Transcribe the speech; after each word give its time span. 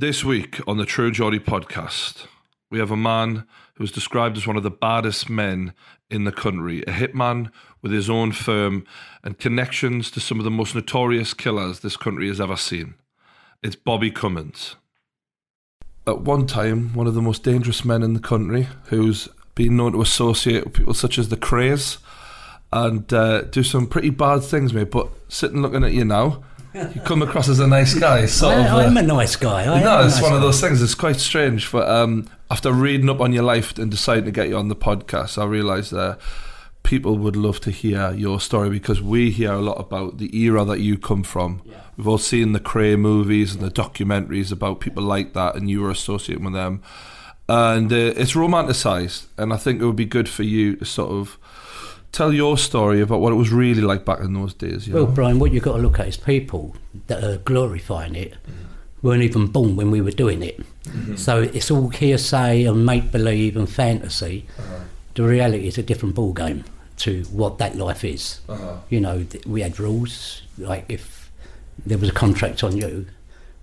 This 0.00 0.24
week 0.24 0.66
on 0.66 0.78
the 0.78 0.86
True 0.86 1.10
Geordie 1.10 1.40
podcast, 1.40 2.26
we 2.70 2.78
have 2.78 2.90
a 2.90 2.96
man 2.96 3.46
who 3.74 3.84
is 3.84 3.92
described 3.92 4.38
as 4.38 4.46
one 4.46 4.56
of 4.56 4.62
the 4.62 4.70
baddest 4.70 5.28
men 5.28 5.74
in 6.08 6.24
the 6.24 6.32
country, 6.32 6.80
a 6.84 6.90
hitman 6.90 7.52
with 7.82 7.92
his 7.92 8.08
own 8.08 8.32
firm 8.32 8.86
and 9.22 9.38
connections 9.38 10.10
to 10.12 10.18
some 10.18 10.38
of 10.38 10.44
the 10.44 10.50
most 10.50 10.74
notorious 10.74 11.34
killers 11.34 11.80
this 11.80 11.98
country 11.98 12.28
has 12.28 12.40
ever 12.40 12.56
seen. 12.56 12.94
It's 13.62 13.76
Bobby 13.76 14.10
Cummines. 14.10 14.76
At 16.06 16.22
one 16.22 16.46
time, 16.46 16.94
one 16.94 17.06
of 17.06 17.12
the 17.12 17.20
most 17.20 17.42
dangerous 17.42 17.84
men 17.84 18.02
in 18.02 18.14
the 18.14 18.20
country, 18.20 18.68
who's 18.84 19.28
been 19.54 19.76
known 19.76 19.92
to 19.92 20.00
associate 20.00 20.64
with 20.64 20.72
people 20.72 20.94
such 20.94 21.18
as 21.18 21.28
the 21.28 21.36
Krays 21.36 21.98
and 22.72 23.12
uh, 23.12 23.42
do 23.42 23.62
some 23.62 23.86
pretty 23.86 24.08
bad 24.08 24.44
things, 24.44 24.72
mate. 24.72 24.92
But 24.92 25.10
sitting 25.28 25.60
looking 25.60 25.84
at 25.84 25.92
you 25.92 26.06
now, 26.06 26.42
you 26.74 27.00
come 27.04 27.22
across 27.22 27.48
as 27.48 27.58
a 27.58 27.66
nice 27.66 27.94
guy. 27.94 28.26
Sort 28.26 28.54
I, 28.54 28.60
of, 28.60 28.72
uh, 28.72 28.76
I'm 28.78 28.96
a 28.96 29.02
nice 29.02 29.36
guy. 29.36 29.62
I 29.62 29.82
no, 29.82 30.04
it's 30.04 30.16
nice 30.16 30.22
one 30.22 30.34
of 30.34 30.40
those 30.40 30.60
things. 30.60 30.80
It's 30.82 30.94
quite 30.94 31.16
strange. 31.16 31.70
But 31.70 31.88
um, 31.88 32.28
after 32.50 32.72
reading 32.72 33.08
up 33.08 33.20
on 33.20 33.32
your 33.32 33.42
life 33.42 33.76
and 33.78 33.90
deciding 33.90 34.24
to 34.26 34.30
get 34.30 34.48
you 34.48 34.56
on 34.56 34.68
the 34.68 34.76
podcast, 34.76 35.40
I 35.40 35.44
realised 35.44 35.92
that 35.92 36.18
people 36.82 37.18
would 37.18 37.36
love 37.36 37.60
to 37.60 37.70
hear 37.70 38.12
your 38.12 38.40
story 38.40 38.70
because 38.70 39.02
we 39.02 39.30
hear 39.30 39.52
a 39.52 39.60
lot 39.60 39.78
about 39.78 40.18
the 40.18 40.36
era 40.36 40.64
that 40.64 40.80
you 40.80 40.98
come 40.98 41.22
from. 41.22 41.62
Yeah. 41.64 41.80
We've 41.96 42.08
all 42.08 42.18
seen 42.18 42.52
the 42.52 42.60
Kray 42.60 42.98
movies 42.98 43.54
and 43.54 43.62
the 43.62 43.70
documentaries 43.70 44.50
about 44.50 44.80
people 44.80 45.02
like 45.02 45.34
that, 45.34 45.56
and 45.56 45.68
you 45.68 45.82
were 45.82 45.90
associating 45.90 46.44
with 46.44 46.54
them. 46.54 46.82
And 47.48 47.92
uh, 47.92 48.14
it's 48.16 48.36
romanticised, 48.36 49.26
and 49.36 49.52
I 49.52 49.56
think 49.56 49.80
it 49.80 49.84
would 49.84 49.96
be 49.96 50.04
good 50.04 50.28
for 50.28 50.44
you 50.44 50.76
to 50.76 50.84
sort 50.84 51.10
of 51.10 51.36
tell 52.12 52.32
your 52.32 52.58
story 52.58 53.00
about 53.00 53.20
what 53.20 53.32
it 53.32 53.36
was 53.36 53.50
really 53.50 53.80
like 53.82 54.04
back 54.04 54.20
in 54.20 54.34
those 54.34 54.54
days. 54.54 54.86
You 54.86 54.94
Well, 54.94 55.06
know? 55.06 55.12
Brian, 55.12 55.38
what 55.38 55.52
you've 55.52 55.62
got 55.62 55.76
to 55.76 55.82
look 55.82 56.00
at 56.00 56.08
is 56.08 56.16
people 56.16 56.74
that 57.06 57.22
are 57.22 57.36
glorifying 57.38 58.14
it 58.14 58.34
weren't 59.02 59.22
even 59.22 59.46
born 59.46 59.76
when 59.76 59.90
we 59.90 60.00
were 60.00 60.10
doing 60.10 60.42
it. 60.42 60.60
So 61.16 61.42
it's 61.42 61.70
all 61.70 61.88
hearsay 61.88 62.64
and 62.64 62.84
make 62.84 63.12
believe 63.12 63.56
and 63.56 63.68
fantasy. 63.68 64.46
The 65.14 65.22
reality 65.22 65.66
is 65.68 65.78
a 65.78 65.82
different 65.82 66.14
ball 66.14 66.32
game 66.32 66.64
to 66.98 67.22
what 67.32 67.58
that 67.58 67.76
life 67.76 68.04
is. 68.04 68.40
Uh-huh. 68.48 68.76
You 68.90 69.00
know, 69.00 69.22
th- 69.24 69.46
we 69.46 69.62
had 69.62 69.78
rules. 69.80 70.42
Like 70.58 70.84
if 70.88 71.30
there 71.86 71.96
was 71.96 72.08
a 72.08 72.12
contract 72.12 72.62
on 72.62 72.76
you, 72.76 73.06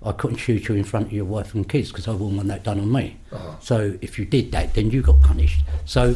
I 0.03 0.11
couldn't 0.11 0.38
shoot 0.38 0.67
you 0.67 0.75
in 0.75 0.83
front 0.83 1.08
of 1.08 1.14
your 1.14 1.25
wife 1.25 1.53
and 1.53 1.67
kids 1.67 1.89
because 1.91 2.08
I 2.08 2.11
wouldn't 2.11 2.36
want 2.38 2.47
that 2.47 2.64
done 2.64 2.80
on 2.80 2.91
me. 2.91 3.17
Uh-huh. 3.31 3.55
So 3.59 3.97
if 4.02 4.17
you 4.17 4.25
did 4.25 4.52
that, 4.53 4.73
then 4.73 4.89
you 4.91 5.02
got 5.02 5.21
punished. 5.21 5.61
So, 5.86 6.16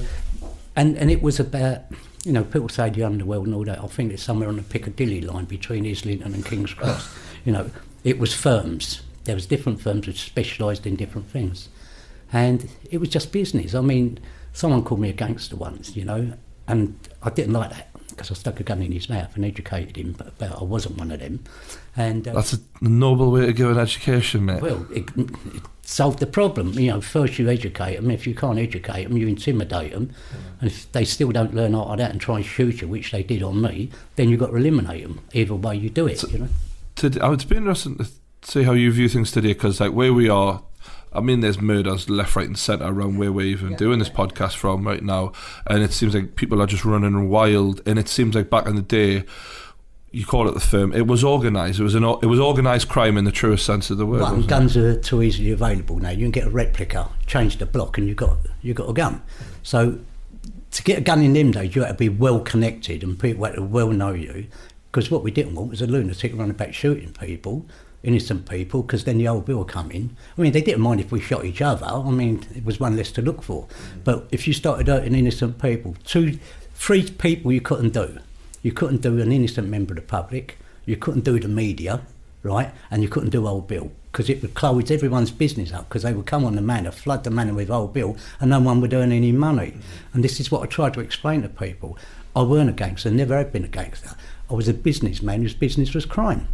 and 0.76 0.98
and 0.98 1.12
it 1.12 1.22
was 1.22 1.40
about 1.40 1.82
you 2.26 2.32
know 2.32 2.44
people 2.44 2.70
say 2.70 2.90
the 2.90 3.04
underworld 3.04 3.48
and 3.48 3.56
all 3.56 3.66
that. 3.66 3.80
I 3.80 3.88
think 3.88 4.12
it's 4.14 4.24
somewhere 4.24 4.50
on 4.50 4.58
the 4.58 4.64
Piccadilly 4.64 5.22
line 5.22 5.46
between 5.46 5.86
Islington 5.86 6.34
and 6.34 6.46
King's 6.46 6.74
Cross. 6.74 7.16
you 7.46 7.52
know, 7.52 7.70
it 8.04 8.20
was 8.20 8.34
firms. 8.34 9.02
There 9.24 9.36
was 9.36 9.46
different 9.46 9.82
firms 9.82 10.08
which 10.08 10.22
specialised 10.22 10.86
in 10.86 10.96
different 10.96 11.28
things, 11.28 11.70
and 12.34 12.70
it 12.90 12.98
was 12.98 13.10
just 13.10 13.32
business. 13.32 13.76
I 13.76 13.82
mean, 13.82 14.20
someone 14.54 14.84
called 14.84 15.02
me 15.02 15.10
a 15.10 15.14
gangster 15.14 15.56
once, 15.56 15.96
you 15.96 16.06
know, 16.06 16.34
and 16.68 16.98
I 17.24 17.30
didn't 17.30 17.54
like 17.54 17.72
that 17.72 17.92
because 18.10 18.32
I 18.32 18.34
stuck 18.34 18.60
a 18.60 18.64
gun 18.64 18.82
in 18.82 18.92
his 18.92 19.10
mouth 19.10 19.36
and 19.36 19.46
educated 19.46 19.96
him, 19.96 20.14
but, 20.18 20.38
but 20.38 20.52
I 20.52 20.64
wasn't 20.64 20.98
one 20.98 21.12
of 21.12 21.20
them. 21.20 21.44
And 21.96 22.28
uh, 22.28 22.34
That's 22.34 22.54
a 22.54 22.60
noble 22.82 23.32
way 23.32 23.46
to 23.46 23.54
give 23.54 23.70
an 23.70 23.78
education, 23.78 24.46
mate. 24.46 24.62
well, 24.62 24.86
it, 24.92 25.10
it 25.18 25.64
solved 25.84 26.20
the 26.20 26.28
problem. 26.28 26.74
You 26.74 26.92
know, 26.92 27.02
first 27.02 27.40
you 27.40 27.50
educate 27.50 27.96
them. 27.96 28.12
If 28.12 28.26
you 28.26 28.34
can't 28.34 28.60
educate 28.60 29.04
them, 29.04 29.18
you 29.18 29.28
intimidate 29.28 29.92
them. 29.92 30.14
And 30.60 30.70
if 30.70 30.92
they 30.92 31.06
still 31.06 31.32
don't 31.32 31.54
learn 31.54 31.76
out 31.76 31.88
of 31.88 31.98
that 31.98 32.12
and 32.12 32.22
try 32.22 32.38
and 32.38 32.46
shoot 32.46 32.82
you, 32.82 32.88
which 32.88 33.12
they 33.12 33.24
did 33.24 33.44
on 33.44 33.62
me, 33.62 33.90
then 34.16 34.30
you've 34.30 34.40
got 34.40 34.48
to 34.48 34.56
eliminate 34.56 35.04
them. 35.04 35.20
Either 35.34 35.56
way 35.56 35.76
you 35.76 35.90
do 35.90 36.08
it, 36.08 36.24
you 36.32 36.40
know. 36.40 36.48
to, 36.96 37.20
oh, 37.20 37.26
I 37.26 37.30
would 37.30 37.48
be 37.48 37.58
interested 37.58 37.98
to 38.00 38.08
see 38.44 38.64
how 38.64 38.74
you 38.74 38.92
view 38.92 39.08
things 39.08 39.32
today 39.32 39.50
because 39.50 39.80
like 39.80 39.94
where 39.94 40.14
we 40.14 40.30
are 40.30 40.64
I 41.14 41.20
mean 41.20 41.42
there's 41.42 41.62
murders 41.62 42.10
left 42.10 42.36
right 42.36 42.48
and 42.48 42.58
centre 42.58 42.86
around 42.86 43.18
where 43.18 43.32
we're 43.32 43.46
even 43.46 43.76
doing 43.76 44.00
this 44.00 44.10
podcast 44.10 44.56
from 44.56 44.88
right 44.88 45.04
now 45.04 45.34
and 45.68 45.84
it 45.84 45.92
seems 45.92 46.16
like 46.16 46.36
people 46.36 46.62
are 46.62 46.68
just 46.68 46.86
running 46.86 47.30
wild 47.30 47.82
and 47.86 48.00
it 48.00 48.08
seems 48.08 48.34
like 48.34 48.50
back 48.50 48.66
in 48.66 48.76
the 48.76 48.82
day 48.82 49.26
you 50.14 50.26
call 50.26 50.48
it 50.48 50.54
the 50.54 50.60
firm 50.60 50.92
it 50.94 51.08
was 51.08 51.24
organised 51.24 51.80
it 51.80 51.84
was 51.84 51.96
an 51.96 52.04
it 52.04 52.26
was 52.26 52.40
organised 52.40 52.90
crime 52.90 53.18
in 53.18 53.24
the 53.24 53.32
truest 53.32 53.66
sense 53.66 53.90
of 53.90 53.98
the 53.98 54.06
word 54.06 54.20
Well, 54.22 54.32
wasn't 54.32 54.46
it? 54.46 54.50
guns 54.50 54.76
are 54.78 55.00
too 55.00 55.24
easily 55.24 55.52
available 55.52 55.98
now. 56.00 56.10
You 56.10 56.26
can 56.26 56.32
get 56.32 56.48
a 56.48 56.50
replica, 56.50 57.10
change 57.28 57.58
the 57.58 57.66
block, 57.66 57.98
and 57.98 58.08
you 58.08 58.14
got 58.16 58.38
you 58.62 58.74
got 58.74 58.90
a 58.90 58.94
gun. 58.94 59.22
So 59.64 60.00
to 60.72 60.84
get 60.84 60.98
a 60.98 61.02
gun 61.02 61.22
in 61.22 61.34
them 61.34 61.52
days, 61.52 61.76
you 61.76 61.82
had 61.84 61.90
to 61.90 61.94
be 61.96 62.10
well 62.10 62.40
connected, 62.42 63.04
and 63.04 63.18
people 63.20 63.46
had 63.46 63.56
to 63.56 63.62
well 63.64 63.90
know 63.90 64.12
you. 64.14 64.48
Because 64.92 65.10
what 65.10 65.24
we 65.24 65.32
didn't 65.32 65.56
want 65.56 65.70
was 65.70 65.82
a 65.82 65.88
lunatic 65.88 66.34
running 66.34 66.52
about 66.52 66.74
shooting 66.74 67.14
people, 67.14 67.66
innocent 68.04 68.50
people, 68.50 68.82
because 68.82 69.06
then 69.06 69.18
the 69.18 69.28
old 69.30 69.46
bill 69.46 69.60
would 69.60 69.70
come 69.70 69.90
in. 69.92 70.18
I 70.38 70.42
mean, 70.42 70.52
they 70.52 70.62
didn't 70.62 70.82
mind 70.82 71.00
if 71.00 71.14
we 71.14 71.22
shot 71.22 71.46
each 71.46 71.62
other. 71.62 71.86
I 71.86 72.10
mean, 72.12 72.44
it 72.54 72.66
was 72.66 72.80
one 72.82 72.98
less 72.98 73.12
to 73.14 73.22
look 73.22 73.42
for. 73.42 73.68
But 74.04 74.28
if 74.32 74.46
you 74.48 74.54
started 74.54 74.88
hurting 74.88 75.16
innocent 75.16 75.62
people, 75.62 75.96
two, 76.04 76.38
three 76.76 77.10
people 77.10 77.54
you 77.54 77.62
couldn't 77.62 77.94
do. 77.94 78.18
You 78.62 78.72
couldn't 78.72 79.02
do 79.02 79.20
an 79.20 79.32
innocent 79.32 79.68
member 79.68 79.94
of 79.94 79.98
the 79.98 80.02
public. 80.04 80.58
You 80.86 80.98
couldn't 80.98 81.24
do 81.24 81.40
the 81.40 81.48
media, 81.48 82.02
right? 82.44 82.72
And 82.90 83.04
you 83.04 83.10
couldn't 83.10 83.30
do 83.30 83.48
Old 83.48 83.68
Bill 83.68 83.92
because 84.12 84.30
it 84.30 84.42
would 84.42 84.54
close 84.54 84.92
everyone's 84.92 85.32
business 85.32 85.72
up 85.72 85.88
because 85.88 86.04
they 86.04 86.14
would 86.14 86.26
come 86.26 86.44
on 86.44 86.56
the 86.56 86.62
manor, 86.62 86.92
flood 86.92 87.24
the 87.24 87.30
manor 87.30 87.54
with 87.54 87.72
Old 87.72 87.94
Bill, 87.94 88.18
and 88.40 88.50
no 88.50 88.60
one 88.60 88.82
would 88.82 88.94
earn 88.94 89.12
any 89.12 89.32
money. 89.32 89.76
And 90.14 90.24
this 90.24 90.40
is 90.40 90.52
what 90.52 90.64
I 90.64 90.66
tried 90.66 90.94
to 90.96 91.00
explain 91.00 91.42
to 91.44 91.50
people. 91.50 91.98
I 92.36 92.44
weren't 92.44 92.70
a 92.70 92.74
gangster, 92.74 93.10
never 93.10 93.38
have 93.38 93.54
been 93.54 93.64
a 93.64 93.70
gangster. 93.70 94.16
I 94.50 94.54
was 94.54 94.68
a 94.68 94.74
businessman 94.74 95.42
whose 95.42 95.54
business 95.54 95.94
was 95.94 96.06
crime. 96.06 96.48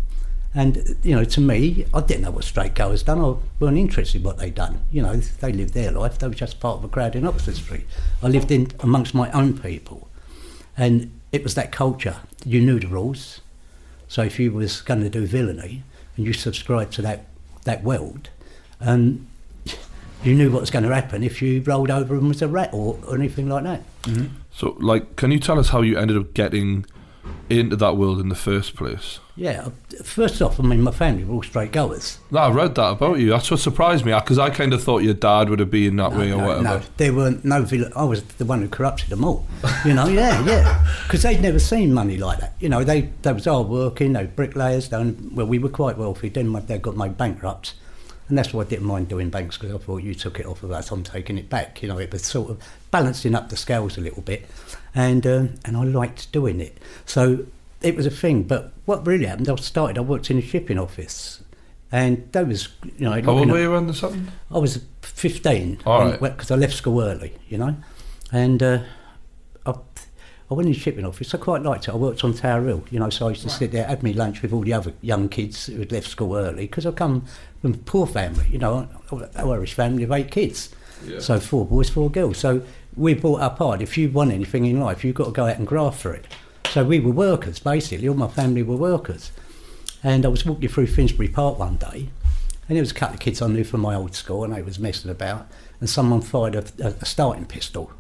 And, 0.56 0.96
you 1.04 1.16
know, 1.16 1.24
to 1.24 1.42
me, 1.42 1.86
I 1.94 2.02
didn't 2.02 2.24
know 2.24 2.32
what 2.32 2.44
straight 2.44 2.74
goers 2.74 3.04
done. 3.04 3.22
I 3.22 3.36
weren't 3.60 3.78
interested 3.78 4.20
in 4.20 4.24
what 4.24 4.38
they'd 4.38 4.56
done. 4.56 4.82
You 4.92 5.04
know, 5.04 5.16
they 5.16 5.52
lived 5.52 5.74
their 5.74 5.92
life. 5.92 6.18
They 6.18 6.28
were 6.28 6.34
just 6.34 6.60
part 6.60 6.78
of 6.78 6.84
a 6.84 6.88
crowd 6.88 7.16
in 7.16 7.28
Oxford 7.28 7.56
Street. 7.56 7.86
I 8.24 8.28
lived 8.28 8.50
in 8.50 8.72
amongst 8.80 9.14
my 9.14 9.32
own 9.32 9.58
people. 9.58 10.10
And 10.76 11.17
it 11.32 11.44
was 11.44 11.56
that 11.56 11.72
culture. 11.72 12.18
You 12.46 12.62
knew 12.62 12.80
the 12.80 12.88
rules. 12.88 13.42
So 14.08 14.24
if 14.24 14.40
you 14.40 14.52
was 14.52 14.82
going 14.82 15.02
to 15.02 15.10
do 15.10 15.26
villainy 15.26 15.84
and 16.16 16.26
you 16.26 16.34
subscribed 16.34 16.94
to 16.94 17.02
that, 17.02 17.26
that 17.66 17.84
world, 17.84 18.30
um, 18.80 18.88
and 18.90 19.28
you 20.24 20.34
knew 20.34 20.52
what 20.52 20.62
was 20.62 20.72
going 20.72 20.84
to 20.86 20.94
happen 20.94 21.24
if 21.24 21.42
you 21.42 21.62
rolled 21.62 21.92
over 21.92 22.16
and 22.16 22.28
was 22.28 22.42
a 22.42 22.48
rat 22.48 22.70
or, 22.74 23.00
or 23.08 23.16
anything 23.16 23.50
like 23.50 23.64
that. 23.64 23.84
Mm-hmm. 24.04 24.28
so 24.52 24.78
like 24.80 25.18
can 25.18 25.32
you 25.32 25.40
tell 25.40 25.60
us 25.60 25.70
how 25.70 25.82
you 25.82 25.98
ended 25.98 26.16
up 26.16 26.34
getting 26.34 26.86
into 27.50 27.76
that 27.76 27.96
world 27.96 28.20
in 28.20 28.30
the 28.30 28.36
first 28.36 28.76
place 28.76 29.20
Yeah, 29.36 29.70
first 30.04 30.42
off, 30.42 30.60
I 30.60 30.64
mean, 30.64 30.82
my 30.82 30.92
family 30.92 31.24
were 31.24 31.36
all 31.36 31.44
straight 31.44 31.72
goers. 31.72 32.20
no, 32.32 32.40
I 32.40 32.52
read 32.52 32.76
that 32.76 32.92
about 32.92 33.20
you 33.20 33.30
that's 33.30 33.50
what 33.50 33.60
surprised 33.60 34.06
me 34.06 34.14
because 34.14 34.38
I 34.38 34.50
kind 34.50 34.74
of 34.74 34.84
thought 34.84 35.04
your 35.04 35.14
dad 35.14 35.50
would 35.50 35.60
have 35.60 35.72
been 35.72 35.96
that 35.98 36.12
way 36.12 36.32
or 36.32 36.38
no, 36.38 36.46
whatever 36.48 36.64
no, 36.64 36.82
there 36.98 37.14
weren't 37.14 37.46
no. 37.46 37.66
I 37.96 38.04
was 38.04 38.24
the 38.24 38.46
one 38.46 38.62
who 38.62 38.68
corrupted 38.68 39.10
them 39.10 39.24
all. 39.24 39.46
You 39.86 39.94
know, 39.94 40.08
yeah, 40.08 40.44
yeah, 40.46 40.88
because 41.04 41.22
they'd 41.24 41.42
never 41.42 41.60
seen 41.60 41.94
money 41.94 42.18
like 42.18 42.40
that. 42.40 42.56
You 42.60 42.70
know, 42.70 42.84
they 42.84 43.10
they 43.22 43.32
was 43.32 43.46
hard 43.46 43.68
working, 43.68 44.14
they 44.14 44.24
were 44.24 44.28
bricklayers. 44.28 44.90
They, 44.90 44.98
well, 45.32 45.46
we 45.48 45.60
were 45.60 45.70
quite 45.70 45.98
wealthy. 45.98 46.30
Then 46.30 46.48
my 46.48 46.60
dad 46.60 46.82
got 46.82 46.98
made 46.98 47.18
bankrupt, 47.18 47.74
and 48.30 48.38
that's 48.38 48.54
why 48.54 48.62
I 48.62 48.66
didn't 48.66 48.86
mind 48.86 49.08
doing 49.08 49.30
banks 49.30 49.58
because 49.58 49.74
I 49.74 49.78
thought 49.78 50.04
you 50.04 50.14
took 50.14 50.40
it 50.40 50.46
off 50.46 50.64
of 50.64 50.72
us, 50.72 50.92
I'm 50.92 51.04
taking 51.04 51.38
it 51.38 51.50
back. 51.50 51.82
You 51.82 51.90
know, 51.90 51.98
it 51.98 52.12
was 52.12 52.24
sort 52.24 52.50
of 52.50 52.62
balancing 52.92 53.36
up 53.36 53.50
the 53.50 53.58
scales 53.58 53.98
a 53.98 54.02
little 54.02 54.22
bit, 54.22 54.46
and 54.94 55.26
um, 55.26 55.56
and 55.66 55.78
I 55.78 55.84
liked 55.84 56.32
doing 56.32 56.60
it. 56.60 56.78
So 57.06 57.46
it 57.82 57.96
was 57.96 58.06
a 58.06 58.12
thing. 58.12 58.44
But 58.44 58.74
what 58.86 59.06
really 59.06 59.26
happened? 59.26 59.50
I 59.50 59.56
started. 59.56 59.98
I 59.98 60.02
worked 60.02 60.30
in 60.30 60.38
a 60.38 60.42
shipping 60.42 60.78
office. 60.80 61.44
And 61.90 62.30
that 62.34 62.46
was, 62.46 62.68
you 62.98 63.06
know, 63.06 63.22
how 63.22 63.32
old 63.32 63.50
were 63.50 63.62
you 63.62 63.72
when 63.72 63.88
this 63.88 64.02
happened 64.02 64.30
I 64.52 64.58
was 64.58 64.82
15 65.04 65.80
All 65.86 66.02
right. 66.02 66.20
because 66.20 66.52
I 66.52 66.56
left 66.56 66.74
school 66.74 67.02
early, 67.02 67.34
you 67.48 67.58
know, 67.58 67.78
and 68.30 68.62
uh, 68.62 68.80
I 70.50 70.54
went 70.54 70.68
in 70.68 70.74
the 70.74 70.80
shipping 70.80 71.06
office. 71.06 71.34
I 71.34 71.38
quite 71.38 71.62
liked 71.62 71.88
it. 71.88 71.92
I 71.92 71.98
worked 71.98 72.24
on 72.24 72.34
Tower 72.34 72.64
Hill, 72.64 72.84
you 72.90 73.00
know, 73.00 73.10
so 73.10 73.28
I 73.28 73.32
used 73.32 73.44
to 73.44 73.50
sit 73.50 73.72
there, 73.72 73.86
have 73.86 74.02
me 74.02 74.14
lunch 74.14 74.42
with 74.42 74.54
all 74.54 74.62
the 74.62 74.74
other 74.74 74.94
young 75.02 75.28
kids 75.28 75.66
who 75.66 75.80
had 75.80 75.92
left 75.92 76.08
school 76.08 76.36
early 76.38 76.68
because 76.68 76.86
I 76.86 76.92
come 76.92 77.26
from 77.62 77.74
a 77.74 77.78
poor 77.78 78.08
family, 78.08 78.46
you 78.50 78.58
know, 78.58 78.88
an 79.12 79.30
Irish 79.36 79.74
family 79.74 80.04
of 80.04 80.12
eight 80.12 80.32
kids. 80.32 80.70
Yeah. 81.06 81.20
So 81.20 81.40
four 81.40 81.66
boys, 81.66 81.90
four 81.90 82.10
girls. 82.10 82.38
So 82.38 82.62
we 82.96 83.14
brought 83.14 83.42
up 83.42 83.58
hard. 83.58 83.82
If 83.82 83.98
you 83.98 84.10
want 84.10 84.32
anything 84.32 84.66
in 84.66 84.80
life, 84.80 85.04
you've 85.04 85.16
got 85.16 85.26
to 85.26 85.32
go 85.32 85.48
out 85.48 85.58
and 85.58 85.68
graft 85.68 86.02
for 86.02 86.14
it. 86.14 86.26
So 86.70 86.86
we 86.86 87.00
were 87.00 87.12
workers, 87.12 87.60
basically. 87.60 88.08
All 88.08 88.16
my 88.16 88.28
family 88.28 88.64
were 88.64 88.78
workers. 88.78 89.32
And 90.04 90.26
I 90.26 90.30
was 90.30 90.46
walking 90.46 90.70
through 90.70 90.88
Finsbury 90.88 91.28
Park 91.28 91.60
one 91.60 91.78
day, 91.78 92.10
and 92.70 92.76
there 92.76 92.82
was 92.82 92.92
a 92.92 92.96
couple 92.96 93.16
of 93.16 93.20
kids 93.20 93.42
I 93.42 93.48
knew 93.48 93.64
from 93.64 93.82
my 93.82 93.96
old 93.96 94.16
school, 94.16 94.44
and 94.44 94.54
they 94.54 94.62
was 94.62 94.80
messing 94.80 95.12
about, 95.12 95.48
and 95.80 95.90
someone 95.90 96.22
fired 96.22 96.56
a, 96.56 96.64
a, 96.82 96.88
a 97.02 97.06
starting 97.06 97.46
pistol. 97.46 97.92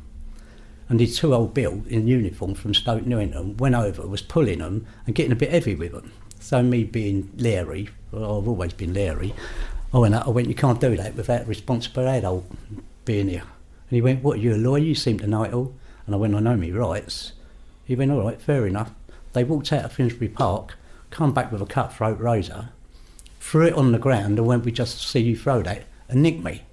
And 0.90 1.00
these 1.00 1.18
two 1.18 1.34
old 1.34 1.54
Bill 1.54 1.84
in 1.88 2.08
uniform 2.08 2.56
from 2.56 2.74
Stoke 2.74 3.06
Newington 3.06 3.58
went 3.58 3.76
over, 3.76 4.08
was 4.08 4.22
pulling 4.22 4.60
them 4.60 4.88
and 5.06 5.16
getting 5.16 5.32
a 5.32 5.36
bit 5.36 5.52
heavy 5.52 5.76
with 5.76 5.92
them. 5.92 6.14
So 6.40 6.64
me 6.64 6.84
being 6.84 7.30
leery, 7.36 7.90
well, 8.12 8.40
I've 8.40 8.48
always 8.48 8.74
been 8.74 8.94
leery, 8.94 9.34
I 9.94 10.00
went 10.00 10.16
I 10.16 10.30
went, 10.30 10.48
you 10.48 10.56
can't 10.56 10.80
do 10.80 10.96
that 10.98 11.16
without 11.16 11.48
responsible 11.48 12.08
adult 12.08 12.46
being 13.06 13.28
here. 13.28 13.44
And 13.90 13.96
he 13.96 14.02
went, 14.02 14.24
what, 14.24 14.38
are 14.38 14.42
you 14.42 14.54
a 14.54 14.58
lawyer? 14.58 14.84
You 14.84 14.96
seem 14.96 15.20
to 15.20 15.28
know 15.28 15.44
it 15.44 15.54
all. 15.54 15.74
And 16.06 16.16
I 16.16 16.18
went, 16.18 16.36
I 16.36 16.40
know 16.40 16.56
me 16.56 16.72
rights. 16.72 17.34
He 17.86 17.96
went, 17.96 18.12
all 18.12 18.24
right, 18.24 18.42
fair 18.42 18.68
enough. 18.68 18.92
They 19.34 19.44
walked 19.44 19.72
out 19.72 19.86
of 19.86 19.94
Finsbury 19.94 20.30
Park, 20.30 20.78
come 21.10 21.34
back 21.34 21.52
with 21.52 21.62
a 21.62 21.66
cutthroat 21.66 22.20
razor, 22.20 22.70
threw 23.40 23.68
it 23.68 23.74
on 23.74 23.92
the 23.92 24.00
ground 24.00 24.38
and 24.38 24.48
went, 24.48 24.66
we 24.66 24.72
just 24.72 25.08
see 25.08 25.20
you 25.20 25.38
throw 25.38 25.62
that 25.64 25.84
and 26.10 26.22
nick 26.22 26.44
me. 26.44 26.64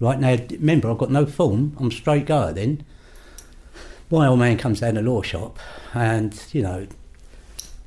Right 0.00 0.18
now, 0.18 0.36
remember, 0.50 0.90
I've 0.90 0.98
got 0.98 1.10
no 1.10 1.24
form. 1.24 1.76
I'm 1.78 1.90
straight 1.90 2.26
guy 2.26 2.52
then. 2.52 2.84
My 4.10 4.26
old 4.26 4.38
man 4.38 4.58
comes 4.58 4.80
down 4.80 4.94
the 4.94 5.02
law 5.02 5.22
shop 5.22 5.58
and, 5.92 6.40
you 6.52 6.62
know, 6.62 6.86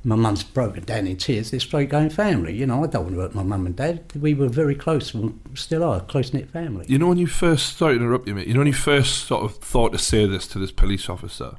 my 0.04 0.16
mum's 0.16 0.42
broken 0.42 0.84
down 0.84 1.06
in 1.06 1.16
tears. 1.16 1.50
They're 1.50 1.60
straight 1.60 1.90
going 1.90 2.10
family. 2.10 2.54
You 2.54 2.66
know, 2.66 2.84
I 2.84 2.86
don't 2.86 3.04
want 3.04 3.14
to 3.16 3.20
hurt 3.20 3.34
my 3.34 3.42
mum 3.42 3.66
and 3.66 3.76
dad. 3.76 4.04
We 4.14 4.32
were 4.32 4.48
very 4.48 4.74
close 4.74 5.12
and 5.12 5.40
still 5.54 5.82
are 5.82 5.98
a 5.98 6.00
close 6.00 6.32
knit 6.32 6.50
family. 6.50 6.86
You 6.88 6.98
know 6.98 7.08
when 7.08 7.18
you 7.18 7.26
first, 7.26 7.76
sorry 7.76 7.98
to 7.98 8.04
interrupt 8.04 8.26
you, 8.28 8.34
mate, 8.34 8.46
you 8.46 8.54
know 8.54 8.60
when 8.60 8.68
you 8.68 8.72
first 8.72 9.24
sort 9.24 9.44
of 9.44 9.56
thought 9.56 9.92
to 9.92 9.98
say 9.98 10.26
this 10.26 10.46
to 10.48 10.58
this 10.58 10.72
police 10.72 11.08
officer, 11.08 11.56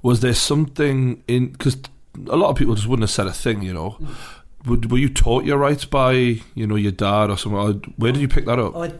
was 0.00 0.20
there 0.20 0.34
something 0.34 1.22
in, 1.26 1.48
because 1.52 1.76
a 2.28 2.36
lot 2.36 2.50
of 2.50 2.56
people 2.56 2.74
just 2.74 2.86
wouldn't 2.86 3.04
have 3.04 3.10
said 3.10 3.26
a 3.26 3.32
thing, 3.32 3.62
you 3.62 3.74
know. 3.74 3.96
Mm. 4.00 4.14
Would, 4.66 4.90
were 4.90 4.98
you 4.98 5.08
taught 5.08 5.44
your 5.44 5.58
rights 5.58 5.84
by, 5.84 6.12
you 6.12 6.66
know, 6.66 6.76
your 6.76 6.92
dad 6.92 7.30
or 7.30 7.38
someone? 7.38 7.82
Where 7.96 8.12
did 8.12 8.20
you 8.20 8.28
pick 8.28 8.44
that 8.46 8.58
up? 8.58 8.76
I, 8.76 8.92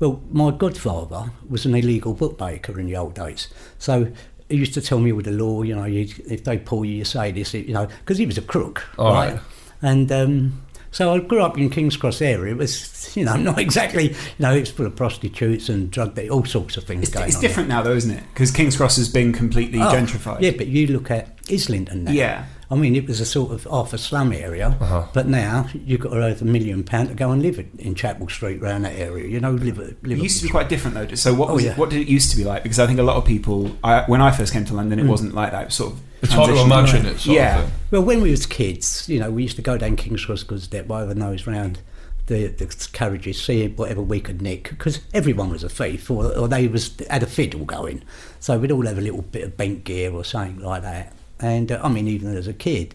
well, 0.00 0.20
my 0.30 0.50
godfather 0.50 1.30
was 1.48 1.64
an 1.66 1.74
illegal 1.74 2.14
bookmaker 2.14 2.78
in 2.80 2.86
the 2.86 2.96
old 2.96 3.14
days. 3.14 3.48
So 3.78 4.10
he 4.48 4.56
used 4.56 4.74
to 4.74 4.80
tell 4.80 4.98
me 4.98 5.12
with 5.12 5.26
the 5.26 5.32
law, 5.32 5.62
you 5.62 5.76
know, 5.76 5.84
you, 5.84 6.08
if 6.28 6.42
they 6.44 6.58
pull 6.58 6.84
you, 6.84 6.96
you 6.96 7.04
say 7.04 7.30
this, 7.30 7.54
you 7.54 7.72
know, 7.72 7.86
because 7.86 8.18
he 8.18 8.26
was 8.26 8.36
a 8.38 8.42
crook, 8.42 8.84
All 8.98 9.12
right? 9.12 9.34
right. 9.34 9.40
And 9.82 10.10
um, 10.10 10.62
so 10.90 11.14
I 11.14 11.20
grew 11.20 11.40
up 11.42 11.56
in 11.56 11.70
King's 11.70 11.96
Cross 11.96 12.20
area. 12.20 12.52
It 12.52 12.56
was, 12.58 13.16
you 13.16 13.24
know, 13.24 13.36
not 13.50 13.58
exactly, 13.58 14.08
you 14.10 14.16
know, 14.40 14.54
it 14.54 14.60
was 14.60 14.70
full 14.70 14.86
of 14.86 14.96
prostitutes 14.96 15.68
and 15.68 15.90
drug, 15.90 16.18
all 16.30 16.44
sorts 16.44 16.76
of 16.76 16.84
things 16.84 17.04
It's, 17.04 17.12
going 17.12 17.28
it's 17.28 17.36
on. 17.36 17.42
different 17.42 17.68
now, 17.68 17.82
though, 17.82 17.94
isn't 17.94 18.10
it? 18.10 18.24
Because 18.34 18.50
King's 18.50 18.76
Cross 18.76 18.96
has 18.96 19.08
been 19.08 19.32
completely 19.32 19.80
Oh, 19.80 19.92
gentrified. 19.92 20.40
Yeah, 20.40 20.52
but 20.52 20.66
you 20.66 20.88
look 20.88 21.10
at 21.10 21.36
Islington 21.50 22.04
now. 22.04 22.12
Yeah. 22.12 22.46
I 22.72 22.76
mean, 22.76 22.94
it 22.94 23.06
was 23.08 23.20
a 23.20 23.24
sort 23.26 23.50
of 23.50 23.64
half 23.64 23.92
a 23.92 23.98
slum 23.98 24.32
area, 24.32 24.76
Uh-huh. 24.80 25.06
but 25.12 25.26
now 25.26 25.66
you've 25.74 26.00
got 26.00 26.12
over 26.12 26.44
a 26.44 26.46
million 26.46 26.84
pound 26.84 27.08
to 27.08 27.14
go 27.14 27.32
and 27.32 27.42
live 27.42 27.58
in, 27.58 27.68
in 27.78 27.94
Chapel 27.96 28.28
Street 28.28 28.62
around 28.62 28.82
that 28.82 28.94
area. 28.96 29.26
You 29.26 29.40
know, 29.40 29.50
live, 29.52 29.78
It 29.80 29.96
live 30.06 30.18
used 30.18 30.38
to 30.38 30.44
be 30.44 30.50
quite 30.50 30.68
different 30.68 30.94
though. 30.94 31.14
So 31.16 31.34
what 31.34 31.50
Oh, 31.50 31.54
was 31.54 31.64
yeah. 31.64 31.72
it, 31.72 31.78
what 31.78 31.90
did 31.90 32.00
it 32.00 32.06
used 32.08 32.30
to 32.30 32.36
be 32.36 32.44
like? 32.44 32.62
Because 32.62 32.78
I 32.78 32.86
think 32.86 33.00
a 33.00 33.02
lot 33.02 33.16
of 33.16 33.24
people, 33.24 33.76
I, 33.82 34.02
when 34.06 34.20
I 34.22 34.30
first 34.30 34.52
came 34.52 34.64
to 34.66 34.74
London, 34.74 35.00
it 35.00 35.04
Mm. 35.04 35.08
wasn't 35.08 35.34
like 35.34 35.50
that. 35.50 35.62
It 35.62 35.64
was 35.66 35.74
sort 35.74 35.92
of 35.94 36.00
It's 36.22 36.32
hard 36.32 36.50
to 36.50 36.60
imagine 36.60 37.06
it, 37.06 37.18
sort 37.18 37.36
yeah. 37.36 37.58
of 37.58 37.64
thing. 37.64 37.72
Well, 37.90 38.02
when 38.04 38.20
we 38.20 38.30
was 38.30 38.46
kids, 38.46 39.08
you 39.08 39.18
know, 39.18 39.30
we 39.32 39.42
used 39.42 39.56
to 39.56 39.62
go 39.62 39.76
down 39.76 39.96
King's 39.96 40.24
Cross 40.24 40.44
because 40.44 40.68
that 40.68 40.86
by 40.86 41.04
the 41.04 41.14
nose 41.16 41.46
round 41.48 41.80
the, 42.26 42.46
the 42.46 42.88
carriages, 42.92 43.42
see 43.42 43.66
whatever 43.66 44.00
we 44.00 44.20
could 44.20 44.40
nick, 44.40 44.70
because 44.70 45.00
everyone 45.12 45.50
was 45.50 45.64
a 45.64 45.68
thief, 45.68 46.08
or, 46.08 46.26
or 46.38 46.46
they 46.46 46.68
was 46.68 46.94
had 47.10 47.24
a 47.24 47.26
fiddle 47.26 47.64
going. 47.64 48.02
So 48.38 48.56
we'd 48.56 48.70
all 48.70 48.86
have 48.86 48.98
a 48.98 49.00
little 49.00 49.22
bit 49.22 49.42
of 49.42 49.56
bent 49.56 49.82
gear 49.82 50.12
or 50.12 50.22
something 50.22 50.60
like 50.60 50.82
that. 50.82 51.12
And 51.40 51.72
uh, 51.72 51.80
I 51.82 51.88
mean, 51.88 52.06
even 52.06 52.36
as 52.36 52.46
a 52.46 52.52
kid, 52.52 52.94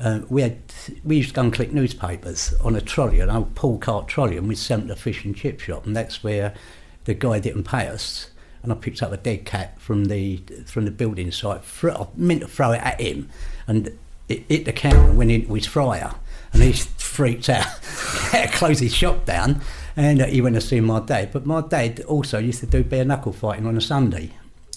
uh, 0.00 0.20
we 0.28 0.42
had 0.42 0.58
we 1.04 1.16
used 1.16 1.30
to 1.30 1.34
go 1.34 1.42
and 1.42 1.52
collect 1.52 1.72
newspapers 1.72 2.54
on 2.62 2.74
a 2.74 2.80
trolley, 2.80 3.20
an 3.20 3.30
old 3.30 3.54
pull 3.54 3.78
cart 3.78 4.08
trolley, 4.08 4.36
and 4.36 4.48
we 4.48 4.54
sent 4.54 4.82
to 4.82 4.88
the 4.88 4.96
fish 4.96 5.24
and 5.24 5.36
chip 5.36 5.60
shop, 5.60 5.86
and 5.86 5.94
that's 5.94 6.24
where 6.24 6.54
the 7.04 7.14
guy 7.14 7.38
didn't 7.38 7.64
pay 7.64 7.86
us. 7.88 8.30
And 8.62 8.72
I 8.72 8.76
picked 8.76 9.02
up 9.02 9.12
a 9.12 9.18
dead 9.18 9.44
cat 9.44 9.78
from 9.80 10.06
the 10.06 10.38
from 10.66 10.86
the 10.86 10.90
building 10.90 11.30
site. 11.30 11.62
I 11.82 12.06
meant 12.16 12.40
to 12.40 12.48
throw 12.48 12.72
it 12.72 12.82
at 12.82 13.00
him, 13.00 13.28
and 13.66 13.96
it 14.28 14.44
hit 14.48 14.64
the 14.64 14.72
counter 14.72 15.10
and 15.10 15.18
went 15.18 15.30
into 15.30 15.52
his 15.54 15.66
fryer. 15.66 16.14
And 16.52 16.62
he 16.62 16.72
freaked 16.72 17.48
out, 17.48 17.66
had 18.30 18.50
to 18.50 18.56
close 18.56 18.78
his 18.78 18.94
shop 18.94 19.24
down, 19.24 19.60
and 19.96 20.22
uh, 20.22 20.26
he 20.26 20.40
went 20.40 20.54
to 20.54 20.60
see 20.60 20.80
my 20.80 21.00
dad. 21.00 21.30
But 21.32 21.46
my 21.46 21.60
dad 21.60 22.00
also 22.02 22.38
used 22.38 22.60
to 22.60 22.66
do 22.66 22.82
bare 22.82 23.04
knuckle 23.04 23.32
fighting 23.32 23.66
on 23.66 23.76
a 23.76 23.80
Sunday. 23.80 24.32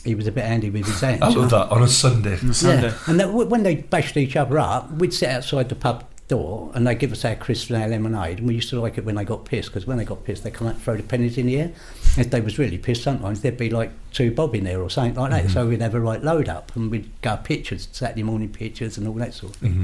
He 0.07 0.15
was 0.15 0.25
a 0.25 0.31
bit 0.31 0.45
handy 0.45 0.69
with 0.69 0.85
his 0.85 1.01
hands. 1.01 1.21
I 1.21 1.29
love 1.29 1.49
that 1.49 1.69
on 1.69 1.83
a 1.83 1.87
Sunday. 1.87 2.37
Sunday. 2.37 2.87
Yeah, 2.87 2.97
and 3.07 3.19
that, 3.19 3.33
when 3.33 3.63
they 3.63 3.75
bashed 3.75 4.15
each 4.15 4.37
other 4.37 4.57
up, 4.57 4.89
we'd 4.91 5.13
sit 5.13 5.29
outside 5.29 5.67
the 5.67 5.75
pub 5.75 6.05
door 6.27 6.71
and 6.73 6.85
they'd 6.85 6.99
give 6.99 7.11
us 7.11 7.23
our 7.25 7.35
crisps 7.35 7.69
and 7.69 7.81
our 7.81 7.89
lemonade. 7.89 8.39
And 8.39 8.47
we 8.47 8.55
used 8.55 8.69
to 8.69 8.79
like 8.79 8.97
it 8.97 9.05
when 9.05 9.15
they 9.15 9.25
got 9.25 9.45
pissed 9.45 9.69
because 9.69 9.85
when 9.85 9.97
they 9.97 10.05
got 10.05 10.23
pissed, 10.23 10.43
they'd 10.43 10.53
come 10.53 10.67
out 10.67 10.75
and 10.75 10.83
throw 10.83 10.95
the 10.95 11.03
pennies 11.03 11.37
in 11.37 11.47
the 11.47 11.59
air. 11.59 11.71
If 12.17 12.29
they 12.31 12.41
was 12.41 12.57
really 12.57 12.77
pissed, 12.77 13.03
sometimes 13.03 13.41
there'd 13.41 13.57
be 13.57 13.69
like 13.69 13.91
two 14.11 14.31
bob 14.31 14.55
in 14.55 14.63
there 14.63 14.81
or 14.81 14.89
something 14.89 15.15
like 15.15 15.31
that. 15.31 15.43
Mm-hmm. 15.43 15.53
So 15.53 15.67
we'd 15.67 15.81
have 15.81 15.95
a 15.95 15.99
right 15.99 16.23
load 16.23 16.49
up 16.49 16.75
and 16.75 16.89
we'd 16.89 17.09
go 17.21 17.37
pictures, 17.37 17.87
Saturday 17.91 18.23
morning 18.23 18.49
pictures 18.49 18.97
and 18.97 19.07
all 19.07 19.13
that 19.15 19.33
sort 19.33 19.55
of 19.55 19.61
thing. 19.61 19.73
Mm-hmm. 19.73 19.83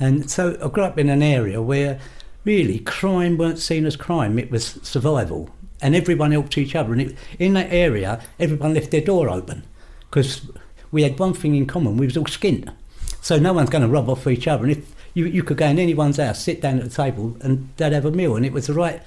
And 0.00 0.30
so 0.30 0.56
I 0.62 0.68
grew 0.68 0.84
up 0.84 0.98
in 0.98 1.08
an 1.08 1.22
area 1.22 1.60
where 1.60 1.98
really 2.44 2.78
crime 2.78 3.36
weren't 3.36 3.58
seen 3.58 3.84
as 3.86 3.96
crime, 3.96 4.38
it 4.38 4.50
was 4.50 4.78
survival. 4.82 5.50
And 5.80 5.94
everyone 5.94 6.32
helped 6.32 6.58
each 6.58 6.74
other. 6.74 6.92
And 6.92 7.02
it, 7.02 7.16
in 7.38 7.54
that 7.54 7.72
area, 7.72 8.20
everyone 8.38 8.74
left 8.74 8.90
their 8.90 9.00
door 9.00 9.28
open 9.28 9.62
because 10.10 10.50
we 10.90 11.02
had 11.02 11.18
one 11.18 11.34
thing 11.34 11.54
in 11.54 11.66
common 11.66 11.96
we 11.96 12.06
was 12.06 12.16
all 12.16 12.24
skint. 12.24 12.72
So 13.20 13.38
no 13.38 13.52
one's 13.52 13.70
going 13.70 13.82
to 13.82 13.88
rob 13.88 14.08
off 14.08 14.26
each 14.26 14.48
other. 14.48 14.64
And 14.64 14.72
if 14.72 14.94
you, 15.14 15.26
you 15.26 15.42
could 15.42 15.56
go 15.56 15.66
in 15.66 15.78
anyone's 15.78 16.16
house, 16.16 16.42
sit 16.42 16.60
down 16.60 16.78
at 16.78 16.84
the 16.84 16.90
table, 16.90 17.36
and 17.40 17.68
they'd 17.76 17.92
have 17.92 18.04
a 18.04 18.10
meal. 18.10 18.36
And 18.36 18.46
it 18.46 18.52
was 18.52 18.68
the 18.68 18.74
right. 18.74 19.02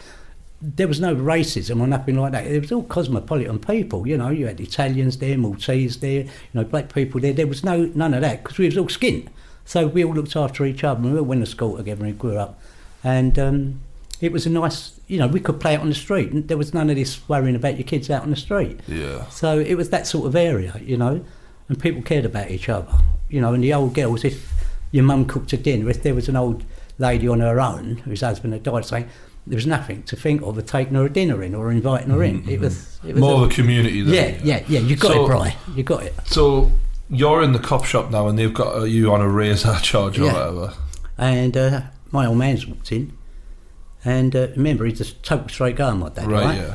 There 0.62 0.88
was 0.88 1.00
no 1.00 1.16
racism 1.16 1.82
or 1.82 1.88
nothing 1.88 2.18
like 2.18 2.34
that. 2.34 2.46
It 2.46 2.62
was 2.62 2.72
all 2.72 2.84
cosmopolitan 2.84 3.60
people. 3.60 4.08
You 4.08 4.18
know, 4.18 4.30
you 4.30 4.46
had 4.46 4.60
Italians 4.60 5.18
there, 5.18 5.38
Maltese 5.38 6.00
there, 6.00 6.24
you 6.24 6.30
know, 6.54 6.64
black 6.64 6.94
people 6.94 7.20
there. 7.20 7.34
There 7.34 7.48
was 7.48 7.64
no 7.64 7.90
none 7.96 8.14
of 8.14 8.22
that 8.22 8.44
because 8.44 8.60
we 8.60 8.66
was 8.66 8.78
all 8.78 8.86
skint. 8.86 9.28
So 9.66 9.88
we 9.88 10.04
all 10.04 10.14
looked 10.14 10.36
after 10.36 10.66
each 10.66 10.84
other. 10.84 11.02
We 11.02 11.18
all 11.18 11.24
went 11.24 11.44
to 11.44 11.50
school 11.50 11.78
together 11.78 12.06
and 12.06 12.20
grew 12.20 12.38
up. 12.38 12.62
And 13.04 13.40
um, 13.40 13.82
it 14.22 14.32
was 14.32 14.46
a 14.46 14.50
nice, 14.50 15.00
you 15.08 15.18
know, 15.18 15.28
we 15.28 15.40
could 15.40 15.60
play 15.60 15.76
out 15.76 15.82
on 15.82 15.90
the 15.90 15.96
street. 15.96 16.32
And 16.32 16.48
there 16.48 16.58
was 16.58 16.74
none 16.74 16.90
of 16.90 16.96
this 16.96 17.28
worrying 17.28 17.56
about 17.56 17.76
your 17.78 17.84
kids 17.86 18.10
out 18.10 18.22
on 18.24 18.30
the 18.30 18.36
street. 18.36 18.80
Yeah. 18.88 19.28
So 19.30 19.60
it 19.60 19.76
was 19.76 19.90
that 19.90 20.08
sort 20.08 20.28
of 20.28 20.36
area, 20.36 20.80
you 20.84 20.96
know, 20.98 21.26
and 21.68 21.80
people 21.80 22.02
cared 22.02 22.26
about 22.26 22.52
each 22.52 22.70
other, 22.70 22.94
you 23.30 23.42
know. 23.42 23.54
And 23.54 23.64
the 23.64 23.74
old 23.74 23.94
girls, 23.96 24.24
if 24.24 24.52
your 24.92 25.04
mum 25.04 25.26
cooked 25.26 25.52
a 25.54 25.58
dinner, 25.58 25.90
if 25.90 26.04
there 26.04 26.14
was 26.16 26.30
an 26.30 26.36
old 26.36 26.64
lady 27.00 27.28
on 27.28 27.40
her 27.40 27.60
own 27.60 27.98
whose 28.06 28.22
husband 28.22 28.54
had 28.54 28.64
died, 28.64 28.86
saying 28.86 29.10
there 29.48 29.56
was 29.58 29.66
nothing 29.66 30.04
to 30.04 30.16
think 30.16 30.42
of 30.44 30.56
of 30.58 30.66
taking 30.68 30.94
her 30.94 31.06
a 31.06 31.10
dinner 31.10 31.42
in 31.42 31.56
or 31.56 31.72
inviting 31.72 32.12
her 32.12 32.22
in. 32.22 32.48
It 32.48 32.60
was, 32.60 33.00
it 33.04 33.14
was 33.14 33.22
More 33.22 33.42
a- 33.42 33.44
of 33.46 33.52
a 33.52 33.54
community 33.54 34.02
than 34.04 34.14
yeah, 34.14 34.38
yeah, 34.44 34.64
yeah. 34.68 34.80
You 34.82 34.96
got 34.96 35.14
So- 35.14 35.24
it, 35.24 35.28
Bry. 35.28 35.56
You 35.76 35.82
got 35.84 36.04
it. 36.04 36.14
So 36.26 36.72
you're 37.10 37.42
in 37.42 37.54
the 37.54 37.60
cop 37.60 37.86
shop 37.86 38.12
now, 38.12 38.28
and 38.28 38.38
they've 38.38 38.54
got 38.54 38.76
uh, 38.76 38.84
you 38.84 39.12
on 39.12 39.20
a 39.22 39.28
razor 39.28 39.76
charge 39.82 40.20
or 40.20 40.26
Yeah. 40.26 40.34
whatever. 40.34 40.74
And 41.18 41.58
uh, 41.58 41.82
my 42.12 42.28
old 42.28 42.38
man's 42.38 42.68
walked 42.68 42.92
in, 42.92 43.14
and 44.04 44.36
uh, 44.36 44.48
remember 44.56 44.86
he's 44.86 45.02
a 45.02 45.14
total 45.16 45.48
straight 45.50 45.76
guy, 45.76 45.94
my 45.94 46.10
dad, 46.10 46.30
Right, 46.32 46.44
right? 46.46 46.58
yeah. 46.58 46.74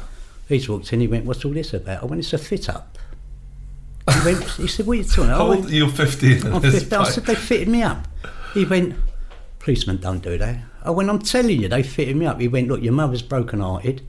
He's 0.49 0.69
walked 0.69 0.93
in. 0.93 1.01
He 1.01 1.09
went, 1.09 1.25
"What's 1.25 1.45
all 1.45 1.53
this 1.53 1.75
about?" 1.75 2.03
I 2.03 2.07
went, 2.07 2.21
"It's 2.21 2.33
a 2.33 2.39
fit 2.39 2.69
up." 2.69 2.99
He 4.13 4.25
went. 4.25 4.43
He 4.57 4.69
said, 4.69 4.87
"What 4.87 4.95
are 4.95 4.97
you 4.97 5.05
talking 5.05 5.25
about?" 5.25 5.35
I 5.35 5.39
How 5.45 5.49
went, 5.51 5.63
old 5.65 5.71
are 5.73 5.75
you? 5.75 5.91
15. 5.91 6.47
I'm 6.47 6.53
at 6.55 6.63
this 6.63 6.81
50. 6.85 6.97
I 6.97 7.05
said, 7.05 7.25
they 7.27 7.35
fitted 7.35 7.69
me 7.69 7.83
up. 7.83 8.07
He 8.55 8.65
went, 8.65 8.95
policemen 9.59 9.97
don't 9.99 10.23
do 10.23 10.39
that. 10.39 10.59
I 10.85 10.91
went, 10.91 11.11
I'm 11.11 11.19
telling 11.19 11.61
you, 11.61 11.69
they 11.69 11.83
fitted 11.83 12.17
me 12.17 12.27
up. 12.27 12.41
He 12.41 12.47
went, 12.49 12.69
look, 12.69 12.81
your 12.83 12.93
mother's 12.93 13.23
broken 13.23 13.61
hearted. 13.61 14.03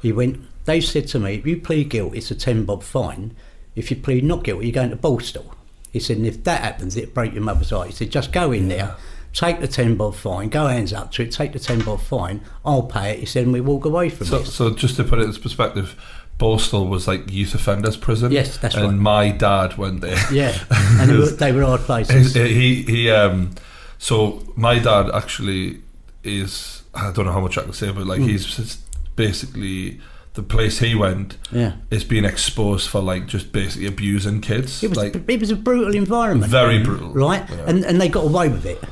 He 0.00 0.12
went, 0.12 0.38
they 0.64 0.80
said 0.80 1.08
to 1.08 1.18
me, 1.18 1.34
if 1.34 1.46
you 1.46 1.60
plead 1.60 1.88
guilty, 1.90 2.18
it's 2.18 2.30
a 2.30 2.34
10 2.36 2.64
bob 2.64 2.82
fine. 2.84 3.34
If 3.74 3.90
you 3.90 3.96
plead 3.96 4.22
not 4.24 4.44
guilty, 4.44 4.66
you're 4.68 4.72
going 4.74 4.90
to 4.90 4.96
Borstal. 4.96 5.52
He 5.92 5.98
said, 5.98 6.18
and 6.18 6.26
if 6.26 6.44
that 6.44 6.60
happens, 6.62 6.96
it'll 6.96 7.12
break 7.12 7.32
your 7.34 7.42
mother's 7.42 7.70
heart. 7.70 7.88
He 7.88 7.92
said, 7.92 8.10
just 8.12 8.32
go 8.32 8.52
in 8.52 8.68
there, 8.68 8.94
take 9.32 9.60
the 9.60 9.68
10 9.68 9.96
bob 9.96 10.14
fine, 10.14 10.48
go 10.48 10.66
hands 10.66 10.92
up 10.92 11.12
to 11.12 11.22
it, 11.22 11.30
take 11.32 11.52
the 11.52 11.58
10 11.58 11.80
bob 11.84 12.00
fine, 12.00 12.40
I'll 12.64 12.82
pay 12.82 13.12
it. 13.12 13.20
He 13.20 13.26
said, 13.26 13.44
and 13.44 13.52
we 13.52 13.60
walk 13.60 13.84
away 13.84 14.08
from 14.10 14.26
So, 14.26 14.38
it. 14.38 14.46
so 14.46 14.70
just 14.70 14.96
to 14.96 15.04
put 15.04 15.18
it 15.20 15.24
into 15.26 15.40
perspective, 15.40 15.94
Borstal 16.38 16.88
was 16.88 17.06
like 17.06 17.30
youth 17.30 17.54
offenders 17.54 17.96
prison. 17.98 18.32
Yes, 18.32 18.56
that's 18.56 18.74
and 18.74 18.84
right. 18.84 18.94
my 18.94 19.30
dad 19.30 19.76
went 19.76 20.00
there. 20.00 20.18
Yeah, 20.32 20.58
and 20.70 21.10
they 21.10 21.16
were, 21.16 21.26
they 21.42 21.52
were 21.52 21.62
hard 21.64 21.80
places. 21.82 22.32
His- 22.32 22.34
he 22.34 22.82
he 22.82 23.10
um 23.10 23.50
so 23.98 24.42
my 24.56 24.78
dad 24.78 25.10
actually 25.12 25.82
is 26.24 26.82
I 26.94 27.12
don't 27.12 27.26
know 27.26 27.32
how 27.32 27.40
much 27.40 27.58
I 27.58 27.62
can 27.62 27.72
say 27.74 27.92
but 27.92 28.06
like 28.06 28.20
he's 28.20 28.78
basically 29.16 30.00
the 30.34 30.42
place 30.42 30.78
he 30.78 30.94
went 30.94 31.36
Yeah. 31.52 31.72
is 31.90 32.04
being 32.04 32.24
exposed 32.24 32.88
for 32.88 33.00
like 33.02 33.26
just 33.26 33.52
basically 33.52 33.86
abusing 33.86 34.40
kids 34.40 34.82
It 34.82 34.88
was, 34.88 34.96
like 34.98 35.14
it 35.28 35.40
was 35.40 35.50
a 35.50 35.56
brutal 35.56 35.94
environment. 35.94 36.50
very 36.50 36.82
brutal 36.82 37.12
right? 37.12 37.44
Yeah. 37.50 37.64
And 37.66 37.84
and 37.84 38.00
they 38.00 38.08
got 38.08 38.24
away 38.24 38.48
with 38.48 38.64
it, 38.64 38.82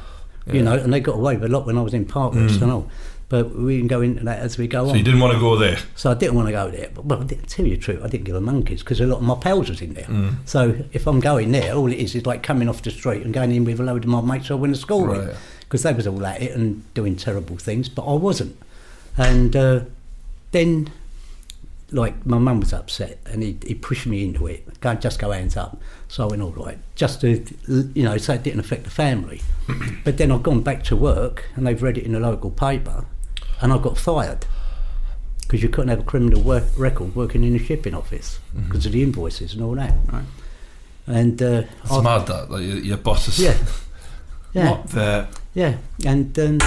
Yeah. 0.49 0.55
you 0.55 0.63
know, 0.63 0.75
and 0.75 0.93
they 0.93 1.01
got 1.01 1.15
away 1.17 1.37
with 1.37 1.45
a 1.45 1.49
lot 1.49 1.67
when 1.67 1.79
I 1.79 1.83
was 1.83 1.95
in 1.95 2.05
Parkhurst 2.05 2.59
Mm. 2.59 2.63
and 2.63 2.71
all. 2.73 2.91
But 3.31 3.55
we 3.55 3.77
can 3.79 3.89
go 3.89 4.01
into 4.01 4.25
that 4.25 4.39
as 4.39 4.57
we 4.57 4.67
go 4.67 4.79
so 4.79 4.85
on. 4.85 4.91
So 4.91 4.97
you 4.97 5.03
didn't 5.05 5.21
want 5.21 5.35
to 5.35 5.39
go 5.39 5.55
there 5.57 5.77
So 5.97 6.11
I 6.11 6.15
didn't 6.15 6.35
want 6.35 6.49
to 6.49 6.53
go 6.53 6.71
there. 6.71 6.89
But 6.95 7.05
well, 7.05 7.21
I 7.21 7.25
didn't 7.25 7.47
tell 7.49 7.67
you 7.67 7.77
the 7.77 7.83
truth, 7.83 8.01
I 8.03 8.09
didn't 8.09 8.25
give 8.25 8.35
a 8.35 8.41
monkeys 8.41 8.81
because 8.83 9.01
a 9.01 9.07
lot 9.07 9.19
of 9.19 9.23
my 9.23 9.35
pals 9.35 9.69
was 9.69 9.83
in 9.83 9.93
there. 9.93 10.05
Mm. 10.07 10.37
So 10.47 10.77
if 10.93 11.07
I'm 11.07 11.21
going 11.21 11.53
there, 11.53 11.75
all 11.75 11.93
it 11.93 11.99
is 11.99 12.15
is 12.15 12.25
like 12.25 12.43
coming 12.43 12.69
off 12.71 12.81
the 12.83 12.91
street 12.91 13.23
and 13.25 13.35
going 13.35 13.53
in 13.53 13.65
with 13.65 13.81
a 13.81 13.83
load 13.83 14.05
of 14.05 14.09
my 14.11 14.23
mates 14.23 14.51
I 14.51 14.55
went 14.55 14.75
to 14.75 14.81
school 14.81 15.07
with. 15.07 15.27
Right. 15.27 15.37
Because 15.61 15.83
they 15.83 15.93
was 15.93 16.07
all 16.07 16.25
at 16.25 16.41
it 16.41 16.53
and 16.57 16.83
doing 16.95 17.17
terrible 17.17 17.59
things, 17.59 17.91
but 17.91 18.07
I 18.07 18.15
wasn't. 18.15 18.57
And 19.19 19.55
uh, 19.55 19.81
then, 20.53 20.89
like, 21.91 22.27
my 22.27 22.39
mum 22.39 22.61
was 22.61 22.73
upset 22.73 23.19
and 23.27 23.43
he, 23.43 23.57
he 23.67 23.75
pushed 23.75 24.07
me 24.07 24.25
into 24.25 24.47
it. 24.47 24.81
Go, 24.81 24.95
just 24.95 25.19
go 25.19 25.31
hands 25.31 25.57
up. 25.57 25.81
So 26.09 26.25
I 26.25 26.27
went, 26.31 26.43
all 26.43 26.51
right, 26.53 26.79
just 26.95 27.21
to, 27.23 27.45
you 27.95 28.03
know, 28.03 28.17
so 28.19 28.35
it 28.35 28.43
didn't 28.43 28.61
affect 28.61 28.85
the 28.85 28.91
family. 28.91 29.41
but 30.05 30.19
then 30.19 30.31
I've 30.31 30.43
gone 30.43 30.61
back 30.63 30.85
to 30.85 30.97
work 30.97 31.47
and 31.57 31.67
they've 31.67 31.83
read 31.83 31.97
it 31.99 32.05
in 32.05 32.13
the 32.13 32.21
local 32.21 32.51
paper 32.51 33.07
and 33.61 33.73
I 33.73 33.79
got 33.79 33.97
fired 33.99 34.47
because 35.41 35.63
you 35.63 35.69
couldn't 35.71 35.89
have 35.89 36.01
a 36.01 36.05
criminal 36.05 36.43
work 36.43 36.65
record 36.77 37.15
working 37.17 37.43
in 37.43 37.55
a 37.57 37.59
shipping 37.59 37.95
office 37.95 38.39
because 38.67 38.85
of 38.85 38.93
the 38.93 39.03
invoices 39.03 39.55
and 39.55 39.63
all 39.63 39.75
that. 39.77 39.95
Right. 40.13 40.25
And 41.07 41.43
uh, 41.43 41.63
it's 41.83 41.91
I- 41.93 42.03
mad 42.03 42.27
that 42.27 42.51
like 42.51 42.65
your, 42.67 42.77
your 42.79 42.97
boss 42.99 43.29
is 43.29 43.39
yeah, 43.41 43.57
yeah, 44.53 44.71
What 44.73 44.87
the? 44.91 45.27
yeah. 45.55 45.77
And 46.05 46.39
um, 46.39 46.59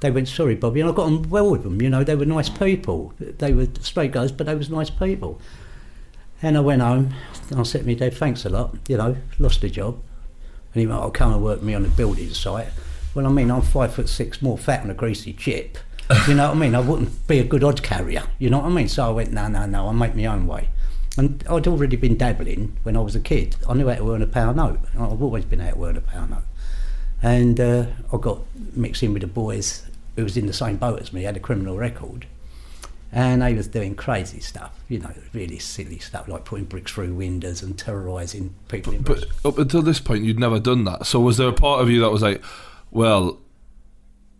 they 0.00 0.10
went, 0.10 0.28
sorry, 0.28 0.54
Bobby, 0.54 0.80
and 0.80 0.90
I 0.90 0.92
got 0.92 1.06
on 1.06 1.28
well 1.28 1.50
with 1.50 1.64
them. 1.64 1.82
You 1.82 1.90
know, 1.90 2.04
they 2.04 2.14
were 2.14 2.24
nice 2.24 2.48
people. 2.48 3.12
They 3.18 3.52
were 3.52 3.66
straight 3.80 4.12
guys, 4.12 4.30
but 4.30 4.46
they 4.46 4.54
was 4.54 4.70
nice 4.70 4.90
people. 4.90 5.40
And 6.40 6.56
I 6.56 6.60
went 6.60 6.82
home. 6.82 7.14
And 7.50 7.60
I 7.60 7.62
said 7.64 7.80
to 7.80 7.86
my 7.86 7.94
dad, 7.94 8.14
thanks 8.14 8.44
a 8.44 8.48
lot. 8.48 8.76
You 8.88 8.96
know, 8.96 9.16
lost 9.38 9.60
the 9.60 9.70
job. 9.70 10.00
And 10.74 10.80
he 10.80 10.86
went, 10.86 11.00
I'll 11.00 11.10
come 11.10 11.32
and 11.32 11.42
work 11.42 11.62
me 11.62 11.74
on 11.74 11.82
the 11.82 11.88
building 11.88 12.30
site. 12.30 12.68
Well, 13.14 13.26
I 13.26 13.30
mean, 13.30 13.50
I'm 13.50 13.62
five 13.62 13.94
foot 13.94 14.08
six, 14.08 14.40
more 14.40 14.56
fat 14.56 14.82
than 14.82 14.90
a 14.90 14.94
greasy 14.94 15.32
chip. 15.32 15.78
you 16.28 16.34
know 16.34 16.48
what 16.48 16.56
I 16.56 16.60
mean? 16.60 16.74
I 16.74 16.80
wouldn't 16.80 17.26
be 17.26 17.38
a 17.38 17.44
good 17.44 17.64
odd 17.64 17.82
carrier. 17.82 18.22
You 18.38 18.50
know 18.50 18.58
what 18.58 18.66
I 18.66 18.70
mean? 18.70 18.88
So 18.88 19.06
I 19.08 19.10
went, 19.10 19.32
no, 19.32 19.48
no, 19.48 19.66
no, 19.66 19.86
I'll 19.86 19.92
make 19.92 20.14
my 20.14 20.26
own 20.26 20.46
way. 20.46 20.68
And 21.16 21.42
I'd 21.50 21.66
already 21.66 21.96
been 21.96 22.16
dabbling 22.16 22.76
when 22.84 22.96
I 22.96 23.00
was 23.00 23.16
a 23.16 23.20
kid. 23.20 23.56
I 23.68 23.74
knew 23.74 23.88
how 23.88 23.96
to 23.96 24.12
earn 24.12 24.22
a 24.22 24.26
pound 24.26 24.58
note. 24.58 24.78
I've 24.94 25.20
always 25.20 25.44
been 25.44 25.60
able 25.60 25.78
to 25.78 25.84
earn 25.86 25.96
a 25.96 26.00
pound 26.00 26.30
note. 26.30 26.44
And 27.20 27.58
uh, 27.58 27.86
I 28.12 28.16
got 28.18 28.38
mixed 28.74 29.02
in 29.02 29.12
with 29.12 29.22
the 29.22 29.28
boys 29.28 29.84
who 30.18 30.24
was 30.24 30.36
in 30.36 30.46
the 30.46 30.52
same 30.52 30.76
boat 30.76 31.00
as 31.00 31.12
me, 31.12 31.22
had 31.22 31.36
a 31.36 31.40
criminal 31.40 31.78
record. 31.78 32.26
And 33.12 33.40
they 33.40 33.54
was 33.54 33.68
doing 33.68 33.94
crazy 33.94 34.40
stuff, 34.40 34.72
you 34.88 34.98
know, 34.98 35.12
really 35.32 35.60
silly 35.60 36.00
stuff, 36.00 36.26
like 36.26 36.44
putting 36.44 36.64
bricks 36.64 36.90
through 36.90 37.14
windows 37.14 37.62
and 37.62 37.78
terrorising 37.78 38.52
people 38.66 38.92
in 38.92 39.02
But 39.02 39.26
up 39.44 39.58
until 39.58 39.80
this 39.80 40.00
point, 40.00 40.24
you'd 40.24 40.40
never 40.40 40.58
done 40.58 40.82
that. 40.84 41.06
So 41.06 41.20
was 41.20 41.36
there 41.36 41.46
a 41.46 41.52
part 41.52 41.82
of 41.82 41.88
you 41.88 42.00
that 42.00 42.10
was 42.10 42.20
like, 42.20 42.42
well, 42.90 43.38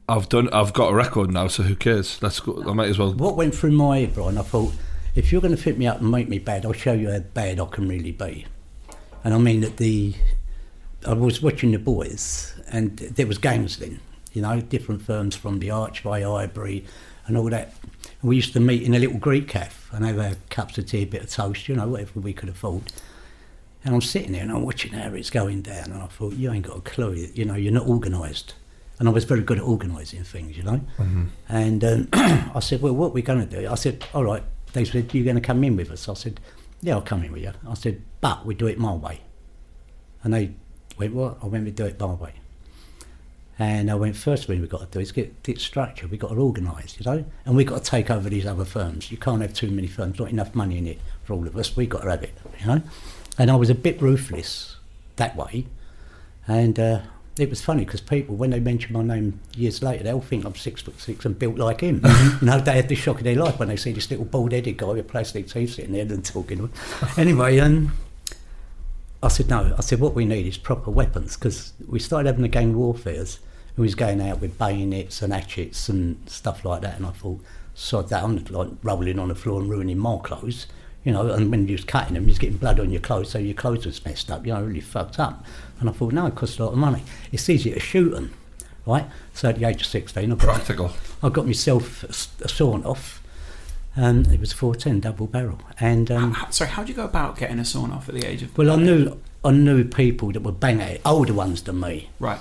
I've 0.08 0.28
done, 0.28 0.48
I've 0.52 0.72
got 0.72 0.92
a 0.92 0.94
record 0.96 1.30
now, 1.30 1.46
so 1.46 1.62
who 1.62 1.76
cares? 1.76 2.20
Let's 2.20 2.40
go. 2.40 2.60
I 2.68 2.72
might 2.72 2.88
as 2.88 2.98
well. 2.98 3.14
What 3.14 3.36
went 3.36 3.54
through 3.54 3.70
my 3.70 4.00
head, 4.00 4.14
Brian, 4.14 4.36
I 4.36 4.42
thought, 4.42 4.72
if 5.14 5.30
you're 5.30 5.40
going 5.40 5.54
to 5.54 5.62
fit 5.62 5.78
me 5.78 5.86
up 5.86 6.00
and 6.00 6.10
make 6.10 6.28
me 6.28 6.40
bad, 6.40 6.66
I'll 6.66 6.72
show 6.72 6.92
you 6.92 7.12
how 7.12 7.20
bad 7.20 7.60
I 7.60 7.66
can 7.66 7.88
really 7.88 8.12
be. 8.12 8.46
And 9.22 9.32
I 9.32 9.38
mean 9.38 9.60
that 9.60 9.76
the, 9.76 10.14
I 11.06 11.12
was 11.12 11.40
watching 11.40 11.70
the 11.70 11.78
boys, 11.78 12.52
and 12.66 12.98
there 12.98 13.28
was 13.28 13.38
games 13.38 13.76
then, 13.76 14.00
you 14.32 14.42
know, 14.42 14.60
different 14.60 15.02
firms 15.02 15.36
from 15.36 15.58
the 15.58 15.70
Archway, 15.70 16.22
Highbury, 16.22 16.84
and 17.26 17.36
all 17.36 17.50
that. 17.50 17.74
And 18.20 18.28
we 18.28 18.36
used 18.36 18.52
to 18.54 18.60
meet 18.60 18.82
in 18.82 18.94
a 18.94 18.98
little 18.98 19.18
Greek 19.18 19.48
cafe 19.48 19.96
and 19.96 20.04
have 20.04 20.18
our 20.18 20.36
cups 20.50 20.78
of 20.78 20.86
tea, 20.86 21.02
a 21.02 21.06
bit 21.06 21.22
of 21.22 21.30
toast, 21.30 21.68
you 21.68 21.76
know, 21.76 21.88
whatever 21.88 22.20
we 22.20 22.32
could 22.32 22.48
afford. 22.48 22.82
And 23.84 23.94
I'm 23.94 24.00
sitting 24.00 24.32
there 24.32 24.42
and 24.42 24.50
I'm 24.50 24.62
watching 24.64 24.92
how 24.92 25.12
it's 25.14 25.30
going 25.30 25.62
down, 25.62 25.92
and 25.92 26.02
I 26.02 26.06
thought, 26.06 26.34
you 26.34 26.50
ain't 26.52 26.66
got 26.66 26.76
a 26.76 26.80
clue, 26.80 27.28
you 27.34 27.44
know, 27.44 27.54
you're 27.54 27.72
not 27.72 27.86
organised. 27.86 28.54
And 28.98 29.08
I 29.08 29.12
was 29.12 29.24
very 29.24 29.42
good 29.42 29.58
at 29.58 29.64
organising 29.64 30.24
things, 30.24 30.56
you 30.56 30.64
know. 30.64 30.80
And 31.48 31.84
um, 31.84 32.08
I 32.12 32.58
said, 32.60 32.82
well, 32.82 32.94
what 32.94 33.08
are 33.08 33.10
we 33.10 33.22
going 33.22 33.46
to 33.46 33.60
do? 33.60 33.68
I 33.68 33.76
said, 33.76 34.04
all 34.12 34.24
right. 34.24 34.42
They 34.72 34.84
said, 34.84 35.14
you're 35.14 35.24
going 35.24 35.36
to 35.36 35.40
come 35.40 35.62
in 35.62 35.76
with 35.76 35.90
us? 35.92 36.08
I 36.08 36.14
said, 36.14 36.40
yeah, 36.82 36.94
I'll 36.94 37.02
come 37.02 37.22
in 37.22 37.32
with 37.32 37.42
you. 37.42 37.52
I 37.68 37.74
said, 37.74 38.02
but 38.20 38.44
we 38.44 38.54
do 38.54 38.66
it 38.66 38.78
my 38.78 38.92
way. 38.92 39.20
And 40.22 40.34
they 40.34 40.50
went, 40.98 41.14
what? 41.14 41.38
I 41.42 41.46
went, 41.46 41.64
we 41.64 41.70
do 41.70 41.84
it 41.86 41.98
my 42.00 42.06
way. 42.06 42.32
And 43.60 43.90
I 43.90 43.96
went, 43.96 44.16
first 44.16 44.46
thing 44.46 44.60
we've 44.60 44.70
got 44.70 44.80
to 44.80 44.86
do 44.86 45.00
is 45.00 45.10
get 45.10 45.34
it 45.48 45.60
structured. 45.60 46.10
We've 46.10 46.20
got 46.20 46.28
to 46.28 46.36
organise, 46.36 46.96
you 46.98 47.04
know, 47.04 47.24
and 47.44 47.56
we've 47.56 47.66
got 47.66 47.82
to 47.82 47.90
take 47.90 48.08
over 48.08 48.28
these 48.28 48.46
other 48.46 48.64
firms. 48.64 49.10
You 49.10 49.16
can't 49.16 49.42
have 49.42 49.52
too 49.52 49.70
many 49.70 49.88
firms, 49.88 50.18
not 50.18 50.30
enough 50.30 50.54
money 50.54 50.78
in 50.78 50.86
it 50.86 51.00
for 51.24 51.32
all 51.32 51.46
of 51.46 51.56
us. 51.56 51.76
We've 51.76 51.88
got 51.88 52.02
to 52.02 52.10
have 52.10 52.22
it, 52.22 52.38
you 52.60 52.66
know. 52.66 52.82
And 53.36 53.50
I 53.50 53.56
was 53.56 53.68
a 53.68 53.74
bit 53.74 54.00
ruthless 54.00 54.76
that 55.16 55.34
way. 55.34 55.66
And 56.46 56.78
uh, 56.78 57.00
it 57.36 57.50
was 57.50 57.60
funny 57.60 57.84
because 57.84 58.00
people, 58.00 58.36
when 58.36 58.50
they 58.50 58.60
mention 58.60 58.92
my 58.92 59.02
name 59.02 59.40
years 59.56 59.82
later, 59.82 60.04
they 60.04 60.12
all 60.12 60.20
think 60.20 60.44
I'm 60.44 60.54
six 60.54 60.82
foot 60.82 61.00
six 61.00 61.24
and 61.24 61.38
built 61.38 61.56
like 61.56 61.80
him. 61.80 62.00
you 62.40 62.46
know, 62.46 62.60
they 62.60 62.72
had 62.72 62.88
the 62.88 62.94
shock 62.94 63.18
of 63.18 63.24
their 63.24 63.36
life 63.36 63.58
when 63.58 63.68
they 63.68 63.76
see 63.76 63.92
this 63.92 64.10
little 64.10 64.24
bald 64.24 64.52
headed 64.52 64.76
guy 64.76 64.86
with 64.86 65.08
plastic 65.08 65.48
teeth 65.48 65.74
sitting 65.74 65.92
there 65.92 66.02
and 66.02 66.24
talking. 66.24 66.70
anyway, 67.16 67.58
um, 67.58 67.92
I 69.22 69.28
said, 69.28 69.48
no. 69.48 69.74
I 69.76 69.80
said, 69.80 70.00
what 70.00 70.14
we 70.14 70.24
need 70.24 70.46
is 70.46 70.58
proper 70.58 70.90
weapons 70.90 71.36
because 71.36 71.72
we 71.86 71.98
started 71.98 72.26
having 72.28 72.42
the 72.42 72.48
gang 72.48 72.76
warfares. 72.76 73.40
And 73.78 73.82
we 73.84 73.86
was 73.86 73.94
going 73.94 74.20
out 74.20 74.40
with 74.40 74.58
bayonets 74.58 75.22
and 75.22 75.32
hatchets 75.32 75.88
and 75.88 76.18
stuff 76.28 76.64
like 76.64 76.80
that. 76.82 76.96
And 76.96 77.06
I 77.06 77.10
thought, 77.10 77.40
sod 77.76 78.08
that, 78.08 78.24
I'm 78.24 78.44
like 78.46 78.70
rolling 78.82 79.20
on 79.20 79.28
the 79.28 79.36
floor 79.36 79.60
and 79.60 79.70
ruining 79.70 79.98
my 79.98 80.18
clothes. 80.18 80.66
You 81.04 81.12
know, 81.12 81.30
and 81.30 81.48
when 81.52 81.68
you 81.68 81.74
was 81.74 81.84
cutting 81.84 82.14
them, 82.14 82.24
you 82.24 82.30
was 82.30 82.40
getting 82.40 82.56
blood 82.56 82.80
on 82.80 82.90
your 82.90 83.00
clothes, 83.00 83.30
so 83.30 83.38
your 83.38 83.54
clothes 83.54 83.86
was 83.86 84.04
messed 84.04 84.32
up, 84.32 84.44
you 84.44 84.52
know, 84.52 84.62
really 84.64 84.80
fucked 84.80 85.20
up. 85.20 85.44
And 85.78 85.88
I 85.88 85.92
thought, 85.92 86.12
no, 86.12 86.26
it 86.26 86.34
costs 86.34 86.58
a 86.58 86.64
lot 86.64 86.72
of 86.72 86.78
money. 86.78 87.04
It's 87.30 87.48
easier 87.48 87.74
to 87.74 87.80
shoot 87.80 88.10
them, 88.10 88.34
right? 88.84 89.06
So 89.32 89.48
at 89.50 89.58
the 89.60 89.64
age 89.64 89.82
of 89.82 89.86
16, 89.86 90.24
I 90.24 90.34
got, 90.34 90.38
Practical. 90.40 90.90
I 91.22 91.28
got 91.28 91.46
myself 91.46 92.02
a 92.42 92.48
sawn 92.48 92.84
off. 92.84 93.22
And 93.94 94.26
it 94.26 94.40
was 94.40 94.52
410 94.52 95.00
double 95.00 95.28
barrel. 95.28 95.60
And 95.78 96.10
um, 96.10 96.32
How- 96.34 96.50
sorry, 96.50 96.70
how 96.70 96.82
do 96.82 96.88
you 96.90 96.96
go 96.96 97.04
about 97.04 97.38
getting 97.38 97.60
a 97.60 97.64
sawn 97.64 97.92
off 97.92 98.08
at 98.08 98.16
the 98.16 98.26
age 98.26 98.42
of? 98.42 98.58
well, 98.58 98.72
I 98.72 98.76
knew 98.76 99.20
I 99.44 99.52
knew 99.52 99.84
people 99.84 100.32
that 100.32 100.40
were 100.42 100.50
bang 100.52 100.80
at 100.82 100.90
it, 100.90 101.00
older 101.06 101.32
ones 101.32 101.62
than 101.62 101.78
me, 101.78 102.10
Right. 102.18 102.40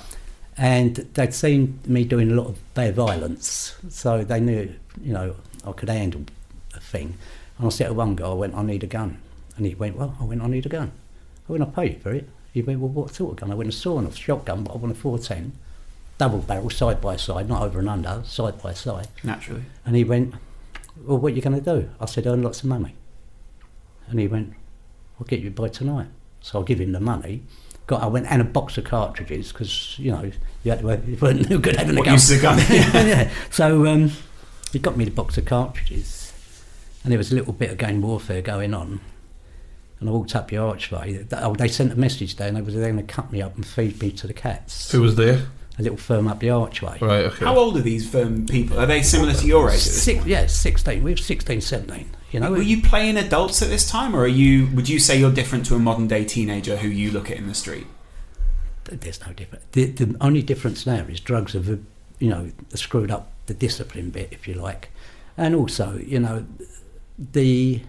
And 0.57 0.95
they'd 1.13 1.33
seen 1.33 1.79
me 1.85 2.03
doing 2.03 2.31
a 2.31 2.35
lot 2.35 2.47
of 2.47 2.73
bare 2.73 2.91
violence, 2.91 3.75
so 3.89 4.23
they 4.23 4.39
knew, 4.39 4.73
you 5.01 5.13
know, 5.13 5.35
I 5.65 5.71
could 5.71 5.89
handle 5.89 6.23
a 6.75 6.79
thing. 6.79 7.15
And 7.57 7.67
I 7.67 7.69
said 7.69 7.87
to 7.87 7.93
one 7.93 8.15
guy, 8.15 8.27
I 8.27 8.33
went, 8.33 8.55
I 8.55 8.63
need 8.63 8.83
a 8.83 8.87
gun, 8.87 9.19
and 9.55 9.65
he 9.65 9.75
went, 9.75 9.97
well, 9.97 10.15
I 10.19 10.23
went, 10.23 10.41
I 10.41 10.47
need 10.47 10.65
a 10.65 10.69
gun. 10.69 10.91
I 11.47 11.51
went, 11.51 11.63
I 11.63 11.67
pay 11.67 11.93
you 11.93 11.99
for 11.99 12.11
it. 12.11 12.27
He 12.53 12.61
went, 12.61 12.79
well, 12.79 12.89
what 12.89 13.13
sort 13.13 13.33
of 13.33 13.37
gun? 13.37 13.51
I 13.51 13.55
went, 13.55 13.69
a 13.69 13.71
sawn 13.71 14.07
off 14.07 14.15
shotgun, 14.15 14.63
but 14.63 14.73
I 14.73 14.77
want 14.77 14.91
a 14.91 14.99
410, 14.99 15.53
double 16.17 16.39
barrel, 16.39 16.69
side 16.69 17.01
by 17.01 17.15
side, 17.15 17.47
not 17.47 17.61
over 17.61 17.79
and 17.79 17.89
under, 17.89 18.21
side 18.25 18.61
by 18.61 18.73
side. 18.73 19.07
Naturally. 19.23 19.63
And 19.85 19.95
he 19.95 20.03
went, 20.03 20.33
Well, 21.05 21.19
what 21.19 21.33
are 21.33 21.35
you 21.35 21.41
going 21.41 21.61
to 21.61 21.81
do? 21.81 21.89
I 21.99 22.05
said, 22.05 22.25
Earn 22.25 22.41
lots 22.41 22.61
of 22.61 22.65
money. 22.65 22.95
And 24.09 24.19
he 24.19 24.27
went, 24.27 24.53
I'll 25.19 25.27
get 25.27 25.41
you 25.41 25.51
by 25.51 25.69
tonight. 25.69 26.07
So 26.41 26.59
I'll 26.59 26.65
give 26.65 26.79
him 26.79 26.93
the 26.93 26.99
money. 26.99 27.43
Got, 27.87 28.03
I 28.03 28.07
went 28.07 28.27
and 28.29 28.41
a 28.41 28.45
box 28.45 28.77
of 28.77 28.83
cartridges 28.83 29.51
because, 29.51 29.97
you 29.97 30.11
know, 30.11 30.29
you, 30.63 30.71
had 30.71 30.79
to 30.81 30.87
have, 30.87 31.07
you 31.07 31.15
weren't 31.17 31.47
good 31.61 31.75
having 31.77 31.95
a 31.95 31.99
What 31.99 32.05
gun. 32.05 32.13
use 32.15 32.29
is 32.29 32.39
a 32.39 32.41
gun? 32.41 32.57
yeah. 32.59 33.29
So 33.49 33.85
um, 33.87 34.11
he 34.73 34.79
got 34.79 34.97
me 34.97 35.05
the 35.05 35.11
box 35.11 35.37
of 35.37 35.45
cartridges 35.45 36.33
and 37.03 37.11
there 37.11 37.17
was 37.17 37.31
a 37.31 37.35
little 37.35 37.53
bit 37.53 37.71
of 37.71 37.77
gang 37.77 38.01
warfare 38.01 38.41
going 38.41 38.73
on. 38.73 38.99
And 39.99 40.09
I 40.09 40.11
walked 40.11 40.35
up 40.35 40.49
the 40.49 40.57
archway. 40.57 41.13
They- 41.23 41.37
Oh, 41.37 41.55
they 41.55 41.69
sent 41.69 41.91
a 41.93 41.95
message 41.95 42.35
there 42.35 42.49
and 42.49 42.57
they 42.57 42.61
were 42.61 42.71
going 42.71 42.97
to 42.97 43.03
cut 43.03 43.31
me 43.31 43.41
up 43.41 43.55
and 43.55 43.65
feed 43.65 44.01
me 44.01 44.11
to 44.11 44.27
the 44.27 44.33
cats. 44.33 44.91
Who 44.91 45.01
was 45.01 45.15
there? 45.15 45.47
A 45.79 45.81
little 45.81 45.97
firm 45.97 46.27
up 46.27 46.39
the 46.39 46.49
archway. 46.49 46.97
Right. 46.99 47.25
Okay. 47.25 47.45
How 47.45 47.55
old 47.57 47.77
are 47.77 47.81
these 47.81 48.13
um, 48.15 48.45
people? 48.47 48.79
Are 48.79 48.85
they 48.85 49.01
similar 49.01 49.33
to 49.33 49.47
your 49.47 49.69
age? 49.71 49.79
Six, 49.79 50.25
yeah, 50.25 50.47
16. 50.47 51.03
We 51.03 51.11
were 51.11 51.17
16, 51.17 51.61
17. 51.61 52.09
You 52.31 52.41
know, 52.41 52.51
Were 52.51 52.61
you 52.61 52.81
playing 52.81 53.17
adults 53.17 53.61
at 53.61 53.69
this 53.69 53.89
time, 53.89 54.15
or 54.15 54.21
are 54.21 54.27
you? 54.27 54.67
Would 54.75 54.89
you 54.89 54.99
say 54.99 55.17
you're 55.17 55.31
different 55.31 55.65
to 55.67 55.75
a 55.75 55.79
modern 55.79 56.07
day 56.07 56.25
teenager 56.25 56.77
who 56.77 56.89
you 56.89 57.11
look 57.11 57.31
at 57.31 57.37
in 57.37 57.47
the 57.47 57.55
street? 57.55 57.87
there's 58.89 59.19
no 59.25 59.33
difference. 59.33 59.65
The, 59.73 59.85
the 59.85 60.15
only 60.21 60.41
difference 60.41 60.85
now 60.85 61.05
is 61.09 61.19
drugs 61.19 61.53
have, 61.53 61.67
you 62.19 62.29
know, 62.29 62.51
screwed 62.73 63.11
up 63.11 63.31
the 63.47 63.53
discipline 63.53 64.11
bit, 64.11 64.29
if 64.31 64.47
you 64.47 64.53
like, 64.53 64.89
and 65.35 65.55
also, 65.55 65.97
you 65.97 66.19
know, 66.19 66.45
the 67.17 67.81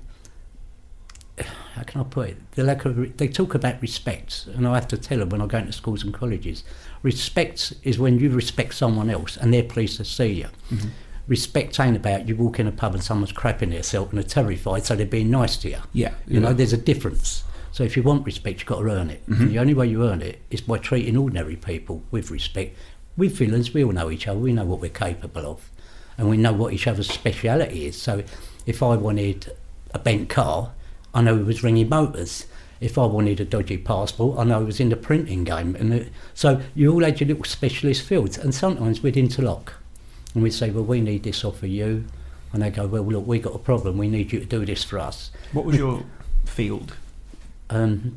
how 1.74 1.82
can 1.84 2.00
I 2.00 2.04
put 2.04 2.30
it? 2.30 2.52
The 2.52 2.64
lack 2.64 2.84
of 2.84 3.16
they 3.16 3.28
talk 3.28 3.54
about 3.54 3.80
respect, 3.80 4.46
and 4.54 4.66
I 4.66 4.74
have 4.74 4.88
to 4.88 4.96
tell 4.96 5.18
them 5.18 5.28
when 5.28 5.40
I 5.40 5.46
go 5.46 5.58
into 5.58 5.72
schools 5.72 6.02
and 6.02 6.12
colleges, 6.12 6.64
respect 7.02 7.72
is 7.84 7.98
when 7.98 8.18
you 8.18 8.30
respect 8.30 8.74
someone 8.74 9.10
else 9.10 9.36
and 9.36 9.54
they're 9.54 9.62
pleased 9.62 9.96
to 9.98 10.04
see 10.04 10.32
you. 10.32 10.48
Mm-hmm. 10.70 10.88
Respect 11.28 11.78
ain't 11.78 11.96
about 11.96 12.26
you 12.26 12.34
walk 12.34 12.58
in 12.58 12.66
a 12.66 12.72
pub 12.72 12.94
and 12.94 13.04
someone's 13.04 13.32
crapping 13.32 13.70
themselves 13.70 14.10
and 14.10 14.18
they're 14.20 14.28
terrified, 14.28 14.84
so 14.84 14.96
they're 14.96 15.06
being 15.06 15.30
nice 15.30 15.56
to 15.58 15.70
you. 15.70 15.78
Yeah. 15.92 16.14
You 16.26 16.40
know, 16.40 16.52
there's 16.52 16.72
a 16.72 16.78
difference. 16.78 17.44
So 17.70 17.84
if 17.84 17.96
you 17.96 18.02
want 18.02 18.26
respect, 18.26 18.60
you've 18.60 18.66
got 18.66 18.80
to 18.80 18.90
earn 18.90 19.10
it. 19.10 19.22
Mm-hmm. 19.26 19.42
And 19.42 19.50
the 19.50 19.58
only 19.58 19.74
way 19.74 19.86
you 19.86 20.04
earn 20.04 20.22
it 20.22 20.40
is 20.50 20.62
by 20.62 20.78
treating 20.78 21.16
ordinary 21.16 21.54
people 21.54 22.02
with 22.10 22.30
respect. 22.30 22.76
With 23.16 23.36
villains, 23.36 23.74
we 23.74 23.84
all 23.84 23.92
know 23.92 24.10
each 24.10 24.26
other. 24.26 24.38
We 24.38 24.52
know 24.52 24.64
what 24.64 24.80
we're 24.80 24.90
capable 24.90 25.46
of, 25.46 25.70
and 26.16 26.30
we 26.30 26.36
know 26.36 26.52
what 26.52 26.72
each 26.72 26.86
other's 26.86 27.10
speciality 27.10 27.86
is. 27.86 28.00
So 28.00 28.22
if 28.64 28.82
I 28.82 28.96
wanted 28.96 29.54
a 29.92 29.98
bent 29.98 30.28
car, 30.28 30.72
I 31.12 31.22
know 31.22 31.36
it 31.36 31.44
was 31.46 31.62
ringing 31.62 31.88
motors. 31.88 32.46
If 32.80 32.96
I 32.96 33.06
wanted 33.06 33.40
a 33.40 33.44
dodgy 33.44 33.76
passport, 33.76 34.38
I 34.38 34.44
know 34.44 34.62
it 34.62 34.66
was 34.66 34.78
in 34.78 34.88
the 34.88 34.96
printing 34.96 35.42
game. 35.42 35.74
And 35.74 35.92
it, 35.92 36.12
so 36.32 36.60
you 36.74 36.92
all 36.92 37.02
had 37.02 37.20
your 37.20 37.28
little 37.28 37.44
specialist 37.44 38.02
fields, 38.02 38.38
and 38.38 38.54
sometimes 38.54 39.02
we'd 39.02 39.16
interlock, 39.16 39.74
and 40.38 40.42
we'd 40.44 40.52
say, 40.52 40.70
"Well, 40.70 40.84
we 40.84 41.00
need 41.00 41.24
this 41.24 41.44
off 41.44 41.64
of 41.64 41.68
you," 41.68 42.04
and 42.52 42.62
they 42.62 42.70
go, 42.70 42.86
"Well, 42.86 43.02
look, 43.02 43.26
we've 43.26 43.42
got 43.42 43.56
a 43.56 43.58
problem. 43.58 43.98
We 43.98 44.06
need 44.08 44.32
you 44.32 44.38
to 44.38 44.46
do 44.46 44.64
this 44.64 44.84
for 44.84 44.98
us." 45.00 45.32
What 45.52 45.64
was 45.64 45.76
your 45.76 46.04
field? 46.44 46.94
um, 47.70 48.16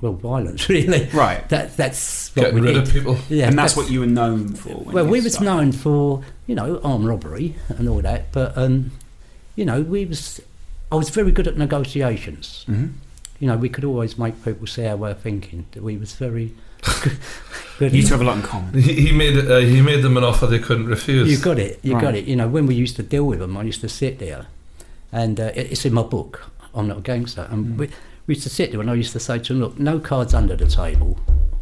well, 0.00 0.12
violence 0.12 0.68
really. 0.74 1.08
Right. 1.14 1.48
That 1.48 1.74
that's 1.76 2.34
what 2.36 2.42
Getting 2.52 2.60
we 2.60 2.66
rid 2.68 2.74
did. 2.74 2.82
of 2.88 2.92
people. 2.92 3.16
Yeah, 3.30 3.48
and 3.48 3.58
that's 3.58 3.76
what 3.76 3.90
you 3.90 4.00
were 4.00 4.06
known 4.06 4.48
for. 4.54 4.74
When 4.74 4.94
Well, 4.94 5.06
we 5.06 5.20
was 5.22 5.32
started. 5.34 5.46
known 5.46 5.72
for 5.72 6.22
you 6.46 6.54
know 6.54 6.80
armed 6.84 7.06
robbery 7.06 7.56
and 7.70 7.88
all 7.88 8.02
that, 8.02 8.30
but 8.30 8.56
um, 8.58 8.90
you 9.56 9.64
know 9.64 9.80
we 9.80 10.04
was 10.04 10.40
I 10.92 10.96
was 10.96 11.08
very 11.08 11.32
good 11.32 11.48
at 11.48 11.56
negotiations. 11.56 12.66
Mhm. 12.68 12.92
You 13.40 13.48
know, 13.48 13.56
we 13.56 13.68
could 13.68 13.84
always 13.84 14.16
make 14.18 14.44
people 14.44 14.66
see 14.66 14.86
our 14.86 14.96
way 14.96 15.10
of 15.12 15.20
thinking. 15.20 15.64
That 15.72 15.82
we 15.82 15.96
was 15.96 16.12
very 16.14 16.46
good. 16.46 16.56
You 17.80 18.02
two 18.02 18.08
have 18.08 18.20
a 18.20 18.24
lot 18.24 18.36
in 18.36 18.42
common. 18.42 18.72
He, 18.80 19.08
he 19.08 19.12
made 19.12 19.36
uh, 19.36 19.58
he 19.58 19.80
made 19.82 20.02
them 20.02 20.16
an 20.16 20.24
offer 20.24 20.46
they 20.46 20.58
couldn't 20.60 20.86
refuse. 20.86 21.28
You 21.30 21.38
got 21.42 21.58
it. 21.58 21.80
You 21.82 22.00
got 22.00 22.14
it. 22.14 22.24
You 22.26 22.36
know, 22.36 22.48
when 22.48 22.66
we 22.66 22.74
used 22.74 22.96
to 22.96 23.02
deal 23.02 23.24
with 23.26 23.40
them, 23.40 23.56
I 23.56 23.62
used 23.62 23.80
to 23.80 23.88
sit 23.88 24.18
there, 24.20 24.46
and 25.12 25.40
uh, 25.40 25.50
it- 25.54 25.72
it's 25.72 25.84
in 25.84 25.92
my 25.92 26.02
book. 26.02 26.50
I'm 26.74 26.86
not 26.88 26.98
a 26.98 27.00
gangster, 27.00 27.46
and 27.50 27.78
we, 27.78 27.88
we 28.26 28.34
used 28.34 28.44
to 28.44 28.50
sit 28.50 28.70
there, 28.70 28.80
and 28.80 28.90
I 28.90 28.94
used 28.94 29.12
to 29.12 29.20
say 29.20 29.38
to 29.38 29.52
them, 29.52 29.60
"Look, 29.62 29.78
no 29.78 29.98
cards 29.98 30.34
under 30.34 30.54
the 30.56 30.66
table. 30.68 31.18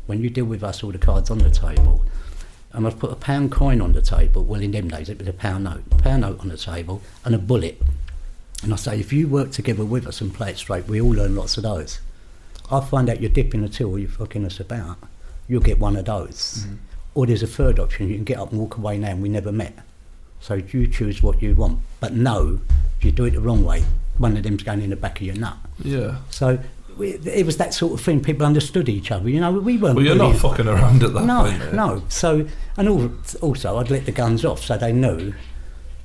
When 0.07 0.21
you 0.23 0.29
deal 0.31 0.45
with 0.45 0.63
us, 0.63 0.83
all 0.85 0.91
the 0.93 0.99
cards 0.99 1.31
on 1.31 1.39
the 1.39 1.51
table." 1.51 2.05
and 2.75 2.87
I've 2.87 2.99
put 2.99 3.13
a 3.13 3.17
pound 3.17 3.53
coin 3.53 3.83
on 3.83 3.93
the 3.93 4.01
table. 4.01 4.43
Well, 4.45 4.63
in 4.63 4.71
them 4.71 4.89
days, 4.89 5.11
it 5.11 5.19
was 5.19 5.29
a 5.29 5.33
pound 5.35 5.65
note. 5.65 5.83
Pound 5.99 6.23
note 6.23 6.41
on 6.41 6.49
the 6.49 6.57
table 6.57 7.03
and 7.23 7.35
a 7.35 7.39
bullet. 7.39 7.79
And 8.63 8.73
I 8.73 8.77
say, 8.77 8.99
if 8.99 9.13
you 9.13 9.29
work 9.29 9.51
together 9.51 9.85
with 9.85 10.07
us 10.07 10.23
and 10.23 10.33
play 10.33 10.53
it 10.53 10.57
straight, 10.57 10.87
we 10.89 10.99
all 10.99 11.11
learn 11.11 11.37
lots 11.37 11.59
of 11.59 11.65
those. 11.65 12.01
I 12.73 12.81
find 12.81 13.09
out 13.11 13.21
you're 13.21 13.31
dipping 13.31 13.63
the 13.63 13.69
till 13.69 13.91
or 13.91 13.99
you're 13.99 14.09
fucking 14.09 14.45
us 14.45 14.59
about, 14.61 14.97
you'll 15.49 15.61
get 15.61 15.79
one 15.79 15.97
of 15.97 16.07
those. 16.07 16.65
Mm-hmm. 16.67 16.75
Or 17.15 17.27
there's 17.27 17.43
a 17.43 17.47
third 17.47 17.79
option, 17.79 18.09
you 18.09 18.15
can 18.15 18.25
get 18.25 18.39
up 18.39 18.51
and 18.51 18.61
walk 18.61 18.77
away 18.79 18.97
now 18.99 19.09
and 19.11 19.23
we 19.23 19.29
never 19.29 19.53
met. 19.53 19.75
So 20.41 20.55
you 20.55 20.87
choose 20.87 21.23
what 21.23 21.43
you 21.43 21.55
want. 21.55 21.79
But 22.01 22.15
no, 22.15 22.61
if 22.99 23.05
you 23.05 23.13
do 23.13 23.25
it 23.27 23.33
the 23.33 23.41
wrong 23.41 23.65
way, 23.65 23.85
one 24.19 24.37
of 24.37 24.43
them's 24.43 24.63
going 24.63 24.81
in 24.83 24.91
the 24.91 24.97
back 24.97 25.21
of 25.21 25.27
your 25.27 25.37
nut. 25.37 25.57
Yeah. 25.85 26.17
So 26.31 26.59
we, 26.97 27.11
it 27.13 27.45
was 27.47 27.59
that 27.59 27.75
sort 27.75 27.93
of 27.93 28.01
thing. 28.01 28.23
People 28.23 28.47
understood 28.47 28.89
each 28.89 29.11
other. 29.11 29.29
You 29.29 29.41
know, 29.41 29.53
we 29.53 29.77
weren't. 29.79 29.97
Well, 29.97 30.05
you're 30.05 30.15
not 30.17 30.37
fucking 30.37 30.67
around 30.67 31.03
at 31.03 31.13
that 31.15 31.25
No, 31.25 31.43
point. 31.45 31.59
mate. 31.59 31.75
no. 31.75 32.03
So, 32.09 32.49
and 32.77 32.89
al- 32.89 33.13
also, 33.41 33.77
I'd 33.79 33.91
let 33.91 34.07
the 34.07 34.13
guns 34.13 34.45
off 34.45 34.63
so 34.65 34.77
they 34.77 34.93
knew 34.93 35.33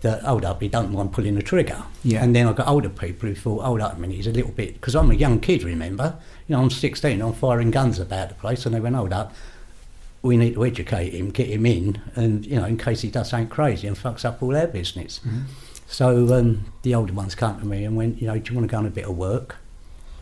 that, 0.02 0.24
hold 0.24 0.46
up, 0.46 0.62
he 0.62 0.68
don't 0.68 0.92
mind 0.92 1.12
pulling 1.14 1.36
the 1.36 1.42
trigger. 1.42 1.84
Yeah. 2.04 2.24
And 2.24 2.36
then 2.36 2.48
I 2.48 2.54
got 2.54 2.68
older 2.68 2.90
people 2.90 3.30
who 3.30 3.36
thought, 3.36 3.64
hold 3.64 3.82
up 3.82 3.98
a 3.98 4.00
minute, 4.00 4.16
he's 4.16 4.28
a 4.28 4.32
little 4.32 4.52
bit, 4.52 4.76
because 4.76 4.96
I'm 4.96 5.12
a 5.12 5.16
young 5.16 5.40
kid, 5.40 5.64
remember? 5.64 6.16
You 6.48 6.56
know, 6.56 6.62
I'm 6.62 6.70
16, 6.70 7.22
I'm 7.22 7.34
firing 7.34 7.72
guns 7.72 8.00
about 8.00 8.30
the 8.30 8.36
place, 8.36 8.66
and 8.66 8.76
they 8.76 8.80
went, 8.80 8.96
hold 8.96 9.14
up, 9.14 9.34
we 10.22 10.38
need 10.38 10.56
to 10.56 10.66
educate 10.66 11.14
him, 11.14 11.32
get 11.32 11.48
him 11.48 11.66
in, 11.66 12.02
and, 12.16 12.46
you 12.46 12.56
know, 12.56 12.66
in 12.66 12.78
case 12.78 13.02
he 13.02 13.10
does 13.10 13.30
something 13.30 13.50
crazy 13.50 13.88
and 13.88 13.98
fucks 13.98 14.26
up 14.26 14.42
all 14.42 14.56
our 14.56 14.68
business. 14.68 15.20
So 15.88 16.34
um, 16.38 16.66
the 16.82 16.94
older 16.96 17.14
ones 17.14 17.34
come 17.34 17.60
to 17.60 17.66
me 17.66 17.86
and 17.86 17.96
went, 17.96 18.22
you 18.22 18.28
know, 18.28 18.38
do 18.38 18.52
you 18.52 18.60
want 18.60 18.70
to 18.70 18.72
go 18.72 18.78
on 18.78 18.86
a 18.86 18.90
bit 18.90 19.06
of 19.06 19.18
work? 19.18 19.56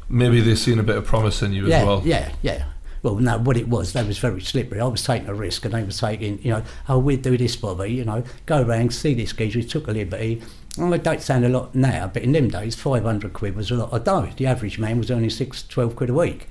Maybe 0.08 0.40
they've 0.40 0.60
seen 0.60 0.78
a 0.78 0.84
bit 0.84 0.98
of 0.98 1.06
promise 1.06 1.42
in 1.42 1.54
you 1.54 1.68
yeah, 1.68 1.80
as 1.80 1.86
well. 1.86 2.02
Yeah, 2.06 2.32
yeah. 2.44 2.66
Well, 3.06 3.18
no, 3.18 3.38
what 3.38 3.56
it 3.56 3.68
was, 3.68 3.94
they 3.94 4.04
was 4.04 4.18
very 4.18 4.42
slippery. 4.42 4.80
I 4.82 4.86
was 4.86 5.04
taking 5.04 5.28
a 5.30 5.34
risk, 5.36 5.64
and 5.64 5.76
they 5.76 5.84
were 5.84 5.92
taking, 5.92 6.42
you 6.42 6.50
know, 6.50 6.64
oh, 6.90 6.98
we'd 6.98 7.22
do 7.22 7.38
this, 7.38 7.56
Bobby, 7.56 7.92
you 7.94 8.04
know, 8.04 8.24
go 8.48 8.64
round, 8.64 8.96
see 8.96 9.14
this 9.14 9.32
geezer, 9.32 9.60
we 9.60 9.64
took 9.66 9.88
a 9.88 9.92
liberty. 9.92 10.42
Well, 10.76 10.92
it 10.94 11.04
don't 11.04 11.22
sound 11.22 11.46
a 11.46 11.50
lot 11.50 11.76
now, 11.76 12.10
but 12.12 12.24
in 12.24 12.32
them 12.32 12.50
days, 12.50 12.74
500 12.76 13.32
quid 13.32 13.56
was 13.56 13.70
a 13.70 13.76
lot 13.76 13.94
of 13.94 14.04
dough. 14.06 14.30
The 14.36 14.48
average 14.48 14.80
man 14.80 14.98
was 14.98 15.12
earning 15.12 15.30
six, 15.30 15.62
12 15.68 15.96
quid 15.96 16.10
a 16.10 16.14
week. 16.16 16.48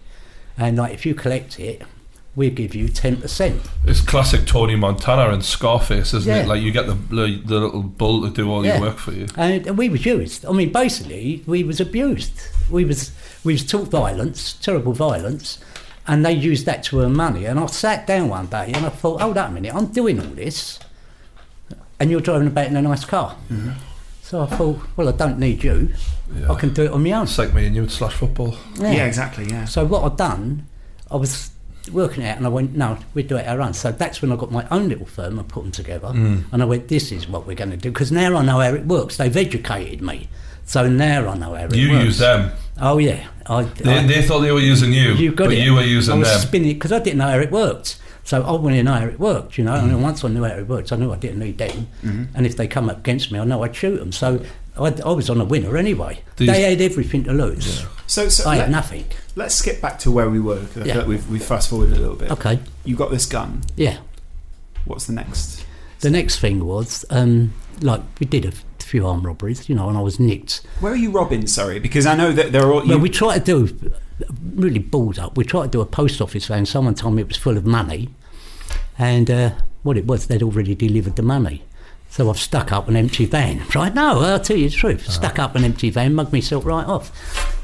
And, 0.56 0.76
like, 0.78 0.94
if 0.94 1.04
you 1.04 1.12
collect 1.16 1.58
it, 1.58 1.82
we 2.36 2.50
give 2.50 2.72
you 2.76 2.86
10%. 2.86 3.58
It's 3.84 4.00
classic 4.00 4.46
Tony 4.46 4.76
Montana 4.76 5.32
and 5.32 5.44
Scarface, 5.44 6.14
isn't 6.14 6.32
Yeah. 6.32 6.42
it? 6.42 6.48
Like 6.48 6.62
you 6.62 6.70
get 6.70 6.86
the 6.86 6.94
the, 6.94 7.40
the 7.44 7.60
little 7.60 7.82
bull 7.82 8.22
to 8.22 8.30
do 8.30 8.48
all 8.50 8.64
Yeah. 8.64 8.74
your 8.78 8.80
work 8.90 8.98
for 8.98 9.10
you. 9.12 9.26
And, 9.36 9.66
and 9.66 9.76
we 9.78 9.88
was 9.88 10.04
used. 10.06 10.44
I 10.46 10.52
mean, 10.52 10.70
basically, 10.72 11.42
we 11.46 11.62
was 11.64 11.80
abused. 11.80 12.32
We 12.70 12.84
was 12.84 13.10
we 13.44 13.52
was 13.54 13.64
taught 13.64 13.88
violence, 13.88 14.54
terrible 14.54 14.92
violence, 14.94 15.58
and 16.06 16.24
they 16.24 16.32
used 16.32 16.66
that 16.66 16.82
to 16.84 17.00
earn 17.00 17.14
money. 17.14 17.44
And 17.46 17.58
I 17.58 17.66
sat 17.66 18.06
down 18.06 18.28
one 18.28 18.46
day 18.46 18.72
and 18.74 18.84
I 18.84 18.90
thought, 18.90 19.20
hold 19.20 19.38
up 19.38 19.50
a 19.50 19.52
minute, 19.52 19.74
I'm 19.74 19.86
doing 19.86 20.20
all 20.20 20.26
this, 20.26 20.78
and 21.98 22.10
you're 22.10 22.20
driving 22.20 22.48
about 22.48 22.66
in 22.66 22.76
a 22.76 22.82
nice 22.82 23.04
car. 23.04 23.36
So 24.22 24.42
I 24.42 24.46
thought, 24.46 24.80
well, 24.96 25.08
I 25.08 25.12
don't 25.12 25.38
need 25.38 25.62
you. 25.62 25.90
Yeah. 26.34 26.50
I 26.50 26.58
can 26.58 26.72
do 26.72 26.84
it 26.84 26.90
on 26.90 27.02
my 27.02 27.12
own. 27.12 27.24
It's 27.24 27.38
like 27.38 27.52
me 27.54 27.66
and 27.66 27.76
you 27.76 27.84
at 27.84 27.90
slash 27.90 28.14
football. 28.14 28.56
Yeah, 28.76 29.04
exactly. 29.04 29.46
Yeah. 29.46 29.66
So 29.66 29.84
what 29.84 30.02
I'd 30.02 30.16
done, 30.16 30.66
I 31.10 31.16
was 31.16 31.50
working 31.92 32.22
it 32.22 32.28
out 32.28 32.38
and 32.38 32.46
I 32.46 32.48
went, 32.48 32.74
no, 32.74 32.98
we'd 33.12 33.28
do 33.28 33.36
it 33.36 33.46
our 33.46 33.60
own. 33.60 33.74
So 33.74 33.92
that's 33.92 34.22
when 34.22 34.32
I 34.32 34.36
got 34.36 34.50
my 34.50 34.66
own 34.70 34.88
little 34.88 35.04
firm 35.06 35.38
and 35.38 35.46
put 35.46 35.62
them 35.62 35.70
together. 35.70 36.08
Mm. 36.08 36.44
And 36.50 36.62
I 36.62 36.64
went, 36.64 36.88
this 36.88 37.12
is 37.12 37.28
what 37.28 37.46
we're 37.46 37.54
going 37.54 37.70
to 37.70 37.76
do. 37.76 37.90
Because 37.90 38.10
now 38.10 38.34
I 38.36 38.42
know 38.42 38.58
how 38.60 38.72
it 38.72 38.86
works. 38.86 39.18
They've 39.18 39.36
educated 39.36 40.00
me. 40.00 40.28
So 40.64 40.88
now 40.88 41.28
I 41.28 41.36
know 41.36 41.54
how 41.54 41.66
it 41.66 41.74
You 41.74 41.90
works. 41.90 42.00
You 42.00 42.06
use 42.06 42.18
them. 42.18 42.52
Oh, 42.80 42.98
yeah. 42.98 43.26
I, 43.46 43.62
They, 43.62 43.98
I, 43.98 44.06
they 44.06 44.22
thought 44.22 44.40
they 44.40 44.52
were 44.52 44.58
using 44.60 44.92
you, 44.92 45.12
you 45.12 45.32
got 45.32 45.44
but 45.46 45.54
it. 45.54 45.64
you 45.64 45.74
were 45.74 45.82
using 45.82 46.14
I 46.14 46.18
was 46.18 46.28
them. 46.30 46.40
spinning 46.40 46.74
because 46.74 46.92
I 46.92 46.98
didn't 46.98 47.18
know 47.18 47.28
how 47.28 47.38
it 47.38 47.50
worked. 47.50 48.00
So 48.24 48.42
I 48.42 48.52
wanted 48.52 48.76
to 48.78 48.82
know 48.84 48.94
how 48.94 49.06
it 49.06 49.20
worked, 49.20 49.58
you 49.58 49.64
know. 49.64 49.72
Mm. 49.74 49.84
And 49.90 50.02
once 50.02 50.24
I 50.24 50.28
knew 50.28 50.42
how 50.44 50.54
it 50.54 50.66
worked, 50.66 50.92
I 50.92 50.96
knew 50.96 51.12
I 51.12 51.16
didn't 51.16 51.40
need 51.40 51.58
them. 51.58 51.86
Mm-hmm. 52.02 52.24
And 52.34 52.46
if 52.46 52.56
they 52.56 52.66
come 52.66 52.88
up 52.88 52.98
against 52.98 53.30
me, 53.30 53.38
I 53.38 53.44
know 53.44 53.62
I'd 53.62 53.76
shoot 53.76 53.98
them. 53.98 54.12
So 54.12 54.42
I, 54.78 54.94
I 55.04 55.12
was 55.12 55.28
on 55.28 55.40
a 55.42 55.44
winner 55.44 55.76
anyway. 55.76 56.20
These- 56.36 56.48
they 56.48 56.62
had 56.62 56.80
everything 56.80 57.24
to 57.24 57.32
lose. 57.34 57.84
So, 58.06 58.28
so 58.30 58.48
I 58.48 58.54
let, 58.56 58.60
had 58.62 58.70
nothing. 58.70 59.04
let's 59.36 59.54
skip 59.54 59.80
back 59.82 59.98
to 60.00 60.10
where 60.10 60.28
we 60.30 60.40
were. 60.40 60.56
'cause 60.56 60.68
I 60.68 60.72
feel 60.74 60.86
Yeah. 60.86 60.98
like 60.98 61.06
we've, 61.06 61.30
we've 61.30 61.44
fast 61.44 61.68
forwarded 61.68 61.96
a 61.98 62.00
little 62.00 62.16
bit. 62.16 62.30
Okay. 62.32 62.58
You 62.84 62.96
got 62.96 63.10
this 63.10 63.26
gun. 63.26 63.62
Yeah. 63.76 63.98
What's 64.86 65.04
the 65.06 65.12
next? 65.12 65.64
The 66.00 66.10
next 66.10 66.38
thing 66.38 66.64
was, 66.64 67.04
um, 67.10 67.52
like, 67.82 68.00
we 68.20 68.26
did 68.26 68.44
a 68.46 68.48
f- 68.48 68.64
few 68.84 69.06
armed 69.06 69.24
robberies, 69.24 69.68
you 69.68 69.74
know, 69.74 69.88
and 69.88 69.96
I 69.98 70.00
was 70.00 70.18
nicked. 70.20 70.62
Where 70.80 70.92
are 70.92 70.96
you 70.96 71.10
robbing? 71.10 71.46
Sorry, 71.46 71.78
because 71.78 72.06
I 72.06 72.14
know 72.14 72.32
that 72.32 72.52
there 72.52 72.62
are. 72.66 72.72
all- 72.72 72.82
You, 72.84 72.90
Well, 72.90 73.00
we 73.00 73.08
tried 73.10 73.44
to 73.46 73.66
do, 73.68 73.90
really 74.54 74.78
balled 74.78 75.18
up, 75.18 75.36
we 75.36 75.44
tried 75.44 75.64
to 75.66 75.70
do 75.70 75.80
a 75.80 75.86
post 75.86 76.20
office 76.20 76.46
van. 76.46 76.66
Someone 76.66 76.94
told 76.94 77.14
me 77.14 77.22
it 77.22 77.28
was 77.28 77.36
full 77.36 77.56
of 77.56 77.66
money, 77.66 78.10
and 78.98 79.30
uh, 79.30 79.50
what 79.82 79.96
it 79.96 80.06
was, 80.06 80.26
they'd 80.26 80.42
already 80.42 80.74
delivered 80.74 81.16
the 81.16 81.22
money. 81.22 81.62
So 82.10 82.30
I've 82.30 82.38
stuck 82.38 82.70
up 82.70 82.86
an 82.86 82.94
empty 82.94 83.24
van. 83.26 83.62
Right? 83.74 83.92
No, 83.92 84.20
I'll 84.20 84.38
tell 84.38 84.56
you 84.56 84.68
the 84.68 84.76
truth. 84.76 85.10
Stuck 85.10 85.40
up 85.40 85.56
an 85.56 85.64
empty 85.64 85.90
van, 85.90 86.14
mugged 86.14 86.32
myself 86.32 86.64
right 86.64 86.86
off. 86.86 87.10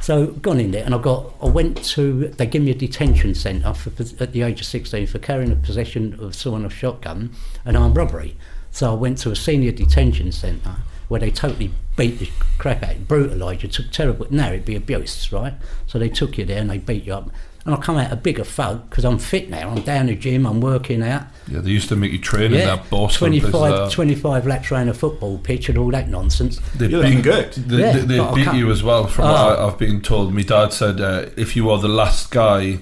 So 0.03 0.27
gone 0.29 0.59
in 0.59 0.73
there, 0.73 0.85
and 0.85 0.93
I 0.95 0.99
got. 0.99 1.33
I 1.41 1.47
went 1.49 1.85
to. 1.95 2.29
They 2.29 2.47
gave 2.47 2.63
me 2.63 2.73
a 2.73 2.75
detention 2.75 3.35
centre 3.37 3.73
for, 3.75 3.91
at 4.21 4.33
the 4.33 4.43
age 4.43 4.61
of 4.61 4.67
sixteen 4.67 5.07
for 5.07 5.19
carrying 5.21 5.53
a 5.53 5.57
possession 5.57 6.19
of 6.19 6.35
someone 6.35 6.65
of 6.65 6.75
shotgun 6.75 7.31
and 7.65 7.77
armed 7.77 7.97
robbery. 7.97 8.37
So 8.73 8.91
I 8.91 8.95
went 8.95 9.19
to 9.19 9.31
a 9.31 9.37
senior 9.37 9.71
detention 9.73 10.33
centre 10.33 10.77
where 11.11 11.19
they 11.19 11.31
totally 11.33 11.73
beat 11.97 12.21
the 12.21 12.31
crap 12.59 12.85
out, 12.85 12.95
you, 12.97 13.05
brutalised 13.05 13.65
you, 13.65 13.69
took 13.69 13.91
terrible. 13.91 14.29
Now 14.31 14.51
it'd 14.51 14.65
be 14.65 14.77
abuse, 14.77 15.33
right? 15.33 15.55
So 15.89 15.99
they 15.99 16.09
took 16.09 16.39
you 16.39 16.45
there 16.45 16.61
and 16.61 16.71
they 16.71 16.79
beat 16.79 17.03
you 17.05 17.15
up. 17.15 17.31
And 17.67 17.75
I 17.75 17.79
come 17.79 17.97
out 17.97 18.13
a 18.13 18.17
bigger 18.17 18.45
thug 18.45 18.89
because 18.89 19.05
I'm 19.05 19.19
fit 19.19 19.51
now. 19.51 19.71
I'm 19.71 19.83
down 19.83 20.07
the 20.07 20.15
gym. 20.15 20.47
I'm 20.47 20.61
working 20.61 21.03
out. 21.03 21.25
Yeah, 21.49 21.59
they 21.59 21.71
used 21.71 21.89
to 21.89 21.97
make 21.97 22.13
you 22.13 22.19
train 22.21 22.55
in 22.55 22.61
that 22.61 22.89
boss 22.89 23.17
25, 23.17 23.91
25 23.93 24.47
laps 24.47 24.71
around 24.71 24.89
a 24.89 24.95
football 24.95 25.37
pitch 25.39 25.69
and 25.69 25.77
all 25.77 25.91
that 25.91 26.09
nonsense. 26.09 26.61
They 26.77 26.87
You're 26.87 27.03
looking 27.03 27.23
good. 27.23 27.53
They, 27.55 27.79
Yeah, 27.81 27.93
they, 27.99 28.17
they 28.19 28.35
beat 28.35 28.55
you 28.55 28.71
as 28.71 28.85
well, 28.85 29.09
from 29.09 29.25
Oh. 29.27 29.33
what 29.33 29.59
I, 29.59 29.67
I've 29.67 29.79
been 29.79 30.01
told. 30.01 30.33
My 30.33 30.43
dad 30.43 30.73
said 30.73 31.01
uh, 31.01 31.27
if 31.37 31.57
you 31.57 31.69
are 31.71 31.79
the 31.79 31.89
last 31.89 32.31
guy 32.31 32.79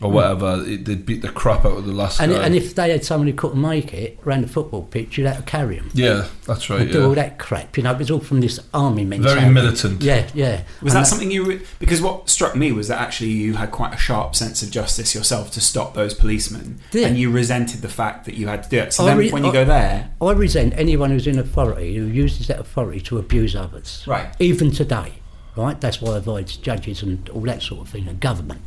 or 0.00 0.10
whatever, 0.12 0.62
it, 0.66 0.84
they'd 0.84 1.04
beat 1.04 1.22
the 1.22 1.28
crap 1.28 1.64
out 1.64 1.76
of 1.78 1.84
the 1.86 1.92
last. 1.92 2.20
And, 2.20 2.32
guy. 2.32 2.44
and 2.44 2.54
if 2.54 2.74
they 2.74 2.90
had 2.90 3.04
someone 3.04 3.26
who 3.26 3.32
couldn't 3.34 3.60
make 3.60 3.92
it 3.92 4.18
around 4.24 4.42
the 4.42 4.48
football 4.48 4.82
pitch, 4.84 5.18
you'd 5.18 5.26
have 5.26 5.38
to 5.38 5.42
carry 5.42 5.76
them. 5.76 5.90
yeah, 5.94 6.26
that's 6.46 6.70
right. 6.70 6.82
and 6.82 6.92
do 6.92 7.04
all 7.04 7.14
that 7.14 7.38
crap. 7.38 7.76
You 7.76 7.82
know, 7.82 7.92
it 7.92 7.98
was 7.98 8.10
all 8.10 8.20
from 8.20 8.40
this 8.40 8.60
army 8.72 9.04
mentality. 9.04 9.40
Very 9.40 9.52
militant. 9.52 10.02
Yeah, 10.02 10.28
yeah. 10.34 10.62
Was 10.82 10.94
And 10.94 11.02
that 11.02 11.06
something 11.08 11.30
you? 11.30 11.44
Re- 11.44 11.60
because 11.80 12.00
what 12.00 12.28
struck 12.28 12.54
me 12.54 12.70
was 12.72 12.88
that 12.88 13.00
actually 13.00 13.30
you 13.30 13.54
had 13.54 13.70
quite 13.72 13.92
a 13.94 13.98
sharp 13.98 14.36
sense 14.36 14.62
of 14.62 14.70
justice 14.70 15.14
yourself 15.14 15.50
to 15.52 15.60
stop 15.60 15.94
those 15.94 16.14
policemen, 16.14 16.78
Yeah. 16.92 17.06
and 17.08 17.18
you 17.18 17.30
resented 17.30 17.80
the 17.82 17.88
fact 17.88 18.24
that 18.26 18.34
you 18.34 18.46
had 18.46 18.62
to 18.62 18.68
do 18.68 18.78
it. 18.78 18.92
So 18.92 19.04
I 19.04 19.06
then, 19.08 19.18
re- 19.18 19.30
when 19.32 19.42
you 19.44 19.50
I- 19.50 19.52
go 19.52 19.64
there, 19.64 20.10
I 20.20 20.32
resent 20.32 20.74
anyone 20.76 21.10
who's 21.10 21.26
in 21.26 21.38
authority 21.38 21.96
who 21.96 22.04
uses 22.04 22.46
that 22.46 22.60
authority 22.60 23.00
to 23.00 23.18
abuse 23.18 23.56
others. 23.56 24.04
Right. 24.06 24.28
Even 24.38 24.70
today, 24.70 25.14
right? 25.56 25.80
That's 25.80 26.00
why 26.00 26.12
I 26.12 26.18
avoid 26.18 26.46
judges 26.46 27.02
and 27.02 27.28
all 27.30 27.40
that 27.42 27.62
sort 27.62 27.80
of 27.80 27.88
thing 27.88 28.06
and 28.06 28.20
government. 28.20 28.62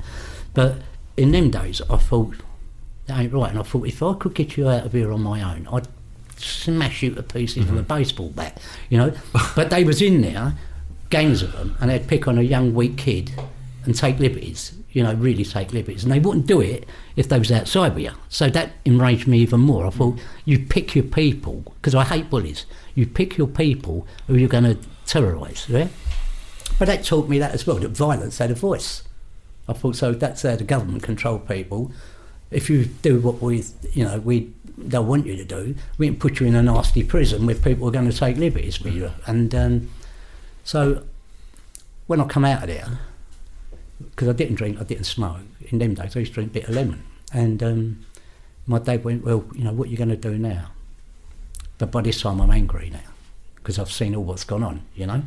But 0.53 0.77
in 1.17 1.31
them 1.31 1.49
days, 1.49 1.81
I 1.89 1.97
thought, 1.97 2.35
that 3.07 3.19
ain't 3.19 3.33
right. 3.33 3.49
And 3.49 3.59
I 3.59 3.63
thought, 3.63 3.87
if 3.87 4.01
I 4.01 4.13
could 4.13 4.33
get 4.33 4.57
you 4.57 4.69
out 4.69 4.85
of 4.85 4.93
here 4.93 5.11
on 5.11 5.21
my 5.21 5.41
own, 5.41 5.67
I'd 5.71 5.87
smash 6.37 7.03
you 7.03 7.13
to 7.15 7.23
pieces 7.23 7.65
with 7.69 7.79
a 7.79 7.83
mhm. 7.83 7.87
baseball 7.87 8.29
bat, 8.29 8.59
you 8.89 8.97
know? 8.97 9.13
but 9.55 9.69
they 9.69 9.83
was 9.83 10.01
in 10.01 10.21
there, 10.21 10.53
gangs 11.09 11.41
of 11.41 11.51
them, 11.53 11.77
and 11.79 11.89
they'd 11.89 12.07
pick 12.07 12.27
on 12.27 12.37
a 12.37 12.41
young, 12.41 12.73
weak 12.73 12.97
kid 12.97 13.31
and 13.85 13.95
take 13.95 14.19
liberties, 14.19 14.73
you 14.91 15.03
know, 15.03 15.13
really 15.13 15.43
take 15.43 15.73
liberties. 15.73 16.03
And 16.03 16.11
they 16.11 16.19
wouldn't 16.19 16.47
do 16.47 16.61
it 16.61 16.87
if 17.15 17.29
they 17.29 17.39
was 17.39 17.51
outside 17.51 17.95
with 17.95 18.03
you. 18.03 18.11
So 18.29 18.49
that 18.49 18.71
enraged 18.85 19.27
me 19.27 19.39
even 19.39 19.59
more. 19.59 19.87
I 19.87 19.89
thought, 19.89 20.19
you 20.45 20.59
pick 20.59 20.95
your 20.95 21.03
people, 21.03 21.63
because 21.75 21.95
I 21.95 22.03
hate 22.03 22.29
bullies, 22.29 22.65
you 22.95 23.07
pick 23.07 23.37
your 23.37 23.47
people 23.47 24.07
who 24.27 24.35
you're 24.35 24.49
going 24.49 24.63
to 24.63 24.77
terrorise, 25.05 25.65
yeah? 25.67 25.87
But 26.77 26.85
that 26.85 27.03
taught 27.03 27.27
me 27.27 27.39
that 27.39 27.53
as 27.53 27.67
well, 27.67 27.77
that 27.77 27.89
violence 27.89 28.37
had 28.37 28.51
a 28.51 28.55
voice. 28.55 29.03
I 29.67 29.73
thought, 29.73 29.95
so 29.95 30.11
that's 30.13 30.41
how 30.41 30.55
the 30.55 30.63
government 30.63 31.03
control 31.03 31.39
people. 31.39 31.91
If 32.49 32.69
you 32.69 32.85
do 32.85 33.19
what 33.19 33.41
we, 33.41 33.63
you 33.93 34.03
know, 34.03 34.19
we 34.19 34.51
they'll 34.77 35.05
want 35.05 35.25
you 35.25 35.35
to 35.35 35.45
do, 35.45 35.75
we 35.97 36.07
can 36.07 36.17
put 36.17 36.39
you 36.39 36.47
in 36.47 36.55
a 36.55 36.63
nasty 36.63 37.03
prison 37.03 37.45
with 37.45 37.63
people 37.63 37.87
are 37.87 37.91
going 37.91 38.09
to 38.09 38.17
take 38.17 38.37
liberties 38.37 38.81
with 38.81 38.95
you. 38.95 39.11
And 39.25 39.53
um, 39.53 39.89
so 40.63 41.03
when 42.07 42.19
I 42.19 42.25
come 42.25 42.45
out 42.45 42.63
of 42.63 42.67
there, 42.67 42.99
because 43.99 44.27
I 44.27 44.33
didn't 44.33 44.55
drink, 44.55 44.79
I 44.79 44.83
didn't 44.83 45.05
smoke. 45.05 45.41
In 45.69 45.79
them 45.79 45.93
days, 45.93 46.15
I 46.15 46.19
used 46.19 46.31
to 46.31 46.35
drink 46.35 46.53
bitter 46.53 46.73
lemon. 46.73 47.03
And 47.33 47.63
um, 47.63 48.05
my 48.65 48.79
dad 48.79 49.03
went, 49.03 49.23
well, 49.23 49.45
you 49.53 49.63
know, 49.63 49.71
what 49.71 49.87
are 49.87 49.91
you 49.91 49.97
going 49.97 50.09
to 50.09 50.17
do 50.17 50.37
now? 50.37 50.71
But 51.77 51.91
by 51.91 52.01
this 52.01 52.21
time, 52.21 52.41
I'm 52.41 52.51
angry 52.51 52.89
now 52.89 52.99
because 53.55 53.79
I've 53.79 53.91
seen 53.91 54.15
all 54.15 54.23
what's 54.23 54.43
gone 54.43 54.63
on, 54.63 54.81
you 54.95 55.05
know. 55.05 55.23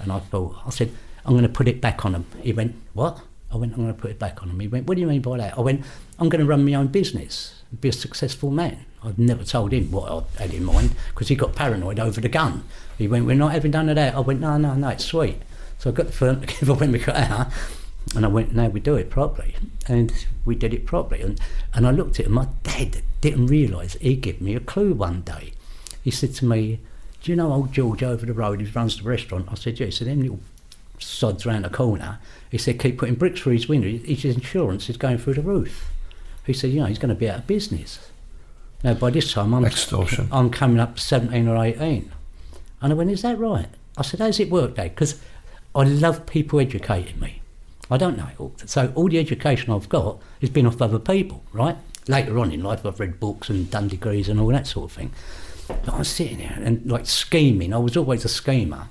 And 0.00 0.12
I 0.12 0.18
thought, 0.18 0.56
I 0.66 0.70
said, 0.70 0.92
I'm 1.24 1.32
going 1.32 1.42
to 1.42 1.48
put 1.48 1.68
it 1.68 1.80
back 1.80 2.04
on 2.04 2.14
him. 2.14 2.26
He 2.42 2.52
went, 2.52 2.76
what? 2.92 3.20
I 3.50 3.56
went, 3.56 3.72
I'm 3.72 3.82
going 3.82 3.94
to 3.94 4.00
put 4.00 4.10
it 4.10 4.18
back 4.18 4.42
on 4.42 4.50
him. 4.50 4.60
He 4.60 4.68
went, 4.68 4.86
what 4.86 4.96
do 4.96 5.00
you 5.00 5.06
mean 5.06 5.22
by 5.22 5.38
that? 5.38 5.56
I 5.56 5.60
went, 5.60 5.84
I'm 6.18 6.28
going 6.28 6.40
to 6.40 6.46
run 6.46 6.64
my 6.64 6.74
own 6.74 6.88
business, 6.88 7.62
and 7.70 7.80
be 7.80 7.88
a 7.88 7.92
successful 7.92 8.50
man. 8.50 8.84
I'd 9.02 9.18
never 9.18 9.44
told 9.44 9.72
him 9.72 9.90
what 9.90 10.26
I 10.38 10.42
had 10.42 10.54
in 10.54 10.64
mind 10.64 10.94
because 11.10 11.28
he 11.28 11.36
got 11.36 11.54
paranoid 11.54 11.98
over 11.98 12.20
the 12.20 12.28
gun. 12.28 12.64
He 12.98 13.08
went, 13.08 13.26
we're 13.26 13.36
not 13.36 13.52
having 13.52 13.70
none 13.70 13.88
of 13.88 13.96
that. 13.96 14.14
I 14.14 14.20
went, 14.20 14.40
no, 14.40 14.56
no, 14.58 14.74
no, 14.74 14.88
it's 14.88 15.04
sweet. 15.04 15.40
So 15.78 15.90
I 15.90 15.92
got 15.92 16.06
the 16.06 16.12
firm 16.12 16.40
together 16.46 16.74
when 16.74 16.92
we 16.92 16.98
got 16.98 17.16
out. 17.16 17.48
And 18.14 18.24
I 18.24 18.28
went, 18.28 18.54
now 18.54 18.68
we 18.68 18.80
do 18.80 18.96
it 18.96 19.10
properly. 19.10 19.54
And 19.86 20.12
we 20.44 20.54
did 20.54 20.74
it 20.74 20.86
properly. 20.86 21.22
And, 21.22 21.40
and 21.74 21.86
I 21.86 21.90
looked 21.90 22.18
at 22.18 22.26
him, 22.26 22.32
my 22.32 22.48
dad 22.62 23.02
didn't 23.20 23.46
realise 23.46 23.94
he 23.94 24.16
gave 24.16 24.40
me 24.40 24.54
a 24.54 24.60
clue 24.60 24.94
one 24.94 25.22
day. 25.22 25.52
He 26.02 26.10
said 26.10 26.34
to 26.36 26.44
me, 26.44 26.80
do 27.22 27.32
you 27.32 27.36
know 27.36 27.52
old 27.52 27.72
George 27.72 28.02
over 28.02 28.24
the 28.24 28.32
road 28.32 28.60
who 28.60 28.72
runs 28.72 28.96
the 28.96 29.08
restaurant? 29.08 29.48
I 29.50 29.54
said, 29.54 29.78
yeah. 29.78 29.86
He 29.86 29.92
said, 29.92 30.08
them 30.08 30.22
little 30.22 30.40
sods 30.98 31.46
round 31.46 31.64
the 31.64 31.70
corner. 31.70 32.18
He 32.50 32.58
said, 32.58 32.80
keep 32.80 32.98
putting 32.98 33.14
bricks 33.14 33.40
through 33.40 33.54
his 33.54 33.68
window. 33.68 33.88
His 33.88 34.24
insurance 34.24 34.88
is 34.88 34.96
going 34.96 35.18
through 35.18 35.34
the 35.34 35.42
roof. 35.42 35.90
He 36.46 36.52
said, 36.52 36.70
you 36.70 36.80
know, 36.80 36.86
he's 36.86 36.98
going 36.98 37.10
to 37.10 37.14
be 37.14 37.28
out 37.28 37.40
of 37.40 37.46
business. 37.46 38.10
Now, 38.82 38.94
by 38.94 39.10
this 39.10 39.32
time, 39.32 39.54
I'm, 39.54 39.64
Extortion. 39.64 40.28
I'm 40.32 40.50
coming 40.50 40.80
up 40.80 40.98
17 40.98 41.46
or 41.48 41.62
18. 41.62 42.10
And 42.80 42.92
I 42.92 42.94
went, 42.94 43.10
is 43.10 43.22
that 43.22 43.38
right? 43.38 43.68
I 43.96 44.02
said, 44.02 44.20
how's 44.20 44.40
it 44.40 44.50
work, 44.50 44.76
Dad? 44.76 44.94
Because 44.94 45.20
I 45.74 45.82
love 45.82 46.26
people 46.26 46.60
educating 46.60 47.18
me. 47.20 47.42
I 47.90 47.96
don't 47.96 48.16
know 48.16 48.26
it 48.26 48.40
all. 48.40 48.54
So 48.66 48.92
all 48.94 49.08
the 49.08 49.18
education 49.18 49.72
I've 49.72 49.88
got 49.88 50.18
has 50.40 50.50
been 50.50 50.66
off 50.66 50.80
other 50.80 50.98
people, 50.98 51.42
right? 51.52 51.76
Later 52.06 52.38
on 52.38 52.52
in 52.52 52.62
life, 52.62 52.86
I've 52.86 53.00
read 53.00 53.18
books 53.18 53.50
and 53.50 53.70
done 53.70 53.88
degrees 53.88 54.28
and 54.28 54.38
all 54.40 54.48
that 54.48 54.66
sort 54.66 54.90
of 54.90 54.96
thing. 54.96 55.12
But 55.66 55.88
I 55.88 55.98
was 55.98 56.08
sitting 56.08 56.38
there 56.38 56.58
and 56.62 56.90
like 56.90 57.06
scheming. 57.06 57.74
I 57.74 57.78
was 57.78 57.96
always 57.96 58.24
a 58.24 58.28
schemer. 58.28 58.88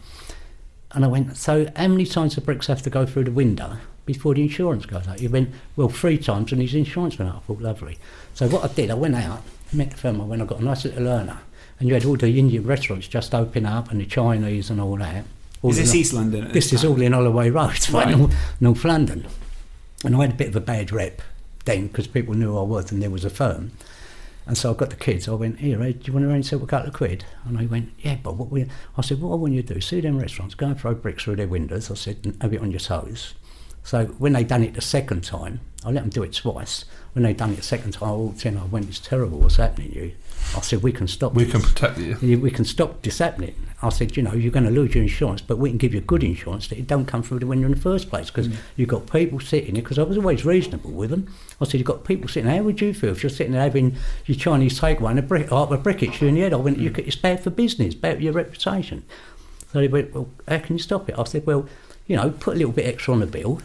And 0.93 1.03
I 1.03 1.07
went, 1.07 1.35
so 1.37 1.67
how 1.75 1.87
many 1.87 2.05
times 2.05 2.35
the 2.35 2.41
bricks 2.41 2.67
have 2.67 2.81
to 2.83 2.89
go 2.89 3.05
through 3.05 3.25
the 3.25 3.31
window 3.31 3.77
before 4.05 4.33
the 4.33 4.41
insurance 4.43 4.85
goes 4.85 5.07
out? 5.07 5.19
He 5.19 5.27
went, 5.27 5.49
well, 5.75 5.89
three 5.89 6.17
times 6.17 6.51
and 6.51 6.61
his 6.61 6.73
insurance 6.73 7.19
went 7.19 7.29
out. 7.31 7.37
I 7.37 7.39
thought, 7.41 7.61
lovely. 7.61 7.97
So 8.33 8.47
what 8.47 8.63
I 8.63 8.73
did, 8.73 8.89
I 8.89 8.93
went 8.93 9.15
out, 9.15 9.41
met 9.73 9.91
the 9.91 9.97
firm, 9.97 10.21
I 10.21 10.23
went, 10.23 10.41
I 10.41 10.45
got 10.45 10.59
a 10.61 10.63
nice 10.63 10.85
little 10.85 11.03
learner. 11.03 11.39
And 11.79 11.87
you 11.87 11.93
had 11.93 12.05
all 12.05 12.15
the 12.15 12.39
Indian 12.39 12.65
restaurants 12.65 13.07
just 13.07 13.35
open 13.35 13.65
up 13.65 13.91
and 13.91 13.99
the 14.01 14.05
Chinese 14.05 14.69
and 14.69 14.81
all 14.81 14.95
that. 14.97 15.25
All 15.61 15.71
Is 15.71 15.77
this 15.77 15.93
East 15.93 16.13
London? 16.13 16.45
at 16.45 16.53
this 16.53 16.71
is 16.71 16.85
all 16.85 16.99
in 17.01 17.13
Holloway 17.13 17.49
Road, 17.49 17.89
right. 17.91 18.17
North, 18.17 18.35
North 18.59 18.85
London. 18.85 19.25
And 20.03 20.15
I 20.15 20.21
had 20.21 20.31
a 20.31 20.35
bit 20.35 20.47
of 20.49 20.55
a 20.55 20.61
bad 20.61 20.91
rep 20.91 21.21
then 21.65 21.87
because 21.87 22.07
people 22.07 22.33
knew 22.33 22.51
who 22.53 22.59
I 22.59 22.63
was 22.63 22.91
and 22.91 23.01
there 23.01 23.09
was 23.09 23.25
a 23.25 23.29
firm. 23.29 23.71
And 24.47 24.57
so 24.57 24.73
I 24.73 24.77
got 24.77 24.89
the 24.89 24.95
kids. 24.95 25.27
I 25.27 25.33
went, 25.33 25.59
here, 25.59 25.77
do 25.77 25.99
you 26.03 26.13
want 26.13 26.25
to 26.25 26.31
arrange 26.31 26.51
a 26.53 26.59
couple 26.59 26.87
of 26.87 26.93
quid? 26.93 27.25
And 27.45 27.59
they 27.59 27.65
went, 27.65 27.91
yeah, 27.99 28.17
but 28.23 28.35
what 28.35 28.49
we... 28.49 28.65
I 28.97 29.01
said, 29.01 29.21
what 29.21 29.33
I 29.33 29.35
want 29.35 29.53
you 29.53 29.61
to 29.61 29.73
do, 29.73 29.81
see 29.81 29.99
them 29.99 30.17
restaurants, 30.17 30.55
go 30.55 30.67
and 30.67 30.79
throw 30.79 30.95
bricks 30.95 31.23
through 31.23 31.35
their 31.35 31.47
windows. 31.47 31.91
I 31.91 31.95
said, 31.95 32.37
have 32.41 32.53
it 32.53 32.61
on 32.61 32.71
your 32.71 32.79
toes. 32.79 33.33
So 33.83 34.05
when 34.05 34.33
they 34.33 34.43
done 34.43 34.63
it 34.63 34.73
the 34.73 34.81
second 34.81 35.23
time, 35.23 35.59
I 35.85 35.91
let 35.91 36.01
them 36.01 36.09
do 36.09 36.23
it 36.23 36.33
twice. 36.33 36.85
When 37.13 37.23
they 37.23 37.33
done 37.33 37.51
it 37.51 37.57
the 37.57 37.61
second 37.61 37.91
time, 37.91 38.09
I 38.09 38.13
walked 38.13 38.45
in, 38.45 38.57
I 38.57 38.65
went, 38.65 38.89
it's 38.89 38.99
terrible, 38.99 39.39
what's 39.39 39.57
happening 39.57 39.91
to 39.91 39.95
you? 39.97 40.11
I 40.55 40.61
said, 40.61 40.81
we 40.81 40.91
can 40.91 41.07
stop 41.07 41.33
We 41.33 41.43
this. 41.43 41.51
can 41.51 41.61
protect 41.61 41.97
you. 41.97 42.39
We 42.39 42.51
can 42.51 42.65
stop 42.65 43.01
this 43.01 43.19
happening. 43.19 43.55
I 43.81 43.89
said, 43.89 44.17
you 44.17 44.23
know, 44.23 44.33
you're 44.33 44.51
going 44.51 44.65
to 44.65 44.71
lose 44.71 44.95
your 44.95 45.03
insurance, 45.03 45.41
but 45.41 45.57
we 45.57 45.69
can 45.69 45.77
give 45.77 45.93
you 45.93 46.01
good 46.01 46.23
insurance 46.23 46.67
that 46.69 46.79
it 46.79 46.87
don't 46.87 47.05
come 47.05 47.21
through 47.21 47.39
the 47.39 47.47
window 47.47 47.67
in 47.67 47.73
the 47.73 47.79
first 47.79 48.09
place 48.09 48.31
because 48.31 48.47
mm. 48.47 48.55
you've 48.75 48.89
got 48.89 49.11
people 49.11 49.39
sitting 49.39 49.75
there, 49.75 49.83
because 49.83 49.99
I 49.99 50.03
was 50.03 50.17
always 50.17 50.45
reasonable 50.45 50.91
with 50.91 51.11
them. 51.11 51.31
I 51.61 51.65
said, 51.65 51.75
you've 51.75 51.85
got 51.85 52.03
people 52.03 52.27
sitting 52.27 52.47
there, 52.47 52.57
how 52.57 52.63
would 52.63 52.81
you 52.81 52.93
feel 52.93 53.11
if 53.11 53.21
you're 53.21 53.29
sitting 53.29 53.53
there 53.53 53.61
having 53.61 53.95
your 54.25 54.37
Chinese 54.37 54.79
takeaway 54.79 55.11
and 55.11 55.19
a 55.19 55.21
brick, 55.21 55.51
oh, 55.51 55.71
a 55.71 55.77
brick 55.77 55.99
hits 55.99 56.21
you 56.21 56.27
in 56.27 56.35
the 56.35 56.41
head? 56.41 56.53
I 56.53 56.57
went, 56.57 56.79
mm. 56.79 56.83
you, 56.83 56.93
it's 57.05 57.15
bad 57.15 57.39
for 57.39 57.51
business, 57.51 57.93
bad 57.93 58.17
for 58.17 58.23
your 58.23 58.33
reputation. 58.33 59.03
So 59.71 59.79
they 59.79 59.87
went, 59.87 60.13
well, 60.13 60.29
how 60.47 60.59
can 60.59 60.77
you 60.77 60.81
stop 60.81 61.07
it? 61.09 61.19
I 61.19 61.23
said, 61.25 61.45
well, 61.45 61.67
you 62.07 62.15
know, 62.15 62.31
put 62.31 62.55
a 62.55 62.57
little 62.57 62.73
bit 62.73 62.87
extra 62.87 63.13
on 63.13 63.19
the 63.19 63.27
bill. 63.27 63.61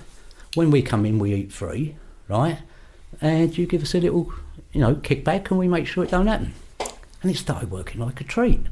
When 0.55 0.71
we 0.71 0.83
come 0.83 1.07
in, 1.07 1.19
we 1.19 1.33
eat 1.33 1.53
free, 1.53 1.97
right? 2.29 2.59
And 3.21 3.57
you 3.57 3.67
give 3.67 3.83
us 3.83 3.95
a 3.95 4.01
little, 4.01 4.31
you 4.73 4.81
know, 4.81 4.97
kickback 4.97 5.51
and 5.51 5.59
we 5.59 5.69
make 5.69 5.87
sure 5.87 6.05
it 6.05 6.11
don't 6.11 6.27
happen 6.27 6.53
and 7.23 7.31
it 7.31 7.37
started 7.37 7.71
working 7.71 8.01
like 8.01 8.21
a 8.21 8.25
treat. 8.25 8.67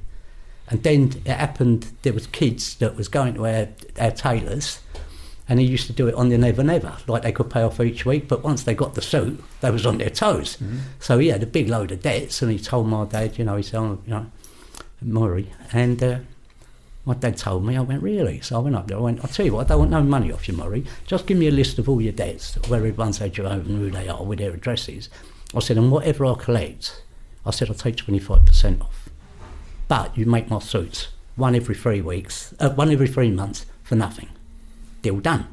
And 0.69 0.83
then 0.83 1.21
it 1.25 1.33
happened, 1.33 1.91
there 2.03 2.13
was 2.13 2.27
kids 2.29 2.77
that 2.77 2.97
was 2.97 3.09
going 3.09 3.35
to 3.35 3.47
our, 3.47 3.69
our 3.99 4.11
tailors, 4.11 4.81
and 5.49 5.59
he 5.59 5.67
used 5.67 5.89
to 5.89 5.93
do 5.93 6.07
it 6.07 6.15
on 6.15 6.29
the 6.29 6.39
never 6.39 6.63
never, 6.63 6.97
like 7.09 7.23
they 7.23 7.33
could 7.33 7.51
pay 7.51 7.63
off 7.63 7.81
each 7.81 8.07
week, 8.07 8.29
but 8.29 8.45
once 8.45 8.63
they 8.63 8.75
got 8.75 8.95
the 8.95 9.03
suit, 9.03 9.43
they 9.61 9.71
was 9.71 9.85
on 9.85 9.99
their 9.99 10.11
toes. 10.11 10.59
So 11.01 11.19
he 11.19 11.29
had 11.29 11.43
a 11.43 11.47
big 11.47 11.69
load 11.69 11.91
of 11.91 12.03
debts, 12.03 12.41
and 12.41 12.53
he 12.53 12.59
told 12.59 12.87
my 12.87 13.05
dad, 13.05 13.37
you 13.37 13.45
know, 13.45 13.57
he 13.57 13.65
said, 13.65 13.79
oh, 13.79 13.99
you 14.07 14.11
know, 14.11 14.27
Murray, 15.03 15.51
and 15.73 16.01
uh, 16.03 16.19
my 17.05 17.15
dad 17.15 17.37
told 17.37 17.65
me, 17.65 17.77
I 17.77 17.81
went, 17.81 18.03
really? 18.03 18.41
So 18.43 18.57
I 18.57 18.59
went 18.61 18.77
up 18.77 18.87
there, 18.87 18.99
I 18.99 19.01
went, 19.01 19.25
I'll 19.25 19.31
tell 19.31 19.45
you 19.45 19.55
what, 19.55 19.67
I 19.67 19.69
don't 19.71 19.79
want 19.81 19.91
no 19.91 20.03
money 20.05 20.31
off 20.31 20.47
you, 20.47 20.55
Murray. 20.55 20.85
Just 21.05 21.27
give 21.27 21.39
me 21.39 21.49
a 21.49 21.51
list 21.51 21.81
of 21.81 21.89
all 21.89 22.01
your 22.01 22.13
debts, 22.13 22.55
where 22.69 22.79
everyone's 22.79 23.19
had 23.19 23.37
your 23.37 23.49
own, 23.49 23.65
who 23.65 23.91
they 23.91 24.09
are, 24.09 24.23
with 24.23 24.39
their 24.39 24.53
addresses. 24.53 25.09
I 25.53 25.59
said, 25.59 25.79
and 25.79 25.91
whatever 25.91 26.27
I 26.27 26.35
collect, 26.35 27.03
I 27.45 27.51
said, 27.51 27.69
I'll 27.69 27.75
take 27.75 27.97
25% 27.97 28.81
off. 28.81 29.09
But 29.89 30.17
you 30.17 30.27
make 30.27 30.51
my 30.51 30.59
suits, 30.59 31.09
one 31.37 31.55
every 31.55 31.75
three 31.75 32.01
weeks, 32.01 32.55
uh, 32.61 32.71
one 32.71 32.91
every 32.91 33.09
three 33.09 33.31
months 33.31 33.67
for 33.83 33.95
nothing. 33.95 34.29
Deal 35.03 35.21
done. 35.21 35.47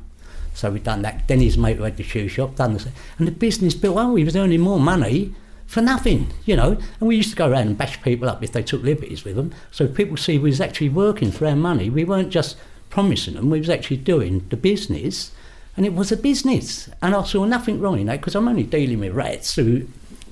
So 0.54 0.72
we've 0.72 0.84
done 0.84 1.04
that. 1.04 1.28
Then 1.28 1.40
his 1.40 1.58
mate 1.58 1.78
who 1.78 1.84
had 1.84 1.98
the 1.98 2.04
shoe 2.04 2.28
shop, 2.28 2.56
done 2.56 2.78
same. 2.80 2.94
And 3.18 3.28
the 3.28 3.32
business 3.32 3.74
built 3.74 3.98
on. 3.98 4.18
He 4.18 4.24
was 4.24 4.36
earning 4.36 4.62
more 4.62 4.80
money 4.80 5.34
for 5.68 5.82
nothing, 5.82 6.34
you 6.46 6.56
know. 6.56 6.78
And 7.00 7.08
we 7.08 7.16
used 7.16 7.30
to 7.30 7.36
go 7.36 7.50
around 7.50 7.68
and 7.68 7.78
bash 7.78 8.02
people 8.02 8.28
up 8.28 8.42
if 8.44 8.54
they 8.54 8.64
took 8.64 8.82
liberties 8.82 9.24
with 9.24 9.36
them. 9.36 9.54
So 9.72 9.88
people 9.88 10.18
see 10.18 10.38
we 10.38 10.50
was 10.50 10.62
actually 10.62 10.90
working 10.90 11.32
for 11.32 11.46
our 11.46 11.56
money. 11.56 11.90
We 11.90 12.06
weren't 12.06 12.32
just 12.32 12.58
promising 12.90 13.36
them, 13.36 13.50
we 13.50 13.60
was 13.60 13.70
actually 13.70 13.98
doing 13.98 14.48
the 14.50 14.58
business. 14.58 15.32
And 15.76 15.86
it 15.86 15.94
was 15.94 16.12
a 16.12 16.18
business. 16.18 16.90
And 17.04 17.14
I 17.14 17.24
saw 17.24 17.46
nothing 17.46 17.80
wrong 17.80 18.00
in 18.00 18.08
that 18.08 18.20
because 18.22 18.34
I'm 18.34 18.48
only 18.48 18.64
dealing 18.64 19.00
with 19.00 19.14
rats 19.14 19.56
who 19.56 19.88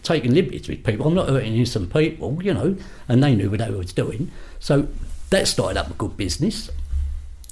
taking 0.06 0.34
liberties 0.34 0.68
with 0.68 0.84
people. 0.84 1.08
I'm 1.08 1.14
not 1.14 1.28
hurting 1.28 1.56
innocent 1.56 1.92
people, 1.92 2.42
you 2.42 2.54
know, 2.54 2.78
and 3.08 3.24
they 3.24 3.36
knew 3.36 3.50
what 3.50 3.60
they 3.60 3.70
was 3.70 3.92
doing. 3.92 4.32
So 4.60 4.88
that 5.32 5.48
started 5.48 5.78
up 5.78 5.90
a 5.90 5.94
good 5.94 6.16
business. 6.16 6.70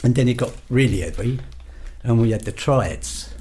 And 0.04 0.16
then 0.16 0.28
it 0.28 0.36
got 0.36 0.54
really 0.70 1.00
heavy, 1.00 1.39
and 2.04 2.20
we 2.22 2.32
had 2.32 2.42
the 2.42 2.52
triads. 2.52 3.33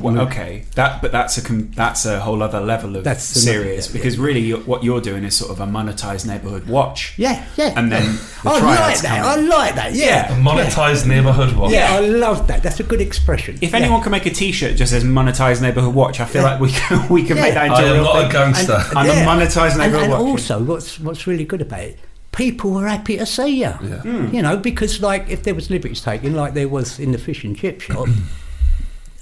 Well, 0.00 0.18
okay, 0.20 0.64
that 0.74 1.00
but 1.02 1.12
that's 1.12 1.38
a 1.38 1.42
com- 1.42 1.70
that's 1.74 2.04
a 2.06 2.20
whole 2.20 2.42
other 2.42 2.60
level 2.60 2.96
of 2.96 3.04
That's 3.04 3.34
another- 3.34 3.62
serious 3.64 3.86
yeah, 3.88 3.92
because 3.94 4.18
really 4.18 4.40
you're, 4.40 4.58
what 4.60 4.84
you're 4.84 5.00
doing 5.00 5.24
is 5.24 5.36
sort 5.36 5.50
of 5.50 5.60
a 5.60 5.66
monetized 5.66 6.26
neighborhood 6.26 6.66
watch. 6.68 7.14
Yeah, 7.16 7.44
yeah. 7.56 7.72
And 7.76 7.90
then 7.90 8.04
the 8.42 8.50
I 8.50 8.60
like 8.60 9.00
that. 9.00 9.22
come 9.22 9.26
I 9.26 9.36
like 9.36 9.74
that. 9.76 9.94
Yeah. 9.94 10.32
A 10.32 10.40
monetized 10.40 11.06
neighbourhood 11.06 11.56
watch. 11.56 11.72
Yeah, 11.72 11.88
I 11.94 12.00
love 12.00 12.46
that. 12.48 12.62
That's 12.62 12.80
a 12.80 12.84
good 12.84 13.00
expression. 13.00 13.58
If 13.60 13.70
Yeah. 13.70 13.78
anyone 13.78 14.02
can 14.02 14.12
make 14.12 14.26
a 14.26 14.30
T-shirt 14.30 14.72
that 14.72 14.76
just 14.78 14.92
says 14.92 15.04
"monetized 15.04 15.62
neighborhood 15.62 15.94
watch," 15.94 16.20
I 16.20 16.24
feel 16.24 16.42
like 16.42 16.60
we 16.60 16.70
can 16.72 17.08
we 17.08 17.22
can 17.24 17.36
Yeah. 17.36 17.42
make 17.42 17.54
that 17.54 17.66
into 17.66 17.76
I 17.78 17.82
a 17.82 17.86
am 17.86 17.92
real 17.94 18.04
not 18.04 18.16
a 18.16 18.22
thing. 18.22 18.32
gangster. 18.32 18.84
I'm 18.96 19.06
a 19.10 19.12
monetised 19.12 19.70
and, 19.70 19.78
neighbourhood 19.78 20.02
and 20.04 20.12
watch. 20.12 20.20
also, 20.20 20.58
what's 20.62 21.00
what's 21.00 21.26
really 21.26 21.44
good 21.44 21.62
about 21.62 21.80
it, 21.80 21.98
people 22.32 22.70
were 22.72 22.86
happy 22.86 23.16
to 23.16 23.26
see 23.26 23.48
you. 23.60 23.72
Yeah. 23.82 24.00
Hmm. 24.02 24.34
You 24.34 24.42
know, 24.42 24.56
because 24.56 25.00
like 25.00 25.26
if 25.28 25.42
there 25.44 25.54
was 25.54 25.70
liberties 25.70 26.00
taken, 26.00 26.34
like 26.34 26.54
there 26.54 26.68
was 26.68 26.98
in 26.98 27.12
the 27.12 27.18
fish 27.18 27.44
and 27.44 27.56
chip 27.56 27.80
shop, 27.80 28.08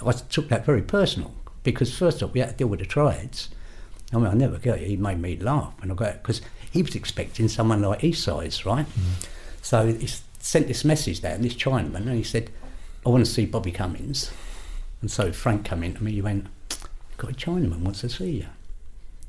I 0.07 0.13
took 0.13 0.49
that 0.49 0.65
very 0.65 0.83
personal 0.83 1.35
because 1.63 1.97
first 1.97 2.23
off, 2.23 2.33
we 2.33 2.41
had 2.41 2.51
to 2.51 2.57
deal 2.57 2.69
with 2.69 2.81
the 2.81 2.87
triads. 2.87 3.49
I 4.13 4.19
mean, 4.19 4.27
I 4.27 4.35
never 4.35 4.57
it. 4.57 4.81
He 4.81 4.97
made 4.97 5.21
me 5.21 5.37
laugh 5.37 5.75
when 5.81 5.91
I 5.91 5.95
got 5.95 6.23
because 6.23 6.41
he 6.71 6.83
was 6.83 6.95
expecting 6.95 7.49
someone 7.49 7.83
like 7.83 8.05
East 8.05 8.23
Sides, 8.23 8.65
right? 8.67 8.87
Mm. 8.87 9.27
So 9.63 9.87
he 9.87 10.09
sent 10.39 10.69
this 10.69 10.85
message 10.85 11.23
down, 11.23 11.43
this 11.43 11.55
Chinaman, 11.55 12.07
and 12.07 12.15
he 12.15 12.23
said, 12.23 12.51
"I 13.05 13.09
want 13.09 13.25
to 13.25 13.31
see 13.31 13.47
Bobby 13.47 13.73
Cummines. 13.73 14.31
And 15.01 15.11
so 15.11 15.33
Frank 15.33 15.65
came 15.65 15.83
in 15.83 15.95
to 15.95 16.05
me. 16.05 16.13
He 16.13 16.23
went, 16.23 16.47
"Got 17.17 17.31
a 17.31 17.35
Chinaman 17.35 17.81
wants 17.81 18.03
to 18.03 18.09
see 18.09 18.31
you." 18.31 18.47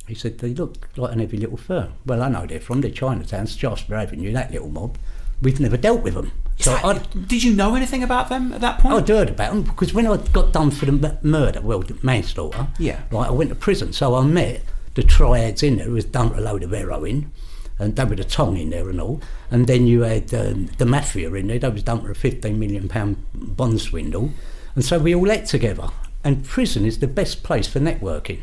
He 0.07 0.13
said, 0.13 0.37
they 0.37 0.53
look 0.53 0.87
like 0.97 1.13
an 1.13 1.19
heavy 1.19 1.37
little 1.37 1.57
firm. 1.57 1.93
Well, 2.05 2.21
I 2.21 2.29
know 2.29 2.45
they're 2.45 2.59
from 2.59 2.81
the 2.81 2.91
Chinatown, 2.91 3.47
Shaftesbury 3.47 4.03
Avenue, 4.03 4.31
that 4.33 4.51
little 4.51 4.69
mob. 4.69 4.97
We've 5.41 5.59
never 5.59 5.77
dealt 5.77 6.03
with 6.03 6.13
them. 6.13 6.31
So 6.57 6.73
I, 6.73 6.99
did 7.27 7.43
you 7.43 7.53
know 7.53 7.75
anything 7.75 8.01
about 8.01 8.29
them 8.29 8.53
at 8.53 8.61
that 8.61 8.79
point? 8.79 8.95
I'd 8.95 9.07
heard 9.09 9.29
about 9.29 9.51
them 9.51 9.63
because 9.63 9.93
when 9.93 10.07
I 10.07 10.17
got 10.17 10.53
done 10.53 10.71
for 10.71 10.85
the 10.85 11.17
murder, 11.21 11.61
well, 11.61 11.79
the 11.81 11.97
manslaughter, 12.01 12.67
Yeah. 12.79 13.01
right, 13.11 13.27
I 13.27 13.31
went 13.31 13.49
to 13.49 13.55
prison. 13.55 13.91
So 13.93 14.15
I 14.15 14.23
met 14.25 14.61
the 14.93 15.03
triads 15.03 15.61
in 15.63 15.77
there 15.77 15.85
who 15.87 15.93
was 15.93 16.05
done 16.05 16.29
for 16.29 16.37
a 16.37 16.41
load 16.41 16.63
of 16.63 16.71
heroin. 16.71 17.31
And 17.77 17.97
they 17.97 18.05
were 18.05 18.15
the 18.15 18.23
tongue 18.23 18.55
in 18.55 18.69
there 18.69 18.89
and 18.89 19.01
all. 19.01 19.19
And 19.51 19.67
then 19.67 19.85
you 19.85 20.01
had 20.03 20.33
um, 20.33 20.67
the 20.77 20.85
mafia 20.85 21.31
in 21.33 21.47
there. 21.47 21.59
They 21.59 21.67
was 21.69 21.83
done 21.83 22.01
for 22.01 22.09
a 22.09 22.15
£15 22.15 22.55
million 22.57 22.87
bond 23.33 23.81
swindle. 23.81 24.31
And 24.75 24.85
so 24.85 24.97
we 24.97 25.13
all 25.13 25.29
ate 25.29 25.45
together. 25.45 25.89
And 26.23 26.45
prison 26.45 26.85
is 26.85 26.99
the 26.99 27.07
best 27.07 27.43
place 27.43 27.67
for 27.67 27.81
networking? 27.81 28.39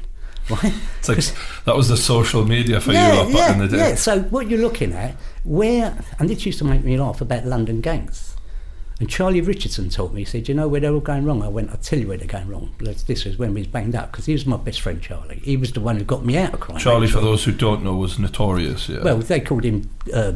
It's 0.51 1.09
like 1.09 1.65
that 1.65 1.77
was 1.77 1.89
the 1.89 1.97
social 1.97 2.45
media 2.45 2.81
for 2.81 2.93
Europe 2.93 3.29
lot 3.29 3.33
back 3.33 3.55
in 3.55 3.59
the 3.61 3.69
day. 3.69 3.77
yeah. 3.91 3.95
So 3.95 4.21
what 4.23 4.49
you're 4.49 4.61
looking 4.61 4.93
at, 4.93 5.17
where, 5.45 5.97
and 6.19 6.29
this 6.29 6.45
used 6.45 6.59
to 6.59 6.65
make 6.65 6.85
me 6.85 6.99
laugh 6.99 7.21
about 7.21 7.45
London 7.47 7.81
gangs. 7.81 8.37
And 9.01 9.11
Charlie 9.11 9.41
Richardson 9.41 9.89
told 9.89 10.15
me, 10.15 10.21
he 10.21 10.25
said, 10.25 10.49
you 10.49 10.55
know 10.55 10.69
where 10.69 10.81
they're 10.81 10.93
all 10.93 11.01
going 11.01 11.25
wrong? 11.25 11.43
I 11.43 11.49
went, 11.49 11.71
I'll 11.71 11.77
tell 11.77 11.99
you 11.99 12.07
where 12.07 12.17
they're 12.17 12.29
going 12.29 12.47
wrong. 12.47 12.73
This 12.79 13.27
is 13.27 13.37
when 13.37 13.53
we 13.53 13.63
was 13.63 13.67
banged 13.67 13.97
up, 13.97 14.13
because 14.13 14.27
he 14.27 14.33
was 14.33 14.47
my 14.47 14.57
best 14.57 14.81
friend, 14.81 15.03
Charlie. 15.03 15.41
He 15.43 15.57
was 15.57 15.73
the 15.73 15.81
one 15.81 15.97
who 15.97 16.05
got 16.05 16.25
me 16.25 16.39
out 16.39 16.55
of 16.55 16.61
crime. 16.61 16.79
Charlie, 16.79 17.09
for 17.09 17.21
those 17.21 17.43
who 17.43 17.51
don't 17.51 17.83
know, 17.83 17.97
was 17.97 18.19
notorious. 18.21 18.89
Yeah. 18.89 19.03
Well, 19.03 19.19
they 19.19 19.41
called 19.41 19.65
him 19.65 19.91
uh, 20.15 20.35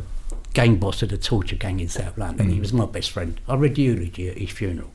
gang 0.52 0.76
boss 0.76 1.02
of 1.02 1.10
the 1.10 1.18
torture 1.18 1.54
gang 1.54 1.78
in 1.78 1.88
South 1.88 2.18
London. 2.18 2.48
Mm. 2.48 2.54
He 2.54 2.60
was 2.60 2.72
my 2.72 2.86
best 2.86 3.12
friend. 3.12 3.38
I 3.46 3.54
read 3.54 3.76
the 3.76 3.82
eulogy 3.82 4.30
at 4.30 4.38
his 4.38 4.50
funeral. 4.50 4.90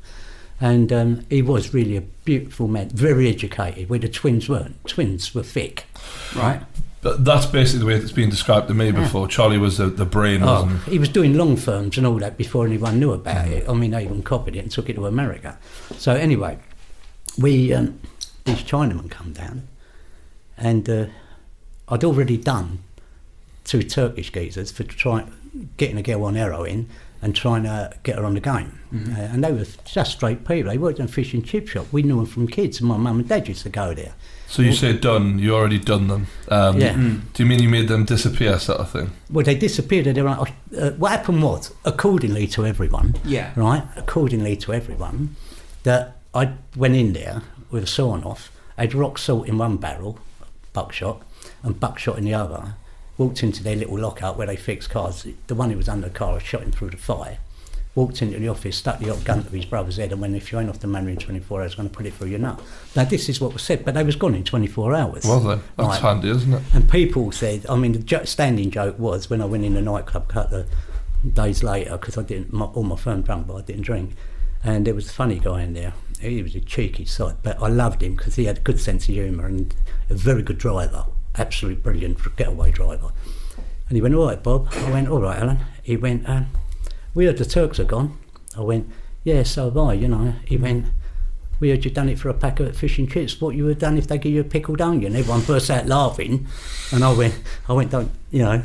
And 0.62 0.94
um, 0.94 1.26
he 1.30 1.42
was 1.42 1.74
really 1.74 1.98
a 1.98 2.02
beautiful 2.02 2.68
man, 2.68 2.90
very 2.90 3.28
educated, 3.28 3.90
where 3.90 3.98
the 4.00 4.08
twins 4.08 4.48
weren't. 4.48 4.76
Twins 4.86 5.34
were 5.34 5.42
thick, 5.44 5.86
right? 6.36 6.62
But 7.02 7.26
that's 7.26 7.48
basically 7.48 7.80
the 7.80 7.86
way 7.88 7.96
it's 7.96 8.12
been 8.12 8.30
described 8.30 8.68
to 8.68 8.76
me 8.76 8.92
before. 8.92 9.28
Charlie 9.28 9.58
was 9.58 9.80
the, 9.80 9.88
the 9.88 10.06
brain, 10.06 10.44
Oh, 10.44 10.64
wasn't 10.66 10.84
he? 10.84 10.92
he 10.92 11.00
was 11.00 11.10
doing 11.10 11.36
long 11.36 11.58
firms 11.58 11.98
and 11.98 12.06
all 12.06 12.20
that 12.20 12.38
before 12.38 12.68
anyone 12.68 13.00
knew 13.00 13.12
about 13.12 13.48
it. 13.48 13.68
I 13.68 13.74
mean, 13.74 13.90
they 13.90 14.04
even 14.04 14.22
copied 14.22 14.56
it 14.56 14.60
and 14.60 14.70
took 14.72 14.88
it 14.88 14.94
to 14.94 15.08
America. 15.08 15.58
So 15.98 16.14
anyway, 16.14 16.60
we 17.40 17.74
um, 17.74 18.00
these 18.46 18.58
Chinamen 18.62 19.10
come 19.10 19.34
down, 19.34 19.68
and 20.60 20.88
uh, 20.88 21.06
I'd 21.90 22.04
already 22.04 22.38
done 22.38 22.84
two 23.64 23.82
Turkish 23.82 24.32
geezers 24.32 24.72
for 24.72 24.84
trying 24.84 25.34
getting 25.78 25.98
a 25.98 26.04
girl 26.04 26.26
on 26.26 26.36
heroin 26.36 26.88
and 27.22 27.36
trying 27.36 27.64
to 27.64 27.94
get 28.04 28.18
her 28.18 28.26
on 28.26 28.34
the 28.34 28.40
game. 28.40 28.80
Uh, 28.94 29.20
and 29.20 29.44
they 29.44 29.52
were 29.52 29.66
just 29.86 30.12
straight 30.14 30.46
people. 30.46 30.72
They 30.72 30.78
worked 30.78 31.00
in 31.00 31.06
a 31.06 31.08
fish 31.08 31.34
and 31.34 31.46
chip 31.46 31.68
shop. 31.68 31.86
We 31.92 32.02
knew 32.04 32.18
them 32.18 32.26
from 32.26 32.48
kids, 32.48 32.80
and 32.80 32.90
my 32.90 32.98
mum 32.98 33.20
and 33.20 33.30
dad 33.30 33.48
used 33.48 33.64
to 33.64 33.70
go 33.70 33.94
there. 33.94 34.14
So 34.48 34.62
you 34.62 34.74
say 34.74 34.98
done, 34.98 35.40
you 35.40 35.56
already 35.56 35.80
done 35.80 36.08
them. 36.08 36.28
Um, 36.50 36.78
Yeah. 36.82 36.94
Do 36.98 37.44
you 37.44 37.46
mean 37.46 37.62
you 37.64 37.70
made 37.70 37.88
them 37.88 38.04
disappear, 38.04 38.60
sort 38.60 38.80
of 38.80 38.90
thing? 38.92 39.12
Well, 39.30 39.46
they 39.46 39.56
disappeared. 39.56 40.08
At 40.08 40.16
their 40.16 40.28
own, 40.28 40.46
uh, 40.78 40.92
what 40.92 41.12
happened 41.12 41.42
was, 41.42 41.72
accordingly 41.86 42.48
to 42.48 42.66
everyone, 42.66 43.16
Yeah. 43.24 43.52
right, 43.56 43.84
accordingly 43.96 44.58
to 44.58 44.74
everyone, 44.74 45.36
that 45.84 46.18
I 46.34 46.54
went 46.76 46.96
in 46.96 47.14
there 47.14 47.44
with 47.70 47.84
a 47.84 47.88
sawn 47.88 48.24
off, 48.24 48.52
I 48.78 48.82
had 48.82 48.94
rock 48.94 49.18
salt 49.20 49.48
in 49.48 49.58
one 49.58 49.78
barrel, 49.78 50.20
buckshot, 50.74 51.22
and 51.64 51.80
buckshot 51.80 52.18
in 52.18 52.26
the 52.26 52.34
other, 52.34 52.74
walked 53.18 53.44
into 53.44 53.64
their 53.64 53.76
little 53.76 53.98
lockout 54.00 54.38
where 54.38 54.48
they 54.48 54.56
fix 54.56 54.88
cars. 54.88 55.26
The 55.48 55.56
one 55.56 55.70
who 55.72 55.78
was 55.78 55.90
under 55.90 56.08
the 56.08 56.14
car, 56.14 56.36
I 56.36 56.40
shot 56.40 56.64
him 56.64 56.72
through 56.72 56.92
the 56.92 56.98
thigh. 56.98 57.40
Walked 57.94 58.22
into 58.22 58.40
the 58.40 58.48
office, 58.48 58.78
stuck 58.78 59.00
the 59.00 59.14
gun 59.26 59.44
to 59.44 59.50
his 59.50 59.66
brother's 59.66 59.98
head, 59.98 60.14
and 60.14 60.22
went, 60.22 60.34
if 60.36 60.50
you 60.52 60.60
ain't 60.60 60.70
off 60.70 60.80
the 60.80 60.88
manor 60.88 61.10
in 61.10 61.18
24 61.18 61.62
hours, 61.62 61.74
I'm 61.74 61.78
going 61.78 61.90
to 61.90 61.96
put 61.98 62.06
it 62.06 62.14
through 62.14 62.30
your 62.30 62.40
nut. 62.40 62.58
Now, 62.96 63.04
this 63.04 63.28
is 63.28 63.42
what 63.42 63.52
was 63.52 63.64
said, 63.64 63.84
but 63.84 63.96
they 63.96 64.04
was 64.04 64.16
gone 64.16 64.34
in 64.34 64.46
24 64.46 64.96
hours. 64.96 65.26
Well 65.26 65.42
then, 65.42 65.62
that's 65.78 65.90
Right. 65.90 66.00
handy, 66.02 66.30
isn't 66.30 66.54
it? 66.54 66.62
And 66.74 66.90
people 66.90 67.34
said, 67.34 67.66
I 67.68 67.76
mean, 67.76 67.92
the 67.92 68.00
jo- 68.00 68.24
standing 68.24 68.72
joke 68.72 68.98
was 68.98 69.30
when 69.30 69.42
I 69.42 69.46
went 69.46 69.66
in 69.66 69.74
the 69.74 69.82
nightclub 69.82 70.30
couple 70.30 70.60
of 70.60 70.68
days 71.34 71.64
later, 71.64 71.98
because 71.98 72.18
I 72.18 72.24
didn't, 72.24 72.54
my, 72.54 72.66
all 72.68 72.84
my 72.84 72.96
firm 72.96 73.24
drunk, 73.24 73.48
but 73.48 73.56
I 73.56 73.62
didn't 73.62 73.82
drink. 73.84 74.16
And 74.64 74.88
there 74.88 74.96
was 74.96 75.10
a 75.10 75.14
funny 75.14 75.40
guy 75.40 75.64
in 75.64 75.74
there. 75.74 75.94
He 76.22 76.42
was 76.42 76.56
a 76.56 76.62
cheeky 76.62 77.04
sight, 77.04 77.36
but 77.44 77.62
I 77.62 77.68
loved 77.68 78.02
him 78.04 78.16
because 78.16 78.36
he 78.36 78.46
had 78.46 78.60
a 78.60 78.62
good 78.62 78.80
sense 78.80 79.10
of 79.10 79.16
humour 79.16 79.48
and 79.48 79.76
a 80.10 80.14
very 80.14 80.44
good 80.44 80.60
driver, 80.60 81.08
absolutely 81.38 81.82
brilliant 81.82 82.36
getaway 82.36 82.72
driver. 82.72 83.12
And 83.88 83.96
he 83.96 84.02
went, 84.02 84.16
all 84.16 84.28
right, 84.28 84.42
Bob. 84.42 84.70
I 84.72 84.92
went, 84.92 85.10
all 85.10 85.22
right, 85.22 85.38
Alan. 85.38 85.60
He 85.84 85.98
went, 85.98 86.28
um, 86.28 86.48
we 87.14 87.26
heard 87.26 87.38
the 87.38 87.46
Turks 87.46 87.80
are 87.80 87.84
gone. 87.84 88.18
I 88.58 88.62
went, 88.62 88.90
yeah, 89.24 89.44
so 89.44 89.66
have 89.66 89.78
I, 89.78 89.94
you 89.94 90.08
know. 90.08 90.34
He 90.46 90.58
went, 90.58 90.88
we 91.60 91.70
heard 91.70 91.86
you 91.86 91.92
done 91.92 92.10
it 92.10 92.18
for 92.18 92.30
a 92.30 92.34
pack 92.34 92.60
of 92.60 92.76
fish 92.76 92.98
and 92.98 93.10
chips. 93.10 93.40
What 93.40 93.56
you 93.56 93.66
would 93.66 93.72
have 93.72 93.80
done 93.80 93.98
if 93.98 94.08
they 94.08 94.18
give 94.18 94.32
you 94.34 94.42
a 94.42 94.46
pickled 94.46 94.82
onion? 94.82 95.16
Everyone 95.16 95.42
burst 95.42 95.70
out 95.70 95.88
laughing, 95.88 96.48
and 96.92 97.04
I 97.04 97.14
went, 97.14 97.40
I 97.70 97.74
went, 97.74 97.92
don't, 97.92 98.12
you 98.32 98.44
know, 98.44 98.64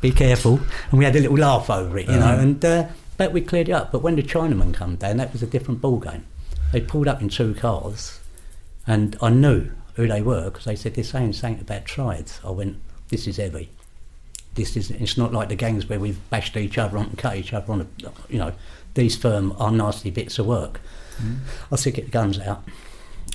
be 0.00 0.10
careful. 0.10 0.60
And 0.90 0.98
we 0.98 1.04
had 1.04 1.16
a 1.16 1.20
little 1.20 1.36
laugh 1.36 1.68
over 1.68 1.98
it, 1.98 2.08
you 2.08 2.16
know. 2.16 2.38
And 2.38 2.64
uh, 2.64 2.86
but 3.16 3.32
we 3.32 3.40
cleared 3.40 3.68
it 3.68 3.72
up. 3.72 3.92
But 3.92 4.02
when 4.02 4.16
the 4.16 4.22
Chinaman 4.22 4.72
come 4.72 4.96
down, 4.96 5.18
that 5.18 5.32
was 5.32 5.42
a 5.42 5.46
different 5.46 5.80
ball 5.80 5.98
game. 5.98 6.24
They 6.72 6.80
pulled 6.80 7.08
up 7.08 7.20
in 7.20 7.28
two 7.28 7.54
cars, 7.54 8.20
and 8.86 9.16
I 9.20 9.30
knew 9.30 9.70
who 9.94 10.06
they 10.06 10.22
were 10.22 10.44
because 10.44 10.64
they 10.64 10.76
said 10.76 10.94
they're 10.94 11.04
saying 11.04 11.32
something 11.32 11.60
about 11.60 11.84
triads. 11.84 12.40
I 12.44 12.50
went, 12.50 12.76
this 13.08 13.26
is 13.26 13.36
heavy. 13.36 13.70
This 14.54 14.76
is. 14.76 14.90
It's 14.90 15.18
not 15.18 15.32
like 15.32 15.48
the 15.48 15.56
gangs 15.56 15.88
where 15.88 15.98
we've 15.98 16.18
bashed 16.30 16.56
each 16.56 16.78
other 16.78 16.98
on 16.98 17.06
and 17.06 17.18
cut 17.18 17.36
each 17.36 17.52
other 17.52 17.72
on. 17.72 17.80
A, 17.80 17.86
you 18.28 18.38
know, 18.38 18.52
these 18.94 19.16
firm 19.16 19.54
are 19.58 19.72
nasty 19.72 20.10
bits 20.10 20.38
of 20.38 20.46
work. 20.46 20.80
Mm. 21.20 21.38
I 21.72 21.76
said, 21.76 21.94
get 21.94 22.04
the 22.06 22.10
guns 22.10 22.38
out. 22.38 22.62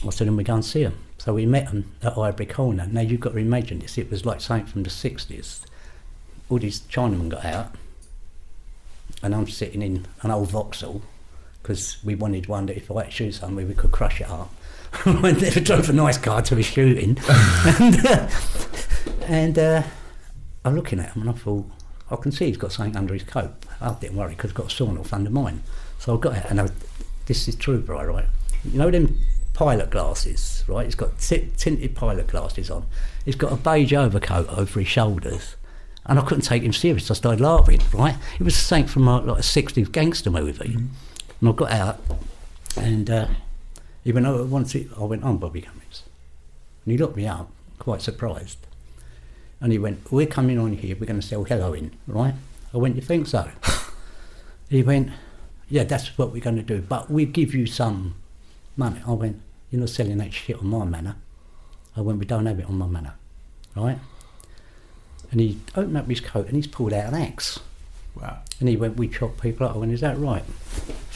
I 0.06 0.10
said, 0.12 0.28
and 0.28 0.38
we 0.38 0.45
go 0.45 0.56
and 0.56 0.65
see 0.65 0.84
them. 0.84 0.98
So 1.17 1.34
we 1.34 1.45
met 1.45 1.65
them 1.65 1.91
at 2.02 2.13
Highbury 2.13 2.45
Corner. 2.45 2.88
Now 2.89 3.02
you've 3.02 3.19
got 3.19 3.34
to 3.34 3.39
imagine 3.39 3.80
this, 3.80 3.98
it 3.98 4.10
was 4.10 4.26
like 4.26 4.39
something 4.39 4.67
from 4.67 4.84
the 4.84 4.89
60s. 4.89 5.62
All 6.50 6.58
these 6.58 6.80
Chinamen 6.82 7.30
got 7.30 7.45
out, 7.45 7.76
and 9.22 9.36
I'm 9.36 9.48
sitting 9.48 9.82
in 9.82 10.08
an 10.22 10.32
old 10.32 10.50
Vauxhall 10.50 11.02
because 11.62 11.98
we 12.04 12.15
wanted 12.15 12.48
one 12.48 12.67
that 12.67 12.78
if 12.78 12.89
I 12.89 13.04
had 13.04 13.06
to 13.08 13.12
shoot 13.12 13.32
somebody, 13.34 13.67
we 13.67 13.74
could 13.74 13.91
crush 13.91 14.22
it 14.22 14.30
up. 14.30 14.54
I 15.06 15.32
never 15.32 15.60
drove 15.60 15.89
a 15.89 15.93
nice 15.93 16.17
car 16.17 16.41
to 16.43 16.58
a 16.58 16.63
shooting. 16.63 17.17
and 17.30 18.06
uh, 18.06 18.30
and 19.28 19.60
uh, 19.60 19.84
I'm 20.65 20.75
looking 20.75 20.99
at 20.99 21.13
him 21.13 21.21
and 21.21 21.32
I 21.32 21.34
thought, 21.34 21.65
I 22.12 22.15
can 22.15 22.32
see 22.32 22.47
he's 22.47 22.58
got 22.58 22.71
something 22.71 22.95
under 22.95 23.13
his 23.13 23.23
coat. 23.23 23.52
I 23.82 23.93
didn't 23.93 24.17
worry 24.17 24.36
because 24.36 24.52
I've 24.52 24.56
got 24.56 24.67
a 24.67 24.69
sawn 24.69 24.97
off 24.97 25.13
under 25.13 25.30
mine. 25.30 25.63
So 25.99 26.17
I 26.17 26.19
got 26.19 26.36
out 26.36 26.49
and 26.49 26.62
I, 26.62 26.69
this 27.28 27.47
is 27.47 27.56
true, 27.56 27.80
bro, 27.80 28.04
right? 28.04 28.25
You 28.63 28.78
know 28.78 28.91
them 28.91 29.19
pilot 29.54 29.89
glasses, 29.89 30.63
right? 30.67 30.86
He's 30.86 30.95
got 30.95 31.19
t- 31.19 31.49
tinted 31.58 31.95
pilot 31.95 32.28
glasses 32.28 32.69
on. 32.71 32.86
He's 33.25 33.36
got 33.36 33.52
a 33.52 33.56
beige 33.56 33.93
overcoat 33.93 34.49
over 34.49 34.80
his 34.80 34.89
shoulders. 34.89 35.56
And 36.06 36.17
I 36.17 36.23
couldn't 36.23 36.45
take 36.45 36.63
him 36.63 36.73
serious. 36.73 37.12
I 37.12 37.13
started 37.13 37.41
laughing, 37.41 37.82
right? 37.93 38.15
It 38.39 38.43
was 38.43 38.56
something 38.56 38.88
from 38.88 39.08
a, 39.08 39.19
like 39.19 39.39
a 39.39 39.41
60s 39.41 39.91
gangster 39.91 40.32
movie. 40.32 40.75
And 40.75 41.49
I 41.49 41.52
got 41.52 41.71
out 41.71 42.02
and 42.75 43.10
uh, 43.10 43.28
he 44.10 44.13
went, 44.13 44.26
oh, 44.26 44.39
I 44.39 44.41
want 44.41 44.65
to 44.65 44.72
see. 44.72 44.89
I 45.00 45.04
went, 45.04 45.24
I'm 45.24 45.38
Bobby 45.38 45.62
Cummines. 45.62 46.02
And 46.84 46.91
he 46.91 46.98
looked 46.98 47.15
me 47.15 47.28
up, 47.28 47.52
quite 47.78 48.02
surprised. 48.02 48.58
And 49.62 49.72
he 49.72 49.78
went, 49.78 50.12
We're 50.12 50.26
coming 50.26 50.58
on 50.58 50.74
here, 50.74 50.95
we're 51.00 51.06
going 51.06 51.22
to 51.22 51.28
sell 51.28 51.43
heroin, 51.43 51.91
right? 52.08 52.34
I 52.74 52.78
went, 52.78 52.95
You 52.95 53.04
think 53.04 53.28
so? 53.28 53.52
he 54.69 54.82
went, 54.82 55.12
Yeah, 55.69 55.84
that's 55.84 56.17
what 56.17 56.32
we're 56.32 56.41
going 56.41 56.56
to 56.56 56.63
do, 56.63 56.82
but 56.82 57.12
we'll 57.12 57.28
give 57.28 57.54
you 57.54 57.67
some 57.67 58.15
money. 58.76 59.00
I 59.06 59.12
went, 59.12 59.41
You're 59.69 59.82
not 59.82 59.89
selling 59.89 60.17
that 60.17 60.34
shit 60.34 60.58
on 60.58 60.65
my 60.65 60.86
manor. 60.86 61.15
I 61.95 62.02
went, 62.02 62.17
We 62.17 62.26
don't 62.26 62.48
have 62.48 62.58
it 62.58 62.65
on 62.65 62.80
my 62.80 62.88
manor, 62.88 63.13
right? 63.76 64.00
And 65.30 65.39
he 65.39 65.60
opened 65.76 65.98
up 65.98 66.10
his 66.10 66.19
coat 66.19 66.48
and 66.48 66.56
he's 66.56 66.65
pulled 66.65 66.93
out 66.93 67.13
an 67.13 67.22
axe. 67.22 67.60
Wow. 68.15 68.39
And 68.60 68.69
he 68.69 68.76
went, 68.76 68.98
We 68.98 69.08
chop 69.08 69.39
people 69.39 69.67
up. 69.67 69.76
I 69.76 69.78
went, 69.78 69.91
Is 69.91 70.02
that 70.02 70.17
right? 70.17 70.45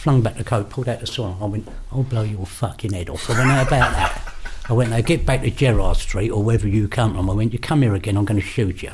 Flung 0.03 0.21
back 0.21 0.35
the 0.35 0.43
coat, 0.43 0.69
pulled 0.69 0.89
out 0.89 0.99
the 0.99 1.07
saw. 1.07 1.33
I 1.39 1.45
went, 1.45 1.65
I'll 1.89 2.03
blow 2.03 2.23
your 2.23 2.45
fucking 2.45 2.91
head 2.91 3.09
off. 3.09 3.29
I 3.29 3.37
went, 3.37 3.49
How 3.51 3.61
about 3.61 3.93
that? 3.93 4.33
I 4.67 4.73
went, 4.73 4.89
Now 4.89 4.99
get 4.99 5.25
back 5.25 5.43
to 5.43 5.49
Gerrard 5.49 5.95
Street 5.95 6.29
or 6.29 6.43
wherever 6.43 6.67
you 6.67 6.89
come 6.89 7.13
from. 7.15 7.29
I 7.29 7.33
went, 7.33 7.53
You 7.53 7.59
come 7.59 7.83
here 7.83 7.95
again, 7.95 8.17
I'm 8.17 8.25
going 8.25 8.37
to 8.37 8.45
shoot 8.45 8.83
you. 8.83 8.91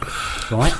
Right? 0.51 0.71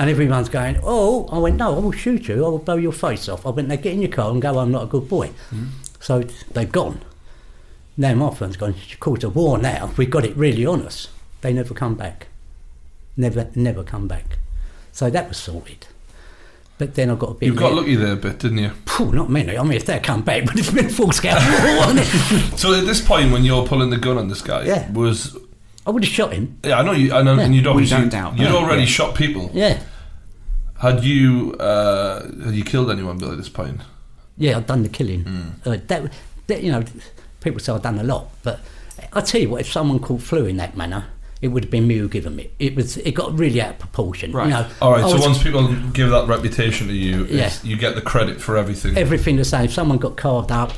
And 0.00 0.10
everyone's 0.10 0.48
going, 0.48 0.80
Oh, 0.82 1.28
I 1.30 1.38
went, 1.38 1.58
No, 1.58 1.76
I 1.76 1.78
will 1.78 1.92
shoot 1.92 2.26
you. 2.26 2.44
I 2.44 2.48
will 2.48 2.58
blow 2.58 2.74
your 2.74 2.90
face 2.90 3.28
off. 3.28 3.46
I 3.46 3.50
went, 3.50 3.68
Now 3.68 3.76
get 3.76 3.92
in 3.92 4.02
your 4.02 4.10
car 4.10 4.32
and 4.32 4.42
go, 4.42 4.58
I'm 4.58 4.72
not 4.72 4.82
a 4.82 4.86
good 4.86 5.08
boy. 5.08 5.30
So 6.00 6.22
they've 6.50 6.72
gone. 6.72 7.02
Now 7.96 8.14
my 8.14 8.34
friend's 8.34 8.56
gone, 8.56 8.70
Of 8.70 8.98
course, 8.98 9.22
a 9.22 9.28
war 9.30 9.58
now. 9.58 9.92
We've 9.96 10.10
got 10.10 10.24
it 10.24 10.36
really 10.36 10.66
on 10.66 10.82
us. 10.82 11.06
They 11.42 11.52
never 11.52 11.72
come 11.72 11.94
back. 11.94 12.26
Never, 13.16 13.48
never 13.54 13.84
come 13.84 14.08
back. 14.08 14.38
So 14.90 15.08
that 15.08 15.28
was 15.28 15.36
sorted. 15.36 15.86
But 16.78 16.94
then 16.94 17.10
I've 17.10 17.18
got 17.18 17.30
a 17.30 17.34
bit. 17.34 17.46
You've 17.46 17.56
got 17.56 17.72
lucky 17.72 17.94
there 17.96 18.12
a 18.12 18.16
bit, 18.16 18.38
didn't 18.38 18.58
you? 18.58 18.70
Phew, 18.86 19.10
not 19.12 19.30
many. 19.30 19.56
I 19.56 19.62
mean, 19.62 19.72
if 19.72 19.86
they 19.86 19.98
come 19.98 20.22
back, 20.22 20.44
but 20.44 20.58
it's 20.58 20.70
been 20.70 20.90
full 20.90 21.10
scale 21.12 21.36
war, 21.36 21.76
wasn't 21.78 22.00
it? 22.00 22.58
So 22.58 22.74
at 22.74 22.84
this 22.84 23.00
point, 23.00 23.32
when 23.32 23.44
you're 23.44 23.66
pulling 23.66 23.88
the 23.90 23.96
gun 23.96 24.18
on 24.18 24.28
this 24.28 24.42
guy, 24.42 24.64
Yeah. 24.64 24.90
was 24.92 25.36
I 25.86 25.90
would 25.90 26.04
have 26.04 26.12
shot 26.12 26.32
him. 26.34 26.58
yeah, 26.64 26.78
I 26.78 26.82
know 26.82 26.92
you, 26.92 27.14
I 27.14 27.22
know, 27.22 27.34
Yeah. 27.34 27.44
and 27.44 27.54
you'd 27.54 27.66
obviously 27.66 27.96
don't 27.98 28.08
doubt 28.10 28.38
you'd 28.38 28.48
that, 28.48 28.54
already 28.54 28.82
yeah. 28.82 28.88
shot 28.88 29.14
people. 29.14 29.50
Yeah, 29.54 29.80
Had 30.78 31.02
you 31.04 31.54
uh, 31.58 32.22
had 32.44 32.54
you 32.54 32.64
killed 32.64 32.90
anyone, 32.90 33.16
Bill, 33.18 33.30
at 33.32 33.38
this 33.38 33.48
point? 33.48 33.80
yeah. 34.36 34.56
I've 34.58 34.66
done 34.66 34.82
the 34.82 34.88
killing. 34.90 35.26
Uh, 35.64 35.78
that, 35.86 36.12
that, 36.48 36.62
you 36.62 36.70
know, 36.72 36.84
people 37.40 37.58
say 37.60 37.72
I've 37.72 37.82
done 37.82 37.98
a 37.98 38.04
lot, 38.04 38.28
but 38.42 38.60
I 39.14 39.20
tell 39.22 39.40
you 39.40 39.48
what, 39.48 39.62
if 39.62 39.72
someone 39.72 39.98
called 39.98 40.22
flu 40.22 40.44
in 40.44 40.58
that 40.58 40.76
manner, 40.76 41.06
it 41.46 41.48
would 41.52 41.64
have 41.64 41.70
been 41.70 41.86
me 41.86 41.96
who 41.96 42.08
gave 42.08 42.26
it. 42.26 42.52
It 42.58 42.74
was. 42.76 42.98
It 42.98 43.12
got 43.12 43.38
really 43.38 43.60
out 43.62 43.70
of 43.70 43.78
proportion. 43.78 44.32
Right. 44.32 44.44
You 44.48 44.50
know, 44.54 44.66
All 44.82 44.92
right. 44.92 45.04
I 45.04 45.08
So 45.08 45.14
was- 45.16 45.26
once 45.26 45.42
people 45.42 45.66
give 45.92 46.10
that 46.10 46.26
reputation 46.28 46.88
to 46.88 46.92
you, 46.94 47.24
it's, 47.24 47.32
Yeah. 47.64 47.70
you 47.70 47.76
get 47.76 47.94
the 47.94 48.02
credit 48.02 48.40
for 48.40 48.56
everything. 48.56 48.96
everything 48.98 49.36
the 49.36 49.44
same. 49.44 49.64
If 49.64 49.72
someone 49.72 49.98
got 49.98 50.16
carved 50.16 50.52
up, 50.52 50.72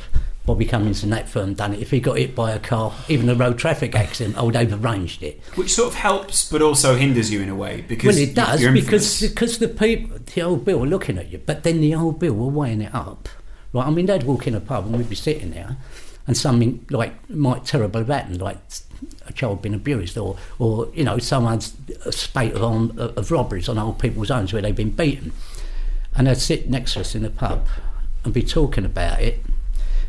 Bobby 0.45 0.65
Cummines 0.65 1.03
and 1.03 1.13
that 1.13 1.29
firm 1.29 1.53
done 1.53 1.73
it. 1.75 1.79
If 1.79 1.91
he 1.91 1.99
got 1.99 2.17
hit 2.17 2.33
by 2.33 2.51
a 2.51 2.57
car, 2.59 2.91
even 3.07 3.29
a 3.29 3.35
road 3.35 3.59
traffic 3.59 3.93
accident, 3.95 4.35
I 4.35 4.41
would 4.41 4.55
have 4.55 4.83
arranged 4.83 5.21
it. 5.21 5.39
Which 5.55 5.71
sort 5.73 5.89
of 5.89 5.95
helps, 5.95 6.49
but 6.49 6.61
also 6.63 6.95
hinders 6.95 7.31
you 7.31 7.41
in 7.41 7.49
a 7.49 7.55
way 7.55 7.83
because 7.87 8.15
Well, 8.15 8.23
it 8.23 8.33
does 8.33 8.61
because 8.65 9.21
because 9.21 9.59
the 9.59 9.67
people, 9.67 10.17
the 10.33 10.41
old 10.41 10.65
Bill 10.65 10.79
were 10.79 10.87
looking 10.87 11.19
at 11.19 11.31
you, 11.31 11.39
but 11.45 11.61
then 11.63 11.81
the 11.81 11.93
old 11.93 12.19
Bill 12.19 12.33
were 12.33 12.47
weighing 12.47 12.81
it 12.81 12.95
up. 12.95 13.29
Right? 13.73 13.85
I 13.85 13.91
mean, 13.91 14.07
they'd 14.07 14.23
walk 14.23 14.47
in 14.47 14.55
a 14.55 14.59
pub 14.59 14.87
and 14.87 14.97
we'd 14.97 15.07
be 15.09 15.15
sitting 15.15 15.51
there, 15.51 15.77
and 16.29 16.37
something 16.37 16.85
like 16.91 17.27
might 17.27 17.65
terrible 17.65 18.01
have 18.01 18.07
happened, 18.07 18.39
like 18.39 18.59
a 19.25 19.33
child 19.33 19.63
being 19.63 19.73
abused, 19.73 20.15
or 20.15 20.37
or 20.59 20.87
you 20.93 21.03
know 21.03 21.17
someone's 21.17 21.75
a 22.05 22.11
spate 22.11 22.53
of, 22.53 22.63
arm, 22.63 22.93
of 22.99 23.31
robberies 23.31 23.67
on 23.67 23.79
old 23.79 23.97
people's 23.97 24.29
homes 24.29 24.53
where 24.53 24.61
they've 24.61 24.75
been 24.75 24.91
beaten, 24.91 25.33
and 26.15 26.27
they'd 26.27 26.37
sit 26.37 26.69
next 26.69 26.93
to 26.93 26.99
us 26.99 27.15
in 27.15 27.23
the 27.23 27.31
pub 27.31 27.65
and 28.23 28.31
be 28.31 28.43
talking 28.43 28.85
about 28.85 29.19
it. 29.19 29.43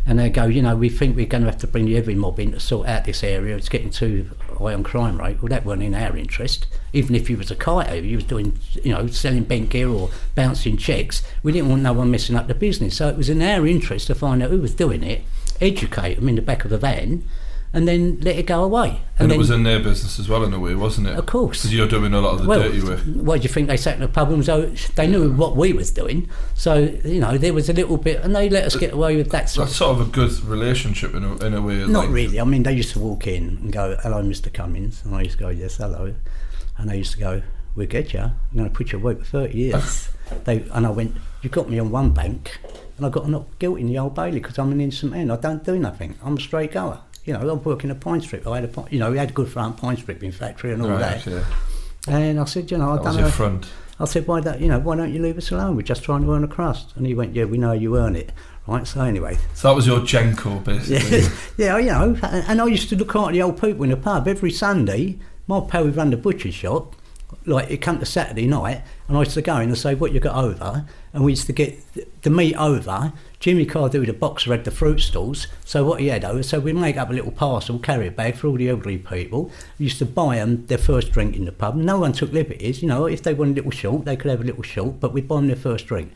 And 0.05 0.19
they'd 0.19 0.35
go, 0.35 0.45
you 0.45 0.61
know, 0.61 0.77
we 0.77 0.91
think 0.91 1.17
we're 1.17 1.25
going 1.25 1.45
to 1.45 1.51
have 1.51 1.61
to 1.61 1.67
bring 1.67 1.87
the 1.87 1.95
heavy 1.95 2.15
mob 2.15 2.39
in 2.39 2.53
to 2.53 2.61
sort 2.61 2.87
out 2.87 3.07
this 3.07 3.25
area. 3.25 3.57
It's 3.57 3.71
getting 3.71 3.91
too 3.91 4.31
high 4.59 4.75
on 4.75 4.83
crime 4.83 5.19
rate. 5.19 5.41
Well, 5.41 5.49
that 5.49 5.65
weren't 5.65 5.83
in 5.83 5.95
our 5.95 6.17
interest. 6.17 6.67
Even 6.93 7.15
if 7.15 7.31
you 7.31 7.39
was 7.39 7.51
a 7.51 7.57
kiter, 7.57 7.97
you 7.97 8.17
was 8.17 8.25
doing, 8.25 8.59
you 8.83 8.93
know, 8.93 9.07
selling 9.07 9.45
bent 9.45 9.71
gear 9.71 9.89
or 9.89 10.11
bouncing 10.35 10.77
checks, 10.77 11.23
we 11.43 11.53
didn't 11.53 11.71
want 11.71 11.83
no 11.83 11.95
one 11.95 12.11
messing 12.11 12.37
up 12.37 12.47
the 12.47 12.55
business. 12.55 12.97
So 12.97 13.09
it 13.09 13.17
was 13.17 13.31
in 13.31 13.41
our 13.41 13.67
interest 13.67 14.09
to 14.09 14.15
find 14.15 14.43
out 14.43 14.51
who 14.51 14.61
was 14.61 14.75
doing 14.75 15.03
it, 15.03 15.23
educate 15.61 16.15
them 16.15 16.29
in 16.29 16.37
the 16.37 16.43
back 16.43 16.65
of 16.65 16.71
the 16.71 16.79
van, 16.79 17.25
and 17.73 17.87
then 17.87 18.19
let 18.21 18.37
it 18.37 18.47
go 18.47 18.65
away. 18.65 19.01
And, 19.19 19.31
then, 19.31 19.37
it 19.37 19.39
was 19.39 19.51
in 19.51 19.63
their 19.63 19.79
business 19.79 20.19
as 20.19 20.29
well, 20.29 20.43
in 20.43 20.53
a 20.53 20.59
way, 20.59 20.75
wasn't 20.75 21.07
it? 21.07 21.17
Of 21.17 21.27
course. 21.27 21.63
Because 21.63 21.75
you're 21.75 21.87
doing 21.87 22.13
a 22.13 22.21
lot 22.21 22.35
of 22.35 22.43
the 22.43 22.49
well, 22.49 22.63
dirty 22.63 22.83
work. 22.83 23.01
why 23.01 23.37
do 23.39 23.45
you 23.45 23.49
think 23.49 23.69
they 23.69 23.77
sat 23.77 23.95
in 23.95 24.01
the 24.01 24.09
pub 24.09 24.33
and 24.33 24.45
so 24.45 24.67
they 24.97 25.07
knew 25.07 25.33
what 25.33 25.57
we 25.57 25.73
was 25.73 25.93
doing? 25.93 26.29
So 26.55 26.99
you 27.05 27.21
know 27.21 27.39
there 27.39 27.55
was 27.55 27.69
a 27.69 27.73
little 27.73 27.97
bit, 27.97 28.23
and 28.23 28.35
they 28.35 28.49
let 28.49 28.65
us 28.65 28.75
get 28.77 28.93
away 28.93 29.17
with 29.17 29.31
that. 29.31 29.49
Sort 29.51 29.69
That's 29.69 29.77
sort 29.77 30.01
of 30.01 30.09
a 30.09 30.11
good 30.11 30.33
relationship 30.41 31.15
in 31.15 31.23
a, 31.23 31.37
in 31.45 31.55
a 31.55 31.63
way. 31.63 31.87
Not 31.87 32.07
like, 32.07 32.11
really. 32.11 32.41
I 32.41 32.45
mean, 32.45 32.65
they 32.65 32.73
used 32.73 32.93
to 32.95 32.99
walk 32.99 33.27
in 33.27 33.59
and 33.63 33.73
go, 33.73 33.97
"Hello, 34.03 34.23
Mr. 34.23 34.53
Cummines," 34.53 35.05
and 35.05 35.15
I 35.15 35.23
used 35.23 35.39
to 35.39 35.45
go, 35.45 35.49
"Yes, 35.51 35.77
hello," 35.77 36.15
and 36.77 36.91
they 36.91 36.99
used 36.99 37.13
to 37.13 37.19
go, 37.19 37.43
"We'll 37.77 37.87
get 37.87 38.13
you. 38.13 38.21
I'm 38.21 38.35
going 38.55 38.69
to 38.69 38.75
put 38.75 38.91
you 38.91 38.99
away 38.99 39.15
for 39.15 39.25
thirty 39.25 39.59
years." 39.59 40.09
they 40.45 40.63
and 40.73 40.87
I 40.87 40.91
went, 40.91 41.17
"You 41.43 41.51
got 41.51 41.71
me 41.71 41.79
on 41.79 41.91
one 41.93 42.11
bank, 42.11 42.59
and 43.01 43.07
I 43.07 43.11
got 43.11 43.29
not 43.29 43.47
guilty 43.59 43.81
in 43.81 43.87
the 43.89 43.99
Old 43.99 44.15
Bailey 44.15 44.41
because 44.41 44.59
I'm 44.59 44.71
an 44.73 44.81
innocent 44.81 45.13
man. 45.13 45.31
I 45.31 45.37
don't 45.37 45.65
do 45.65 45.79
nothing. 45.79 46.15
I'm 46.23 46.37
a 46.37 46.41
straight 46.41 46.73
goer." 46.73 46.99
You 47.25 47.33
know, 47.35 47.51
I'm 47.51 47.63
working 47.63 47.91
a 47.91 47.95
pine 47.95 48.21
strip. 48.21 48.47
I 48.47 48.61
had 48.61 48.65
a, 48.77 48.85
you 48.91 48.99
know, 48.99 49.11
we 49.11 49.19
had 49.19 49.31
a 49.31 49.33
good 49.33 49.49
front 49.49 49.77
pine 49.77 49.97
stripping 49.97 50.33
factory 50.33 50.73
and 50.73 50.83
all 50.83 50.89
Right, 50.89 51.23
that. 51.23 51.27
okay. 51.29 51.45
And 52.09 52.41
I 52.41 52.45
said, 52.45 52.71
you 52.71 52.79
know, 52.79 52.93
I 52.93 52.97
That 52.97 53.05
don't 53.05 53.17
know. 53.17 53.29
front. 53.29 53.67
I 53.99 54.07
said, 54.07 54.27
why 54.27 54.41
don't 54.41 54.59
you 54.61 54.69
know? 54.69 54.79
Why 54.79 54.97
don't 54.97 55.13
you 55.13 55.21
leave 55.23 55.37
us 55.37 55.51
alone? 55.51 55.77
We're 55.77 55.83
just 55.83 56.03
trying 56.03 56.23
to 56.23 56.33
earn 56.33 56.45
a 56.45 56.49
crust. 56.49 56.93
And 56.97 57.07
he 57.07 57.15
went, 57.15 57.35
yeah, 57.35 57.45
we 57.45 57.59
know 57.59 57.73
you 57.73 57.97
earn 57.99 58.17
it, 58.17 58.33
right? 58.67 58.87
So 58.87 59.03
anyway, 59.03 59.37
So 59.55 59.69
that 59.69 59.75
was 59.75 59.87
your 59.87 60.01
Genko, 60.01 60.65
basically. 60.65 61.21
yeah, 61.59 61.77
yeah, 61.77 61.79
you 61.79 61.87
know. 61.91 62.17
And 62.23 62.45
and 62.49 62.61
I 62.63 62.67
used 62.67 62.89
to 62.89 62.97
look 62.97 63.15
after 63.15 63.33
the 63.33 63.43
old 63.43 63.61
people 63.61 63.85
in 63.85 63.91
the 63.91 63.97
pub 63.99 64.27
every 64.27 64.51
Sunday. 64.51 65.19
My 65.47 65.61
pal 65.61 65.85
would 65.85 65.97
run 65.97 66.11
the 66.11 66.17
butcher 66.17 66.51
shop. 66.51 66.97
Like 67.47 67.71
it 67.71 67.79
come 67.79 67.99
to 68.01 68.07
Saturday 68.07 68.47
night, 68.47 68.83
and 69.09 69.17
I 69.17 69.21
used 69.21 69.35
to 69.35 69.43
go 69.43 69.57
in 69.59 69.69
and 69.69 69.79
say, 69.79 69.95
"What 69.95 70.13
you 70.13 70.21
got 70.21 70.37
over?" 70.37 70.85
And 71.13 71.25
we 71.25 71.33
used 71.33 71.47
to 71.47 71.53
get 71.53 71.79
the 72.23 72.31
meat 72.31 72.55
over. 72.57 73.13
Jimmy 73.39 73.65
Cardew, 73.65 74.05
the 74.05 74.13
boxer, 74.13 74.51
had 74.51 74.65
the 74.65 74.71
fruit 74.71 75.01
stalls. 75.01 75.47
So 75.65 75.85
what 75.85 76.01
he 76.01 76.09
had 76.09 76.25
over, 76.25 76.43
so 76.43 76.61
we'd 76.61 76.77
make 76.77 76.97
up 76.97 77.09
a 77.09 77.13
little 77.13 77.31
parcel, 77.31 77.79
carry 77.79 78.09
it 78.09 78.17
back 78.17 78.37
for 78.37 78.49
all 78.49 78.57
the 78.57 78.69
elderly 78.69 78.99
people. 78.99 79.51
We 79.79 79.85
used 79.85 79.99
to 79.99 80.07
buy 80.07 80.37
them 80.37 80.67
their 80.67 80.79
first 80.79 81.13
drink 81.13 81.37
in 81.37 81.47
the 81.47 81.53
pub. 81.53 81.77
No 81.77 81.99
one 81.99 82.13
took 82.13 82.33
liberties, 82.33 82.83
you 82.83 82.89
know. 82.89 83.07
If 83.07 83.23
they 83.23 83.33
wanted 83.33 83.53
a 83.53 83.57
little 83.57 83.71
short, 83.71 84.05
they 84.05 84.17
could 84.17 84.31
have 84.31 84.43
a 84.43 84.45
little 84.45 84.63
short, 84.63 85.01
but 85.01 85.13
we'd 85.13 85.27
buy 85.27 85.37
them 85.37 85.47
their 85.47 85.57
first 85.57 85.87
drink. 85.87 86.13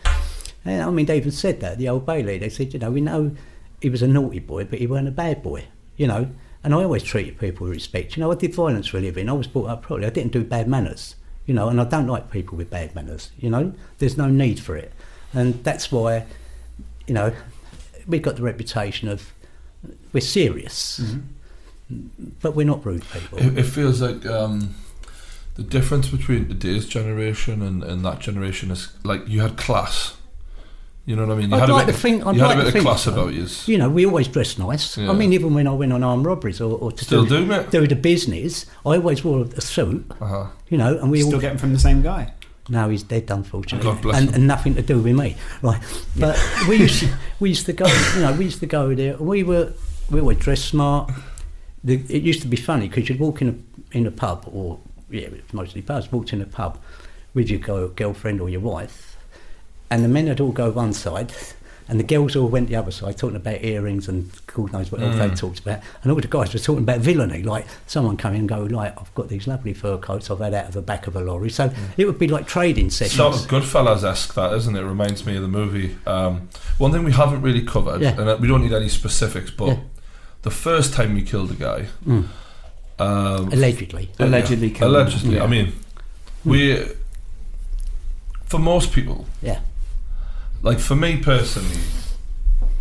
And 0.65 0.83
I 0.83 0.91
mean, 0.91 1.07
they 1.07 1.17
even 1.17 1.33
said 1.33 1.61
that, 1.61 1.79
the 1.79 1.89
old 1.89 2.07
Bailey. 2.07 2.39
They 2.39 2.49
said, 2.49 2.73
you 2.73 2.81
know, 2.81 2.91
we 2.91 3.01
know 3.01 3.35
he 3.81 3.89
was 3.89 4.03
a 4.03 4.09
naughty 4.09 4.41
boy, 4.41 4.65
but 4.65 4.79
he 4.79 4.87
weren't 4.87 5.09
a 5.09 5.13
bad 5.13 5.43
boy, 5.43 5.65
you 5.97 6.07
know. 6.07 6.29
And 6.65 6.75
I 6.75 6.79
always 6.83 7.03
treated 7.03 7.39
people 7.39 7.67
with 7.67 7.75
respect. 7.75 8.17
You 8.17 8.23
know, 8.23 8.33
I 8.33 8.35
did 8.35 8.55
violence 8.55 8.87
for 8.89 8.97
a 8.97 9.01
living. 9.01 9.29
I 9.29 9.35
was 9.35 9.47
brought 9.47 9.67
up 9.67 9.83
properly. 9.83 10.07
I 10.07 10.11
didn't 10.11 10.33
do 10.33 10.43
bad 10.43 10.67
manners, 10.67 11.15
you 11.45 11.53
know, 11.53 11.69
and 11.69 11.79
I 11.79 11.85
don't 11.85 12.07
like 12.07 12.31
people 12.31 12.57
with 12.57 12.71
bad 12.71 12.95
manners, 12.95 13.31
you 13.39 13.51
know. 13.51 13.75
There's 13.99 14.17
no 14.17 14.29
need 14.29 14.59
for 14.59 14.75
it. 14.75 14.93
And 15.35 15.63
that's 15.63 15.93
why, 15.93 16.25
you 17.07 17.13
know, 17.13 17.35
we've 18.07 18.23
got 18.23 18.37
the 18.37 18.43
reputation 18.43 19.09
of 19.09 19.33
we're 20.15 20.21
serious, 20.21 21.03
but 22.41 22.55
we're 22.55 22.67
not 22.67 22.85
rude 22.87 23.05
people. 23.11 23.39
It, 23.39 23.59
it 23.59 23.65
feels 23.65 24.01
like 24.01 24.25
um, 24.25 24.75
the 25.57 25.63
difference 25.63 26.09
between 26.09 26.49
today's 26.49 26.87
generation 26.87 27.63
and, 27.63 27.85
and 27.85 28.05
that 28.05 28.21
generation 28.21 28.71
is 28.71 28.93
like 29.05 29.29
you 29.29 29.43
had 29.43 29.57
class. 29.57 30.17
You 31.07 31.17
know 31.17 31.27
what 31.27 31.37
I 31.37 31.41
mean? 31.41 31.51
You 31.51 31.57
I'd 31.57 31.61
had 31.61 31.71
like 31.71 31.83
a 31.83 31.87
bit, 31.87 31.95
to 31.95 32.01
think- 32.01 32.27
I'd 32.27 32.35
you 32.37 32.41
had 32.41 32.47
like 32.49 32.57
a 32.57 32.61
bit 32.61 32.67
of 32.69 32.73
think 32.73 32.85
class 32.87 33.07
about 33.07 33.35
you. 33.35 33.47
You 33.67 33.77
know, 33.79 33.91
we 33.91 34.07
always 34.07 34.27
dress 34.29 34.57
nice. 34.59 34.97
Yeah. 34.97 35.11
I 35.11 35.13
mean, 35.13 35.33
even 35.35 35.53
when 35.53 35.67
I 35.67 35.73
went 35.73 35.93
on 35.93 36.03
armed 36.03 36.25
robberies 36.25 36.61
or, 36.63 36.79
or 36.79 36.93
to 36.93 37.05
Still 37.05 37.25
do, 37.27 37.41
do, 37.41 37.47
mate? 37.47 37.71
do 37.71 37.87
the 37.87 37.95
business, 37.97 38.65
I 38.87 38.97
always 38.97 39.23
wore 39.23 39.45
a 39.45 39.61
suit. 39.61 40.05
Uh-huh. 40.21 40.47
You 40.71 40.79
know, 40.79 40.97
and 40.99 41.11
we 41.11 41.21
Still 41.21 41.35
all 41.35 41.41
getting 41.41 41.59
from 41.59 41.73
the 41.75 41.79
same 41.79 42.01
guy. 42.01 42.33
now 42.71 42.89
he's 42.89 43.03
dead, 43.03 43.31
unfortunately, 43.31 43.91
God 43.93 44.01
bless 44.01 44.17
and, 44.19 44.29
him. 44.31 44.35
and 44.37 44.47
nothing 44.47 44.75
to 44.77 44.83
do 44.83 44.99
with 44.99 45.15
me, 45.15 45.37
right? 45.61 45.83
But 46.19 46.39
we 46.69 46.77
used 46.77 47.05
we 47.39 47.51
used 47.51 47.67
to 47.67 47.75
go, 47.75 47.87
you 48.15 48.23
know, 48.23 48.33
we 48.33 48.45
used 48.47 48.61
to 48.61 48.67
go 48.67 48.95
there. 48.95 49.19
We 49.19 49.43
were 49.43 49.75
we 50.11 50.23
were 50.23 50.35
dressed 50.35 50.65
smart. 50.67 51.11
The, 51.83 51.97
it 52.09 52.23
used 52.23 52.41
to 52.43 52.49
be 52.49 52.57
funny 52.57 52.89
because 52.89 53.11
you'd 53.11 53.21
walk 53.21 53.43
in 53.43 53.49
a 53.51 53.97
in 53.99 54.07
a 54.07 54.11
pub 54.11 54.49
or 54.51 54.79
yeah, 55.11 55.29
mostly 55.53 55.83
pubs. 55.83 56.11
Walked 56.11 56.33
in 56.33 56.41
a 56.41 56.47
pub 56.47 56.79
with 57.35 57.51
your 57.51 57.89
girlfriend 57.91 58.41
or 58.41 58.49
your 58.49 58.61
wife, 58.63 59.14
and 59.95 60.05
the 60.05 60.09
men 60.09 60.27
had 60.27 60.41
all 60.41 60.51
go 60.53 60.71
one 60.71 60.93
side. 60.93 61.33
And 61.87 62.01
the 62.01 62.05
girls 62.05 62.35
all 62.35 62.49
went 62.49 62.71
the 62.71 62.77
other 62.77 62.91
side, 62.91 63.19
talking 63.19 63.37
about 63.37 63.63
earrings 63.63 64.09
and 64.09 64.31
God 64.47 64.73
knows 64.73 64.91
what 64.91 65.03
else 65.03 65.17
they 65.17 65.29
Mm. 65.29 65.39
talked 65.39 65.59
about. 65.59 65.81
And 66.03 66.11
all 66.11 66.19
the 66.19 66.27
guys 66.27 66.55
were 66.55 66.59
talking 66.59 66.83
about 66.83 67.01
villainy, 67.01 67.43
like 67.43 67.67
someone 67.87 68.17
coming 68.17 68.41
and 68.41 68.49
go, 68.49 68.63
like, 68.63 68.99
I've 68.99 69.15
got 69.15 69.29
these 69.29 69.47
lovely 69.47 69.75
fur 69.75 69.99
coats 69.99 70.31
I've 70.31 70.39
had 70.39 70.55
out 70.55 70.65
of 70.69 70.73
the 70.73 70.81
back 70.81 71.07
of 71.07 71.15
a 71.15 71.21
lorry. 71.21 71.51
So 71.51 71.71
it 71.99 72.07
would 72.07 72.19
be 72.19 72.27
like 72.27 72.47
trading 72.47 72.89
sessions. 72.89 73.17
Sort 73.19 73.35
of 73.35 73.43
Goodfellas-esque, 73.49 74.33
that 74.33 74.55
isn't 74.55 74.75
it? 74.75 74.81
Reminds 74.83 75.27
me 75.27 75.37
of 75.37 75.43
the 75.43 75.49
movie. 75.49 75.95
Um, 76.07 76.49
one 76.79 76.91
thing 76.91 77.05
we 77.05 77.13
haven't 77.13 77.43
really 77.43 77.61
covered, 77.63 78.01
Yeah. 78.01 78.19
and 78.19 78.41
we 78.41 78.49
don't 78.49 78.63
need 78.63 78.73
any 78.73 78.89
specifics, 78.89 79.51
but 79.51 79.67
Yeah. 79.69 79.77
the 80.41 80.51
first 80.51 80.95
time 80.95 81.13
we 81.13 81.21
killed 81.21 81.51
a 81.51 81.55
guy, 81.55 81.89
Mm. 82.09 82.29
um, 82.99 83.53
Allegedly. 83.53 84.11
Allegedly 84.19 84.69
yeah, 84.69 84.75
killed 84.79 84.95
him. 84.95 85.01
allegedly. 85.03 85.35
Yeah. 85.37 85.45
I 85.45 85.47
mean, 85.49 85.73
we 86.47 86.83
for 88.47 88.59
most 88.59 88.91
people, 88.93 89.27
Yeah. 89.43 89.59
Like 90.65 90.79
for 90.81 90.97
me 90.97 91.19
personally, 91.19 91.79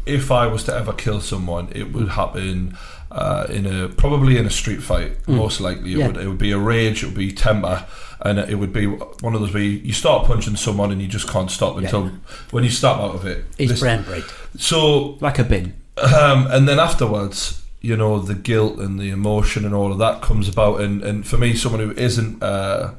if 0.06 0.32
I 0.32 0.48
was 0.48 0.64
to 0.66 0.76
ever 0.76 0.94
kill 0.94 1.22
someone, 1.22 1.70
it 1.76 1.94
would 1.94 2.10
happen 2.10 2.78
uh, 3.12 3.46
in 3.50 3.66
a 3.66 3.90
probably 3.90 4.38
in 4.38 4.46
a 4.46 4.50
street 4.50 4.82
fight. 4.82 5.28
Most 5.28 5.62
likely, 5.62 5.94
it 5.94 5.98
Yeah. 6.00 6.08
would 6.08 6.18
it 6.18 6.28
would 6.28 6.38
be 6.40 6.52
a 6.52 6.58
rage, 6.58 7.04
it 7.04 7.08
would 7.08 7.16
be 7.18 7.32
temper, 7.32 7.86
and 8.22 8.40
it 8.40 8.56
would 8.56 8.74
be 8.74 8.86
one 8.88 9.36
of 9.36 9.42
those 9.42 9.54
where 9.54 9.64
you, 9.64 9.78
you 9.90 9.94
start 9.94 10.26
punching 10.26 10.56
someone 10.56 10.92
and 10.92 11.02
you 11.02 11.08
just 11.08 11.28
can't 11.30 11.52
stop 11.52 11.78
until 11.78 12.12
when 12.52 12.64
you 12.64 12.70
snap 12.72 12.98
out 12.98 13.16
of 13.16 13.26
it. 13.26 13.46
It's 13.58 13.80
brown 13.80 14.04
breed. 14.04 14.24
So 14.58 15.18
Like 15.22 15.38
a 15.40 15.44
bin. 15.44 15.74
um, 15.98 16.48
and 16.50 16.68
then 16.68 16.80
afterwards, 16.80 17.62
you 17.82 17.96
know, 17.96 18.18
the 18.20 18.34
guilt 18.34 18.80
and 18.80 19.00
the 19.00 19.10
emotion 19.10 19.64
and 19.66 19.76
all 19.76 19.92
of 19.92 20.00
that 20.00 20.22
comes 20.22 20.48
about. 20.50 20.82
And, 20.82 21.04
and 21.04 21.28
for 21.28 21.38
me, 21.38 21.54
someone 21.54 21.82
who 21.82 21.92
isn't 21.92 22.42
uh, 22.42 22.94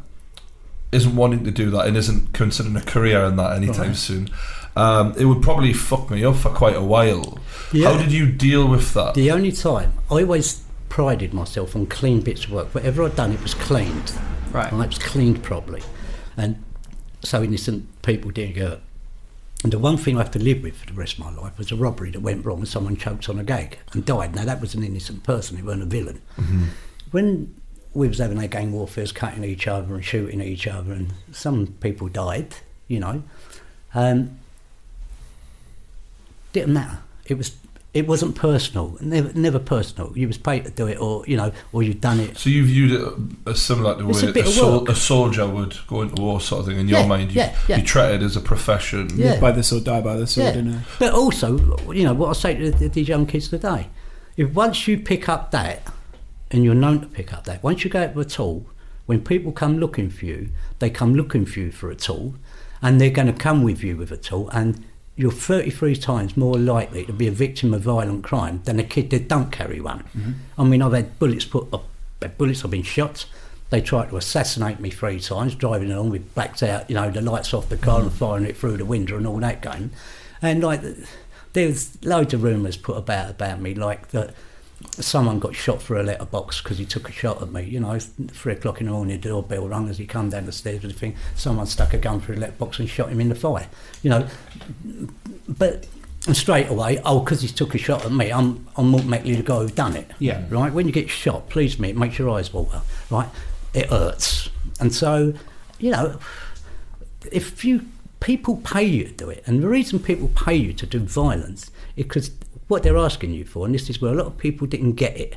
isn't 0.93 1.17
wanting 1.17 1.43
to 1.45 1.51
do 1.51 1.71
that 1.71 1.87
and 1.89 1.97
isn't 1.97 2.33
considering 2.33 2.77
a 2.77 2.81
career 2.83 3.25
in 3.25 3.35
that 3.37 3.57
anytime 3.57 3.89
Right. 3.89 3.97
soon, 3.97 4.29
um, 4.77 5.15
it 5.17 5.25
would 5.25 5.43
probably 5.43 5.73
fuck 5.73 6.11
me 6.11 6.25
up 6.25 6.37
for 6.37 6.51
quite 6.51 6.77
a 6.77 6.83
while. 6.83 7.39
Yeah. 7.73 7.93
How 7.93 7.99
did 7.99 8.13
you 8.13 8.31
deal 8.31 8.67
with 8.69 8.95
that? 8.95 9.15
The 9.15 9.31
only 9.31 9.53
time 9.53 9.93
I 10.11 10.23
always 10.23 10.63
prided 10.89 11.35
myself 11.35 11.75
on 11.75 11.87
clean 11.87 12.21
bits 12.21 12.45
of 12.45 12.53
work. 12.53 12.75
Whatever 12.75 13.05
I'd 13.05 13.17
done, 13.17 13.33
it 13.33 13.43
was 13.43 13.55
cleaned. 13.55 14.13
Right. 14.53 14.73
It 14.73 14.77
was 14.77 14.99
cleaned 14.99 15.43
properly, 15.43 15.83
and 16.37 16.63
so 17.23 17.43
innocent 17.43 18.03
people 18.03 18.31
didn't 18.31 18.55
get. 18.55 18.69
hurt. 18.69 18.81
And 19.65 19.73
the 19.73 19.79
one 19.79 19.97
thing 19.97 20.17
I 20.17 20.19
have 20.19 20.31
to 20.33 20.39
live 20.39 20.63
with 20.63 20.77
for 20.77 20.87
the 20.87 20.93
rest 20.93 21.15
of 21.15 21.21
my 21.21 21.33
life 21.33 21.57
was 21.57 21.73
a 21.73 21.77
robbery 21.77 22.11
that 22.11 22.21
went 22.21 22.45
wrong 22.45 22.59
and 22.59 22.69
someone 22.69 22.97
choked 22.97 23.31
on 23.31 23.39
a 23.39 23.45
gag 23.45 23.79
and 23.93 24.05
died. 24.05 24.35
Now 24.35 24.45
that 24.45 24.61
was 24.61 24.75
an 24.75 24.85
innocent 24.85 25.25
person; 25.25 25.57
it 25.59 25.65
weren't 25.65 25.83
a 25.83 25.87
villain. 25.87 26.21
When 27.11 27.55
we 27.95 28.07
was 28.09 28.19
having 28.19 28.39
our 28.39 28.47
gang 28.47 28.73
warfare, 28.73 29.07
cutting 29.07 29.43
each 29.43 29.67
other 29.67 29.95
and 29.95 30.05
shooting 30.05 30.41
each 30.41 30.67
other, 30.67 30.93
and 30.93 31.13
some 31.33 31.69
people 31.81 32.09
died, 32.09 32.57
you 32.89 33.01
know. 33.01 33.23
Um, 33.95 34.39
didn't 36.55 36.73
matter. 36.73 36.99
It 37.27 37.37
was. 37.37 37.55
It 37.93 38.09
wasn't 38.09 38.35
personal. 38.35 38.99
Never, 39.01 39.33
never 39.39 39.61
personal. 39.61 40.13
You 40.19 40.27
was 40.27 40.37
paid 40.37 40.65
to 40.65 40.71
do 40.73 40.89
it, 40.89 40.99
or 41.01 41.25
you 41.29 41.37
know, 41.37 41.53
or 41.73 41.85
you'd 41.85 42.01
done 42.01 42.19
it. 42.19 42.37
so 42.37 42.51
you 42.51 42.65
viewed 42.65 42.91
it 42.91 43.13
as 43.47 43.63
similar 43.63 43.97
to 43.97 44.09
It's 44.11 44.23
a 44.23 44.27
way 44.27 44.33
bit 44.33 44.47
a, 44.47 44.51
sol- 44.51 44.91
a 44.91 44.97
soldier 44.97 45.47
would 45.47 45.77
go 45.87 46.03
into 46.03 46.21
war, 46.21 46.41
sort 46.41 46.63
of 46.63 46.67
thing. 46.67 46.81
In 46.81 46.89
your 46.89 46.99
Yeah, 47.03 47.07
mind, 47.07 47.31
you, 47.31 47.43
yeah, 47.43 47.57
yeah. 47.69 47.77
you 47.77 47.85
treat 47.85 48.11
it 48.17 48.23
as 48.23 48.37
a 48.37 48.41
profession. 48.41 49.11
Yeah. 49.15 49.33
Live 49.33 49.41
by 49.41 49.53
the 49.53 49.63
sword, 49.63 49.85
die 49.85 50.01
by 50.01 50.17
the 50.17 50.27
sword. 50.27 50.55
Yeah. 50.57 50.61
In 50.61 50.69
a, 50.75 50.83
But 50.99 51.13
also, 51.13 51.57
you 51.93 52.03
know, 52.03 52.15
what 52.15 52.31
I 52.31 52.33
say 52.33 52.57
to 52.57 52.73
the- 52.73 52.89
these 52.89 53.07
young 53.07 53.27
kids 53.27 53.47
today, 53.47 53.87
if 54.37 54.53
once 54.55 54.89
you 54.89 54.99
pick 54.99 55.29
up 55.29 55.53
that, 55.53 55.83
and 56.51 56.65
you're 56.65 56.75
known 56.75 57.01
to 57.01 57.07
pick 57.07 57.33
up 57.33 57.45
that, 57.45 57.63
once 57.63 57.85
you 57.85 57.91
go 57.91 58.03
out 58.03 58.17
with 58.17 58.27
a 58.27 58.31
tool, 58.31 58.67
when 59.07 59.21
people 59.23 59.53
come 59.53 59.79
looking 59.79 60.11
for 60.11 60.25
you, 60.25 60.49
they 60.81 60.91
come 60.91 61.15
looking 61.15 61.47
for 61.47 61.61
you 61.61 61.71
for 61.71 61.93
a 61.93 61.95
tool, 61.95 62.35
and 62.83 63.01
they're 63.01 63.11
going 63.11 63.29
to 63.29 63.39
come 63.49 63.63
with 63.63 63.85
you 63.85 63.97
with 63.97 64.11
a 64.11 64.17
tool, 64.17 64.51
and 64.51 64.85
you're 65.17 65.31
33 65.31 65.97
times 65.97 66.37
more 66.37 66.59
likely 66.59 67.05
to 67.07 67.13
be 67.13 67.29
a 67.29 67.33
victim 67.33 67.73
of 67.73 67.83
violent 67.83 68.25
crime 68.25 68.61
than 68.65 68.81
a 68.81 68.85
kid 68.85 69.11
that 69.11 69.29
don't 69.29 69.53
carry 69.53 69.81
one. 69.81 70.01
Mm-hmm. 70.17 70.33
I 70.59 70.65
mean, 70.65 70.83
I've 70.83 70.93
had 70.93 71.19
bullets 71.19 71.45
put 71.45 71.73
up, 71.73 71.85
uh, 72.21 72.29
bullets, 72.29 72.65
I've 72.65 72.71
been 72.71 72.83
shot. 72.83 73.27
They 73.71 73.81
tried 73.81 74.11
to 74.11 74.17
assassinate 74.17 74.81
me 74.81 74.91
three 74.91 75.21
times, 75.21 75.55
driving 75.55 75.91
along 75.91 76.11
with 76.11 76.35
blacked 76.35 76.63
out, 76.63 76.89
you 76.89 76.95
know, 76.95 77.11
the 77.11 77.21
lights 77.21 77.55
off 77.55 77.69
the 77.69 77.77
car 77.77 78.01
and 78.01 78.09
mm-hmm. 78.09 78.19
firing 78.19 78.45
it 78.45 78.57
through 78.57 78.77
the 78.77 78.85
window 78.85 79.17
and 79.17 79.27
all 79.27 79.39
that 79.39 79.63
game. 79.63 79.93
And 80.43 80.63
like, 80.63 80.83
there's 81.53 82.03
loads 82.05 82.35
of 82.35 82.43
rumours 82.43 82.77
put 82.77 82.97
about 82.97 83.31
about 83.31 83.61
me, 83.61 83.75
like 83.75 84.09
that 84.09 84.35
someone 85.03 85.39
got 85.39 85.55
shot 85.55 85.83
through 85.83 86.01
a 86.01 86.05
letterbox 86.05 86.63
because 86.63 86.79
he 86.79 86.85
took 86.85 87.09
a 87.09 87.13
shot 87.13 87.43
at 87.43 87.51
me. 87.51 87.63
You 87.63 87.81
know, 87.81 87.99
three 87.99 88.53
o'clock 88.53 88.81
in 88.81 88.87
the 88.87 88.93
morning, 88.93 89.21
the 89.21 89.29
doorbell 89.29 89.69
rung 89.69 89.89
as 89.89 89.99
he 89.99 90.07
come 90.07 90.31
down 90.31 90.47
the 90.47 90.53
stairs 90.53 90.83
with 90.83 90.93
the 90.93 90.99
thing. 90.99 91.17
Someone 91.35 91.67
stuck 91.67 91.95
a 91.95 91.99
gun 91.99 92.21
through 92.21 92.37
the 92.37 92.43
letterbox 92.43 92.79
and 92.79 92.89
shot 92.89 93.11
him 93.11 93.21
in 93.21 93.29
the 93.29 93.35
thigh. 93.35 93.69
You 94.03 94.11
know, 94.11 94.29
but 95.49 95.87
straight 96.33 96.69
away, 96.69 97.01
oh, 97.05 97.21
because 97.21 97.43
he 97.43 97.49
took 97.49 97.75
a 97.75 97.79
shot 97.79 98.05
at 98.05 98.13
me, 98.13 98.33
I'm 98.33 98.67
I'm 98.77 98.95
automatically 98.95 99.35
the 99.35 99.43
guy 99.43 99.59
who 99.59 99.69
done 99.69 99.97
it. 99.97 100.11
Yeah. 100.19 100.45
Right. 100.49 100.73
When 100.73 100.87
you 100.87 100.93
get 100.93 101.11
shot, 101.11 101.49
please 101.49 101.79
me, 101.79 101.91
it 101.91 101.97
makes 101.97 102.19
your 102.19 102.31
eyes 102.31 102.53
water. 102.53 102.81
Right. 103.11 103.29
It 103.73 103.87
hurts, 103.87 104.51
and 104.79 104.95
so, 104.95 105.35
you 105.81 105.91
know, 105.91 106.19
if 107.33 107.65
you 107.65 107.87
people 108.21 108.57
pay 108.59 108.85
you 108.85 109.05
to 109.05 109.13
do 109.13 109.29
it, 109.29 109.43
and 109.47 109.63
the 109.63 109.69
reason 109.69 109.99
people 109.99 110.29
pay 110.29 110.55
you 110.55 110.73
to 110.73 110.87
do 110.87 111.01
violence 111.01 111.71
is 111.97 112.05
because 112.05 112.31
what 112.69 112.83
they're 112.83 112.97
asking 112.97 113.33
you 113.33 113.45
for, 113.45 113.67
and 113.67 113.75
this 113.75 113.91
is 113.91 114.01
where 114.01 114.13
a 114.13 114.17
lot 114.17 114.27
of 114.27 114.39
people 114.39 114.67
didn't 114.67 114.93
get 114.93 115.17
it. 115.17 115.37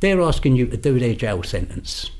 they're 0.00 0.20
asking 0.20 0.56
you 0.56 0.66
to 0.66 0.76
do 0.76 0.98
their 0.98 1.14
jail 1.14 1.42
sentence 1.42 2.10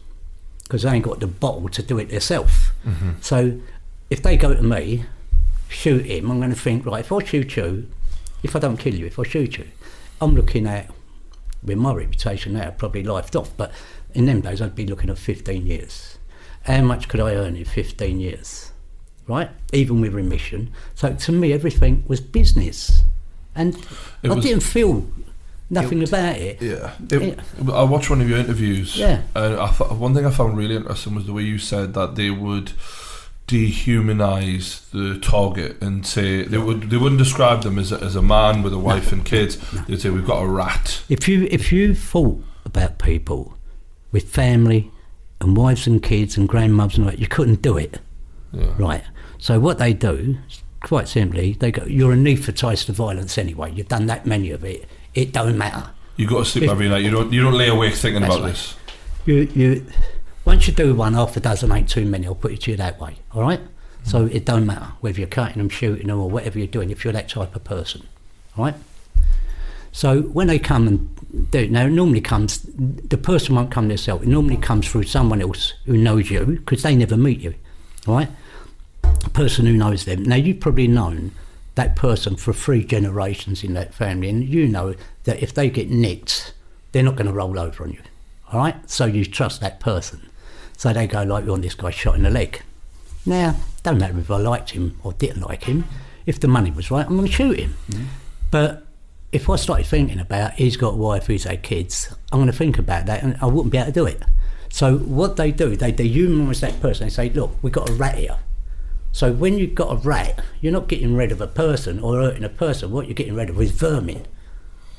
because 0.62 0.82
they 0.82 0.90
ain't 0.90 1.04
got 1.04 1.20
the 1.20 1.26
bottle 1.26 1.68
to 1.68 1.82
do 1.82 1.98
it 1.98 2.08
themselves. 2.08 2.70
Mm-hmm. 2.84 3.10
So 3.20 3.60
if 4.10 4.22
they 4.22 4.36
go 4.36 4.54
to 4.54 4.62
me, 4.62 5.04
shoot 5.68 6.06
him, 6.06 6.30
I'm 6.30 6.38
going 6.38 6.50
to 6.50 6.58
think, 6.58 6.86
right, 6.86 7.00
if 7.00 7.12
I 7.12 7.22
shoot 7.22 7.56
you, 7.56 7.88
if 8.42 8.56
I 8.56 8.58
don't 8.58 8.76
kill 8.76 8.94
you, 8.94 9.06
if 9.06 9.18
I 9.18 9.22
shoot 9.24 9.58
you, 9.58 9.66
I'm 10.20 10.34
looking 10.34 10.66
at, 10.66 10.90
with 11.62 11.78
my 11.78 11.92
reputation 11.92 12.54
now, 12.54 12.70
probably 12.70 13.02
lifed 13.04 13.38
off, 13.38 13.56
but 13.56 13.72
in 14.14 14.26
them 14.26 14.40
days 14.40 14.60
I'd 14.62 14.74
be 14.74 14.86
looking 14.86 15.10
at 15.10 15.18
15 15.18 15.66
years. 15.66 16.18
How 16.62 16.80
much 16.82 17.08
could 17.08 17.20
I 17.20 17.34
earn 17.34 17.54
in 17.56 17.64
15 17.64 18.18
years? 18.18 18.72
Right? 19.28 19.50
Even 19.72 20.00
with 20.00 20.14
remission. 20.14 20.72
So 20.94 21.14
to 21.14 21.32
me, 21.32 21.52
everything 21.52 22.04
was 22.08 22.20
business. 22.20 23.02
And 23.56 23.74
It 24.22 24.30
I 24.30 24.34
was- 24.34 24.44
didn't 24.44 24.62
feel 24.62 25.06
nothing 25.70 26.02
about 26.02 26.36
it. 26.36 26.60
Yeah. 26.62 26.92
It, 27.10 27.38
I 27.72 27.82
watched 27.82 28.08
one 28.10 28.20
of 28.20 28.28
your 28.28 28.38
interviews. 28.38 28.96
Yeah. 28.96 29.22
And 29.34 29.56
I 29.56 29.68
th- 29.68 29.90
one 29.92 30.14
thing 30.14 30.24
I 30.26 30.30
found 30.30 30.56
really 30.56 30.76
interesting 30.76 31.14
was 31.16 31.26
the 31.26 31.32
way 31.32 31.42
you 31.42 31.58
said 31.58 31.94
that 31.94 32.14
they 32.14 32.30
would 32.30 32.72
dehumanize 33.48 34.90
the 34.90 35.18
target 35.20 35.80
and 35.80 36.04
say 36.06 36.42
they 36.42 36.58
would 36.58 36.90
they 36.90 36.96
wouldn't 36.96 37.18
describe 37.18 37.62
them 37.62 37.78
as 37.78 37.92
a, 37.92 38.00
as 38.02 38.16
a 38.16 38.22
man 38.22 38.62
with 38.62 38.72
a 38.72 38.78
wife 38.78 39.12
and 39.12 39.24
kids. 39.24 39.56
They'd 39.86 40.00
say 40.00 40.10
we've 40.10 40.26
got 40.26 40.42
a 40.42 40.46
rat. 40.48 41.02
If 41.08 41.28
you 41.28 41.46
if 41.50 41.72
you 41.72 41.94
thought 41.94 42.42
about 42.64 42.98
people 42.98 43.54
with 44.12 44.28
family 44.28 44.90
and 45.40 45.56
wives 45.56 45.86
and 45.86 46.02
kids 46.02 46.36
and 46.36 46.48
grandmothers 46.48 46.96
and 46.98 47.06
all 47.06 47.10
that, 47.12 47.20
you 47.20 47.28
couldn't 47.28 47.62
do 47.62 47.76
it. 47.76 48.00
Yeah. 48.52 48.72
Right. 48.78 49.04
So 49.38 49.60
what 49.60 49.78
they 49.78 49.92
do, 49.92 50.38
quite 50.86 51.08
simply, 51.08 51.56
they 51.58 51.72
go, 51.72 51.84
"You're 51.84 52.12
anaesthetised 52.12 52.86
to 52.86 52.92
violence 52.92 53.36
anyway. 53.38 53.72
You've 53.72 53.88
done 53.88 54.06
that 54.06 54.24
many 54.24 54.50
of 54.50 54.64
it. 54.64 54.88
It 55.14 55.32
don't 55.32 55.58
matter. 55.58 55.90
You've 56.16 56.30
got 56.30 56.38
to 56.38 56.44
sleep 56.44 56.64
If- 56.64 56.70
every 56.70 56.88
night. 56.88 57.04
You 57.04 57.10
don't 57.10 57.32
you 57.32 57.42
don't 57.42 57.54
lay 57.54 57.68
awake 57.68 57.94
thinking 57.94 58.22
about 58.22 58.40
right. 58.42 58.50
this. 58.52 58.76
You 59.26 59.48
you 59.54 59.86
once 60.44 60.68
you 60.68 60.72
do 60.72 60.94
one, 60.94 61.14
half 61.14 61.36
a 61.36 61.40
dozen 61.40 61.72
ain't 61.72 61.88
too 61.88 62.04
many. 62.04 62.26
I'll 62.26 62.36
put 62.36 62.52
it 62.52 62.60
to 62.62 62.70
you 62.70 62.76
that 62.76 63.00
way. 63.00 63.16
All 63.34 63.42
right. 63.42 63.60
So 64.04 64.26
it 64.26 64.44
don't 64.44 64.64
matter 64.64 64.86
whether 65.00 65.18
you're 65.18 65.26
cutting 65.26 65.58
them, 65.58 65.68
shooting 65.68 66.06
them, 66.06 66.20
or 66.20 66.30
whatever 66.30 66.58
you're 66.58 66.68
doing. 66.68 66.90
If 66.90 67.02
you're 67.02 67.12
that 67.12 67.28
type 67.28 67.56
of 67.56 67.64
person, 67.64 68.06
all 68.56 68.66
right. 68.66 68.74
So 69.90 70.20
when 70.22 70.46
they 70.46 70.60
come 70.60 70.86
and 70.86 71.50
do 71.50 71.60
it, 71.60 71.70
now 71.72 71.86
it 71.86 71.90
normally 71.90 72.20
comes, 72.20 72.60
the 72.76 73.16
person 73.16 73.56
won't 73.56 73.70
come 73.70 73.88
themselves. 73.88 74.22
It 74.24 74.28
normally 74.28 74.58
comes 74.58 74.86
through 74.86 75.04
someone 75.04 75.40
else 75.42 75.72
who 75.86 75.96
knows 75.96 76.30
you 76.30 76.44
because 76.44 76.82
they 76.82 76.94
never 76.94 77.16
meet 77.16 77.40
you, 77.40 77.54
all 78.06 78.16
right? 78.16 78.28
A 79.24 79.30
person 79.30 79.66
who 79.66 79.72
knows 79.72 80.04
them. 80.04 80.22
Now 80.24 80.36
you've 80.36 80.60
probably 80.60 80.88
known 80.88 81.32
that 81.74 81.96
person 81.96 82.36
for 82.36 82.52
three 82.52 82.84
generations 82.84 83.62
in 83.62 83.74
that 83.74 83.94
family, 83.94 84.28
and 84.28 84.44
you 84.44 84.66
know 84.66 84.94
that 85.24 85.42
if 85.42 85.52
they 85.52 85.68
get 85.68 85.90
nicked, 85.90 86.54
they're 86.92 87.02
not 87.02 87.16
going 87.16 87.26
to 87.26 87.32
roll 87.32 87.58
over 87.58 87.84
on 87.84 87.92
you, 87.92 88.00
all 88.50 88.60
right? 88.60 88.90
So 88.90 89.04
you 89.04 89.24
trust 89.24 89.60
that 89.60 89.80
person. 89.80 90.30
So 90.76 90.92
they 90.92 91.06
go 91.06 91.22
like, 91.22 91.46
"Oh, 91.46 91.56
this 91.56 91.74
guy 91.74 91.90
shot 91.90 92.16
in 92.16 92.22
the 92.22 92.30
leg." 92.30 92.62
Now, 93.26 93.56
don't 93.82 93.98
matter 93.98 94.18
if 94.18 94.30
I 94.30 94.38
liked 94.38 94.70
him 94.70 94.98
or 95.02 95.12
didn't 95.12 95.42
like 95.42 95.64
him. 95.64 95.84
If 96.24 96.40
the 96.40 96.48
money 96.48 96.70
was 96.70 96.90
right, 96.90 97.06
I'm 97.06 97.16
going 97.16 97.26
to 97.26 97.32
shoot 97.32 97.58
him. 97.58 97.74
Mm-hmm. 97.90 98.04
But 98.50 98.86
if 99.32 99.50
I 99.50 99.56
started 99.56 99.86
thinking 99.86 100.20
about 100.20 100.54
he's 100.54 100.76
got 100.76 100.94
a 100.94 100.96
wife, 100.96 101.26
he's 101.26 101.44
had 101.44 101.62
kids, 101.62 102.14
I'm 102.32 102.38
going 102.38 102.50
to 102.50 102.56
think 102.56 102.78
about 102.78 103.06
that 103.06 103.22
and 103.22 103.36
I 103.40 103.46
wouldn't 103.46 103.72
be 103.72 103.78
able 103.78 103.86
to 103.86 103.92
do 103.92 104.06
it. 104.06 104.22
So 104.70 104.98
what 104.98 105.36
they 105.36 105.52
do, 105.52 105.76
they 105.76 105.92
dehumanise 105.92 106.60
that 106.60 106.80
person. 106.80 107.06
They 107.06 107.10
say, 107.10 107.30
look, 107.30 107.56
we've 107.62 107.72
got 107.72 107.88
a 107.88 107.92
rat 107.92 108.16
here. 108.16 108.36
So 109.16 109.32
when 109.32 109.56
you've 109.56 109.74
got 109.74 109.90
a 109.90 109.96
rat, 109.96 110.44
you're 110.60 110.74
not 110.74 110.88
getting 110.88 111.16
rid 111.16 111.32
of 111.32 111.40
a 111.40 111.46
person 111.46 112.00
or 112.00 112.16
hurting 112.16 112.44
a 112.44 112.50
person. 112.50 112.90
What 112.90 113.06
you're 113.06 113.14
getting 113.14 113.34
rid 113.34 113.48
of 113.48 113.58
is 113.58 113.70
vermin, 113.70 114.26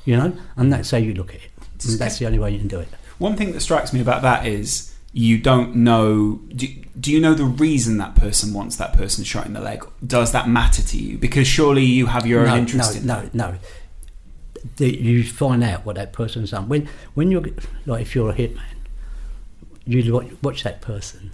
you 0.06 0.18
know? 0.18 0.36
And 0.56 0.74
that's 0.74 0.90
how 0.90 0.98
you 0.98 1.14
look 1.14 1.36
at 1.36 1.42
it. 1.42 1.52
And 1.88 2.00
that's 2.00 2.18
the 2.18 2.26
only 2.26 2.40
way 2.40 2.50
you 2.50 2.58
can 2.58 2.68
do 2.68 2.80
it. 2.80 2.88
One 3.20 3.36
thing 3.36 3.52
that 3.52 3.60
strikes 3.60 3.94
me 3.94 4.02
about 4.02 4.24
that 4.24 4.48
is 4.48 4.92
you 5.14 5.38
don't 5.38 5.76
know. 5.76 6.42
Do, 6.56 6.66
do 7.00 7.12
you 7.12 7.20
know 7.20 7.36
the 7.36 7.44
reason 7.44 8.00
that 8.00 8.16
person 8.16 8.56
wants 8.56 8.78
that 8.78 8.94
person 8.94 9.24
shot 9.24 9.46
in 9.46 9.54
the 9.54 9.62
leg? 9.62 9.86
Does 10.04 10.32
that 10.32 10.50
matter 10.50 10.82
to 10.82 10.98
you? 10.98 11.20
Because 11.20 11.46
surely 11.46 11.84
you 11.84 12.08
have 12.08 12.26
your 12.26 12.44
no, 12.44 12.54
own 12.54 12.58
interest 12.58 13.04
no, 13.04 13.20
in 13.20 13.30
no, 13.36 13.52
no. 13.52 13.58
The, 14.78 15.00
you 15.00 15.26
find 15.26 15.64
out 15.64 15.86
what 15.86 15.96
that 15.98 16.12
person's 16.12 16.50
done. 16.50 16.68
When, 16.68 16.90
when 17.14 17.30
you're 17.30 17.46
like, 17.86 18.02
if 18.02 18.16
you're 18.16 18.32
a 18.32 18.34
hitman, 18.34 18.64
you 19.86 20.12
watch, 20.12 20.32
watch 20.42 20.64
that 20.64 20.82
person. 20.82 21.30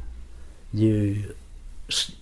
You 0.73 1.33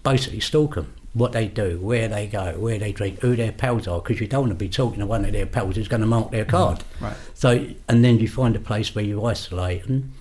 basically 0.04 0.40
stalk 0.40 0.76
them. 0.76 0.94
What 1.14 1.34
they 1.34 1.48
do, 1.48 1.78
where 1.82 2.08
they 2.08 2.26
go, 2.26 2.54
where 2.58 2.80
they 2.80 2.94
drink, 2.94 3.20
who 3.20 3.36
their 3.36 3.52
pals 3.52 3.86
are, 3.86 4.00
because 4.00 4.22
you 4.22 4.28
don't 4.28 4.44
want 4.44 4.52
to 4.52 4.56
be 4.56 4.70
talking 4.70 5.00
to 5.00 5.06
one 5.06 5.26
of 5.26 5.34
their 5.34 5.46
pals 5.46 5.76
who's 5.76 5.90
going 5.90 6.00
to 6.00 6.08
mark 6.08 6.32
their 6.32 6.46
mm-hmm. 6.46 6.52
card. 6.52 6.84
Right. 7.02 7.18
So, 7.34 7.68
and 7.90 8.06
then 8.06 8.20
you 8.20 8.30
find 8.30 8.56
a 8.56 8.62
place 8.62 8.96
where 8.96 9.04
you 9.04 9.26
isolate 9.26 9.88
them, 9.88 10.14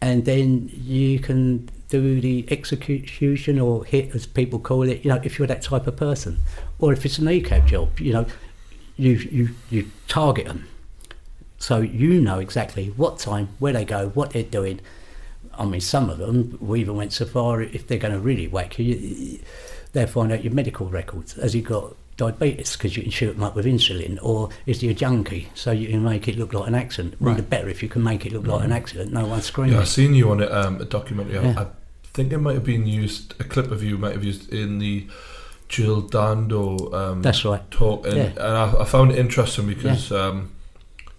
and 0.00 0.24
then 0.24 0.70
you 0.72 1.18
can 1.18 1.68
do 1.90 2.22
the 2.22 2.46
execution 2.50 3.58
or 3.60 3.84
hit, 3.84 4.14
as 4.14 4.24
people 4.24 4.58
call 4.58 4.88
it. 4.88 5.04
You 5.04 5.10
know, 5.10 5.20
if 5.22 5.38
you're 5.38 5.46
that 5.46 5.62
type 5.62 5.86
of 5.86 5.96
person, 5.96 6.38
or 6.78 6.94
if 6.94 7.04
it's 7.04 7.18
an 7.18 7.26
ECAB 7.26 7.66
job, 7.66 8.00
you 8.00 8.14
know, 8.14 8.26
you 8.96 9.12
you 9.12 9.50
you 9.68 9.90
target 10.08 10.46
them, 10.46 10.66
so 11.58 11.80
you 11.80 12.20
know 12.20 12.38
exactly 12.38 12.88
what 12.96 13.18
time, 13.18 13.48
where 13.58 13.74
they 13.74 13.84
go, 13.84 14.08
what 14.08 14.30
they're 14.30 14.42
doing. 14.42 14.80
I 15.58 15.64
mean, 15.64 15.80
some 15.80 16.10
of 16.10 16.18
them 16.18 16.56
we 16.60 16.80
even 16.80 16.96
went 16.96 17.12
so 17.12 17.24
far 17.24 17.60
if 17.62 17.86
they're 17.86 17.98
going 17.98 18.14
to 18.14 18.20
really 18.20 18.48
whack 18.48 18.78
you, 18.78 19.38
they'll 19.92 20.06
find 20.06 20.32
out 20.32 20.44
your 20.44 20.52
medical 20.52 20.88
records. 20.88 21.34
Has 21.34 21.52
he 21.52 21.60
got 21.62 21.94
diabetes? 22.16 22.76
Because 22.76 22.96
you 22.96 23.02
can 23.02 23.10
shoot 23.12 23.34
him 23.36 23.42
up 23.42 23.54
with 23.56 23.64
insulin, 23.66 24.18
or 24.22 24.48
is 24.66 24.80
he 24.80 24.88
a 24.88 24.94
junkie? 24.94 25.48
So 25.54 25.70
you 25.72 25.88
can 25.88 26.02
make 26.02 26.28
it 26.28 26.36
look 26.38 26.52
like 26.52 26.68
an 26.68 26.74
accident. 26.74 27.14
Well, 27.20 27.30
Right. 27.30 27.36
the 27.36 27.42
better 27.42 27.68
if 27.68 27.82
you 27.82 27.88
can 27.88 28.02
make 28.02 28.24
it 28.26 28.32
look 28.32 28.46
like 28.46 28.64
an 28.64 28.72
accident. 28.72 29.12
No 29.12 29.26
one's 29.26 29.44
screaming. 29.44 29.74
Yeah, 29.74 29.80
I 29.80 29.84
seen 29.84 30.14
you 30.14 30.30
on 30.30 30.42
a, 30.42 30.46
um, 30.50 30.80
a 30.80 30.84
documentary. 30.84 31.38
I- 31.38 31.42
Yeah. 31.42 31.60
I 31.60 31.66
think 32.16 32.32
it 32.32 32.38
might 32.38 32.54
have 32.54 32.64
been 32.64 32.86
used. 32.86 33.34
A 33.40 33.44
clip 33.44 33.70
of 33.72 33.82
you 33.82 33.98
might 33.98 34.12
have 34.12 34.22
used 34.24 34.52
in 34.52 34.78
the 34.78 35.06
Jill 35.68 36.02
Dando 36.02 36.92
um, 36.94 37.22
That's 37.22 37.44
right. 37.44 37.68
talk, 37.72 38.06
and, 38.06 38.16
Yeah. 38.16 38.30
and 38.36 38.40
I, 38.56 38.82
I 38.82 38.84
found 38.84 39.10
it 39.10 39.18
interesting 39.18 39.66
because 39.66 40.12
um, 40.12 40.52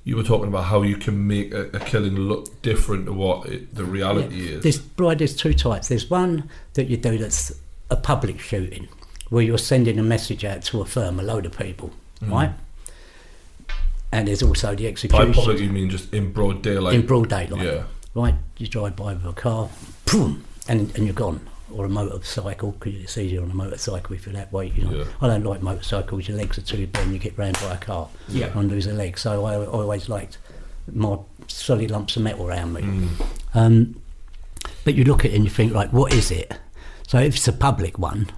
you 0.05 0.15
were 0.15 0.23
talking 0.23 0.47
about 0.47 0.65
how 0.65 0.83
you 0.83 0.95
can 0.95 1.27
make 1.27 1.51
a, 1.53 1.63
a 1.73 1.79
killing 1.79 2.15
look 2.15 2.61
different 2.61 3.07
to 3.07 3.13
what 3.13 3.47
it, 3.47 3.73
the 3.73 3.83
reality 3.83 4.35
Yeah. 4.35 4.57
is. 4.57 4.63
There's, 4.63 4.81
right, 4.97 5.17
there's 5.17 5.35
two 5.35 5.53
types. 5.53 5.87
There's 5.87 6.09
one 6.09 6.49
that 6.75 6.87
you 6.87 6.95
do 6.95 7.17
that's 7.17 7.51
a 7.89 7.95
public 7.95 8.39
shooting, 8.39 8.87
where 9.29 9.43
you're 9.43 9.57
sending 9.57 9.97
a 9.97 10.03
message 10.03 10.45
out 10.45 10.61
to 10.65 10.81
a 10.81 10.85
firm, 10.85 11.19
a 11.19 11.23
load 11.23 11.47
of 11.47 11.57
people, 11.57 11.91
mm. 12.21 12.31
right? 12.31 12.51
And 14.11 14.27
there's 14.27 14.43
also 14.43 14.75
the 14.75 14.87
execution. 14.87 15.31
By 15.31 15.33
public, 15.33 15.59
you 15.59 15.71
mean 15.71 15.89
just 15.89 16.13
in 16.13 16.31
broad 16.31 16.61
daylight? 16.61 16.93
in 16.93 17.05
broad 17.05 17.29
daylight. 17.29 17.65
Yeah. 17.65 17.83
Right, 18.13 18.35
you 18.57 18.67
drive 18.67 18.95
by 18.95 19.13
with 19.13 19.25
a 19.25 19.33
car, 19.33 19.69
boom, 20.09 20.45
and, 20.69 20.95
and 20.95 21.05
you're 21.05 21.13
gone. 21.13 21.41
Or 21.73 21.85
a 21.85 21.89
motorcycle, 21.89 22.71
because 22.73 22.95
it's 23.01 23.17
easier 23.17 23.41
on 23.41 23.49
a 23.49 23.55
motorcycle 23.55 24.15
if 24.15 24.25
you're 24.25 24.33
that 24.33 24.51
weight. 24.53 24.75
You 24.75 24.85
know, 24.85 24.97
Yeah. 24.97 25.03
I 25.21 25.27
don't 25.27 25.43
like 25.43 25.61
motorcycles. 25.61 26.27
Your 26.27 26.37
legs 26.37 26.57
are 26.57 26.61
too 26.61 26.85
big, 26.87 26.97
and 27.01 27.11
you 27.13 27.19
get 27.19 27.37
rammed 27.37 27.57
by 27.59 27.73
a 27.73 27.77
car 27.77 28.07
Yeah. 28.29 28.57
and 28.57 28.69
lose 28.69 28.85
a 28.87 28.93
leg. 28.93 29.17
So 29.17 29.45
I, 29.45 29.53
I 29.55 29.65
always 29.65 30.07
liked 30.07 30.37
more 30.93 31.25
solid 31.47 31.89
lumps 31.89 32.15
of 32.15 32.21
metal 32.21 32.47
around 32.47 32.73
me. 32.73 32.81
Mm. 32.81 33.07
Um, 33.55 34.01
but 34.83 34.93
you 34.93 35.03
look 35.03 35.25
at 35.25 35.31
it 35.31 35.35
and 35.35 35.43
you 35.43 35.49
think, 35.49 35.73
like, 35.73 35.91
what 35.91 36.13
is 36.13 36.29
it? 36.29 36.59
So 37.07 37.17
if 37.19 37.35
it's 37.35 37.47
a 37.47 37.53
public 37.53 37.97
one, 37.97 38.29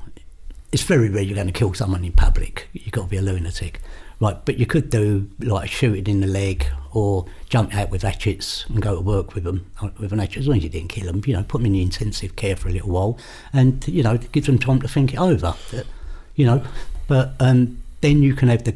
it's 0.72 0.84
very 0.84 1.10
rare 1.10 1.22
you're 1.24 1.36
going 1.36 1.48
to 1.48 1.54
kill 1.54 1.74
someone 1.74 2.06
in 2.06 2.14
public. 2.14 2.70
You've 2.74 2.92
got 2.92 3.04
to 3.04 3.08
be 3.10 3.18
a 3.18 3.22
lunatic. 3.22 3.82
Right, 4.20 4.44
but 4.46 4.58
you 4.58 4.66
could 4.66 4.90
do 4.90 5.30
like 5.40 5.70
shooting 5.70 6.08
in 6.08 6.22
the 6.22 6.28
leg 6.28 6.66
or 6.92 7.28
jump 7.50 7.76
out 7.76 7.92
with 7.92 8.02
hatchets 8.02 8.66
and 8.68 8.82
go 8.82 8.96
to 8.96 9.02
work 9.02 9.36
with 9.36 9.44
them 9.44 9.70
uh, 9.80 9.90
with 10.00 10.12
an 10.12 10.18
hatchet. 10.18 10.40
As 10.40 10.48
long 10.48 10.58
as 10.58 10.64
you 10.64 10.70
didn't 10.70 10.90
kill 10.90 11.06
them, 11.06 11.22
you 11.28 11.34
know, 11.34 11.44
put 11.44 11.60
them 11.60 11.68
in 11.68 11.74
the 11.74 11.84
intensive 11.84 12.36
care 12.36 12.56
for 12.56 12.70
a 12.70 12.72
little 12.72 12.90
while 12.90 13.20
and, 13.54 13.88
you 13.88 14.02
know, 14.02 14.18
give 14.18 14.48
them 14.48 14.58
time 14.58 14.82
to 14.82 14.88
think 14.88 15.14
it 15.14 15.20
over, 15.20 15.54
uh, 15.74 15.84
you 16.36 16.48
know. 16.48 16.64
But 17.08 17.34
um, 17.40 17.78
then 18.02 18.24
you 18.24 18.34
can 18.34 18.48
have 18.48 18.64
the 18.64 18.76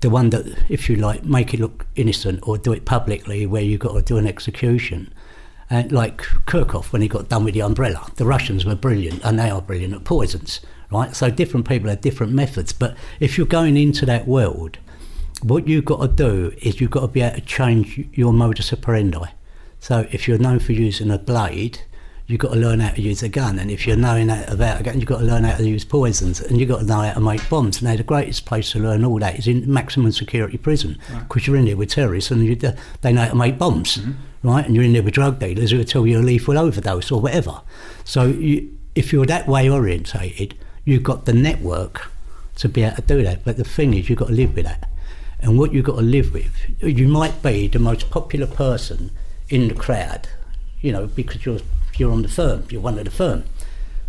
the 0.00 0.08
one 0.08 0.30
that, 0.30 0.46
if 0.68 0.88
you 0.88 0.96
like, 0.96 1.24
make 1.24 1.52
it 1.52 1.60
look 1.60 1.84
innocent 1.96 2.40
or 2.44 2.56
do 2.56 2.72
it 2.72 2.84
publicly 2.84 3.46
where 3.46 3.62
you've 3.62 3.80
got 3.80 3.94
to 3.94 4.02
do 4.02 4.16
an 4.16 4.26
execution. 4.26 5.12
And 5.68 5.92
like 5.92 6.24
Markov, 6.52 6.92
when 6.92 7.02
he 7.02 7.08
got 7.08 7.28
done 7.28 7.44
with 7.44 7.54
the 7.54 7.62
umbrella, 7.62 8.10
the 8.16 8.24
Russians 8.24 8.64
were 8.64 8.76
brilliant, 8.76 9.22
and 9.24 9.38
they 9.38 9.50
are 9.50 9.60
brilliant 9.60 9.94
at 9.94 10.04
poisons, 10.04 10.60
right? 10.90 11.14
So 11.14 11.30
different 11.30 11.68
people 11.68 11.90
have 11.90 12.00
different 12.00 12.32
methods. 12.32 12.72
But 12.72 12.96
if 13.20 13.36
you're 13.36 13.46
going 13.46 13.76
into 13.76 14.06
that 14.06 14.26
world, 14.26 14.78
what 15.42 15.68
you've 15.68 15.84
got 15.84 16.00
to 16.00 16.08
do 16.08 16.56
is 16.62 16.80
you've 16.80 16.90
got 16.90 17.00
to 17.00 17.08
be 17.08 17.22
able 17.22 17.36
to 17.36 17.40
change 17.42 18.04
your 18.12 18.32
modus 18.32 18.72
operandi. 18.72 19.26
So 19.80 20.08
if 20.10 20.26
you're 20.26 20.38
known 20.38 20.58
for 20.58 20.72
using 20.72 21.10
a 21.10 21.18
blade, 21.18 21.80
you've 22.26 22.40
got 22.40 22.52
to 22.52 22.58
learn 22.58 22.80
how 22.80 22.90
to 22.90 23.00
use 23.00 23.22
a 23.22 23.28
gun. 23.28 23.58
And 23.58 23.70
if 23.70 23.86
you're 23.86 23.96
knowing 23.96 24.28
how 24.28 24.52
about 24.52 24.80
a 24.80 24.84
gun, 24.84 24.96
you've 24.96 25.08
got 25.08 25.20
to 25.20 25.24
learn 25.24 25.44
how 25.44 25.56
to 25.56 25.66
use 25.66 25.84
poisons. 25.84 26.40
And 26.40 26.58
you've 26.58 26.68
got 26.68 26.80
to 26.80 26.84
know 26.84 27.00
how 27.00 27.14
to 27.14 27.20
make 27.20 27.48
bombs. 27.48 27.80
Now, 27.80 27.96
the 27.96 28.02
greatest 28.02 28.44
place 28.44 28.72
to 28.72 28.80
learn 28.80 29.04
all 29.04 29.18
that 29.20 29.38
is 29.38 29.46
in 29.46 29.72
maximum 29.72 30.12
security 30.12 30.58
prison 30.58 30.98
because 31.20 31.46
you're 31.46 31.56
in 31.56 31.64
there 31.66 31.76
with 31.76 31.90
terrorists 31.90 32.30
and 32.30 32.44
you, 32.44 32.56
they 32.56 33.12
know 33.12 33.22
how 33.22 33.30
to 33.30 33.36
make 33.36 33.58
bombs, 33.58 33.96
mm-hmm. 33.96 34.48
right? 34.48 34.66
And 34.66 34.74
you're 34.74 34.84
in 34.84 34.92
there 34.92 35.02
with 35.02 35.14
drug 35.14 35.38
dealers 35.38 35.70
who 35.70 35.78
will 35.78 35.84
tell 35.84 36.06
you 36.06 36.18
a 36.18 36.20
lethal 36.20 36.58
overdose 36.58 37.10
or 37.10 37.20
whatever. 37.20 37.62
So 38.04 38.26
you, 38.26 38.76
if 38.94 39.12
you're 39.12 39.26
that 39.26 39.46
way 39.46 39.70
orientated, 39.70 40.54
you've 40.88 41.02
got 41.02 41.26
the 41.26 41.34
network 41.34 42.10
to 42.56 42.68
be 42.68 42.82
able 42.82 42.96
to 42.96 43.02
do 43.02 43.22
that. 43.22 43.44
But 43.44 43.58
the 43.58 43.64
thing 43.64 43.92
is, 43.92 44.08
you've 44.08 44.18
got 44.18 44.28
to 44.28 44.34
live 44.34 44.54
with 44.56 44.64
that. 44.64 44.88
And 45.40 45.58
what 45.58 45.72
you've 45.72 45.84
got 45.84 45.96
to 45.96 46.02
live 46.02 46.32
with, 46.32 46.50
you 46.82 47.06
might 47.06 47.42
be 47.42 47.68
the 47.68 47.78
most 47.78 48.08
popular 48.10 48.46
person 48.46 49.10
in 49.50 49.68
the 49.68 49.74
crowd, 49.74 50.28
you 50.80 50.90
know, 50.90 51.06
because 51.06 51.44
you're 51.44 51.60
you're 51.96 52.12
on 52.12 52.22
the 52.22 52.28
firm, 52.28 52.64
you're 52.70 52.80
one 52.80 52.98
of 52.98 53.04
the 53.04 53.10
firm. 53.10 53.44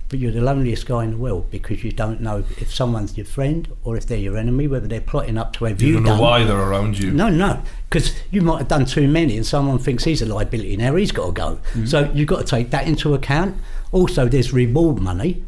But 0.07 0.19
you're 0.19 0.32
the 0.32 0.41
loneliest 0.41 0.86
guy 0.88 1.03
in 1.03 1.11
the 1.11 1.17
world 1.17 1.51
because 1.51 1.84
you 1.84 1.91
don't 1.91 2.21
know 2.21 2.43
if 2.57 2.73
someone's 2.73 3.15
your 3.17 3.25
friend 3.27 3.67
or 3.84 3.95
if 3.97 4.07
they're 4.07 4.17
your 4.17 4.38
enemy, 4.38 4.67
whether 4.67 4.88
they're 4.88 5.01
plotting 5.01 5.38
up 5.38 5.53
to 5.53 5.65
have 5.65 5.82
You 5.82 5.88
you, 5.89 5.93
don't 5.95 6.03
know 6.03 6.09
done. 6.11 6.19
why 6.19 6.43
they're 6.45 6.57
around 6.57 6.97
you. 6.97 7.11
No, 7.11 7.30
no, 7.30 7.61
because 7.89 8.15
you 8.32 8.41
might 8.41 8.59
have 8.59 8.67
done 8.69 8.86
too 8.86 9.07
many, 9.07 9.38
and 9.38 9.45
someone 9.45 9.77
thinks 9.80 10.05
he's 10.05 10.21
a 10.23 10.25
liability 10.25 10.77
now. 10.77 10.95
He's 10.95 11.11
got 11.11 11.25
to 11.27 11.32
go. 11.34 11.59
Mm-hmm. 11.73 11.86
So 11.86 12.09
you've 12.13 12.27
got 12.30 12.39
to 12.39 12.45
take 12.45 12.71
that 12.71 12.88
into 12.88 13.13
account. 13.13 13.57
Also, 13.91 14.27
there's 14.27 14.51
reward 14.53 14.99
money, 14.99 15.43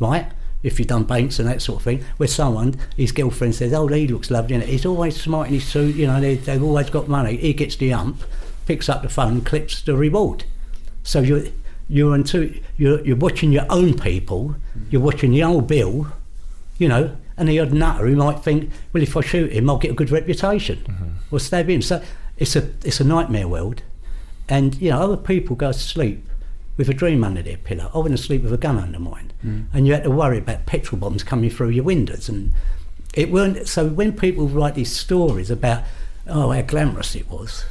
right? 0.00 0.26
If 0.62 0.78
you've 0.78 0.88
done 0.88 1.04
banks 1.04 1.38
and 1.38 1.48
that 1.48 1.60
sort 1.60 1.80
of 1.80 1.84
thing, 1.84 2.04
where 2.18 2.28
someone, 2.28 2.76
his 2.96 3.12
girlfriend 3.12 3.54
says, 3.54 3.72
"Oh, 3.72 3.88
he 3.88 4.06
looks 4.06 4.30
lovely," 4.30 4.54
and 4.54 4.64
he's 4.64 4.86
always 4.86 5.20
smart 5.20 5.48
in 5.48 5.54
his 5.54 5.64
suit. 5.64 5.96
You 5.96 6.06
know, 6.06 6.20
they, 6.20 6.36
they've 6.36 6.62
always 6.62 6.90
got 6.90 7.08
money. 7.08 7.36
He 7.36 7.52
gets 7.52 7.76
the 7.76 7.92
ump, 7.92 8.22
picks 8.66 8.88
up 8.88 9.02
the 9.02 9.08
phone, 9.08 9.40
clips 9.40 9.82
the 9.82 9.96
reward. 9.96 10.44
So 11.02 11.20
you're 11.20 11.44
you're 11.88 12.14
into 12.14 12.60
you're 12.76 13.04
you're 13.04 13.16
watching 13.16 13.52
your 13.52 13.66
own 13.68 13.98
people. 13.98 14.56
You're 14.90 15.02
watching 15.02 15.32
the 15.32 15.42
old 15.42 15.66
bill, 15.66 16.06
you 16.78 16.88
know, 16.88 17.16
and 17.36 17.48
the 17.48 17.58
odd 17.58 17.72
nutter 17.72 18.06
who 18.06 18.16
might 18.16 18.40
think, 18.40 18.70
well, 18.92 19.02
if 19.02 19.16
I 19.16 19.20
shoot 19.20 19.52
him, 19.52 19.68
I'll 19.68 19.78
get 19.78 19.90
a 19.90 19.94
good 19.94 20.10
reputation, 20.10 20.78
mm-hmm. 20.78 21.34
or 21.34 21.40
stab 21.40 21.68
him. 21.68 21.82
So 21.82 22.02
it's 22.36 22.56
a 22.56 22.70
it's 22.84 23.00
a 23.00 23.04
nightmare 23.04 23.48
world, 23.48 23.82
and 24.48 24.74
you 24.80 24.90
know, 24.90 25.00
other 25.00 25.16
people 25.16 25.56
go 25.56 25.72
to 25.72 25.78
sleep 25.78 26.28
with 26.76 26.88
a 26.88 26.94
dream 26.94 27.22
under 27.24 27.42
their 27.42 27.58
pillow. 27.58 27.90
I 27.94 27.98
went 27.98 28.16
to 28.16 28.22
sleep 28.22 28.42
with 28.42 28.52
a 28.52 28.58
gun 28.58 28.78
under 28.78 28.98
mine, 28.98 29.32
hmm. 29.42 29.62
and 29.72 29.86
you 29.86 29.92
had 29.92 30.04
to 30.04 30.10
worry 30.10 30.38
about 30.38 30.66
petrol 30.66 30.98
bombs 30.98 31.22
coming 31.22 31.50
through 31.50 31.70
your 31.70 31.84
windows, 31.84 32.28
and 32.28 32.52
it 33.14 33.30
weren't. 33.30 33.68
So 33.68 33.86
when 33.86 34.12
people 34.12 34.48
write 34.48 34.74
these 34.74 34.94
stories 34.94 35.50
about 35.50 35.84
oh 36.26 36.50
how 36.50 36.62
glamorous 36.62 37.14
it 37.14 37.28
was. 37.30 37.64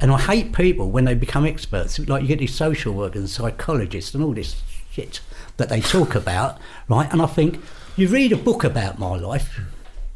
And 0.00 0.12
I 0.12 0.20
hate 0.20 0.52
people 0.52 0.90
when 0.90 1.06
they 1.06 1.14
become 1.14 1.44
experts. 1.44 1.98
Like 1.98 2.22
you 2.22 2.28
get 2.28 2.38
these 2.38 2.54
social 2.54 2.94
workers 2.94 3.20
and 3.20 3.30
psychologists 3.30 4.14
and 4.14 4.22
all 4.22 4.32
this 4.32 4.62
shit 4.92 5.20
that 5.56 5.68
they 5.68 5.80
talk 5.80 6.14
about, 6.14 6.58
right? 6.88 7.12
And 7.12 7.20
I 7.20 7.26
think 7.26 7.60
you 7.96 8.06
read 8.08 8.32
a 8.32 8.36
book 8.36 8.62
about 8.62 8.98
my 8.98 9.16
life, 9.16 9.58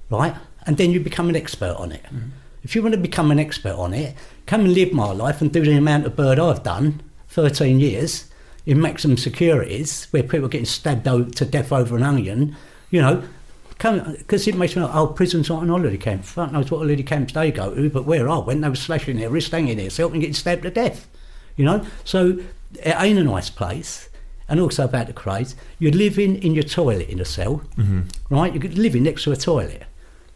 right? 0.08 0.36
And 0.66 0.76
then 0.76 0.92
you 0.92 1.00
become 1.00 1.28
an 1.28 1.34
expert 1.34 1.74
on 1.78 1.90
it. 1.90 2.06
Hmm. 2.06 2.28
If 2.62 2.76
you 2.76 2.82
want 2.82 2.94
to 2.94 3.00
become 3.00 3.32
an 3.32 3.40
expert 3.40 3.74
on 3.74 3.92
it, 3.92 4.14
come 4.46 4.60
and 4.60 4.72
live 4.72 4.92
my 4.92 5.10
life 5.10 5.40
and 5.40 5.52
do 5.52 5.64
the 5.64 5.72
amount 5.72 6.06
of 6.06 6.14
bird 6.14 6.38
I've 6.38 6.62
done, 6.62 7.02
13 7.32 7.80
years, 7.80 8.30
in 8.64 8.80
maximum 8.80 9.16
securities, 9.16 10.06
where 10.10 10.22
people 10.22 10.44
are 10.44 10.48
getting 10.48 10.66
stabbed 10.66 11.04
to 11.04 11.44
death 11.44 11.72
over 11.72 11.96
an 11.96 12.02
onion, 12.02 12.56
you 12.90 13.00
know, 13.00 13.24
because 13.78 14.46
it 14.46 14.54
makes 14.54 14.76
me 14.76 14.82
like, 14.82 14.94
oh, 14.94 15.08
prison's 15.08 15.48
not 15.48 15.62
an 15.62 15.68
holiday 15.68 15.96
camp. 15.96 16.24
Fuck 16.24 16.52
knows 16.52 16.70
what 16.70 16.78
holiday 16.78 17.02
camps 17.02 17.32
they 17.32 17.50
go 17.50 17.74
to, 17.74 17.90
but 17.90 18.04
where 18.04 18.28
I 18.28 18.38
went, 18.38 18.62
they 18.62 18.68
were 18.68 18.76
slashing 18.76 19.16
their 19.16 19.30
wrist 19.30 19.50
hanging 19.50 19.78
there, 19.78 19.90
helping 19.90 20.20
getting 20.20 20.34
stabbed 20.34 20.62
to 20.62 20.70
death. 20.70 21.08
You 21.56 21.64
know? 21.64 21.84
So 22.04 22.38
it 22.74 22.94
ain't 22.98 23.18
a 23.18 23.24
nice 23.24 23.50
place. 23.50 24.08
And 24.48 24.60
also 24.60 24.84
about 24.84 25.06
the 25.06 25.12
Krays, 25.12 25.54
you're 25.78 25.92
living 25.92 26.40
in 26.42 26.54
your 26.54 26.64
toilet 26.64 27.08
in 27.08 27.18
a 27.18 27.24
cell, 27.24 27.62
mm-hmm. 27.76 28.02
right? 28.28 28.54
You're 28.54 28.72
living 28.72 29.02
next 29.02 29.24
to 29.24 29.32
a 29.32 29.36
toilet. 29.36 29.84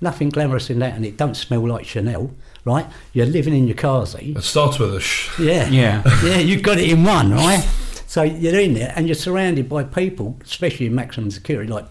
Nothing 0.00 0.30
glamorous 0.30 0.70
in 0.70 0.78
that, 0.80 0.94
and 0.94 1.04
it 1.04 1.16
don't 1.16 1.36
smell 1.36 1.66
like 1.68 1.84
Chanel, 1.84 2.32
right? 2.66 2.86
You're 3.14 3.26
living 3.26 3.54
in 3.54 3.66
your 3.66 3.76
carsy. 3.76 4.36
It 4.36 4.42
starts 4.42 4.78
with 4.78 4.94
a 4.94 5.00
sh. 5.00 5.38
Yeah. 5.38 5.68
Yeah. 5.68 6.02
yeah, 6.24 6.38
you've 6.38 6.62
got 6.62 6.78
it 6.78 6.90
in 6.90 7.04
one, 7.04 7.30
right? 7.30 7.66
So 8.06 8.22
you're 8.22 8.60
in 8.60 8.74
there 8.74 8.92
and 8.96 9.06
you're 9.06 9.14
surrounded 9.14 9.68
by 9.68 9.84
people, 9.84 10.36
especially 10.42 10.86
in 10.86 10.94
maximum 10.94 11.30
security, 11.30 11.72
like 11.72 11.86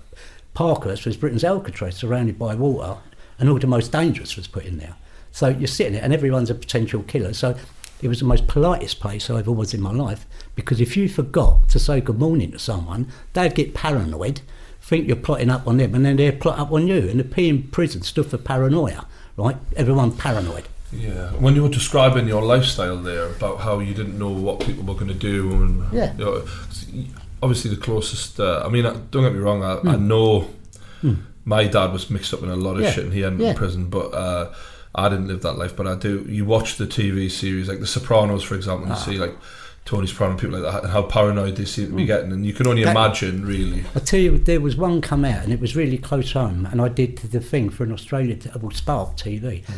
Parkhurst 0.54 1.06
was 1.06 1.18
Britain's 1.18 1.44
Alcatraz, 1.44 1.96
surrounded 1.96 2.38
by 2.38 2.56
water, 2.56 2.98
and 3.40 3.50
all 3.50 3.58
the 3.58 3.68
most 3.68 3.92
dangerous 3.92 4.36
was 4.36 4.48
put 4.48 4.66
in 4.66 4.78
there. 4.78 4.96
So 5.32 5.48
you're 5.48 5.68
sitting 5.68 5.94
there 5.94 6.04
and 6.04 6.14
everyone's 6.14 6.50
a 6.50 6.56
potential 6.56 7.04
killer. 7.04 7.34
So 7.34 7.56
it 8.02 8.08
was 8.08 8.20
the 8.20 8.26
most 8.26 8.48
politest 8.48 9.00
place 9.00 9.30
I 9.30 9.40
ever 9.40 9.52
was 9.52 9.74
in 9.74 9.82
my 9.82 9.92
life 9.92 10.26
because 10.56 10.82
if 10.82 10.96
you 10.98 11.08
forgot 11.10 11.70
to 11.70 11.80
say 11.80 12.02
good 12.02 12.20
morning 12.20 12.52
to 12.52 12.60
someone, 12.60 13.08
they'd 13.34 13.56
get 13.56 13.74
paranoid, 13.74 14.42
think 14.82 15.08
you're 15.08 15.16
plotting 15.16 15.50
up 15.50 15.68
on 15.68 15.78
them, 15.78 15.96
and 15.96 16.06
then 16.06 16.18
they'd 16.18 16.40
plot 16.40 16.60
up 16.60 16.72
on 16.72 16.88
you. 16.88 17.10
And 17.10 17.20
the 17.20 17.24
P 17.24 17.50
in 17.50 17.64
prison 17.64 18.02
stood 18.02 18.28
for 18.28 18.38
paranoia, 18.38 19.08
right? 19.38 19.58
Everyone 19.76 20.12
paranoid. 20.12 20.66
Yeah, 20.92 21.32
when 21.32 21.56
you 21.56 21.64
were 21.64 21.70
describing 21.70 22.28
your 22.28 22.42
lifestyle 22.44 22.98
there 22.98 23.26
about 23.28 23.60
how 23.60 23.80
you 23.80 23.94
didn't 23.94 24.18
know 24.18 24.30
what 24.30 24.60
people 24.62 24.84
were 24.84 24.94
going 24.94 25.08
to 25.08 25.14
do, 25.14 25.52
and 25.52 25.84
Yeah. 25.94 26.14
you 26.18 26.24
know, 26.26 26.44
obviously 27.44 27.72
the 27.72 27.82
closest. 27.82 28.40
Uh, 28.40 28.64
I 28.66 28.70
mean, 28.70 28.86
uh, 28.86 28.98
don't 29.12 29.24
get 29.24 29.34
me 29.34 29.40
wrong. 29.40 29.64
I, 29.64 29.74
I 29.78 29.96
Hmm. 29.98 30.08
know 30.08 30.48
my 31.44 31.66
dad 31.68 31.92
was 31.92 32.10
mixed 32.10 32.34
up 32.34 32.44
in 32.44 32.50
a 32.50 32.56
lot 32.56 32.76
of 32.78 32.82
Yeah. 32.84 32.92
shit, 32.92 33.04
and 33.06 33.14
he 33.14 33.24
ended 33.24 33.42
up 33.42 33.44
Yeah. 33.46 33.52
in 33.52 33.56
prison. 33.58 33.86
But 33.90 34.14
uh, 34.14 34.50
I 34.94 35.10
didn't 35.10 35.28
live 35.28 35.42
that 35.42 35.58
life. 35.58 35.76
But 35.76 35.88
I 35.88 35.96
do. 35.96 36.26
You 36.30 36.46
watch 36.46 36.78
the 36.78 36.88
TV 36.88 37.30
series 37.30 37.68
like 37.68 37.80
The 37.82 37.88
Sopranos, 37.88 38.44
for 38.44 38.56
example, 38.56 38.84
and 38.86 38.94
Ah. 38.94 38.98
you 39.06 39.14
see 39.14 39.20
like 39.20 39.36
Tony 39.86 40.08
Soprano 40.08 40.36
people 40.36 40.60
like 40.60 40.74
that, 40.74 40.84
and 40.84 40.92
how 40.92 41.04
paranoid 41.04 41.58
they 41.58 41.66
seem 41.66 41.90
to 41.90 41.96
be 41.96 42.04
mm. 42.04 42.08
getting, 42.08 42.32
and 42.32 42.44
you 42.44 42.54
can 42.54 42.66
only. 42.66 42.84
That- 42.84 42.92
imagine, 42.92 43.46
really. 43.46 43.84
I 43.96 44.00
tell 44.00 44.20
you, 44.20 44.40
there 44.40 44.60
was 44.60 44.76
one 44.76 45.00
come 45.00 45.24
out 45.24 45.44
and 45.44 45.54
it 45.54 45.60
was 45.60 45.76
really 45.76 46.00
close 46.00 46.32
home, 46.32 46.68
and 46.72 46.82
I 46.82 46.90
did 46.90 47.18
the 47.18 47.40
thing 47.40 47.70
for 47.70 47.84
an 47.84 47.92
Australian, 47.92 48.42
well, 48.60 48.72
Spark 48.72 49.16
TV. 49.16 49.64
Mm. 49.64 49.74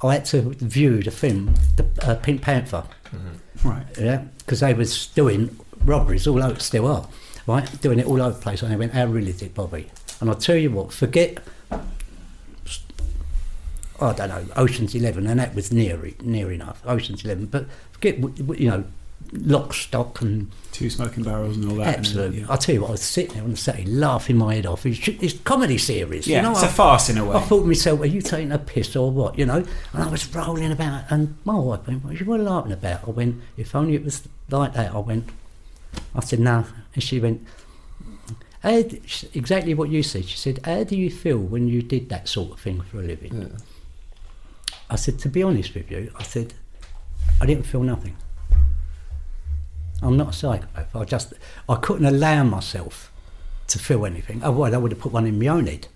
I 0.00 0.14
had 0.14 0.24
to 0.26 0.42
view 0.42 1.02
the 1.02 1.10
film, 1.10 1.54
the 1.74 1.84
uh, 2.02 2.14
Pink 2.14 2.40
Panther, 2.40 2.84
mm-hmm. 3.06 3.68
Right. 3.68 3.84
yeah, 3.98 4.22
because 4.38 4.60
they 4.60 4.72
was 4.72 5.08
doing 5.08 5.58
robberies 5.84 6.28
all 6.28 6.40
over, 6.40 6.60
still 6.60 6.86
are, 6.86 7.08
right, 7.48 7.80
doing 7.80 7.98
it 7.98 8.06
all 8.06 8.22
over 8.22 8.36
the 8.36 8.40
place. 8.40 8.62
And 8.62 8.70
they 8.70 8.76
went, 8.76 8.92
"How 8.92 9.06
really 9.06 9.32
did 9.32 9.54
Bobby?" 9.54 9.90
And 10.20 10.30
I 10.30 10.34
tell 10.34 10.54
you 10.54 10.70
what, 10.70 10.92
forget, 10.92 11.38
I 11.72 11.80
don't 14.12 14.28
know, 14.28 14.44
Ocean's 14.54 14.94
Eleven, 14.94 15.26
and 15.26 15.40
that 15.40 15.56
was 15.56 15.72
near 15.72 16.06
it, 16.06 16.24
near 16.24 16.52
enough, 16.52 16.80
Ocean's 16.86 17.24
Eleven. 17.24 17.46
But 17.46 17.66
forget, 17.90 18.20
w- 18.20 18.36
w- 18.36 18.64
you 18.64 18.70
know, 18.70 18.84
lock, 19.32 19.74
stock, 19.74 20.20
and 20.20 20.50
Two 20.70 20.90
smoking 20.90 21.24
barrels 21.24 21.56
and 21.56 21.68
all 21.68 21.76
that. 21.78 21.88
and, 21.88 21.96
Absolutely. 21.96 22.40
yeah. 22.40 22.46
I'll 22.48 22.58
tell 22.58 22.74
you 22.74 22.82
what, 22.82 22.88
I 22.88 22.92
was 22.92 23.02
sitting 23.02 23.34
there 23.34 23.42
on 23.42 23.50
the 23.50 23.56
Saturday 23.56 23.90
laughing 23.90 24.36
my 24.36 24.54
head 24.54 24.66
off. 24.66 24.86
It's, 24.86 25.08
it's 25.08 25.34
a 25.34 25.38
comedy 25.38 25.76
series. 25.76 26.28
Yeah, 26.28 26.36
you 26.36 26.42
know, 26.42 26.52
it's 26.52 26.62
I, 26.62 26.68
a 26.68 26.70
farce 26.70 27.10
in 27.10 27.18
a 27.18 27.24
way. 27.24 27.34
I 27.36 27.40
thought 27.40 27.62
to 27.62 27.66
myself, 27.66 28.00
are 28.00 28.06
you 28.06 28.22
taking 28.22 28.52
a 28.52 28.58
piss 28.58 28.94
or 28.94 29.10
what? 29.10 29.36
You 29.36 29.46
know? 29.46 29.64
And 29.92 30.02
I 30.02 30.08
was 30.08 30.32
rolling 30.32 30.70
about, 30.70 31.10
and 31.10 31.36
my 31.44 31.58
wife 31.58 31.86
went, 31.86 32.04
what 32.04 32.12
are 32.12 32.24
you 32.24 32.36
laughing 32.38 32.72
about? 32.72 33.08
I 33.08 33.10
went, 33.10 33.42
if 33.56 33.74
only 33.74 33.96
it 33.96 34.04
was 34.04 34.28
like 34.50 34.74
that. 34.74 34.94
I 34.94 34.98
went, 34.98 35.28
I 36.14 36.20
said, 36.20 36.38
no. 36.38 36.64
And 36.94 37.02
she 37.02 37.18
went, 37.18 37.44
exactly 38.62 39.74
what 39.74 39.88
you 39.88 40.04
said. 40.04 40.26
She 40.26 40.36
said, 40.36 40.60
how 40.64 40.84
do 40.84 40.96
you 40.96 41.10
feel 41.10 41.38
when 41.38 41.66
you 41.66 41.82
did 41.82 42.08
that 42.10 42.28
sort 42.28 42.52
of 42.52 42.60
thing 42.60 42.82
for 42.82 43.00
a 43.00 43.02
living? 43.02 43.56
I 44.90 44.96
said, 44.96 45.18
to 45.20 45.28
be 45.28 45.42
honest 45.42 45.74
with 45.74 45.90
you, 45.90 46.12
I 46.16 46.22
said, 46.22 46.54
I 47.40 47.46
didn't 47.46 47.64
feel 47.64 47.82
nothing. 47.82 48.16
I'm 50.02 50.16
not 50.16 50.28
a 50.30 50.32
psychopath. 50.32 50.94
I 50.94 51.04
just, 51.04 51.32
I 51.68 51.76
couldn't 51.76 52.06
allow 52.06 52.44
myself 52.44 53.12
to 53.68 53.78
feel 53.78 54.06
anything. 54.06 54.42
Otherwise, 54.42 54.72
I 54.72 54.78
would 54.78 54.92
have 54.92 55.00
put 55.00 55.12
one 55.12 55.26
in 55.26 55.38
my 55.38 55.48
own 55.48 55.66
head. 55.66 55.88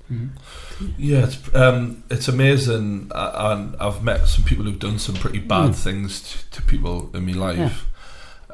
Yeah, 0.98 1.24
it's, 1.24 1.54
um, 1.54 2.02
it's 2.10 2.28
amazing, 2.28 3.10
and 3.14 3.76
I've 3.80 4.02
met 4.02 4.26
some 4.28 4.44
people 4.44 4.64
who've 4.64 4.78
done 4.78 4.98
some 4.98 5.14
pretty 5.14 5.38
bad 5.38 5.70
Mm. 5.70 5.74
things 5.74 6.20
to, 6.50 6.50
to 6.60 6.62
people 6.62 7.10
in 7.14 7.24
my 7.26 7.32
life. 7.32 7.86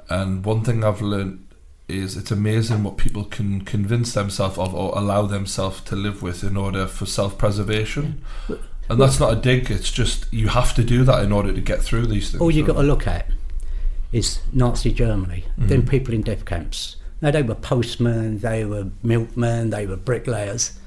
And 0.09 0.44
one 0.44 0.62
thing 0.62 0.84
I've 0.84 1.03
learned 1.03 1.44
is 1.88 2.16
it's 2.16 2.30
amazing 2.30 2.82
what 2.84 2.96
people 2.99 3.24
can 3.24 3.62
convince 3.62 4.12
themselves 4.12 4.59
of 4.59 4.74
or 4.74 4.96
allow 4.96 5.22
themselves 5.26 5.80
to 5.80 5.96
live 5.96 6.22
with 6.22 6.44
in 6.44 6.57
order 6.57 6.86
for 6.86 7.07
self-preservation. 7.07 8.22
And 8.90 9.01
that's 9.01 9.18
not 9.18 9.32
a 9.32 9.36
dig; 9.36 9.70
it's 9.70 9.90
just 9.90 10.32
you 10.32 10.49
have 10.49 10.74
to 10.74 10.84
do 10.84 11.03
that 11.05 11.22
in 11.24 11.32
order 11.32 11.53
to 11.53 11.61
get 11.61 11.82
through 11.82 12.07
these 12.07 12.30
things. 12.30 12.40
All 12.40 12.51
you 12.51 12.64
got 12.64 12.74
to 12.74 12.82
look 12.82 13.07
at 13.07 13.26
is 14.13 14.41
Nazi 14.53 14.93
Germany. 14.93 15.45
Then 15.57 15.81
mm-hmm. 15.81 15.89
people 15.89 16.15
in 16.15 16.23
death 16.23 16.45
camps. 16.45 16.97
Now 17.21 17.31
they 17.31 17.43
were 17.43 17.55
postmen, 17.55 18.39
they 18.39 18.65
were 18.65 18.89
milkmen, 19.03 19.71
they 19.71 19.87
were 19.87 19.97
bricklayers, 19.97 20.79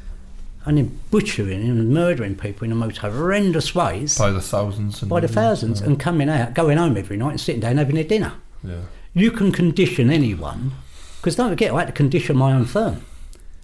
and 0.65 0.77
then 0.77 0.99
butchering 1.09 1.61
and 1.61 1.89
murdering 1.89 2.35
people 2.35 2.63
in 2.63 2.69
the 2.69 2.75
most 2.75 2.99
horrendous 2.99 3.75
ways 3.75 4.17
by 4.17 4.31
the 4.31 4.41
thousands. 4.41 5.01
And 5.01 5.09
by 5.09 5.19
the 5.19 5.27
thousands, 5.27 5.81
Yeah. 5.81 5.87
and 5.87 5.99
coming 5.99 6.29
out, 6.29 6.53
going 6.53 6.77
home 6.77 6.95
every 6.97 7.17
night 7.17 7.31
and 7.31 7.41
sitting 7.41 7.61
down 7.61 7.77
having 7.77 7.97
a 7.97 8.03
dinner. 8.03 8.33
yeah. 8.63 8.81
You 9.13 9.31
can 9.31 9.51
condition 9.51 10.09
anyone, 10.09 10.71
because 11.17 11.35
don't 11.35 11.49
forget, 11.49 11.73
I 11.73 11.79
had 11.79 11.87
to 11.87 11.91
condition 11.91 12.37
my 12.37 12.53
own 12.53 12.63
firm 12.63 13.01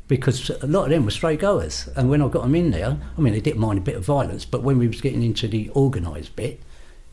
because 0.08 0.50
a 0.50 0.68
lot 0.68 0.86
of 0.86 0.90
them 0.90 1.06
were 1.06 1.12
straight 1.12 1.40
goers. 1.40 1.90
And 1.96 2.10
when 2.10 2.22
I 2.22 2.28
got 2.28 2.44
them 2.44 2.56
in 2.56 2.72
there, 2.72 2.98
I 3.18 3.22
mean, 3.22 3.34
they 3.34 3.42
didn't 3.42 3.60
mind 3.60 3.78
a 3.78 3.82
bit 3.82 3.96
of 3.96 4.06
violence, 4.06 4.46
but 4.46 4.64
when 4.64 4.78
we 4.78 4.88
was 4.88 5.02
getting 5.02 5.24
into 5.24 5.48
the 5.48 5.70
organised 5.72 6.36
bit, 6.36 6.62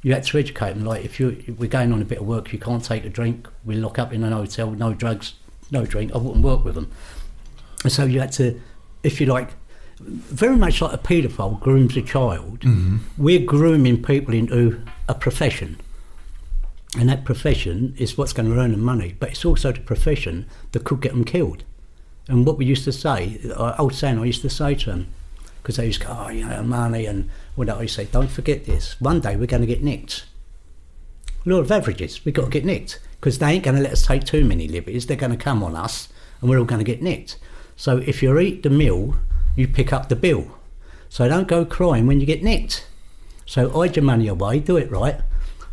you 0.05 0.13
had 0.13 0.23
to 0.23 0.39
educate 0.39 0.75
them. 0.75 0.85
Like, 0.85 1.05
if 1.05 1.19
you 1.19 1.43
if 1.47 1.59
we're 1.59 1.67
going 1.67 1.93
on 1.93 2.01
a 2.01 2.05
bit 2.05 2.19
of 2.19 2.27
work, 2.27 2.53
you 2.53 2.59
can't 2.59 2.85
take 2.85 3.05
a 3.05 3.09
drink. 3.09 3.49
We 3.65 3.75
lock 3.75 3.99
up 3.99 4.13
in 4.13 4.23
an 4.23 4.33
hotel, 4.33 4.71
no 4.71 4.93
drugs, 4.93 5.33
no 5.71 5.85
drink. 5.87 6.15
I 6.15 6.19
wouldn't 6.19 6.45
work 6.45 6.63
with 6.63 6.77
them. 6.77 6.93
And 7.83 7.91
so 7.91 8.05
you 8.05 8.21
had 8.21 8.31
to, 8.33 8.61
if 9.03 9.19
you 9.21 9.27
like, 9.27 9.51
very 9.99 10.57
much 10.57 10.83
like 10.83 10.93
a 10.93 10.99
paedophile 10.99 11.59
grooms 11.59 11.97
a 11.97 12.03
child, 12.03 12.61
mm-hmm. 12.61 12.99
we're 13.17 13.45
grooming 13.45 14.03
people 14.03 14.35
into 14.35 14.83
a 15.09 15.15
profession. 15.15 15.81
And 16.99 17.09
that 17.09 17.25
profession 17.25 17.95
is 17.99 18.19
what's 18.19 18.35
going 18.35 18.53
to 18.53 18.61
earn 18.61 18.73
them 18.73 18.83
money, 18.83 19.17
but 19.19 19.31
it's 19.31 19.45
also 19.45 19.73
the 19.73 19.81
profession 19.81 20.47
that 20.73 20.85
could 20.85 21.01
get 21.01 21.13
them 21.13 21.25
killed. 21.25 21.65
And 22.29 22.47
what 22.47 22.59
we 22.59 22.67
used 22.67 22.85
to 22.85 22.93
say, 22.93 23.41
old 23.57 23.95
saying 23.95 24.19
I 24.19 24.25
used 24.27 24.43
to 24.43 24.51
say 24.51 24.75
to 24.75 24.91
them, 24.91 25.07
because 25.65 25.77
they 25.77 25.87
used 25.87 26.03
to 26.03 26.09
go, 26.09 26.15
oh, 26.27 26.29
you 26.29 26.45
know, 26.45 26.63
money 26.63 27.07
and 27.07 27.31
what 27.55 27.71
I 27.71 27.87
say, 27.87 28.05
don't 28.05 28.31
forget 28.31 28.67
this. 28.67 29.01
One 29.01 29.21
day 29.21 29.35
we're 29.35 29.47
going 29.47 29.63
to 29.63 29.67
get 29.67 29.83
nicked. 29.83 30.27
Law 31.47 31.61
of 31.61 31.73
averages, 31.73 32.23
we've 32.23 32.35
got 32.35 32.45
to 32.45 32.51
get 32.51 32.67
nicked 32.67 33.01
because 33.19 33.39
they 33.39 33.53
ain't 33.53 33.65
going 33.65 33.77
to 33.79 33.83
let 33.83 33.93
us 33.93 34.07
take 34.07 34.25
too 34.25 34.45
many 34.45 34.69
liberties. 34.69 35.07
They're 35.07 35.17
going 35.17 35.33
to 35.33 35.43
come 35.43 35.63
on 35.63 35.75
us 35.75 36.11
and 36.43 36.51
we're 36.51 36.59
all 36.59 36.67
going 36.67 36.85
to 36.85 36.85
get 36.85 37.01
nicked. 37.01 37.39
So 37.77 37.97
if 37.97 38.23
you 38.23 38.39
eat 38.39 38.63
the 38.63 38.69
meal, 38.69 39.17
you 39.57 39.67
pick 39.67 39.91
up 39.91 40.11
the 40.11 40.17
bill. 40.17 40.59
So 41.09 41.27
don't 41.29 41.49
go 41.49 41.65
crying 41.65 42.07
when 42.07 42.21
you 42.21 42.27
get 42.27 42.43
nicked. 42.43 42.87
So 43.47 43.71
hide 43.71 43.97
your 43.97 44.05
money 44.05 44.29
away, 44.29 44.59
do 44.59 44.77
it 44.77 44.91
right, 44.91 45.19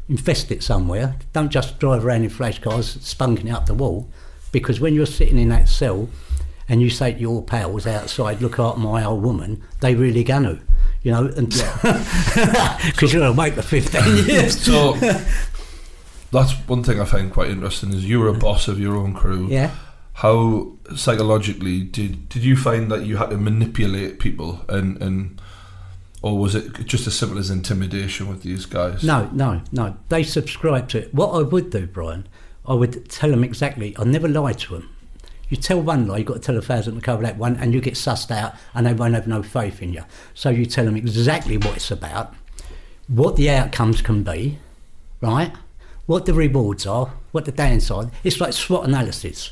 invest 0.08 0.54
it 0.54 0.64
somewhere. 0.64 1.18
Don't 1.34 1.50
just 1.50 1.80
drive 1.80 2.06
around 2.06 2.24
in 2.24 2.30
flash 2.30 2.60
cars, 2.60 2.96
spunking 2.96 3.48
it 3.48 3.52
up 3.52 3.66
the 3.66 3.74
wall. 3.74 4.10
Because 4.54 4.80
when 4.80 4.94
you're 4.94 5.06
sitting 5.06 5.38
in 5.38 5.50
that 5.50 5.68
cell 5.68 6.08
and 6.72 6.82
you 6.82 6.90
say 6.90 7.12
to 7.12 7.20
your 7.20 7.44
pals 7.44 7.86
outside, 7.86 8.42
look 8.42 8.58
at 8.58 8.78
my 8.78 9.04
old 9.04 9.22
woman, 9.22 9.62
they 9.82 9.94
really 9.94 10.24
gonna. 10.24 10.58
You 11.04 11.12
know, 11.12 11.26
and 11.26 11.50
because 11.50 13.12
you're 13.12 13.22
going 13.22 13.34
to 13.34 13.38
wait 13.38 13.56
for 13.56 13.62
15 13.62 14.26
years. 14.26 14.62
So 14.62 14.94
that's 16.32 16.54
one 16.68 16.84
thing 16.84 17.02
I 17.02 17.06
find 17.06 17.30
quite 17.30 17.50
interesting 17.50 17.92
is 17.92 18.08
you're 18.08 18.30
a 18.30 18.34
boss 18.34 18.70
of 18.70 18.80
your 18.80 18.96
own 18.96 19.14
crew. 19.14 19.48
Yeah. 19.50 19.72
How 20.14 20.72
psychologically 20.96 21.82
did 21.82 22.30
did 22.30 22.44
you 22.44 22.56
find 22.56 22.90
that 22.90 23.06
you 23.06 23.18
had 23.18 23.32
to 23.32 23.38
manipulate 23.38 24.20
people 24.20 24.64
and 24.70 25.02
and 25.02 25.42
or 26.22 26.38
was 26.38 26.56
it 26.56 26.86
just 26.86 27.06
as 27.06 27.18
simple 27.18 27.38
as 27.38 27.50
intimidation 27.50 28.30
with 28.30 28.44
these 28.44 28.66
guys? 28.66 29.04
No, 29.04 29.30
no, 29.34 29.62
no. 29.74 29.98
They 30.08 30.24
subscribe 30.24 30.88
to 30.90 31.00
it. 31.00 31.14
What 31.14 31.32
I 31.32 31.42
would 31.42 31.70
do, 31.72 31.88
Brian, 31.88 32.28
I 32.66 32.76
would 32.76 33.10
tell 33.10 33.32
them 33.32 33.44
exactly. 33.44 33.94
I 33.98 34.06
never 34.06 34.30
lie 34.30 34.54
to 34.54 34.76
them. 34.76 34.90
You 35.52 35.58
tell 35.58 35.82
one 35.82 36.08
lie, 36.08 36.20
you've 36.20 36.28
got 36.28 36.36
to 36.36 36.39
tell 36.39 36.58
a 36.58 36.62
thousand 36.62 36.95
to 36.95 37.02
cover 37.02 37.24
that 37.24 37.36
one, 37.38 37.58
and 37.58 37.74
you 37.74 37.82
get 37.82 37.95
sussed 37.95 38.32
out, 38.32 38.56
and 38.74 38.86
they 38.88 38.93
won't 38.93 39.14
have 39.16 39.28
no 39.28 39.43
faith 39.43 39.82
in 39.82 39.91
you. 39.91 40.04
So 40.34 40.49
you 40.49 40.66
tell 40.66 40.86
them 40.86 40.95
exactly 40.95 41.58
what 41.58 41.76
it's 41.76 41.91
about, 41.91 42.34
what 43.10 43.36
the 43.36 43.49
outcomes 43.49 44.02
can 44.02 44.24
be, 44.24 44.60
right? 45.20 45.52
What 46.06 46.26
the 46.26 46.34
rewards 46.34 46.88
are, 46.88 47.12
what 47.34 47.43
the 47.43 47.52
downside. 47.52 48.12
It's 48.24 48.39
like 48.39 48.54
SWOT 48.54 48.86
analysis: 48.86 49.52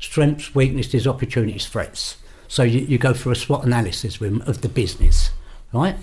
strengths, 0.00 0.52
weaknesses, 0.52 1.06
opportunities, 1.06 1.66
threats. 1.68 2.16
So 2.48 2.64
you, 2.64 2.80
you 2.80 2.98
go 2.98 3.14
for 3.14 3.30
a 3.30 3.36
SWOT 3.36 3.64
analysis 3.64 4.18
with 4.18 4.46
of 4.48 4.62
the 4.62 4.68
business, 4.68 5.30
right? 5.72 5.94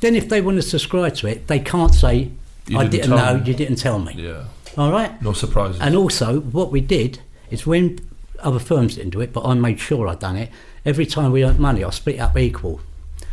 Then 0.00 0.14
if 0.14 0.30
they 0.30 0.40
want 0.40 0.56
to 0.56 0.62
subscribe 0.62 1.16
to 1.16 1.26
it, 1.26 1.48
they 1.48 1.60
can't 1.60 1.94
say, 1.94 2.30
You 2.66 2.78
"I 2.78 2.84
didn't 2.86 2.92
didn't, 2.92 3.10
know, 3.10 3.34
me." 3.38 3.44
you 3.46 3.54
didn't 3.54 3.76
tell 3.76 3.98
me." 3.98 4.14
Yeah. 4.16 4.44
All 4.78 4.90
right. 4.90 5.20
No 5.20 5.34
surprises. 5.34 5.82
And 5.82 5.94
also, 5.96 6.40
what 6.40 6.72
we 6.72 6.80
did 6.80 7.20
is 7.50 7.66
when 7.66 7.98
other 8.42 8.58
firms 8.58 8.96
didn't 8.96 9.10
do 9.10 9.20
it, 9.20 9.32
but 9.32 9.44
I 9.44 9.54
made 9.54 9.80
sure 9.80 10.08
I'd 10.08 10.18
done 10.18 10.36
it. 10.36 10.50
Every 10.84 11.06
time 11.06 11.32
we 11.32 11.44
earned 11.44 11.58
money, 11.58 11.84
I 11.84 11.90
split 11.90 12.18
up 12.20 12.36
equal, 12.36 12.80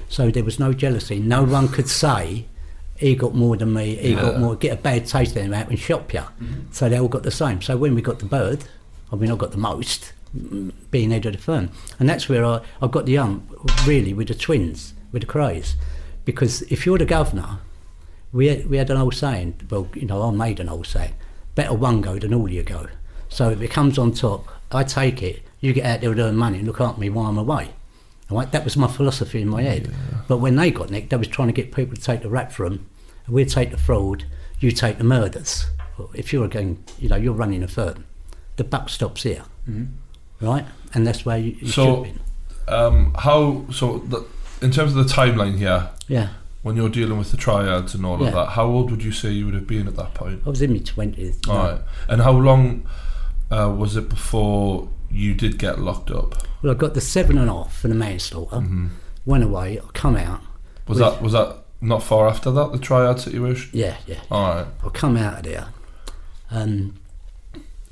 so 0.10 0.30
there 0.30 0.44
was 0.44 0.60
no 0.60 0.74
jealousy. 0.74 1.20
No 1.20 1.44
one 1.44 1.68
could 1.68 1.88
say 1.88 2.46
he 2.98 3.16
got 3.16 3.36
more 3.36 3.56
than 3.58 3.74
me. 3.74 3.96
He 3.96 4.16
got 4.16 4.40
more. 4.40 4.56
Get 4.56 4.74
a 4.80 4.82
bad 4.82 5.06
taste 5.06 5.36
in 5.36 5.50
their 5.50 5.60
mouth 5.60 5.70
and 5.70 5.80
shop 5.80 6.14
you. 6.14 6.24
So 6.72 6.90
they 6.90 7.00
all 7.00 7.08
got 7.08 7.24
the 7.24 7.32
same. 7.32 7.62
So 7.62 7.78
when 7.78 7.96
we 7.96 8.02
got 8.02 8.20
the 8.20 8.26
bird, 8.26 8.66
I 9.12 9.16
mean, 9.16 9.32
I 9.32 9.36
got 9.36 9.52
the 9.52 9.58
most, 9.58 10.14
being 10.92 11.12
head 11.12 11.26
of 11.26 11.34
the 11.34 11.38
firm, 11.38 11.70
and 12.00 12.10
that's 12.10 12.28
where 12.28 12.44
I, 12.44 12.62
I 12.82 12.88
got 12.88 13.06
the 13.06 13.18
um 13.18 13.48
really 13.86 14.14
with 14.14 14.28
the 14.28 14.36
twins, 14.36 14.94
with 15.12 15.22
the 15.22 15.28
Krays, 15.28 15.76
because 16.26 16.64
if 16.64 16.86
you're 16.86 16.98
the 16.98 17.06
governor, 17.06 17.60
we 18.34 18.48
had, 18.48 18.70
we 18.70 18.78
had 18.78 18.90
an 18.90 18.98
old 18.98 19.16
saying. 19.16 19.62
Well, 19.70 19.88
you 19.96 20.06
know, 20.06 20.22
I 20.24 20.32
made 20.32 20.60
an 20.60 20.68
old 20.68 20.88
saying: 20.88 21.14
better 21.56 21.74
one 21.74 22.02
go 22.02 22.20
than 22.20 22.34
all 22.34 22.50
you 22.50 22.64
go. 22.64 22.88
So 23.30 23.50
if 23.50 23.62
it 23.62 23.70
comes 23.70 23.98
on 23.98 24.12
top, 24.12 24.48
I 24.72 24.84
take 24.84 25.24
it. 25.24 25.44
You 25.60 25.74
get 25.74 25.86
out 25.86 26.02
there 26.02 26.12
and 26.12 26.20
earn 26.20 26.36
money 26.38 26.58
and 26.60 26.68
look 26.68 26.82
after 26.82 27.00
me 27.00 27.10
while 27.10 27.28
I'm 27.28 27.38
away. 27.38 27.70
All 28.30 28.38
right, 28.38 28.52
that 28.52 28.64
was 28.66 28.76
my 28.76 28.88
philosophy 28.88 29.42
in 29.42 29.48
my 29.48 29.62
head. 29.64 29.94
But 30.28 30.38
when 30.38 30.56
they 30.58 30.70
got 30.72 30.90
nicked, 30.90 31.10
they 31.10 31.16
was 31.18 31.28
trying 31.30 31.48
to 31.48 31.54
get 31.54 31.72
people 31.74 31.96
to 31.96 32.02
take 32.02 32.22
the 32.22 32.30
rap 32.30 32.52
for 32.52 32.68
them. 32.70 32.86
We'd 33.28 33.50
take 33.50 33.72
the 33.72 33.78
fraud, 33.78 34.26
you 34.60 34.72
take 34.72 34.98
the 34.98 35.04
murders. 35.04 35.66
If 36.14 36.32
you're 36.34 36.48
going, 36.48 36.84
you 37.00 37.10
know, 37.10 37.16
you're 37.16 37.34
running 37.34 37.64
a 37.64 37.68
firm, 37.68 38.06
the 38.58 38.64
buck 38.64 38.90
stops 38.90 39.24
here, 39.24 39.44
right? 40.42 40.66
And 40.94 41.08
that's 41.08 41.26
where 41.26 41.38
you, 41.38 41.56
you 41.62 41.68
So- 41.70 42.06
should 42.06 42.14
be. 42.14 42.72
um, 42.72 43.14
how 43.18 43.66
so 43.72 44.00
the, 44.00 44.26
in 44.62 44.72
terms 44.72 44.96
of 44.96 45.08
the 45.08 45.14
timeline 45.14 45.58
here, 45.58 45.90
Yeah, 46.08 46.30
when 46.64 46.76
you're 46.76 46.90
dealing 46.90 47.18
with 47.18 47.32
the 47.32 47.38
triads 47.38 47.94
and 47.96 48.06
all 48.06 48.20
Yeah. 48.22 48.28
of 48.28 48.34
that, 48.34 48.50
how 48.50 48.66
old 48.66 48.92
would 48.92 49.04
you 49.04 49.12
say 49.12 49.32
you 49.32 49.46
would 49.46 49.54
have 49.56 49.68
been 49.68 49.88
at 49.88 49.96
that 49.96 50.14
point? 50.14 50.42
I 50.46 50.50
was 50.50 50.62
in 50.62 50.72
my 50.74 50.80
twenties. 50.80 51.40
All 51.50 51.58
right. 51.58 51.82
And 52.10 52.22
how 52.22 52.32
long 52.34 52.84
uh, 53.52 53.74
was 53.76 53.96
it 53.96 54.10
before 54.10 54.90
you 55.10 55.34
did 55.34 55.58
get 55.58 55.80
locked 55.80 56.12
up? 56.12 56.36
Well, 56.62 56.72
I 56.74 56.76
got 56.76 56.94
the 56.94 57.02
seven 57.02 57.38
and 57.38 57.50
a 57.50 57.54
half 57.54 57.74
for 57.78 57.88
the 57.88 57.96
manslaughter. 57.96 58.58
Mm-hmm. 58.58 58.88
Went 59.26 59.44
away. 59.44 59.80
I 59.80 59.84
come 59.94 60.16
out. 60.16 60.42
Was 60.88 61.00
With- 61.00 61.14
that 61.14 61.22
was 61.22 61.32
that 61.34 61.64
not 61.82 62.02
far 62.02 62.28
after 62.28 62.50
that 62.52 62.72
the 62.72 62.80
triad 62.80 63.20
situation? 63.20 63.70
Yeah, 63.74 63.98
yeah. 64.08 64.20
All 64.32 64.56
right. 64.56 64.68
I 64.84 64.90
come 64.90 65.18
out 65.18 65.40
of 65.40 65.44
there. 65.44 65.68
Um, 66.50 66.96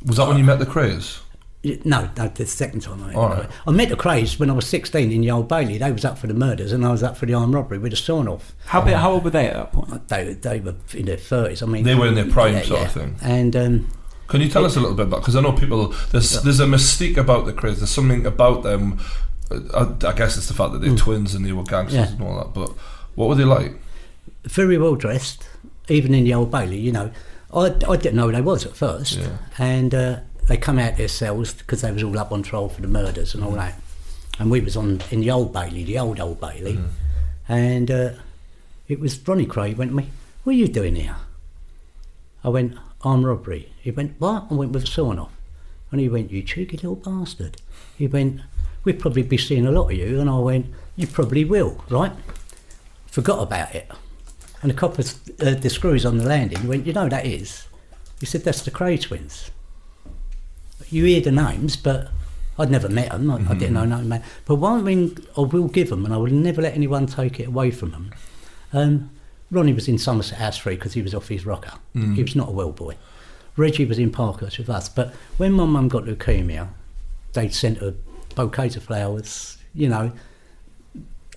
Was 0.06 0.18
that 0.18 0.28
when 0.28 0.38
you 0.38 0.44
met 0.44 0.60
the 0.60 0.66
Krays? 0.66 1.20
y- 1.64 1.80
no, 1.84 2.10
no, 2.18 2.28
the 2.30 2.46
second 2.46 2.82
time 2.82 3.04
I 3.04 3.08
met 3.08 3.16
All 3.16 3.30
the 3.30 3.36
right. 3.36 3.50
I 3.68 3.72
met 3.72 3.90
the 3.90 3.96
Krays 3.98 4.40
when 4.40 4.50
I 4.50 4.54
was 4.54 4.66
16 4.68 5.12
in 5.12 5.22
the 5.22 5.30
Old 5.32 5.48
Bailey. 5.50 5.78
They 5.78 5.92
was 5.92 6.06
up 6.06 6.18
for 6.18 6.28
the 6.28 6.34
murders 6.34 6.72
and 6.72 6.86
I 6.86 6.92
was 6.92 7.04
up 7.04 7.18
for 7.18 7.26
the 7.26 7.34
armed 7.34 7.54
robbery 7.54 7.78
with 7.80 7.92
a 7.94 7.98
sawn 7.98 8.28
off. 8.28 8.56
How, 8.66 8.82
bit, 8.82 8.96
how 8.96 9.12
old 9.12 9.24
were 9.26 9.30
they 9.32 9.48
at 9.48 9.54
that 9.56 9.72
point? 9.74 10.08
They, 10.08 10.34
they 10.34 10.60
were 10.62 10.76
in 10.94 11.06
their 11.06 11.18
30s. 11.18 11.62
I 11.62 11.66
mean, 11.66 11.84
They 11.84 11.96
were 11.96 12.08
in 12.08 12.16
their 12.16 12.30
prime 12.30 12.64
sort 12.64 12.82
of 12.86 12.92
thing. 12.92 13.16
And 13.22 13.56
um, 13.56 13.88
Can 14.28 14.42
you 14.42 14.50
tell 14.50 14.66
us 14.66 14.76
a 14.76 14.80
little 14.80 14.96
bit 14.96 15.08
about? 15.08 15.22
Because 15.22 15.36
I 15.36 15.42
know 15.42 15.52
people. 15.52 15.94
There's 16.12 16.42
there's 16.42 16.60
a 16.60 16.66
mystique 16.66 17.18
about 17.18 17.46
the 17.46 17.54
Krays. 17.54 17.78
There's 17.78 17.90
something 17.92 18.26
about 18.26 18.64
them. 18.64 19.00
uh, 19.52 19.60
I, 20.04 20.08
I 20.08 20.14
guess 20.14 20.36
it's 20.38 20.48
the 20.48 20.54
fact 20.56 20.74
that 20.74 20.80
they're 20.82 20.96
twins 20.96 21.36
and 21.36 21.46
they 21.46 21.52
were 21.52 21.64
gangsters 21.64 22.00
Mm. 22.00 22.06
Yeah. 22.08 22.12
and 22.14 22.22
all 22.24 22.38
that. 22.40 22.54
But 22.54 22.70
what 23.16 23.30
were 23.30 23.36
they 23.36 23.44
like? 23.46 23.74
very 24.46 24.78
well 24.78 24.96
dressed, 24.96 25.48
even 25.90 26.14
in 26.14 26.24
the 26.24 26.34
Old 26.34 26.52
Bailey, 26.52 26.78
you 26.80 26.92
know. 26.92 27.12
I, 27.54 27.68
I 27.88 27.96
didn't 27.98 28.16
know 28.16 28.26
who 28.28 28.32
they 28.32 28.42
was 28.42 28.66
at 28.66 28.76
first. 28.76 29.14
Yeah. 29.18 29.38
And 29.58 29.94
uh, 29.96 30.20
they 30.48 30.58
come 30.58 30.78
out 30.78 30.98
their 30.98 31.08
cells 31.08 31.54
because 31.54 31.82
they 31.82 31.92
was 31.92 32.04
all 32.04 32.18
up 32.20 32.32
on 32.32 32.44
trial 32.44 32.70
for 32.70 32.82
the 32.82 32.88
murders 32.88 33.34
and 33.34 33.44
all 33.44 33.52
Mm. 33.54 33.58
that. 33.58 33.80
And 34.40 34.52
we 34.52 34.60
was 34.62 34.76
on 34.76 35.02
in 35.12 35.22
the 35.22 35.32
Old 35.32 35.54
Bailey, 35.54 35.84
the 35.84 35.98
old 35.98 36.20
Old 36.20 36.40
Bailey. 36.42 36.74
Mm. 36.74 36.88
And 37.48 37.92
uh, 37.92 38.10
it 38.88 39.00
was 39.00 39.26
Ronnie 39.28 39.46
Kray 39.46 39.76
went 39.78 39.92
to 39.92 39.96
me, 39.96 40.10
what 40.44 40.52
are 40.54 40.58
you 40.58 40.68
doing 40.68 40.96
here? 40.96 41.16
I 42.44 42.50
went, 42.50 42.78
armed 43.06 43.26
robbery. 43.26 43.72
He 43.80 43.92
went, 43.92 44.16
what? 44.20 44.48
I 44.50 44.56
went 44.56 44.72
with 44.72 44.84
a 44.84 44.88
sawn 44.88 45.20
off. 45.20 45.32
And 45.92 46.02
he 46.02 46.10
went, 46.10 46.32
you 46.32 46.42
cheeky 46.42 46.76
little 46.78 46.96
bastard. 46.96 47.62
He 47.96 48.08
went, 48.08 48.42
we'd 48.84 49.00
probably 49.00 49.22
be 49.22 49.38
seeing 49.38 49.66
a 49.66 49.72
lot 49.72 49.92
of 49.92 49.98
you. 49.98 50.20
And 50.20 50.30
I 50.30 50.40
went, 50.40 50.66
you 50.96 51.08
probably 51.08 51.46
will, 51.46 51.84
right? 51.90 52.12
Forgot 53.06 53.44
about 53.44 53.76
it. 53.76 53.90
And 54.62 54.72
the 54.72 54.76
copper, 54.76 55.04
uh, 55.40 55.54
the 55.54 55.70
screws 55.70 56.06
on 56.06 56.18
the 56.18 56.26
landing, 56.26 56.60
he 56.60 56.68
went, 56.68 56.88
you 56.88 56.94
know 56.94 57.08
that 57.08 57.26
is? 57.26 57.68
He 58.20 58.26
said, 58.26 58.44
that's 58.44 58.64
the 58.64 58.72
Kray 58.72 59.00
twins. 59.00 59.52
You 60.90 61.06
hear 61.06 61.22
the 61.22 61.32
names, 61.32 61.76
but 61.76 62.10
I'd 62.58 62.72
never 62.72 62.90
met 62.90 63.12
them. 63.12 63.30
I, 63.30 63.36
I 63.36 63.54
didn't 63.54 63.74
know 63.74 63.86
no 63.86 64.00
man. 64.00 64.24
But 64.46 64.56
one 64.56 64.84
thing 64.84 65.18
I 65.38 65.42
will 65.42 65.68
give 65.68 65.90
them, 65.90 66.06
and 66.06 66.14
I 66.14 66.18
will 66.18 66.32
never 66.32 66.62
let 66.62 66.74
anyone 66.74 67.06
take 67.06 67.40
it 67.40 67.48
away 67.48 67.72
from 67.72 67.92
them. 67.92 68.12
Um, 68.74 69.12
Ronnie 69.52 69.74
was 69.74 69.88
in 69.88 69.98
Somerset 69.98 70.40
House 70.40 70.58
Free 70.58 70.76
because 70.76 70.94
he 70.94 71.02
was 71.02 71.14
off 71.14 71.28
his 71.28 71.46
rocker. 71.46 71.74
Mm. 71.96 72.16
He 72.16 72.24
was 72.24 72.36
not 72.36 72.50
a 72.50 72.52
well 72.52 72.72
boy. 72.72 72.96
Reggie 73.58 73.86
was 73.86 74.00
in 74.00 74.12
Parkhurst 74.12 74.58
with 74.58 74.70
us. 74.70 74.90
But 74.90 75.14
when 75.38 75.54
my 75.54 75.66
mum 75.66 75.88
got 75.88 76.04
leukemia, 76.04 76.70
they 77.34 77.50
sent 77.50 77.78
her 77.80 77.94
bouquets 78.36 78.76
of 78.76 78.84
flowers. 78.84 79.58
You 79.74 79.90
know, 79.90 80.12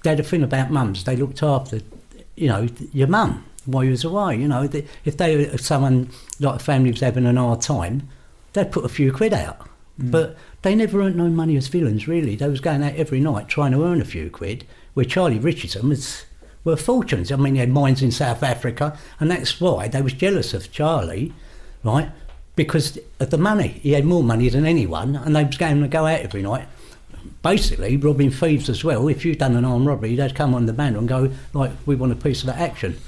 they 0.02 0.10
had 0.10 0.20
a 0.20 0.24
thing 0.24 0.42
about 0.42 0.70
mums. 0.70 1.04
They 1.04 1.16
looked 1.16 1.42
after, 1.42 1.80
you 2.34 2.48
know, 2.48 2.68
your 2.92 3.08
mum 3.08 3.44
while 3.66 3.84
you 3.84 3.90
was 3.90 4.04
away. 4.04 4.36
You 4.36 4.48
know, 4.48 4.68
if 5.04 5.16
they 5.16 5.34
if 5.34 5.60
someone 5.60 6.10
like 6.40 6.56
a 6.56 6.64
family 6.64 6.90
was 6.90 7.00
having 7.00 7.26
an 7.26 7.36
hard 7.36 7.60
time, 7.60 8.08
they'd 8.52 8.72
put 8.72 8.84
a 8.84 8.88
few 8.88 9.12
quid 9.12 9.32
out. 9.32 9.68
Mm. 10.00 10.10
But 10.10 10.36
they 10.62 10.74
never 10.74 11.02
earned 11.02 11.16
no 11.16 11.28
money 11.28 11.56
as 11.56 11.68
villains. 11.68 12.08
Really, 12.08 12.36
they 12.36 12.48
was 12.48 12.60
going 12.60 12.82
out 12.82 12.94
every 12.94 13.20
night 13.20 13.48
trying 13.48 13.72
to 13.72 13.84
earn 13.84 14.00
a 14.00 14.04
few 14.04 14.30
quid. 14.30 14.66
Where 14.94 15.04
Charlie 15.04 15.38
Richardson 15.38 15.88
was 15.88 16.24
were 16.64 16.76
fortunes. 16.76 17.32
I 17.32 17.36
mean, 17.36 17.54
he 17.54 17.60
had 17.60 17.70
mines 17.70 18.02
in 18.02 18.10
South 18.10 18.42
Africa, 18.42 18.98
and 19.20 19.30
that's 19.30 19.60
why 19.60 19.88
they 19.88 20.02
was 20.02 20.12
jealous 20.12 20.54
of 20.54 20.72
Charlie, 20.72 21.32
right? 21.82 22.10
Because 22.56 22.98
of 23.20 23.30
the 23.30 23.38
money. 23.38 23.68
He 23.82 23.92
had 23.92 24.04
more 24.04 24.22
money 24.22 24.48
than 24.48 24.66
anyone, 24.66 25.16
and 25.16 25.34
they 25.34 25.44
was 25.44 25.56
going 25.56 25.80
to 25.82 25.88
go 25.88 26.06
out 26.06 26.20
every 26.20 26.42
night 26.42 26.68
basically 27.42 27.96
robbing 27.96 28.30
thieves 28.30 28.68
as 28.68 28.84
well. 28.84 29.08
If 29.08 29.24
you'd 29.24 29.38
done 29.38 29.56
an 29.56 29.64
armed 29.64 29.86
robbery, 29.86 30.16
they'd 30.16 30.34
come 30.34 30.54
on 30.54 30.66
the 30.66 30.72
banner 30.72 30.98
and 30.98 31.08
go, 31.08 31.30
like, 31.52 31.72
we 31.86 31.94
want 31.94 32.12
a 32.12 32.16
piece 32.16 32.40
of 32.40 32.46
that 32.46 32.58
action. 32.58 32.98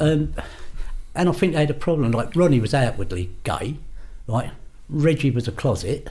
Um, 0.00 0.34
and 1.14 1.28
I 1.28 1.32
think 1.32 1.52
they 1.52 1.60
had 1.60 1.70
a 1.70 1.74
problem. 1.74 2.12
Like, 2.12 2.34
Ronnie 2.34 2.60
was 2.60 2.74
outwardly 2.74 3.30
gay, 3.44 3.76
right? 4.26 4.50
Reggie 4.88 5.30
was 5.30 5.48
a 5.48 5.52
closet. 5.52 6.10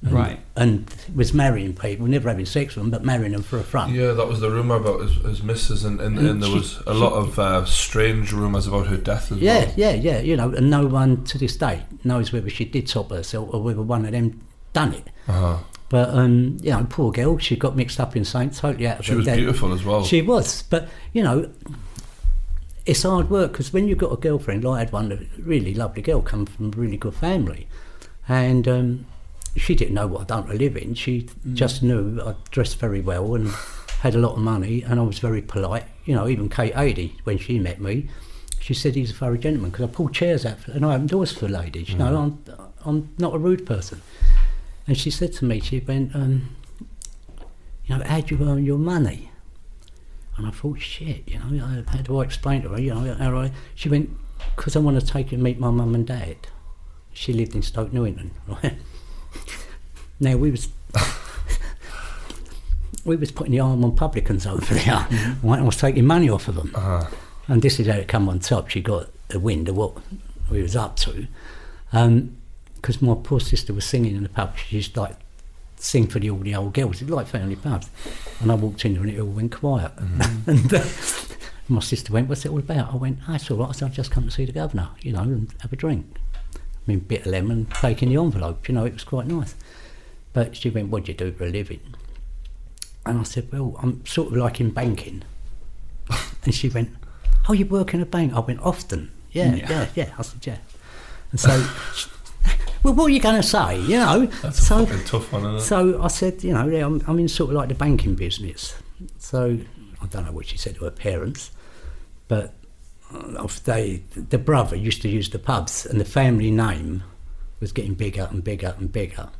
And, 0.00 0.12
Right. 0.12 0.38
And 0.54 0.88
was 1.14 1.34
marrying 1.34 1.74
people, 1.74 2.06
never 2.06 2.28
having 2.28 2.46
sex 2.46 2.76
with 2.76 2.84
them, 2.84 2.90
but 2.92 3.04
marrying 3.04 3.32
them 3.32 3.42
for 3.42 3.58
a 3.58 3.64
front. 3.64 3.92
Yeah, 3.94 4.12
that 4.12 4.28
was 4.28 4.38
the 4.38 4.48
rumor 4.48 4.76
about 4.76 5.00
his, 5.00 5.12
his 5.24 5.42
missus, 5.42 5.84
and, 5.84 6.00
and, 6.00 6.16
Mm, 6.16 6.30
and 6.30 6.42
there 6.42 6.50
she- 6.50 6.54
was 6.56 6.80
a 6.86 6.94
lot 6.94 7.14
of 7.14 7.36
uh, 7.38 7.64
strange 7.64 8.32
rumors 8.32 8.68
about 8.68 8.86
her 8.86 8.96
death 8.96 9.32
as 9.32 9.38
Yeah, 9.38 9.64
well. 9.64 9.72
yeah, 9.76 9.90
yeah. 9.94 10.12
yeah. 10.12 10.20
You 10.20 10.36
know, 10.36 10.50
and 10.52 10.70
no 10.70 10.86
one 10.86 11.24
to 11.24 11.38
this 11.38 11.56
day 11.56 11.82
knows 12.04 12.32
whether 12.32 12.48
she 12.48 12.64
did 12.64 12.86
top 12.86 13.10
herself 13.10 13.48
or 13.52 13.60
whether 13.60 13.82
one 13.82 14.04
of 14.04 14.12
them 14.12 14.40
done 14.72 14.94
it. 14.94 15.08
Uh-huh. 15.26 15.56
But 15.88 16.10
um, 16.10 16.58
you 16.62 16.70
know, 16.70 16.86
poor 16.88 17.10
girl, 17.10 17.38
she 17.38 17.56
got 17.56 17.74
mixed 17.74 17.98
up 17.98 18.14
in 18.14 18.24
something 18.24 18.50
totally 18.50 18.86
out 18.86 19.00
of 19.00 19.04
She 19.04 19.12
her 19.12 19.16
was 19.16 19.26
depth. 19.26 19.38
beautiful 19.38 19.72
as 19.72 19.84
well. 19.84 20.04
She 20.04 20.22
was, 20.22 20.62
but 20.62 20.88
you 21.12 21.22
know, 21.24 21.50
it's 22.86 23.02
hard 23.02 23.30
work 23.30 23.52
because 23.52 23.72
when 23.72 23.88
you've 23.88 23.98
got 23.98 24.12
a 24.12 24.16
girlfriend, 24.16 24.64
like 24.64 24.76
I 24.76 24.78
had 24.80 24.92
one, 24.92 25.10
a 25.12 25.18
really 25.42 25.74
lovely 25.74 26.02
girl, 26.02 26.22
come 26.22 26.46
from 26.46 26.66
a 26.66 26.76
really 26.76 26.96
good 26.98 27.14
family, 27.14 27.66
and 28.28 28.68
um, 28.68 29.06
she 29.56 29.74
didn't 29.74 29.94
know 29.94 30.06
what 30.06 30.22
I'd 30.22 30.26
done 30.28 30.46
for 30.46 30.52
a 30.52 30.56
living. 30.56 30.94
She 30.94 31.28
just 31.54 31.82
knew 31.82 32.20
I 32.20 32.34
dressed 32.50 32.78
very 32.78 33.00
well 33.00 33.34
and 33.34 33.48
had 34.00 34.14
a 34.14 34.18
lot 34.18 34.32
of 34.32 34.38
money, 34.38 34.82
and 34.82 35.00
I 35.00 35.02
was 35.02 35.18
very 35.18 35.42
polite. 35.42 35.84
You 36.04 36.14
know, 36.14 36.28
even 36.28 36.48
Kate 36.48 36.74
Adie, 36.74 37.16
when 37.24 37.38
she 37.38 37.58
met 37.58 37.80
me, 37.80 38.08
she 38.60 38.74
said 38.74 38.94
he's 38.94 39.10
a 39.10 39.14
thorough 39.14 39.36
gentleman 39.36 39.70
because 39.70 39.88
I 39.88 39.92
pulled 39.92 40.14
chairs 40.14 40.46
out 40.46 40.60
for, 40.60 40.72
and 40.72 40.84
I 40.84 40.94
opened 40.94 41.08
doors 41.08 41.32
for 41.32 41.48
ladies. 41.48 41.88
You 41.90 41.98
know, 41.98 42.16
I'm 42.16 42.44
I'm 42.84 43.14
not 43.18 43.34
a 43.34 43.38
rude 43.38 43.66
person. 43.66 44.02
And 44.86 44.96
she 44.96 45.10
said 45.10 45.32
to 45.34 45.44
me, 45.44 45.60
she 45.60 45.80
went, 45.80 46.14
um, 46.14 46.56
you 47.84 47.96
know, 47.96 48.04
how 48.04 48.20
do 48.20 48.34
you 48.34 48.48
earn 48.48 48.64
your 48.64 48.78
money? 48.78 49.30
And 50.36 50.46
I 50.46 50.50
thought, 50.50 50.80
shit, 50.80 51.28
you 51.28 51.38
know, 51.38 51.84
how 51.88 51.98
do 51.98 52.18
I 52.18 52.24
explain 52.24 52.62
to 52.62 52.70
her? 52.70 52.80
You 52.80 52.94
know, 52.94 53.14
how 53.14 53.36
I, 53.36 53.52
she 53.74 53.88
went, 53.88 54.10
because 54.56 54.76
I 54.76 54.78
want 54.78 54.98
to 54.98 55.04
take 55.04 55.30
you 55.32 55.36
and 55.36 55.42
meet 55.42 55.58
my 55.58 55.70
mum 55.70 55.94
and 55.94 56.06
dad. 56.06 56.36
She 57.12 57.32
lived 57.32 57.54
in 57.54 57.62
Stoke 57.62 57.92
Newington, 57.92 58.30
right? 58.46 58.76
Now 60.20 60.36
we 60.36 60.50
was 60.50 60.68
we 63.04 63.16
was 63.16 63.30
putting 63.30 63.52
the 63.52 63.60
arm 63.60 63.84
on 63.84 63.94
publicans 63.96 64.46
over 64.46 64.74
there, 64.74 65.06
right? 65.42 65.60
I 65.60 65.62
was 65.62 65.76
taking 65.76 66.04
money 66.06 66.28
off 66.28 66.48
of 66.48 66.56
them, 66.56 66.72
Uh-huh. 66.74 67.06
and 67.46 67.62
this 67.62 67.80
is 67.80 67.86
how 67.86 67.94
it 67.94 68.08
come 68.08 68.28
on 68.28 68.38
top. 68.40 68.68
She 68.68 68.80
got 68.80 69.08
the 69.28 69.38
wind 69.40 69.68
of 69.68 69.76
what 69.76 69.92
we 70.50 70.60
was 70.62 70.76
up 70.76 70.96
to, 70.96 71.26
because 71.90 73.00
my 73.02 73.14
poor 73.22 73.40
sister 73.40 73.72
was 73.72 73.84
singing 73.84 74.14
in 74.16 74.22
the 74.24 74.28
pub. 74.28 74.56
She 74.58 74.76
used 74.76 74.94
to 74.94 75.00
like 75.02 75.16
sing 75.76 76.06
for 76.08 76.18
the 76.18 76.30
all 76.30 76.38
the 76.38 76.54
old 76.54 76.74
girls. 76.74 77.00
It's 77.00 77.10
like 77.10 77.26
family 77.28 77.56
pubs. 77.56 77.88
And 78.40 78.50
I 78.52 78.54
walked 78.56 78.84
in 78.84 78.94
there 78.94 79.02
and 79.02 79.10
it 79.12 79.20
all 79.20 79.26
went 79.28 79.52
quiet. 79.52 79.92
and 80.46 80.74
uh, 80.74 80.84
my 81.68 81.80
sister 81.80 82.12
went, 82.12 82.28
"What's 82.28 82.44
it 82.44 82.50
all 82.50 82.58
about?" 82.58 82.92
I 82.92 82.96
went, 82.96 83.20
"Ah, 83.28 83.36
"It's 83.36 83.50
all 83.50 83.58
right. 83.58 83.68
I 83.70 83.72
said, 83.72 83.86
I've 83.86 83.94
just 83.94 84.10
come 84.10 84.24
to 84.24 84.30
see 84.30 84.44
the 84.44 84.52
governor, 84.52 84.90
you 85.00 85.12
know, 85.12 85.22
and 85.22 85.52
have 85.60 85.72
a 85.72 85.76
drink." 85.76 86.06
Mean, 86.88 87.00
bit 87.00 87.20
of 87.20 87.26
lemon, 87.26 87.66
taking 87.66 88.08
the 88.08 88.16
envelope. 88.20 88.66
You 88.66 88.74
know, 88.74 88.86
it 88.86 88.94
was 88.94 89.04
quite 89.04 89.26
nice. 89.26 89.54
But 90.32 90.56
she 90.56 90.70
went, 90.70 90.88
"What 90.88 91.04
do 91.04 91.12
you 91.12 91.18
do 91.18 91.30
for 91.32 91.44
a 91.44 91.50
living?" 91.50 91.80
And 93.04 93.20
I 93.20 93.22
said, 93.24 93.52
"Well, 93.52 93.76
I'm 93.82 94.04
sort 94.06 94.28
of 94.32 94.38
like 94.38 94.58
in 94.58 94.70
banking." 94.70 95.22
and 96.44 96.54
she 96.54 96.70
went, 96.70 96.88
"Oh, 97.46 97.52
you 97.52 97.66
work 97.66 97.92
in 97.92 98.00
a 98.00 98.06
bank?" 98.06 98.32
I 98.32 98.40
went, 98.40 98.60
"Often." 98.60 99.10
Yeah, 99.32 99.54
Yeah. 99.54 99.68
yeah, 99.70 99.86
yeah. 99.94 100.12
I 100.18 100.22
said, 100.22 100.46
"Yeah." 100.46 100.56
And 101.30 101.38
so, 101.38 101.50
well, 102.82 102.94
what 102.94 103.04
are 103.04 103.10
you 103.10 103.20
going 103.20 103.36
to 103.40 103.46
say? 103.46 103.78
You 103.82 103.98
know, 103.98 104.24
That's 104.40 104.58
a 104.58 104.62
so 104.64 104.86
fucking 104.86 105.04
tough 105.04 105.30
one, 105.30 105.60
so 105.60 106.02
I 106.02 106.08
said, 106.08 106.42
you 106.42 106.54
know, 106.54 106.66
yeah, 106.68 106.86
I'm, 106.86 107.02
I'm 107.06 107.18
in 107.18 107.28
sort 107.28 107.50
of 107.50 107.56
like 107.56 107.68
the 107.68 107.74
banking 107.74 108.14
business. 108.14 108.74
So 109.18 109.58
I 110.00 110.06
don't 110.06 110.24
know 110.24 110.32
what 110.32 110.46
she 110.46 110.56
said 110.56 110.76
to 110.76 110.84
her 110.84 110.90
parents, 110.90 111.50
but 112.28 112.54
Uh, 113.12 113.34
of 113.36 113.64
they, 113.64 114.02
the 114.14 114.38
brother 114.38 114.76
used 114.76 115.00
to 115.02 115.08
use 115.08 115.30
the 115.30 115.38
pubs, 115.38 115.86
and 115.86 116.00
the 116.00 116.04
family 116.04 116.50
name 116.50 117.02
was 117.60 117.72
getting 117.72 117.94
bigger 117.94 118.28
and 118.30 118.44
bigger 118.44 118.74
and 118.78 118.92
bigger. 118.92 119.30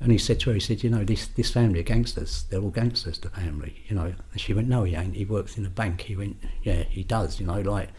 And 0.00 0.10
he 0.10 0.18
said 0.18 0.40
to 0.40 0.50
her, 0.50 0.54
he 0.54 0.60
said, 0.60 0.82
you 0.82 0.88
know, 0.88 1.04
this, 1.04 1.26
this 1.26 1.50
family 1.50 1.80
are 1.80 1.84
gangsters. 1.84 2.44
They're 2.44 2.60
all 2.60 2.70
gangsters, 2.70 3.18
the 3.18 3.28
family, 3.28 3.84
you 3.86 3.94
know. 3.94 4.14
And 4.32 4.40
she 4.40 4.54
went, 4.54 4.66
no, 4.66 4.84
he 4.84 4.96
ain't. 4.96 5.14
He 5.14 5.26
works 5.26 5.58
in 5.58 5.66
a 5.66 5.70
bank. 5.70 6.00
He 6.00 6.16
went, 6.16 6.42
yeah, 6.62 6.84
he 6.84 7.04
does, 7.04 7.38
you 7.38 7.46
know, 7.46 7.60
like. 7.60 7.90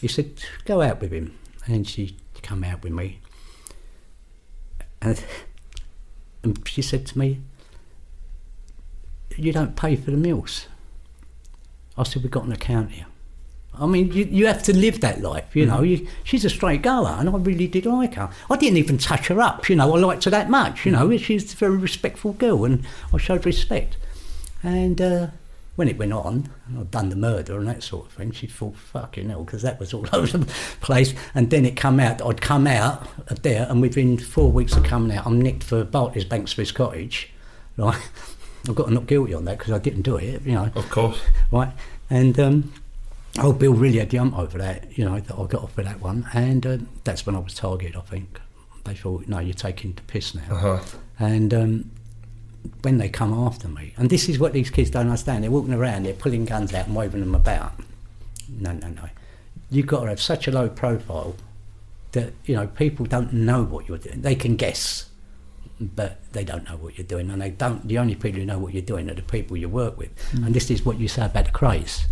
He 0.00 0.06
said, 0.06 0.40
go 0.64 0.82
out 0.82 1.00
with 1.00 1.10
him. 1.10 1.36
And 1.66 1.86
she 1.86 2.16
come 2.42 2.62
out 2.62 2.84
with 2.84 2.92
me. 2.92 3.18
And, 5.02 5.22
and 6.44 6.66
she 6.68 6.80
said 6.80 7.06
to 7.06 7.18
me, 7.18 7.40
you 9.36 9.52
don't 9.52 9.74
pay 9.74 9.96
for 9.96 10.12
the 10.12 10.16
meals. 10.16 10.68
I 11.98 12.04
said, 12.04 12.22
we've 12.22 12.30
got 12.30 12.44
an 12.44 12.52
account 12.52 12.92
here. 12.92 13.06
I 13.78 13.86
mean, 13.86 14.12
you, 14.12 14.24
you 14.24 14.46
have 14.46 14.62
to 14.64 14.76
live 14.76 15.00
that 15.00 15.20
life, 15.20 15.54
you 15.54 15.66
know. 15.66 15.82
You, 15.82 16.06
she's 16.24 16.44
a 16.44 16.50
straight 16.50 16.82
goer, 16.82 17.16
and 17.18 17.28
I 17.28 17.36
really 17.36 17.66
did 17.66 17.86
like 17.86 18.14
her. 18.14 18.30
I 18.50 18.56
didn't 18.56 18.78
even 18.78 18.98
touch 18.98 19.28
her 19.28 19.40
up, 19.40 19.68
you 19.68 19.76
know. 19.76 19.94
I 19.94 19.98
liked 19.98 20.24
her 20.24 20.30
that 20.30 20.48
much, 20.50 20.86
you 20.86 20.92
know. 20.92 21.16
She's 21.16 21.52
a 21.52 21.56
very 21.56 21.76
respectful 21.76 22.32
girl, 22.32 22.64
and 22.64 22.84
I 23.12 23.18
showed 23.18 23.44
respect. 23.46 23.96
And 24.62 25.00
uh, 25.00 25.26
when 25.76 25.88
it 25.88 25.98
went 25.98 26.12
on, 26.12 26.50
and 26.66 26.78
I'd 26.80 26.90
done 26.90 27.10
the 27.10 27.16
murder 27.16 27.58
and 27.58 27.68
that 27.68 27.82
sort 27.82 28.06
of 28.06 28.12
thing, 28.12 28.32
she 28.32 28.46
thought, 28.46 28.76
fucking 28.76 29.28
hell, 29.28 29.44
because 29.44 29.62
that 29.62 29.78
was 29.78 29.92
all 29.92 30.06
over 30.12 30.38
the 30.38 30.52
place. 30.80 31.14
And 31.34 31.50
then 31.50 31.64
it 31.66 31.76
come 31.76 32.00
out, 32.00 32.22
I'd 32.22 32.40
come 32.40 32.66
out 32.66 33.06
of 33.28 33.42
there, 33.42 33.66
and 33.68 33.82
within 33.82 34.16
four 34.18 34.50
weeks 34.50 34.74
of 34.76 34.84
coming 34.84 35.16
out, 35.16 35.26
I'm 35.26 35.40
nicked 35.40 35.64
for 35.64 35.84
Barclays 35.84 36.24
Bank 36.24 36.48
Swiss 36.48 36.72
Cottage. 36.72 37.30
Right? 37.76 38.00
I've 38.68 38.74
got 38.74 38.86
to 38.88 38.94
not 38.94 39.06
guilty 39.06 39.32
on 39.34 39.44
that 39.44 39.58
because 39.58 39.72
I 39.72 39.78
didn't 39.78 40.02
do 40.02 40.16
it, 40.16 40.42
you 40.42 40.54
know 40.54 40.70
Of 40.74 40.90
course. 40.90 41.20
right? 41.52 41.72
And 42.10 42.40
um, 42.40 42.72
oh, 43.38 43.52
Bill 43.52 43.72
really 43.74 43.98
had 43.98 44.10
the 44.10 44.18
ump 44.18 44.38
over 44.38 44.58
that, 44.58 44.96
you 44.98 45.04
know, 45.04 45.18
that 45.20 45.34
I 45.34 45.44
got 45.46 45.62
off 45.62 45.76
with 45.76 45.86
that 45.86 46.00
one, 46.00 46.28
and 46.32 46.66
uh, 46.66 46.78
that's 47.04 47.26
when 47.26 47.34
I 47.36 47.38
was 47.38 47.54
targeted. 47.54 47.96
I 47.96 48.00
think 48.00 48.40
they 48.84 48.94
thought, 48.94 49.26
no, 49.28 49.38
you're 49.38 49.54
taking 49.54 49.92
the 49.92 50.02
piss 50.02 50.34
now, 50.34 50.42
Uh-huh. 50.50 50.78
and 51.18 51.52
um, 51.54 51.90
when 52.82 52.98
they 52.98 53.08
come 53.08 53.32
after 53.32 53.68
me, 53.68 53.94
and 53.96 54.10
this 54.10 54.28
is 54.28 54.38
what 54.38 54.52
these 54.52 54.70
kids 54.70 54.90
don't 54.90 55.06
understand. 55.06 55.44
They're 55.44 55.50
walking 55.50 55.74
around, 55.74 56.04
they're 56.04 56.12
pulling 56.14 56.44
guns 56.44 56.72
out 56.74 56.86
and 56.86 56.96
waving 56.96 57.20
them 57.20 57.34
about. 57.34 57.72
No, 58.48 58.72
no, 58.72 58.88
no. 58.88 59.08
You've 59.70 59.86
got 59.86 60.02
to 60.02 60.08
have 60.08 60.20
such 60.20 60.46
a 60.46 60.52
low 60.52 60.68
profile 60.68 61.34
that 62.12 62.32
you 62.44 62.54
know 62.54 62.66
people 62.68 63.04
don't 63.06 63.32
know 63.32 63.64
what 63.64 63.88
you're 63.88 63.98
doing. 63.98 64.22
They 64.22 64.36
can 64.36 64.54
guess, 64.56 65.10
but 65.80 66.20
they 66.32 66.44
don't 66.44 66.64
know 66.64 66.76
what 66.76 66.96
you're 66.96 67.06
doing, 67.06 67.28
and 67.30 67.42
they 67.42 67.50
don't. 67.50 67.86
The 67.88 67.98
only 67.98 68.14
people 68.14 68.38
who 68.40 68.46
know 68.46 68.58
what 68.58 68.72
you're 68.72 68.82
doing 68.82 69.10
are 69.10 69.14
the 69.14 69.22
people 69.22 69.56
you 69.56 69.68
work 69.68 69.98
with. 69.98 70.10
And 70.32 70.54
this 70.54 70.70
is 70.70 70.84
what 70.86 70.98
you 71.00 71.08
say 71.08 71.26
about 71.26 71.46
the 71.46 71.50
Krays. 71.50 72.06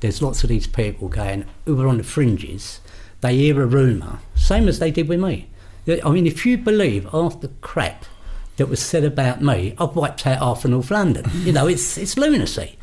There's 0.00 0.20
lots 0.22 0.42
of 0.42 0.48
these 0.48 0.66
people 0.66 1.08
going 1.08 1.44
who 1.64 1.80
are 1.80 1.88
on 1.88 1.98
the 1.98 2.04
fringes. 2.04 2.80
They 3.20 3.36
hear 3.36 3.62
a 3.62 3.66
rumour, 3.66 4.18
same 4.34 4.68
as 4.68 4.78
they 4.78 4.90
did 4.90 5.08
with 5.08 5.20
me. 5.20 5.48
I 5.88 6.10
mean, 6.10 6.26
if 6.26 6.44
you 6.44 6.58
believe 6.58 7.08
after 7.14 7.48
crap 7.60 8.04
that 8.56 8.66
was 8.68 8.80
said 8.80 9.04
about 9.04 9.40
me, 9.42 9.74
I've 9.78 9.94
wiped 9.96 10.26
out 10.26 10.38
half 10.38 10.64
of 10.64 10.70
North 10.72 10.90
London. 10.90 11.24
You 11.44 11.52
know, 11.52 11.66
it's 11.66 11.96
it's 11.96 12.16
lunacy. 12.16 12.78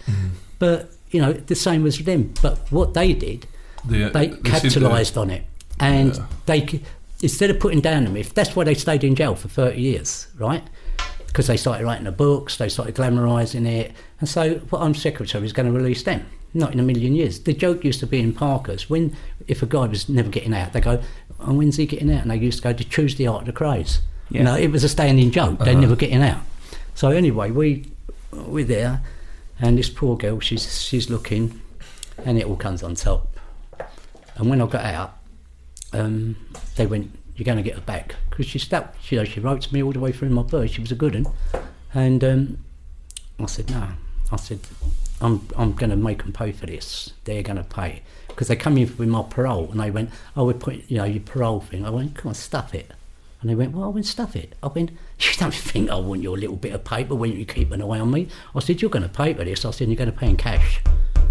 But 0.60 0.92
you 1.12 1.22
know, 1.22 1.34
the 1.34 1.56
same 1.56 1.84
was 1.84 1.98
with 1.98 2.06
them. 2.08 2.34
But 2.42 2.60
what 2.72 2.94
they 2.94 3.14
did, 3.14 3.46
The, 3.86 4.06
uh, 4.06 4.10
they 4.10 4.30
capitalised 4.30 5.18
on 5.18 5.30
it, 5.30 5.44
and 5.80 6.16
Yeah. 6.16 6.26
they 6.48 6.82
instead 7.22 7.50
of 7.50 7.60
putting 7.60 7.80
down 7.82 8.06
the 8.06 8.10
myth, 8.10 8.34
that's 8.34 8.56
why 8.56 8.64
they 8.64 8.74
stayed 8.74 9.04
in 9.04 9.16
jail 9.16 9.36
for 9.36 9.50
thirty 9.50 9.82
years, 9.82 10.28
right? 10.38 10.64
Because 11.28 11.48
they 11.48 11.58
started 11.58 11.84
writing 11.86 12.06
the 12.06 12.12
books, 12.12 12.58
they 12.58 12.70
started 12.70 12.96
glamorising 12.96 13.68
it, 13.68 13.92
and 14.20 14.30
so 14.30 14.56
what 14.70 14.80
Home 14.80 14.94
Secretary 14.96 15.46
is 15.46 15.52
going 15.54 15.66
to 15.72 15.78
release 15.78 16.04
them. 16.04 16.26
Not 16.54 16.74
in 16.74 16.80
a 16.80 16.84
million 16.84 17.16
years. 17.16 17.40
The 17.40 17.54
joke 17.54 17.84
used 17.84 18.00
to 18.02 18.08
be 18.08 18.20
in 18.20 18.34
Parkhurst 18.34 18.90
when 18.90 19.16
if 19.48 19.64
a 19.64 19.66
guy 19.66 19.88
was 19.88 20.08
never 20.08 20.30
getting 20.30 20.54
out, 20.54 20.74
they 20.74 20.82
go, 20.82 21.02
"Oh, 21.40 21.54
when's 21.54 21.78
he 21.78 21.86
getting 21.86 22.12
out?" 22.12 22.22
And 22.22 22.32
they 22.32 22.38
used 22.38 22.60
to 22.60 22.64
go 22.64 22.74
to 22.74 22.84
choose 22.84 23.16
the 23.16 23.28
art 23.28 23.42
of 23.42 23.48
the 23.48 23.54
Krays. 23.54 24.00
Yeah. 24.30 24.40
You 24.40 24.44
know, 24.44 24.56
it 24.56 24.72
was 24.72 24.84
a 24.84 24.90
standing 24.90 25.32
joke. 25.32 25.60
They're 25.60 25.76
never 25.76 25.96
getting 25.96 26.22
out. 26.22 26.42
So 26.96 27.10
anyway, 27.10 27.52
we 27.52 27.86
we're 28.32 28.66
there, 28.66 29.02
and 29.60 29.78
this 29.78 29.90
poor 29.90 30.16
girl, 30.16 30.40
she's 30.40 30.82
she's 30.82 31.10
looking, 31.10 31.60
and 32.24 32.38
it 32.38 32.46
all 32.46 32.56
comes 32.56 32.84
on 32.84 32.96
top. 32.96 33.28
And 34.36 34.50
when 34.50 34.62
I 34.62 34.68
got 34.68 34.86
out, 34.86 35.18
um, 35.92 36.36
they 36.76 36.86
went, 36.86 37.12
"You're 37.36 37.46
going 37.46 37.58
to 37.58 37.64
get 37.64 37.76
her 37.76 37.82
back," 37.82 38.16
because 38.30 38.46
she 38.46 38.60
stuck. 38.60 38.96
You 39.10 39.20
know, 39.20 39.24
she 39.26 39.40
wrote 39.40 39.62
to 39.64 39.74
me 39.74 39.82
all 39.82 39.92
the 39.92 40.00
way 40.00 40.12
through 40.12 40.30
my 40.30 40.44
birth. 40.44 40.72
She 40.72 40.82
was 40.82 40.92
a 40.92 40.96
good 40.96 41.16
one, 41.16 41.34
and 41.94 42.24
um, 42.24 42.58
I 43.40 43.48
said, 43.48 43.70
"No." 43.72 43.88
I 44.32 44.38
said, 44.38 44.60
"I'm 45.24 45.48
I'm 45.58 45.74
going 45.74 45.90
to 45.90 45.96
make 45.96 46.20
them 46.24 46.34
pay 46.34 46.52
for 46.52 46.66
this. 46.68 47.14
They're 47.24 47.44
going 47.44 47.58
to 47.58 47.64
pay." 47.64 48.02
Because 48.28 48.48
they 48.48 48.56
come 48.56 48.78
in 48.78 48.88
with 48.98 49.08
my 49.10 49.24
parole, 49.24 49.70
and 49.72 49.80
they 49.80 49.92
went, 49.92 50.10
"Oh, 50.36 50.46
we're 50.46 50.54
putting, 50.54 50.84
you 50.88 50.98
know, 50.98 51.04
your 51.06 51.22
parole 51.24 51.62
thing." 51.62 51.86
I 51.86 51.90
went, 51.90 52.16
"Come 52.16 52.30
on, 52.30 52.36
stuff 52.36 52.76
it." 52.76 52.92
And 53.42 53.50
they 53.50 53.56
went, 53.56 53.74
well, 53.74 53.84
I 53.84 53.88
went, 53.90 54.06
stuff 54.06 54.38
it. 54.38 54.56
I 54.64 54.68
went, 54.68 54.92
you 55.20 55.32
don't 55.38 55.54
think 55.54 55.90
I 55.92 55.96
want 55.96 56.22
your 56.22 56.38
little 56.38 56.56
bit 56.56 56.72
of 56.72 56.86
paper 56.86 57.14
when 57.14 57.34
you 57.34 57.44
keep 57.46 57.72
an 57.74 57.82
eye 57.82 58.00
on 58.00 58.10
me? 58.10 58.30
I 58.56 58.60
said, 58.62 58.82
you're 58.82 58.90
going 58.90 59.04
to 59.04 59.10
pay 59.10 59.34
for 59.34 59.44
this. 59.44 59.66
I 59.66 59.72
said, 59.72 59.90
you're 59.90 59.98
going 59.98 60.10
to 60.10 60.18
pay 60.18 60.30
in 60.30 60.38
cash. 60.38 60.80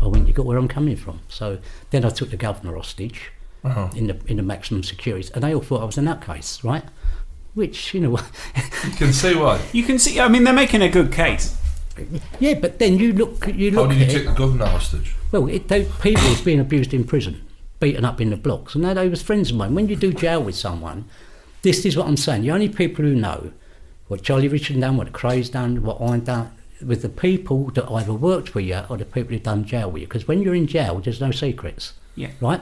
I 0.02 0.06
went, 0.08 0.28
you 0.28 0.34
got 0.34 0.44
where 0.44 0.58
I'm 0.58 0.68
coming 0.68 0.94
from. 0.96 1.20
So 1.28 1.56
then 1.88 2.04
I 2.04 2.10
took 2.10 2.28
the 2.28 2.36
governor 2.36 2.76
hostage 2.76 3.32
Uh-huh. 3.64 3.88
in 3.96 4.08
the 4.08 4.16
in 4.26 4.36
the 4.36 4.42
maximum 4.42 4.82
security, 4.82 5.30
and 5.34 5.42
they 5.42 5.54
all 5.54 5.62
thought 5.62 5.80
I 5.80 5.84
was 5.86 5.96
a 5.96 6.02
nutcase, 6.02 6.62
right? 6.62 6.84
Which, 7.54 7.94
you 7.94 8.00
know, 8.00 8.18
You 8.84 8.90
can 8.98 9.12
see 9.14 9.34
why. 9.34 9.58
You 9.72 9.82
can 9.82 9.98
see. 9.98 10.20
I 10.20 10.28
mean, 10.28 10.44
they're 10.44 10.52
making 10.52 10.82
a 10.82 10.90
good 10.90 11.12
case. 11.12 11.56
Yeah, 12.40 12.54
but 12.54 12.78
then 12.78 12.98
you 12.98 13.12
look, 13.12 13.46
you 13.48 13.72
How 13.74 13.86
did 13.86 13.98
you 13.98 14.04
at 14.04 14.10
take 14.10 14.22
it, 14.22 14.26
the 14.26 14.32
governor 14.34 14.66
hostage? 14.66 15.14
well, 15.30 15.48
it, 15.48 15.68
they, 15.68 15.84
people 16.00 16.28
was 16.28 16.40
being 16.40 16.60
abused 16.60 16.92
in 16.94 17.04
prison, 17.04 17.40
beaten 17.80 18.04
up 18.04 18.20
in 18.20 18.30
the 18.30 18.36
blocks, 18.36 18.74
and 18.74 18.82
now 18.82 18.94
they 18.94 19.08
was 19.08 19.22
friends 19.22 19.50
of 19.50 19.56
mine. 19.56 19.74
When 19.74 19.88
you 19.88 19.96
do 19.96 20.12
jail 20.12 20.42
with 20.42 20.54
someone, 20.56 21.04
this 21.62 21.84
is 21.84 21.96
what 21.96 22.06
I'm 22.06 22.16
saying. 22.16 22.42
The 22.42 22.50
only 22.50 22.68
people 22.68 23.04
who 23.04 23.14
know 23.14 23.52
what 24.08 24.22
Charlie 24.22 24.48
Richard 24.48 24.80
done, 24.80 24.96
what 24.96 25.12
Kray's 25.12 25.48
done, 25.50 25.82
what 25.82 26.00
I've 26.00 26.24
done, 26.24 26.50
with 26.84 27.02
the 27.02 27.08
people 27.08 27.70
that 27.70 27.88
either 27.90 28.12
worked 28.12 28.54
with 28.54 28.64
you 28.64 28.82
or 28.88 28.96
the 28.96 29.04
people 29.04 29.32
who've 29.32 29.42
done 29.42 29.64
jail 29.64 29.90
with 29.90 30.02
you. 30.02 30.08
Because 30.08 30.26
when 30.26 30.42
you're 30.42 30.54
in 30.54 30.66
jail, 30.66 30.98
there's 30.98 31.20
no 31.20 31.30
secrets, 31.30 31.92
Yeah. 32.16 32.30
right? 32.40 32.60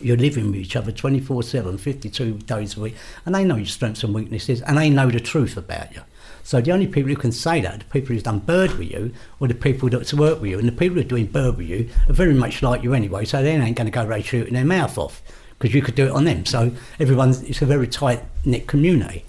You're 0.00 0.16
living 0.16 0.46
with 0.46 0.56
each 0.56 0.74
other 0.74 0.90
24 0.90 1.42
7, 1.42 1.76
52 1.76 2.32
days 2.38 2.76
a 2.76 2.80
week, 2.80 2.96
and 3.26 3.34
they 3.34 3.44
know 3.44 3.56
your 3.56 3.66
strengths 3.66 4.02
and 4.02 4.14
weaknesses, 4.14 4.62
and 4.62 4.78
they 4.78 4.88
know 4.88 5.10
the 5.10 5.20
truth 5.20 5.56
about 5.58 5.94
you. 5.94 6.00
So 6.44 6.60
the 6.60 6.72
only 6.72 6.86
people 6.86 7.10
who 7.10 7.16
can 7.16 7.32
say 7.32 7.60
that 7.60 7.74
are 7.74 7.78
the 7.78 7.84
people 7.84 8.14
who've 8.14 8.22
done 8.22 8.40
bird 8.40 8.72
with 8.72 8.90
you 8.90 9.12
or 9.40 9.48
the 9.48 9.54
people 9.54 9.88
that's 9.88 10.12
worked 10.12 10.40
with 10.40 10.50
you. 10.50 10.58
And 10.58 10.66
the 10.66 10.72
people 10.72 10.96
who 10.96 11.00
are 11.00 11.04
doing 11.04 11.26
bird 11.26 11.56
with 11.56 11.68
you 11.68 11.88
are 12.08 12.12
very 12.12 12.34
much 12.34 12.62
like 12.62 12.82
you 12.82 12.94
anyway, 12.94 13.24
so 13.24 13.42
they 13.42 13.52
ain't 13.52 13.76
going 13.76 13.86
to 13.86 13.92
go 13.92 14.04
right 14.04 14.24
shooting 14.24 14.54
their 14.54 14.64
mouth 14.64 14.98
off 14.98 15.22
because 15.58 15.74
you 15.74 15.82
could 15.82 15.94
do 15.94 16.06
it 16.06 16.10
on 16.10 16.24
them. 16.24 16.44
So 16.44 16.72
everyone's, 16.98 17.42
it's 17.42 17.62
a 17.62 17.66
very 17.66 17.86
tight 17.86 18.24
knit 18.44 18.66
community. 18.66 19.24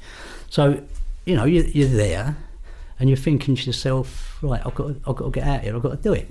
So, 0.49 0.83
you 1.25 1.35
know, 1.35 1.45
you're, 1.45 1.65
you're 1.65 1.87
there 1.87 2.35
and 2.99 3.09
you're 3.09 3.17
thinking 3.17 3.55
to 3.55 3.63
yourself, 3.63 4.39
right, 4.41 4.61
I've 4.65 4.75
got, 4.75 4.87
to, 4.87 5.01
I've 5.07 5.15
got 5.15 5.25
to 5.25 5.31
get 5.31 5.47
out 5.47 5.61
here, 5.61 5.75
I've 5.75 5.83
got 5.83 5.91
to 5.91 5.97
do 5.97 6.13
it. 6.13 6.29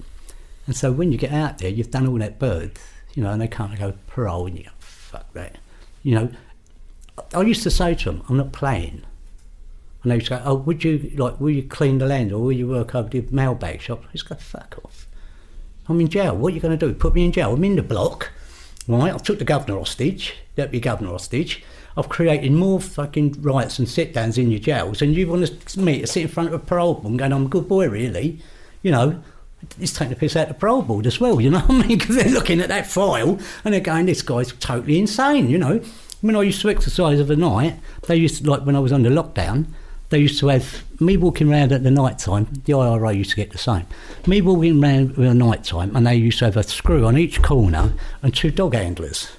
And 0.67 0.77
so 0.77 0.93
when 0.93 1.13
you 1.13 1.19
get 1.19 1.33
out 1.33 1.59
there, 1.59 1.71
you've 1.71 1.91
done 1.91 2.07
all 2.09 2.19
that 2.19 2.39
bird, 2.39 2.73
you 3.15 3.23
know, 3.23 3.31
and 3.31 3.41
they 3.41 3.49
can't 3.49 3.79
go 3.79 3.95
parole 4.09 4.47
and 4.47 4.59
you 4.59 4.65
go, 4.65 4.71
fuck 4.79 5.33
that. 5.35 5.59
You 6.03 6.15
know, 6.17 6.31
I 7.35 7.43
used 7.43 7.63
to 7.65 7.71
say 7.71 7.95
to 7.95 8.05
them, 8.11 8.23
I'm 8.29 8.37
not 8.37 8.53
playing. 8.53 9.05
And 10.03 10.11
they 10.11 10.19
to 10.19 10.31
go, 10.31 10.43
oh, 10.45 10.55
would 10.55 10.83
you, 10.83 11.13
like, 11.17 11.41
will 11.41 11.51
you 11.51 11.63
clean 11.63 11.99
the 11.99 12.07
land 12.07 12.33
or 12.33 12.39
will 12.39 12.53
you 12.53 12.69
work 12.69 12.95
over 12.95 13.09
the 13.09 13.25
mailbag 13.31 13.81
shop? 13.81 14.03
I 14.09 14.13
just 14.13 14.29
go, 14.29 14.35
fuck 14.35 14.79
off. 14.85 15.07
I'm 15.89 16.01
in 16.01 16.09
jail. 16.09 16.37
What 16.37 16.53
are 16.53 16.57
you 16.57 16.61
going 16.61 16.77
to 16.77 16.87
do? 16.87 16.95
Put 16.95 17.15
me 17.15 17.25
in 17.25 17.33
jail? 17.33 17.55
I'm 17.55 17.65
in 17.65 17.77
the 17.77 17.83
block, 17.83 18.31
right? 18.89 19.13
I've 19.13 19.23
took 19.23 19.39
the 19.39 19.45
governor 19.45 19.79
hostage, 19.79 20.35
deputy 20.57 20.81
governor 20.81 21.11
hostage. 21.11 21.63
I've 21.97 22.09
created 22.09 22.53
more 22.53 22.81
fucking 22.81 23.43
riots 23.43 23.79
and 23.79 23.89
sit-downs 23.89 24.39
in 24.39 24.51
your 24.51 24.61
jails 24.61 25.03
and 25.03 25.15
you 25.15 25.29
want 25.29 25.47
to 25.47 25.81
me 25.81 26.01
to 26.01 26.07
sit 26.07 26.23
in 26.23 26.29
front 26.29 26.49
of 26.49 26.55
a 26.55 26.65
parole 26.65 26.95
board 26.95 27.07
and 27.07 27.19
going, 27.19 27.33
I'm 27.33 27.47
a 27.47 27.49
good 27.49 27.69
boy, 27.69 27.89
really. 27.89 28.39
You 28.83 28.93
know, 28.93 29.23
it's 29.79 29.93
taking 29.93 30.11
the 30.11 30.17
piss 30.17 30.35
out 30.35 30.49
of 30.49 30.55
the 30.55 30.55
parole 30.55 30.83
board 30.83 31.07
as 31.07 31.21
well, 31.21 31.41
you 31.41 31.51
know 31.51 31.61
what 31.67 31.85
I 31.85 31.89
mean? 31.89 31.99
Because 31.99 32.17
they're 32.17 32.33
looking 32.33 32.61
at 32.61 32.69
that 32.69 32.87
file 32.87 33.39
and 33.65 33.75
they're 33.75 33.81
going, 33.81 34.07
this 34.07 34.23
guy's 34.23 34.53
totally 34.53 34.99
insane, 34.99 35.51
you 35.51 35.59
know. 35.59 35.81
When 36.23 36.37
I 36.37 36.43
used 36.43 36.61
to 36.63 36.71
exercise 36.71 37.19
of 37.19 37.27
the 37.27 37.37
night, 37.37 37.79
they 38.07 38.17
used 38.17 38.43
to, 38.43 38.51
like 38.51 38.65
when 38.65 38.77
I 38.77 38.81
was 38.81 38.93
under 38.93 39.11
lockdown, 39.11 39.67
they 40.13 40.19
used 40.19 40.39
to 40.39 40.49
have 40.49 40.85
me 41.01 41.17
walking 41.17 41.51
around 41.51 41.73
at 41.73 41.83
the 41.83 41.91
night 41.91 42.19
time. 42.19 42.47
The 42.65 42.75
IRA 42.75 43.13
used 43.13 43.31
to 43.31 43.37
get 43.37 43.51
the 43.51 43.59
same. 43.59 43.87
Me 44.27 44.41
walking 44.41 44.83
around 44.83 45.11
at 45.11 45.17
the 45.17 45.35
night 45.35 45.65
time, 45.65 45.97
and 45.97 46.07
they 46.07 46.15
used 46.15 46.39
to 46.39 46.45
have 46.45 46.57
a 46.57 46.63
screw 46.63 47.05
on 47.05 47.19
each 47.19 47.43
corner 47.43 47.95
and 48.23 48.35
two 48.35 48.51
dog 48.51 48.75
handlers, 48.75 49.33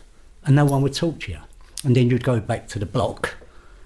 and 0.44 0.56
no 0.56 0.66
one 0.66 0.82
would 0.82 0.94
talk 0.94 1.22
to 1.22 1.32
you. 1.32 1.40
And 1.86 1.96
then 1.96 2.10
you'd 2.10 2.24
go 2.24 2.40
back 2.40 2.68
to 2.70 2.80
the 2.80 2.86
block. 2.86 3.36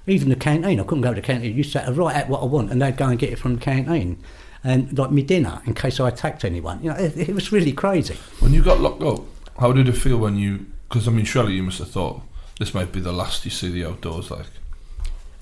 Even 0.08 0.30
the 0.30 0.36
canteen, 0.36 0.80
I 0.80 0.84
couldn't 0.84 1.02
go 1.02 1.14
to 1.14 1.22
the 1.22 1.26
canteen. 1.26 1.56
You 1.56 1.64
sat 1.64 1.94
right 1.96 2.16
at 2.16 2.30
what 2.30 2.42
I 2.42 2.46
want, 2.46 2.72
and 2.72 2.82
they'd 2.82 2.98
go 2.98 3.08
and 3.08 3.20
get 3.20 3.32
it 3.32 3.40
from 3.40 3.56
the 3.56 3.62
canteen 3.62 4.24
and 4.64 4.98
like 4.98 5.12
me 5.12 5.22
dinner 5.22 5.62
in 5.66 5.74
case 5.74 6.00
I 6.00 6.08
attacked 6.08 6.44
anyone. 6.44 6.82
You 6.82 6.90
know, 6.92 6.98
it, 6.98 7.18
it 7.18 7.36
was 7.36 7.52
really 7.52 7.74
crazy. 7.74 8.16
When 8.40 8.54
you 8.54 8.64
got 8.64 8.80
locked 8.80 9.04
up, 9.04 9.22
how 9.60 9.72
did 9.72 9.88
it 9.88 9.94
feel 9.94 10.18
when 10.18 10.38
you? 10.38 10.66
Because 10.88 11.08
I 11.08 11.12
mean, 11.12 11.26
surely 11.26 11.54
you 11.54 11.64
must 11.64 11.80
have 11.80 11.92
thought 11.92 12.22
this 12.60 12.74
might 12.74 12.92
be 12.92 13.00
the 13.00 13.12
last 13.12 13.46
you 13.46 13.52
see 13.52 13.70
the 13.70 13.86
outdoors. 13.86 14.32
Like, 14.32 14.48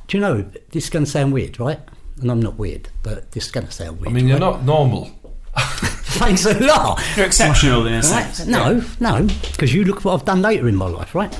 Do 0.08 0.18
you 0.18 0.22
know 0.22 0.42
this 0.72 0.86
is 0.86 0.90
going 0.90 1.06
to 1.06 1.12
sound 1.12 1.34
weird, 1.34 1.60
right? 1.60 1.80
And 2.22 2.32
I'm 2.32 2.42
not 2.42 2.58
weird, 2.58 2.90
but 3.04 3.32
this 3.32 3.46
is 3.46 3.52
going 3.52 3.66
to 3.66 3.72
sound 3.72 4.00
weird. 4.00 4.10
I 4.10 4.14
mean, 4.14 4.28
you're 4.28 4.38
right? 4.38 4.52
not 4.54 4.64
normal. 4.64 5.12
Thanks 5.58 6.46
a 6.46 6.58
lot. 6.60 7.02
You're 7.18 7.26
exceptional 7.26 7.86
in 7.88 7.94
a 7.96 8.04
sense. 8.04 8.46
No, 8.46 8.84
no, 9.00 9.28
because 9.52 9.74
you 9.74 9.84
look 9.84 10.06
what 10.06 10.14
I've 10.14 10.26
done 10.26 10.42
later 10.42 10.68
in 10.68 10.76
my 10.76 10.88
life, 10.88 11.14
right? 11.14 11.38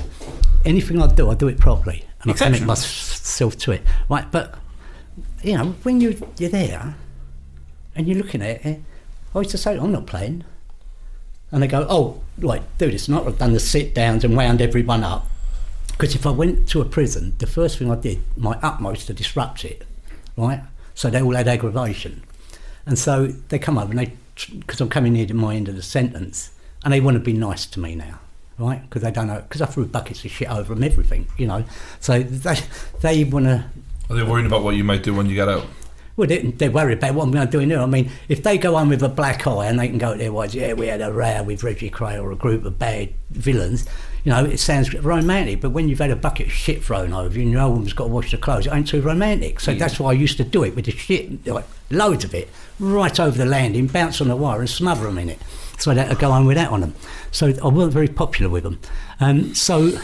Anything 0.64 1.00
I 1.00 1.06
do, 1.06 1.30
I 1.30 1.34
do 1.34 1.48
it 1.48 1.58
properly, 1.58 2.04
and 2.22 2.32
I 2.32 2.34
commit 2.34 2.62
myself 2.62 3.56
to 3.58 3.72
it, 3.72 3.82
right? 4.08 4.30
But 4.30 4.54
you 5.42 5.56
know, 5.56 5.74
when 5.82 6.00
you 6.00 6.18
you're 6.38 6.50
there 6.50 6.94
and 7.94 8.06
you're 8.06 8.18
looking 8.18 8.42
at 8.42 8.64
it, 8.66 8.80
I 9.34 9.38
used 9.38 9.50
to 9.52 9.58
say, 9.58 9.78
"I'm 9.78 9.92
not 9.92 10.06
playing," 10.06 10.44
and 11.52 11.62
they 11.62 11.68
go, 11.68 11.86
"Oh, 11.88 12.20
right, 12.38 12.62
do 12.78 12.90
this." 12.90 13.08
Not 13.08 13.26
I've 13.26 13.38
done 13.38 13.52
the 13.52 13.60
sit 13.60 13.94
downs 13.94 14.24
and 14.24 14.36
wound 14.36 14.60
everyone 14.60 15.04
up. 15.04 15.26
Because 15.96 16.14
if 16.14 16.26
I 16.26 16.30
went 16.30 16.68
to 16.68 16.80
a 16.80 16.84
prison, 16.84 17.34
the 17.38 17.46
first 17.46 17.78
thing 17.78 17.90
I 17.90 17.96
did, 17.96 18.20
my 18.36 18.58
utmost 18.62 19.06
to 19.06 19.14
disrupt 19.14 19.64
it, 19.64 19.86
right? 20.36 20.60
So 20.94 21.08
they 21.08 21.22
all 21.22 21.34
had 21.34 21.48
aggravation. 21.48 22.22
And 22.84 22.98
so 22.98 23.28
they 23.28 23.58
come 23.58 23.78
over 23.78 23.90
and 23.90 23.98
they, 23.98 24.12
because 24.58 24.80
I'm 24.80 24.90
coming 24.90 25.14
near 25.14 25.26
to 25.26 25.34
my 25.34 25.54
end 25.56 25.68
of 25.68 25.76
the 25.76 25.82
sentence, 25.82 26.50
and 26.84 26.92
they 26.92 27.00
want 27.00 27.16
to 27.16 27.20
be 27.20 27.32
nice 27.32 27.64
to 27.66 27.80
me 27.80 27.94
now, 27.94 28.18
right? 28.58 28.82
Because 28.82 29.02
they 29.02 29.10
don't 29.10 29.26
know, 29.26 29.40
because 29.40 29.62
I 29.62 29.66
threw 29.66 29.86
buckets 29.86 30.24
of 30.24 30.30
shit 30.30 30.50
over 30.50 30.74
them, 30.74 30.84
everything, 30.84 31.28
you 31.38 31.46
know. 31.46 31.64
So 32.00 32.22
they, 32.22 32.58
they 33.00 33.24
want 33.24 33.46
to, 33.46 33.64
Are 34.10 34.16
they 34.16 34.22
worried 34.22 34.46
about 34.46 34.62
what 34.62 34.76
you 34.76 34.84
might 34.84 35.02
do 35.02 35.14
when 35.14 35.26
you 35.26 35.34
get 35.34 35.48
out? 35.48 35.66
well, 36.16 36.26
they, 36.26 36.38
they're 36.38 36.70
worried 36.70 36.98
about 36.98 37.14
what 37.14 37.24
I'm 37.24 37.30
going 37.30 37.46
to 37.46 37.58
do 37.58 37.66
now. 37.66 37.82
I 37.82 37.86
mean, 37.86 38.10
if 38.28 38.42
they 38.42 38.56
go 38.56 38.74
on 38.76 38.88
with 38.88 39.02
a 39.02 39.08
black 39.08 39.46
eye 39.46 39.66
and 39.66 39.78
they 39.78 39.88
can 39.88 39.98
go 39.98 40.12
to 40.12 40.18
their 40.18 40.32
wives, 40.32 40.54
yeah, 40.54 40.72
we 40.72 40.86
had 40.86 41.02
a 41.02 41.12
row 41.12 41.42
with 41.42 41.62
Reggie 41.62 41.90
Kray 41.90 42.22
or 42.22 42.32
a 42.32 42.36
group 42.36 42.64
of 42.64 42.78
bad 42.78 43.12
villains, 43.30 43.86
you 44.26 44.32
know, 44.32 44.44
it 44.44 44.58
sounds 44.58 44.92
romantic, 44.92 45.60
but 45.60 45.70
when 45.70 45.88
you've 45.88 46.00
had 46.00 46.10
a 46.10 46.16
bucket 46.16 46.48
of 46.48 46.52
shit 46.52 46.82
thrown 46.82 47.12
over 47.12 47.38
you 47.38 47.44
and 47.44 47.52
no 47.52 47.70
one's 47.70 47.92
got 47.92 48.06
to 48.06 48.10
wash 48.10 48.32
the 48.32 48.36
clothes, 48.36 48.66
it 48.66 48.72
ain't 48.72 48.88
too 48.88 49.00
romantic. 49.00 49.60
So 49.60 49.72
that's 49.72 50.00
why 50.00 50.10
I 50.10 50.14
used 50.14 50.36
to 50.38 50.42
do 50.42 50.64
it 50.64 50.74
with 50.74 50.86
the 50.86 50.90
shit, 50.90 51.46
like 51.46 51.64
loads 51.90 52.24
of 52.24 52.34
it, 52.34 52.48
right 52.80 53.20
over 53.20 53.38
the 53.38 53.46
landing, 53.46 53.86
bounce 53.86 54.20
on 54.20 54.26
the 54.26 54.34
wire 54.34 54.58
and 54.58 54.68
smother 54.68 55.04
them 55.04 55.18
in 55.18 55.28
it. 55.28 55.38
So 55.78 55.92
I'd 55.92 55.98
have 55.98 56.08
to 56.08 56.16
go 56.16 56.32
on 56.32 56.44
with 56.44 56.56
that 56.56 56.72
on 56.72 56.80
them. 56.80 56.96
So 57.30 57.54
I 57.62 57.68
wasn't 57.68 57.92
very 57.92 58.08
popular 58.08 58.50
with 58.50 58.64
them. 58.64 58.80
Um, 59.20 59.54
so 59.54 59.96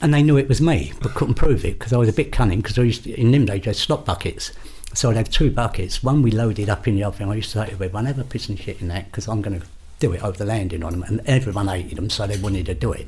and 0.00 0.14
they 0.14 0.22
knew 0.22 0.36
it 0.36 0.48
was 0.48 0.60
me, 0.60 0.92
but 1.00 1.14
couldn't 1.14 1.34
prove 1.34 1.64
it 1.64 1.76
because 1.76 1.92
I 1.92 1.96
was 1.96 2.08
a 2.08 2.12
bit 2.12 2.30
cunning. 2.30 2.60
Because 2.60 2.78
I 2.78 2.82
used 2.82 3.02
to, 3.02 3.20
in 3.20 3.32
them 3.32 3.46
days, 3.46 3.62
I 3.62 3.70
had 3.70 3.76
slop 3.76 4.04
buckets, 4.04 4.52
so 4.94 5.10
I'd 5.10 5.16
have 5.16 5.28
two 5.28 5.50
buckets. 5.50 6.04
One 6.04 6.22
we 6.22 6.30
loaded 6.30 6.68
up 6.68 6.86
in 6.86 6.94
the 6.94 7.02
oven. 7.02 7.28
I 7.28 7.34
used 7.34 7.50
to 7.50 7.58
say 7.58 7.66
to 7.66 7.72
everyone, 7.72 8.06
"Have 8.06 8.20
a 8.20 8.22
piss 8.22 8.48
and 8.48 8.56
shit 8.56 8.80
in 8.80 8.86
that," 8.88 9.06
because 9.06 9.26
I'm 9.26 9.42
going 9.42 9.58
to 9.58 9.66
do 9.98 10.12
it 10.12 10.22
over 10.22 10.36
the 10.36 10.44
landing 10.44 10.82
on 10.82 10.92
them, 10.92 11.02
and 11.02 11.20
everyone 11.26 11.68
hated 11.68 11.98
them, 11.98 12.10
so 12.10 12.26
they 12.26 12.38
wanted 12.38 12.66
to 12.66 12.74
do 12.74 12.92
it. 12.92 13.06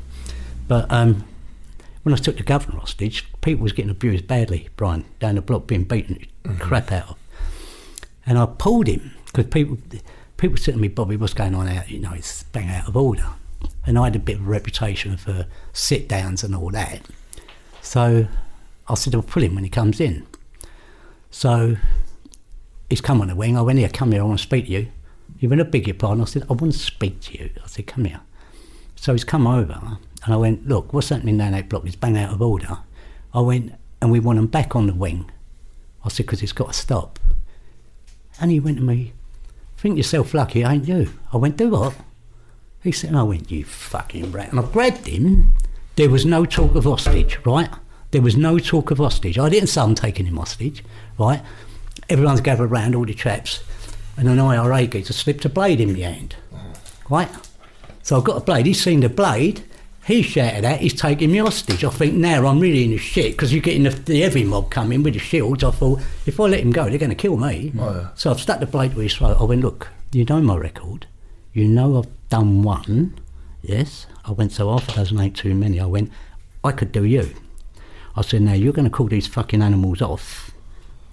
But 0.68 0.90
um, 0.90 1.24
when 2.02 2.14
I 2.14 2.16
took 2.16 2.36
the 2.36 2.42
governor 2.42 2.78
hostage, 2.78 3.26
people 3.40 3.62
was 3.62 3.72
getting 3.72 3.90
abused 3.90 4.26
badly, 4.26 4.68
Brian, 4.76 5.04
down 5.18 5.34
the 5.34 5.42
block, 5.42 5.66
being 5.66 5.84
beaten 5.84 6.26
the 6.42 6.54
crap 6.54 6.92
out 6.92 7.10
of. 7.10 7.16
And 8.26 8.38
I 8.38 8.46
pulled 8.46 8.86
him 8.86 9.12
because 9.26 9.46
people 9.46 9.78
people 10.36 10.56
said 10.56 10.74
to 10.74 10.80
me, 10.80 10.88
Bobby, 10.88 11.16
what's 11.16 11.34
going 11.34 11.54
on 11.54 11.68
out? 11.68 11.90
You 11.90 11.98
know, 11.98 12.12
it's 12.12 12.44
bang 12.44 12.68
out 12.70 12.88
of 12.88 12.96
order. 12.96 13.26
And 13.86 13.98
I 13.98 14.04
had 14.04 14.16
a 14.16 14.20
bit 14.20 14.36
of 14.36 14.46
a 14.46 14.50
reputation 14.50 15.16
for 15.16 15.46
sit 15.72 16.08
downs 16.08 16.42
and 16.42 16.54
all 16.54 16.70
that. 16.70 17.02
So 17.82 18.26
I 18.88 18.94
said, 18.94 19.14
I'll 19.14 19.22
pull 19.22 19.42
him 19.42 19.54
when 19.54 19.64
he 19.64 19.70
comes 19.70 20.00
in. 20.00 20.26
So 21.30 21.76
he's 22.88 23.00
come 23.00 23.20
on 23.20 23.28
the 23.28 23.36
wing. 23.36 23.58
I 23.58 23.62
went, 23.62 23.78
Here, 23.78 23.88
come 23.88 24.12
here, 24.12 24.22
I 24.22 24.24
want 24.24 24.38
to 24.38 24.42
speak 24.42 24.66
to 24.66 24.72
you. 24.72 24.88
He 25.40 25.46
went, 25.46 25.62
I 25.62 25.64
beg 25.64 25.86
your 25.86 25.94
pardon. 25.94 26.20
I 26.20 26.26
said, 26.26 26.42
I 26.50 26.52
want 26.52 26.74
to 26.74 26.78
speak 26.78 27.18
to 27.22 27.38
you. 27.38 27.50
I 27.64 27.66
said, 27.66 27.86
Come 27.86 28.04
here. 28.04 28.20
So 28.94 29.12
he's 29.12 29.24
come 29.24 29.46
over 29.46 29.96
and 30.22 30.34
I 30.34 30.36
went, 30.36 30.68
Look, 30.68 30.92
what's 30.92 31.08
happening 31.08 31.38
down 31.38 31.52
that 31.52 31.70
block? 31.70 31.86
It's 31.86 31.96
bang 31.96 32.18
out 32.18 32.34
of 32.34 32.42
order. 32.42 32.80
I 33.32 33.40
went, 33.40 33.72
And 34.02 34.12
we 34.12 34.20
want 34.20 34.38
him 34.38 34.48
back 34.48 34.76
on 34.76 34.86
the 34.86 34.92
wing. 34.92 35.30
I 36.04 36.10
said, 36.10 36.26
Because 36.26 36.42
it's 36.42 36.52
got 36.52 36.66
to 36.66 36.72
stop. 36.74 37.18
And 38.38 38.50
he 38.50 38.60
went 38.60 38.76
to 38.76 38.82
me, 38.82 39.14
Think 39.78 39.96
yourself 39.96 40.34
lucky, 40.34 40.62
ain't 40.62 40.86
you? 40.86 41.10
I 41.32 41.38
went, 41.38 41.56
Do 41.56 41.70
what? 41.70 41.94
He 42.82 42.92
said, 42.92 43.14
I 43.14 43.22
went, 43.22 43.50
You 43.50 43.64
fucking 43.64 44.32
rat. 44.32 44.50
And 44.50 44.60
I 44.60 44.64
grabbed 44.64 45.06
him. 45.06 45.54
There 45.96 46.10
was 46.10 46.26
no 46.26 46.44
talk 46.44 46.74
of 46.74 46.84
hostage, 46.84 47.38
right? 47.46 47.70
There 48.10 48.20
was 48.20 48.36
no 48.36 48.58
talk 48.58 48.90
of 48.90 48.98
hostage. 48.98 49.38
I 49.38 49.48
didn't 49.48 49.70
say 49.70 49.80
I'm 49.80 49.94
taking 49.94 50.26
him 50.26 50.36
hostage, 50.36 50.84
right? 51.18 51.40
Everyone's 52.10 52.42
gathered 52.42 52.70
round, 52.70 52.94
all 52.94 53.06
the 53.06 53.14
chaps, 53.14 53.62
and 54.20 54.28
an 54.28 54.38
IRA 54.38 54.86
geezer 54.86 55.14
slipped 55.14 55.46
a 55.46 55.48
blade 55.48 55.80
in 55.80 55.94
the 55.94 56.02
hand, 56.02 56.36
right? 57.08 57.30
So 58.02 58.18
I've 58.18 58.24
got 58.24 58.36
a 58.36 58.44
blade. 58.44 58.66
He's 58.66 58.82
seen 58.82 59.00
the 59.00 59.08
blade. 59.08 59.64
He 60.04 60.20
shouted 60.20 60.62
at, 60.64 60.80
he's 60.80 60.92
taking 60.92 61.32
me 61.32 61.38
hostage. 61.38 61.84
I 61.84 61.88
think 61.88 62.14
now 62.14 62.46
I'm 62.46 62.60
really 62.60 62.84
in 62.84 62.90
the 62.90 62.98
shit 62.98 63.32
because 63.32 63.50
you're 63.50 63.62
getting 63.62 63.84
the, 63.84 63.90
the 63.90 64.20
heavy 64.20 64.44
mob 64.44 64.70
coming 64.70 65.02
with 65.02 65.14
the 65.14 65.20
shields. 65.20 65.64
I 65.64 65.70
thought, 65.70 66.00
if 66.26 66.38
I 66.38 66.44
let 66.44 66.60
him 66.60 66.70
go, 66.70 66.88
they're 66.88 66.98
going 66.98 67.08
to 67.08 67.16
kill 67.16 67.38
me. 67.38 67.72
Oh, 67.78 67.94
yeah. 67.94 68.08
So 68.14 68.30
I've 68.30 68.40
stuck 68.40 68.60
the 68.60 68.66
blade 68.66 68.92
to 68.92 68.98
his 68.98 69.14
throat. 69.14 69.38
I 69.40 69.44
went, 69.44 69.62
look, 69.62 69.88
you 70.12 70.26
know 70.26 70.42
my 70.42 70.56
record. 70.56 71.06
You 71.54 71.66
know 71.66 71.98
I've 71.98 72.28
done 72.28 72.62
one. 72.62 73.18
Yes. 73.62 74.06
I 74.26 74.32
went, 74.32 74.52
so 74.52 74.70
half 74.70 74.88
a 74.90 74.96
dozen 74.96 75.18
ain't 75.18 75.36
too 75.36 75.54
many. 75.54 75.80
I 75.80 75.86
went, 75.86 76.12
I 76.62 76.72
could 76.72 76.92
do 76.92 77.04
you. 77.04 77.34
I 78.16 78.22
said, 78.22 78.42
now 78.42 78.52
you're 78.52 78.74
going 78.74 78.84
to 78.84 78.90
call 78.90 79.06
these 79.06 79.26
fucking 79.26 79.62
animals 79.62 80.02
off. 80.02 80.49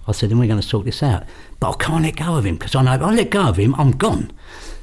I 0.08 0.12
said, 0.12 0.30
then 0.30 0.38
we're 0.38 0.48
going 0.48 0.60
to 0.60 0.66
sort 0.66 0.84
this 0.84 1.02
out. 1.02 1.24
But 1.60 1.70
I 1.70 1.84
can't 1.84 2.02
let 2.02 2.16
go 2.16 2.36
of 2.36 2.46
him 2.46 2.56
because 2.56 2.74
I 2.74 2.82
know 2.82 2.94
if 2.94 3.02
I 3.02 3.14
let 3.14 3.30
go 3.30 3.48
of 3.48 3.56
him, 3.56 3.74
I'm 3.76 3.92
gone. 3.92 4.32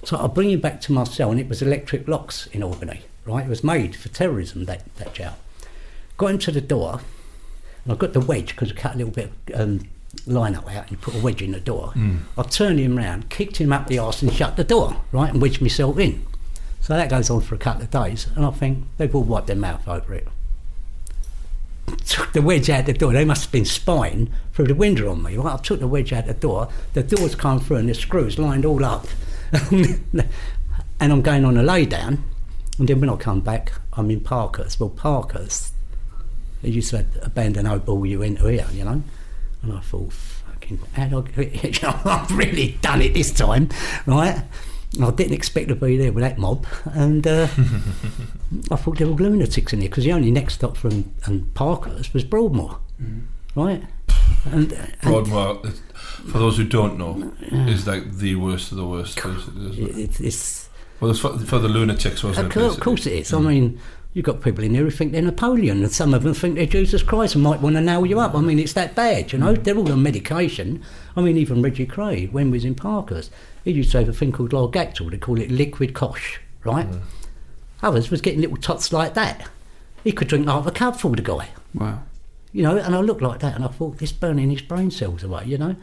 So 0.03 0.17
I 0.17 0.27
bring 0.27 0.51
him 0.51 0.61
back 0.61 0.81
to 0.81 0.93
my 0.93 1.03
cell, 1.03 1.31
and 1.31 1.39
it 1.39 1.49
was 1.49 1.61
electric 1.61 2.07
locks 2.07 2.47
in 2.47 2.61
Albany, 2.61 3.01
right? 3.25 3.45
It 3.45 3.49
was 3.49 3.63
made 3.63 3.95
for 3.95 4.09
terrorism, 4.09 4.65
that, 4.65 4.83
that 4.97 5.13
jail. 5.13 5.35
Got 6.17 6.27
him 6.31 6.37
to 6.39 6.51
the 6.51 6.61
door, 6.61 7.01
and 7.83 7.93
I 7.93 7.95
got 7.95 8.13
the 8.13 8.19
wedge 8.19 8.49
because 8.49 8.71
I 8.71 8.75
cut 8.75 8.95
a 8.95 8.97
little 8.97 9.11
bit 9.13 9.31
of 9.53 9.59
um, 9.59 9.87
line 10.27 10.55
up 10.55 10.67
out 10.67 10.83
and 10.83 10.91
you 10.91 10.97
put 10.97 11.15
a 11.15 11.19
wedge 11.19 11.41
in 11.41 11.51
the 11.51 11.59
door. 11.59 11.93
I 12.37 12.43
turned 12.43 12.79
him 12.79 12.95
round, 12.97 13.29
kicked 13.29 13.57
him 13.57 13.73
up 13.73 13.87
the 13.87 13.97
arse 13.99 14.21
and 14.21 14.31
shut 14.31 14.55
the 14.57 14.63
door, 14.63 15.01
right, 15.11 15.31
and 15.31 15.41
wedged 15.41 15.61
myself 15.61 15.97
in. 15.97 16.23
So 16.81 16.93
that 16.95 17.09
goes 17.09 17.29
on 17.31 17.41
for 17.41 17.55
a 17.55 17.57
couple 17.57 17.81
of 17.81 17.89
days, 17.89 18.27
and 18.35 18.45
I 18.45 18.51
think 18.51 18.85
they've 18.97 19.13
all 19.13 19.23
wiped 19.23 19.47
their 19.47 19.55
mouth 19.55 19.87
over 19.87 20.13
it. 20.13 20.27
Took 22.05 22.33
the 22.33 22.41
wedge 22.41 22.69
out 22.69 22.85
the 22.85 22.93
door. 22.93 23.13
They 23.13 23.25
must 23.25 23.43
have 23.43 23.51
been 23.51 23.65
spying 23.65 24.31
through 24.53 24.67
the 24.67 24.75
window 24.75 25.11
on 25.11 25.23
me. 25.23 25.37
Right? 25.37 25.53
I 25.53 25.57
took 25.57 25.79
the 25.79 25.87
wedge 25.87 26.13
out 26.13 26.25
the 26.25 26.33
door. 26.33 26.69
The 26.93 27.03
doors 27.03 27.35
come 27.35 27.59
through 27.59 27.77
and 27.77 27.89
the 27.89 27.93
screws 27.93 28.39
lined 28.39 28.65
all 28.65 28.83
up. 28.83 29.07
and 29.71 30.23
I'm 30.99 31.21
going 31.21 31.45
on 31.45 31.57
a 31.57 31.63
lay 31.63 31.85
down. 31.85 32.23
And 32.77 32.87
then 32.87 32.99
when 32.99 33.09
I 33.09 33.15
come 33.15 33.41
back, 33.41 33.73
I'm 33.93 34.11
in 34.11 34.21
Parkhurst. 34.21 34.79
Well, 34.79 34.89
Parkhurst, 34.89 35.73
they 36.61 36.69
used 36.69 36.89
to 36.89 37.05
abandon 37.21 37.67
Old 37.67 37.85
Ball 37.85 38.05
you 38.05 38.21
into 38.21 38.47
here, 38.47 38.67
you 38.73 38.83
know. 38.83 39.01
And 39.61 39.73
I 39.73 39.79
thought, 39.79 40.11
fucking 40.13 40.79
how 40.93 41.23
I, 41.37 42.01
I've 42.05 42.31
really 42.37 42.77
done 42.81 43.01
it 43.01 43.13
this 43.13 43.31
time, 43.31 43.69
right? 44.05 44.43
I 45.01 45.11
didn't 45.11 45.33
expect 45.33 45.69
to 45.69 45.75
be 45.75 45.97
there 45.97 46.11
with 46.11 46.23
that 46.23 46.37
mob, 46.37 46.65
and 46.85 47.25
uh, 47.27 47.47
I 48.71 48.75
thought 48.75 48.97
there 48.97 49.07
were 49.07 49.13
lunatics 49.13 49.73
in 49.73 49.79
there 49.79 49.89
because 49.89 50.03
the 50.03 50.13
only 50.13 50.31
next 50.31 50.55
stop 50.55 50.77
from 50.77 51.11
and 51.25 51.53
Parkhurst 51.53 52.13
was 52.13 52.23
Broadmoor, 52.23 52.79
mm-hmm. 53.01 53.59
right? 53.59 53.83
And, 54.45 54.71
and 54.71 54.95
Broadmoor, 55.01 55.63
for 56.31 56.37
those 56.37 56.57
who 56.57 56.65
don't 56.65 56.97
know, 56.97 57.33
is 57.67 57.87
like 57.87 58.17
the 58.17 58.35
worst 58.35 58.71
of 58.71 58.77
the 58.77 58.87
worst. 58.87 59.21
Basically, 59.21 59.83
it? 59.83 59.97
it, 59.97 60.21
it's 60.21 60.69
Well, 60.99 61.11
it's 61.11 61.19
for, 61.19 61.37
for 61.39 61.59
the 61.59 61.67
lunatics, 61.67 62.23
wasn't 62.23 62.55
Of 62.55 62.57
it? 62.57 62.65
of 62.65 62.79
course 62.79 63.07
it 63.07 63.13
is. 63.13 63.33
I 63.33 63.37
mm. 63.37 63.47
mean, 63.47 63.79
you've 64.13 64.25
got 64.25 64.41
people 64.41 64.63
in 64.63 64.75
here 64.75 64.83
who 64.83 64.91
think 64.91 65.11
they're 65.11 65.21
Napoleon, 65.21 65.83
and 65.83 65.91
some 65.91 66.13
of 66.13 66.23
them 66.23 66.35
think 66.35 66.55
they're 66.55 66.67
Jesus 66.67 67.01
Christ 67.01 67.35
and 67.35 67.43
might 67.43 67.61
want 67.61 67.75
to 67.75 67.81
nail 67.81 68.05
you 68.05 68.19
up. 68.19 68.35
I 68.35 68.41
mean, 68.41 68.59
it's 68.59 68.73
that 68.73 68.93
bad, 68.93 69.33
you 69.33 69.39
know. 69.39 69.55
Mm. 69.55 69.63
They're 69.63 69.77
all 69.77 69.91
on 69.91 70.03
medication. 70.03 70.83
I 71.15 71.21
mean, 71.21 71.37
even 71.37 71.63
Reggie 71.63 71.87
Kray, 71.87 72.31
when 72.31 72.47
he 72.47 72.51
was 72.51 72.65
in 72.65 72.75
Parkhurst, 72.75 73.31
he 73.63 73.71
used 73.71 73.91
to 73.91 73.99
have 73.99 74.09
a 74.09 74.13
thing 74.13 74.31
called 74.31 74.51
Largactil. 74.51 75.09
They 75.09 75.17
call 75.17 75.41
it 75.41 75.49
liquid 75.49 75.95
cosh, 75.95 76.39
right? 76.63 76.87
Others 77.85 78.09
was 78.11 78.19
getting 78.19 78.41
little 78.41 78.57
tots 78.57 78.91
like 78.91 79.13
that. 79.13 79.47
He 80.03 80.11
could 80.11 80.27
drink 80.27 80.47
half 80.47 80.65
a 80.65 80.71
cup 80.71 80.99
full, 80.99 81.11
the 81.11 81.21
guy. 81.21 81.49
Wow. 81.73 81.99
You 82.51 82.63
know, 82.63 82.77
and 82.77 82.95
I 82.95 82.99
looked 82.99 83.21
like 83.21 83.39
that, 83.41 83.55
and 83.55 83.63
I 83.63 83.67
thought, 83.67 83.99
this 83.99 84.11
burning 84.11 84.49
his 84.49 84.61
brain 84.61 84.89
cells 84.91 85.23
away, 85.23 85.43
you 85.45 85.57
know. 85.57 85.75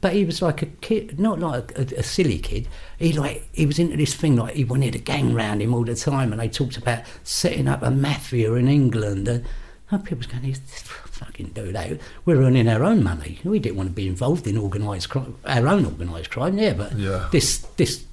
But 0.00 0.12
he 0.14 0.24
was 0.24 0.42
like 0.42 0.60
a 0.62 0.66
kid, 0.66 1.18
not 1.20 1.38
like 1.40 1.76
a, 1.78 1.82
a, 1.82 2.00
a 2.00 2.02
silly 2.02 2.38
kid. 2.38 2.68
He 2.98 3.12
like 3.12 3.48
he 3.52 3.64
was 3.64 3.78
into 3.78 3.96
this 3.96 4.14
thing 4.14 4.36
like 4.36 4.54
he 4.54 4.64
wanted 4.64 4.94
a 4.94 4.98
gang 4.98 5.34
round 5.34 5.62
him 5.62 5.72
all 5.72 5.84
the 5.84 5.94
time, 5.94 6.32
and 6.32 6.40
they 6.40 6.48
talked 6.48 6.76
about 6.76 7.02
setting 7.24 7.66
up 7.68 7.82
a 7.82 7.90
mafia 7.90 8.52
in 8.54 8.68
England. 8.68 9.26
And, 9.28 9.44
and 9.90 10.04
people 10.04 10.18
was 10.18 10.26
going, 10.26 10.42
"He's 10.42 10.58
fucking 10.82 11.48
do 11.54 11.72
that." 11.72 11.98
We're 12.24 12.42
earning 12.42 12.68
our 12.68 12.82
own 12.84 13.02
money. 13.04 13.38
We 13.44 13.58
didn't 13.58 13.76
want 13.76 13.88
to 13.90 13.94
be 13.94 14.06
involved 14.08 14.46
in 14.46 14.58
organised 14.58 15.08
crime, 15.10 15.36
our 15.46 15.66
own 15.68 15.86
organised 15.86 16.30
crime, 16.30 16.58
yeah. 16.58 16.74
But 16.74 16.96
Yeah. 16.96 17.28
this 17.32 17.58
this 17.76 18.04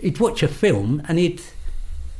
he'd 0.00 0.18
watch 0.20 0.42
a 0.42 0.48
film 0.48 1.02
and 1.08 1.18
he'd 1.18 1.40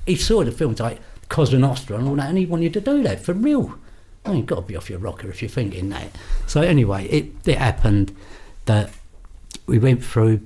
he 0.07 0.17
saw 0.17 0.45
the 0.45 0.53
films 0.53 0.81
like 0.81 1.01
Cosa 1.29 1.57
and 1.57 1.65
all 1.65 1.75
that, 2.17 2.29
and 2.29 2.39
he 2.39 2.47
wanted 2.47 2.75
to 2.75 2.81
do 2.81 3.03
that 3.03 3.21
for 3.21 3.33
real. 3.33 3.79
I 4.25 4.29
mean, 4.29 4.39
you've 4.39 4.47
got 4.47 4.57
to 4.57 4.63
be 4.63 4.77
off 4.77 4.91
your 4.91 4.99
rocker 4.99 5.29
if 5.29 5.43
you're 5.43 5.49
thinking 5.49 5.89
that. 5.89 6.09
So 6.47 6.61
anyway, 6.61 7.07
it, 7.07 7.33
it 7.47 7.59
happened 7.59 8.15
that 8.67 8.91
we 9.67 9.79
went 9.79 10.05
through. 10.05 10.39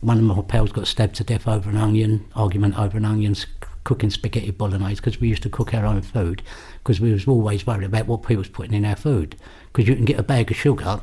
One 0.00 0.18
of 0.18 0.24
my 0.24 0.42
pals 0.42 0.72
got 0.72 0.86
stabbed 0.86 1.14
to 1.16 1.24
death 1.24 1.46
over 1.46 1.70
an 1.70 1.76
onion 1.76 2.26
argument 2.34 2.78
over 2.78 2.96
an 2.96 3.04
onion, 3.04 3.36
cooking 3.84 4.10
spaghetti 4.10 4.50
bolognese 4.50 4.96
because 4.96 5.20
we 5.20 5.28
used 5.28 5.42
to 5.42 5.50
cook 5.50 5.74
our 5.74 5.86
own 5.86 6.02
food 6.02 6.42
because 6.78 7.00
we 7.00 7.12
was 7.12 7.28
always 7.28 7.66
worried 7.66 7.84
about 7.84 8.06
what 8.06 8.22
people 8.22 8.38
was 8.38 8.48
putting 8.48 8.74
in 8.74 8.84
our 8.84 8.96
food 8.96 9.36
because 9.72 9.86
you 9.86 9.94
can 9.94 10.04
get 10.04 10.18
a 10.18 10.22
bag 10.22 10.50
of 10.50 10.56
sugar. 10.56 11.00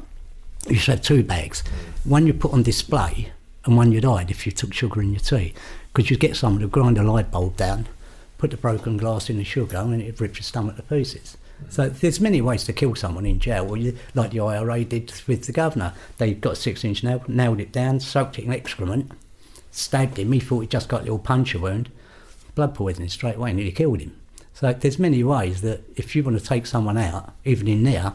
You 0.67 0.75
should 0.75 0.95
have 0.95 1.01
two 1.01 1.23
bags. 1.23 1.63
One 2.03 2.27
you 2.27 2.33
put 2.33 2.53
on 2.53 2.63
display 2.63 3.31
and 3.65 3.77
one 3.77 3.91
you'd 3.91 4.03
hide 4.03 4.31
if 4.31 4.45
you 4.45 4.51
took 4.51 4.73
sugar 4.73 5.01
in 5.01 5.11
your 5.11 5.19
tea 5.19 5.53
because 5.93 6.09
you'd 6.09 6.19
get 6.19 6.35
someone 6.35 6.61
to 6.61 6.67
grind 6.67 6.97
a 6.97 7.03
light 7.03 7.31
bulb 7.31 7.57
down, 7.57 7.87
put 8.37 8.51
the 8.51 8.57
broken 8.57 8.97
glass 8.97 9.29
in 9.29 9.37
the 9.37 9.43
sugar 9.43 9.77
and 9.77 10.01
it'd 10.01 10.21
rip 10.21 10.35
your 10.35 10.43
stomach 10.43 10.75
to 10.77 10.83
pieces. 10.83 11.37
So 11.69 11.89
there's 11.89 12.19
many 12.19 12.41
ways 12.41 12.63
to 12.65 12.73
kill 12.73 12.95
someone 12.95 13.25
in 13.25 13.39
jail, 13.39 13.69
or 13.69 13.77
you, 13.77 13.95
like 14.15 14.31
the 14.31 14.39
IRA 14.39 14.83
did 14.83 15.13
with 15.27 15.45
the 15.45 15.51
governor. 15.51 15.93
They 16.17 16.33
got 16.33 16.53
a 16.53 16.55
six-inch 16.55 17.03
nail, 17.03 17.23
nailed 17.27 17.59
it 17.59 17.71
down, 17.71 17.99
soaked 17.99 18.39
it 18.39 18.45
in 18.45 18.51
excrement, 18.51 19.11
stabbed 19.69 20.17
him. 20.17 20.31
He 20.31 20.39
thought 20.39 20.61
he 20.61 20.67
just 20.67 20.89
got 20.89 21.01
a 21.01 21.03
little 21.03 21.19
puncture 21.19 21.59
wound, 21.59 21.89
blood 22.55 22.73
poisoning 22.73 23.09
straight 23.09 23.35
away, 23.35 23.51
and 23.51 23.59
he 23.59 23.71
killed 23.71 23.99
him. 23.99 24.17
So 24.53 24.73
there's 24.73 24.99
many 24.99 25.23
ways 25.23 25.61
that 25.61 25.83
if 25.95 26.15
you 26.15 26.23
want 26.23 26.39
to 26.39 26.43
take 26.43 26.65
someone 26.65 26.97
out, 26.97 27.33
even 27.45 27.67
in 27.67 27.83
there, 27.83 28.13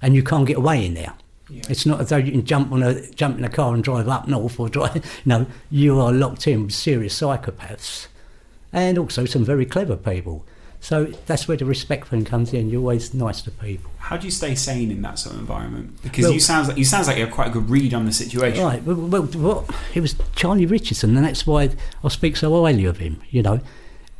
and 0.00 0.14
you 0.14 0.22
can't 0.22 0.46
get 0.46 0.58
away 0.58 0.86
in 0.86 0.94
there. 0.94 1.14
It's 1.50 1.86
not 1.86 2.00
as 2.00 2.08
though 2.08 2.16
you 2.16 2.32
can 2.32 2.44
jump 2.44 2.72
on 2.72 2.82
a 2.82 3.08
jump 3.12 3.38
in 3.38 3.44
a 3.44 3.48
car 3.48 3.72
and 3.74 3.82
drive 3.84 4.08
up 4.08 4.26
north 4.26 4.58
or 4.58 4.68
drive. 4.68 5.04
No, 5.24 5.46
you 5.70 5.98
are 6.00 6.12
locked 6.12 6.46
in 6.48 6.64
with 6.64 6.72
serious 6.74 7.20
psychopaths, 7.20 8.08
and 8.72 8.98
also 8.98 9.24
some 9.26 9.44
very 9.44 9.64
clever 9.66 9.96
people. 9.96 10.44
So 10.80 11.06
that's 11.26 11.48
where 11.48 11.56
the 11.56 11.64
respect 11.64 12.08
thing 12.08 12.24
comes 12.24 12.52
in. 12.52 12.68
You're 12.68 12.80
always 12.80 13.12
nice 13.14 13.40
to 13.42 13.50
people. 13.50 13.90
How 13.98 14.16
do 14.16 14.26
you 14.26 14.30
stay 14.30 14.54
sane 14.54 14.90
in 14.90 15.02
that 15.02 15.18
sort 15.18 15.34
of 15.34 15.40
environment? 15.40 16.00
Because 16.02 16.24
Well- 16.24 16.32
you 16.34 16.40
sounds 16.40 16.68
like 16.68 16.76
you 16.76 16.84
sounds 16.84 17.06
like 17.08 17.16
you 17.16 17.24
have 17.24 17.34
quite 17.34 17.48
a 17.48 17.50
good 17.50 17.68
read 17.70 17.94
on 17.94 18.06
the 18.06 18.12
situation. 18.12 18.62
Right. 18.64 18.82
Well, 18.84 18.96
well, 18.96 19.28
well, 19.36 19.68
it 19.94 20.00
was 20.00 20.14
Charlie 20.34 20.66
Richardson, 20.66 21.16
and 21.16 21.24
that's 21.24 21.46
why 21.46 21.70
I 22.04 22.08
speak 22.08 22.36
so 22.36 22.62
highly 22.62 22.84
of 22.84 22.98
him. 22.98 23.20
You 23.30 23.42
know, 23.42 23.60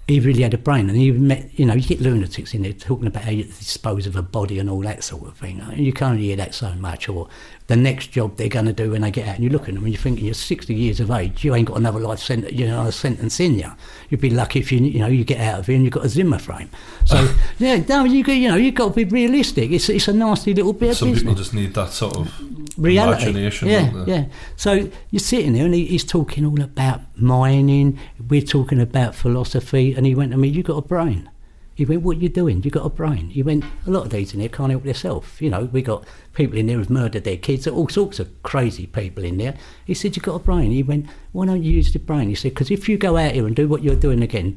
he 0.08 0.20
really 0.20 0.42
had 0.42 0.54
a 0.54 0.58
brain, 0.58 0.88
and 0.88 0.96
he 0.96 1.10
met. 1.10 1.50
You 1.58 1.66
know, 1.66 1.74
you 1.74 1.82
get 1.82 2.00
lunatics 2.00 2.54
in 2.54 2.62
there 2.62 2.72
talking 2.72 3.08
about 3.08 3.24
how 3.24 3.32
you 3.32 3.44
dispose 3.44 4.06
of 4.06 4.14
a 4.14 4.22
body 4.22 4.58
and 4.58 4.70
all 4.70 4.80
that 4.82 5.02
sort 5.02 5.26
of 5.26 5.36
thing. 5.36 5.60
And 5.60 5.84
you 5.84 5.92
can't 5.92 6.20
hear 6.20 6.36
that 6.36 6.54
so 6.54 6.72
much. 6.74 7.08
Or 7.08 7.28
the 7.68 7.76
next 7.76 8.12
job 8.12 8.36
they're 8.36 8.48
going 8.48 8.66
to 8.66 8.72
do 8.72 8.92
when 8.92 9.00
they 9.00 9.10
get 9.10 9.26
out, 9.26 9.34
and 9.36 9.44
you 9.44 9.50
look 9.50 9.68
at 9.68 9.74
them 9.74 9.84
and 9.84 9.92
you're 9.92 10.00
thinking 10.00 10.24
you're 10.24 10.34
60 10.34 10.72
years 10.72 11.00
of 11.00 11.10
age, 11.10 11.44
you 11.44 11.54
ain't 11.54 11.66
got 11.66 11.76
another 11.76 11.98
life 11.98 12.20
sentence, 12.20 12.52
you 12.52 12.66
know, 12.66 12.86
a 12.86 12.92
sentence 12.92 13.40
in 13.40 13.58
you. 13.58 13.70
You'd 14.08 14.20
be 14.20 14.30
lucky 14.30 14.60
if 14.60 14.70
you, 14.70 14.78
you 14.78 15.00
know, 15.00 15.08
you 15.08 15.24
get 15.24 15.40
out 15.40 15.60
of 15.60 15.66
here 15.66 15.74
and 15.74 15.84
you've 15.84 15.92
got 15.92 16.04
a 16.04 16.08
Zimmer 16.08 16.38
frame. 16.38 16.70
So 17.06 17.28
yeah, 17.58 17.82
no, 17.88 18.04
you, 18.04 18.24
you 18.24 18.48
know, 18.48 18.56
you've 18.56 18.76
got 18.76 18.88
to 18.88 18.94
be 18.94 19.04
realistic. 19.04 19.72
It's 19.72 19.88
it's 19.88 20.06
a 20.06 20.12
nasty 20.12 20.54
little 20.54 20.72
bit 20.72 20.90
of 20.90 20.96
Some 20.96 21.08
business 21.10 21.22
people 21.22 21.34
just 21.34 21.54
need 21.54 21.74
that 21.74 21.90
sort 21.92 22.16
of 22.16 22.78
reality. 22.78 23.24
imagination. 23.30 23.68
yeah, 23.68 24.04
yeah. 24.06 24.24
So 24.54 24.88
you're 25.10 25.18
sitting 25.20 25.54
there, 25.54 25.64
and 25.64 25.74
he, 25.74 25.86
he's 25.86 26.04
talking 26.04 26.44
all 26.46 26.60
about 26.60 27.00
mining. 27.16 27.98
We're 28.28 28.42
talking 28.42 28.80
about 28.80 29.16
philosophy, 29.16 29.92
and 29.94 30.06
he 30.06 30.14
went 30.14 30.30
to 30.32 30.38
me, 30.38 30.48
you've 30.48 30.66
got 30.66 30.76
a 30.76 30.82
brain." 30.82 31.28
He 31.76 31.84
went, 31.84 32.02
"What 32.02 32.16
are 32.16 32.20
you 32.20 32.28
doing? 32.28 32.62
You 32.64 32.70
got 32.72 32.86
a 32.86 32.90
brain?" 32.90 33.28
He 33.30 33.42
went, 33.42 33.64
"A 33.86 33.90
lot 33.90 34.06
of 34.06 34.10
these 34.10 34.34
in 34.34 34.40
here 34.40 34.48
can't 34.48 34.70
help 34.70 34.82
themselves. 34.82 35.40
You 35.40 35.50
know, 35.50 35.66
we 35.66 35.82
got 35.82 36.04
people 36.34 36.58
in 36.58 36.66
there 36.66 36.78
who've 36.78 36.90
murdered 36.90 37.22
their 37.22 37.36
kids. 37.36 37.68
All 37.68 37.88
sorts 37.88 38.18
of 38.18 38.42
crazy 38.42 38.86
people 38.86 39.22
in 39.22 39.36
there." 39.36 39.54
He 39.84 39.94
said, 39.94 40.16
"You 40.16 40.22
got 40.22 40.40
a 40.40 40.44
brain?" 40.44 40.72
He 40.72 40.82
went, 40.82 41.06
"Why 41.30 41.46
don't 41.46 41.62
you 41.62 41.72
use 41.72 41.92
the 41.92 42.00
brain?" 42.00 42.30
He 42.30 42.34
said, 42.34 42.52
"Because 42.52 42.72
if 42.72 42.88
you 42.88 42.98
go 42.98 43.16
out 43.16 43.32
here 43.32 43.46
and 43.46 43.54
do 43.54 43.68
what 43.68 43.84
you're 43.84 43.94
doing 43.94 44.22
again." 44.22 44.56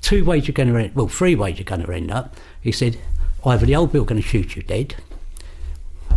Two 0.00 0.24
ways 0.24 0.46
you're 0.46 0.54
going 0.54 0.68
to 0.68 0.76
end, 0.76 0.94
well, 0.94 1.08
three 1.08 1.34
ways 1.34 1.58
you're 1.58 1.64
going 1.64 1.82
to 1.82 1.92
end 1.92 2.12
up. 2.12 2.36
He 2.60 2.70
said, 2.70 2.98
either 3.44 3.66
the 3.66 3.74
old 3.74 3.92
bill 3.92 4.04
going 4.04 4.22
to 4.22 4.26
shoot 4.26 4.54
you 4.54 4.62
dead, 4.62 4.94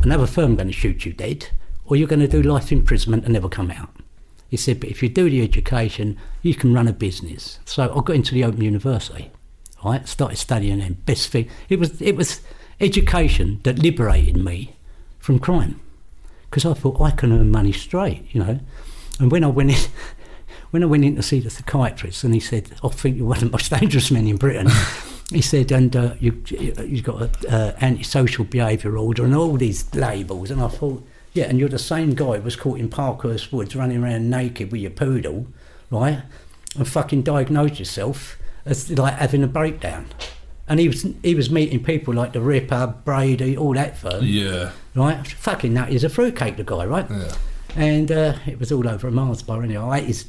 another 0.03 0.27
firm 0.27 0.55
going 0.55 0.67
to 0.67 0.73
shoot 0.73 1.03
you 1.03 1.13
dead, 1.13 1.47
or 1.85 1.95
you're 1.95 2.07
going 2.07 2.21
to 2.21 2.27
do 2.27 2.43
life 2.43 2.71
imprisonment 2.71 3.23
and 3.23 3.33
never 3.33 3.49
come 3.49 3.71
out. 3.71 3.89
He 4.47 4.55
said, 4.55 4.79
but 4.79 4.89
if 4.89 5.01
you 5.01 5.09
do 5.09 5.29
the 5.31 5.41
education, 5.41 6.17
you 6.43 6.53
can 6.53 6.75
run 6.75 6.87
a 6.87 6.93
business. 6.93 7.59
So 7.65 7.91
I 7.91 8.01
got 8.01 8.15
into 8.15 8.35
the 8.35 8.43
Open 8.43 8.61
University, 8.61 9.31
right? 9.83 10.07
Started 10.07 10.37
studying 10.37 10.81
and 10.81 11.05
best 11.05 11.29
thing. 11.29 11.49
It 11.69 11.79
was 11.79 12.01
it 12.01 12.15
was 12.15 12.41
education 12.79 13.59
that 13.63 13.79
liberated 13.79 14.37
me 14.37 14.75
from 15.19 15.39
crime, 15.39 15.79
because 16.49 16.65
I 16.65 16.73
thought 16.73 16.99
I 16.99 17.11
can 17.11 17.31
earn 17.31 17.51
money 17.51 17.71
straight, 17.71 18.25
you 18.31 18.43
know. 18.43 18.59
And 19.19 19.31
when 19.31 19.43
I 19.43 19.47
went 19.47 19.71
in, 19.71 19.91
when 20.71 20.83
I 20.83 20.87
went 20.87 21.05
in 21.05 21.15
to 21.15 21.23
see 21.23 21.39
the 21.39 21.49
psychiatrist, 21.49 22.23
and 22.23 22.33
he 22.33 22.39
said, 22.39 22.71
"I 22.83 22.89
think 22.89 23.17
you're 23.17 23.27
one 23.27 23.37
of 23.37 23.43
the 23.43 23.49
most 23.49 23.71
dangerous 23.79 24.11
men 24.11 24.27
in 24.27 24.37
Britain." 24.37 24.69
he 25.29 25.41
said, 25.41 25.71
"And 25.71 25.95
uh, 25.95 26.15
you, 26.19 26.43
you've 26.49 27.03
got 27.03 27.21
an 27.21 27.53
uh, 27.53 27.75
antisocial 27.81 28.45
behaviour 28.45 28.97
order 28.97 29.23
and 29.23 29.35
all 29.35 29.57
these 29.57 29.93
labels." 29.95 30.51
And 30.51 30.61
I 30.61 30.67
thought, 30.67 31.05
"Yeah, 31.33 31.45
and 31.45 31.59
you're 31.59 31.69
the 31.69 31.79
same 31.79 32.13
guy 32.13 32.37
who 32.37 32.41
was 32.41 32.55
caught 32.55 32.79
in 32.79 32.89
Parkhurst 32.89 33.51
Woods 33.53 33.75
running 33.75 34.03
around 34.03 34.29
naked 34.29 34.71
with 34.71 34.81
your 34.81 34.91
poodle, 34.91 35.47
right? 35.89 36.23
And 36.75 36.87
fucking 36.87 37.23
diagnosed 37.23 37.79
yourself 37.79 38.37
as 38.65 38.89
like 38.91 39.13
having 39.15 39.43
a 39.43 39.47
breakdown." 39.47 40.05
And 40.67 40.79
he 40.79 40.87
was 40.87 41.05
he 41.23 41.35
was 41.35 41.49
meeting 41.49 41.83
people 41.83 42.13
like 42.13 42.31
the 42.33 42.39
Ripper, 42.41 42.95
Brady, 43.03 43.57
all 43.57 43.73
that 43.73 43.97
firm, 43.97 44.23
Yeah, 44.23 44.71
right? 44.95 45.25
Fucking 45.27 45.73
that 45.73 45.91
is 45.91 46.03
a 46.03 46.09
fruitcake, 46.09 46.55
the 46.57 46.63
guy, 46.63 46.85
right? 46.85 47.05
yeah. 47.09 47.33
and 47.75 48.11
uh, 48.11 48.35
it 48.45 48.57
was 48.59 48.71
all 48.71 48.87
over 48.87 49.07
a 49.07 49.11
Mars 49.11 49.41
bar. 49.41 49.63
Anyway, 49.63 49.83
I 49.83 49.99
his, 50.01 50.25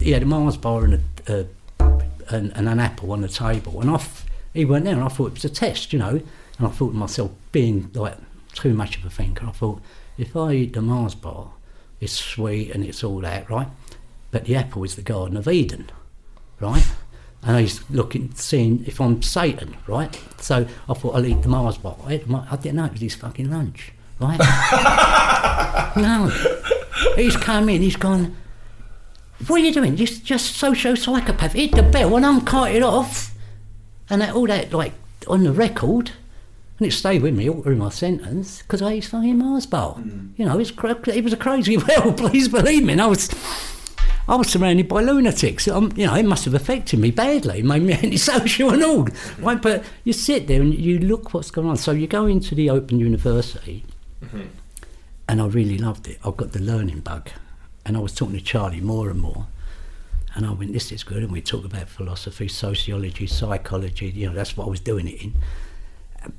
he 0.00 0.12
had 0.12 0.22
a 0.22 0.26
Mars 0.26 0.56
bar 0.56 0.84
and, 0.84 1.00
a, 1.26 1.40
uh, 1.80 1.98
and, 2.30 2.52
and 2.56 2.68
an 2.68 2.80
apple 2.80 3.12
on 3.12 3.20
the 3.20 3.28
table, 3.28 3.80
and 3.80 3.90
I 3.90 3.94
f- 3.94 4.24
he 4.54 4.64
went 4.64 4.84
there, 4.86 4.94
and 4.94 5.02
I 5.04 5.08
thought 5.08 5.26
it 5.28 5.34
was 5.34 5.44
a 5.44 5.50
test, 5.50 5.92
you 5.92 5.98
know. 5.98 6.20
And 6.58 6.66
I 6.66 6.70
thought 6.70 6.90
to 6.92 6.96
myself, 6.96 7.30
being 7.52 7.90
like 7.94 8.16
too 8.54 8.72
much 8.74 8.96
of 8.96 9.04
a 9.04 9.10
thinker, 9.10 9.46
I 9.46 9.50
thought 9.52 9.80
if 10.16 10.34
I 10.34 10.52
eat 10.52 10.72
the 10.72 10.80
Mars 10.82 11.14
bar, 11.14 11.50
it's 12.00 12.12
sweet 12.14 12.70
and 12.70 12.84
it's 12.84 13.04
all 13.04 13.20
that, 13.20 13.48
right? 13.50 13.68
But 14.30 14.44
the 14.46 14.56
apple 14.56 14.82
is 14.84 14.96
the 14.96 15.02
Garden 15.02 15.36
of 15.36 15.46
Eden, 15.46 15.90
right? 16.60 16.86
And 17.42 17.56
I 17.56 17.62
was 17.62 17.88
looking, 17.90 18.32
seeing 18.34 18.84
if 18.86 19.00
I'm 19.00 19.22
Satan, 19.22 19.76
right? 19.86 20.20
So 20.40 20.66
I 20.88 20.94
thought 20.94 21.14
I'll 21.14 21.24
eat 21.24 21.42
the 21.42 21.48
Mars 21.48 21.78
bar. 21.78 21.96
I, 22.04 22.14
ate 22.14 22.24
the 22.24 22.30
Mar- 22.32 22.46
I 22.50 22.56
didn't 22.56 22.76
know 22.76 22.84
it 22.86 22.92
was 22.92 23.00
his 23.00 23.14
fucking 23.14 23.50
lunch, 23.50 23.92
right? 24.20 24.40
No. 25.96 26.28
He's 27.16 27.36
come 27.36 27.68
in, 27.68 27.80
he's 27.82 27.96
gone, 27.96 28.36
what 29.46 29.60
are 29.60 29.64
you 29.64 29.72
doing? 29.72 29.96
Just 29.96 30.24
just 30.24 30.56
social 30.56 30.96
psychopath. 30.96 31.52
Hit 31.52 31.72
the 31.72 31.82
bell 31.82 32.16
and 32.16 32.26
I'm 32.26 32.40
carted 32.40 32.82
off. 32.82 33.34
And 34.10 34.20
that, 34.22 34.34
all 34.34 34.46
that, 34.46 34.72
like, 34.72 34.94
on 35.26 35.44
the 35.44 35.52
record. 35.52 36.12
And 36.78 36.86
it 36.86 36.92
stayed 36.92 37.22
with 37.22 37.36
me 37.36 37.48
all 37.48 37.62
through 37.62 37.76
my 37.76 37.90
sentence 37.90 38.62
because 38.62 38.82
I 38.82 38.92
ate 38.94 39.04
fucking 39.04 39.38
Mars 39.38 39.66
bar. 39.66 39.96
Mm. 39.96 40.30
You 40.36 40.46
know, 40.46 40.58
it's 40.58 40.70
cra- 40.70 40.98
it 41.08 41.24
was 41.24 41.32
a 41.32 41.36
crazy 41.36 41.76
world, 41.98 42.16
please 42.16 42.48
believe 42.48 42.84
me. 42.84 42.92
And 42.92 43.02
I 43.02 43.06
was, 43.06 43.28
I 44.28 44.36
was 44.36 44.48
surrounded 44.48 44.88
by 44.88 45.00
lunatics. 45.00 45.66
Um, 45.68 45.92
you 45.96 46.06
know, 46.06 46.14
it 46.14 46.24
must 46.24 46.44
have 46.44 46.54
affected 46.54 46.98
me 47.00 47.10
badly, 47.10 47.62
made 47.62 47.82
me 47.82 47.92
antisocial 48.02 48.70
and 48.70 48.84
all. 48.84 49.08
Right? 49.38 49.60
But 49.60 49.84
you 50.04 50.12
sit 50.12 50.46
there 50.46 50.60
and 50.60 50.74
you 50.74 50.98
look 50.98 51.32
what's 51.32 51.50
going 51.50 51.68
on. 51.68 51.76
So 51.76 51.92
you 51.92 52.06
go 52.06 52.26
into 52.26 52.54
the 52.54 52.70
Open 52.70 52.98
University 52.98 53.84
and 55.28 55.42
I 55.42 55.46
really 55.46 55.78
loved 55.78 56.08
it. 56.08 56.18
I 56.24 56.30
got 56.30 56.52
the 56.52 56.60
learning 56.60 57.00
bug, 57.00 57.30
and 57.84 57.96
I 57.96 58.00
was 58.00 58.14
talking 58.14 58.34
to 58.34 58.40
Charlie 58.40 58.80
more 58.80 59.10
and 59.10 59.20
more. 59.20 59.46
And 60.34 60.46
I 60.46 60.52
went, 60.52 60.72
this 60.72 60.90
is 60.92 61.02
good. 61.02 61.22
And 61.22 61.32
we 61.32 61.42
talk 61.42 61.64
about 61.64 61.88
philosophy, 61.88 62.48
sociology, 62.48 63.26
psychology. 63.26 64.06
You 64.10 64.28
know, 64.28 64.34
that's 64.34 64.56
what 64.56 64.66
I 64.66 64.70
was 64.70 64.80
doing 64.80 65.08
it 65.08 65.22
in. 65.22 65.34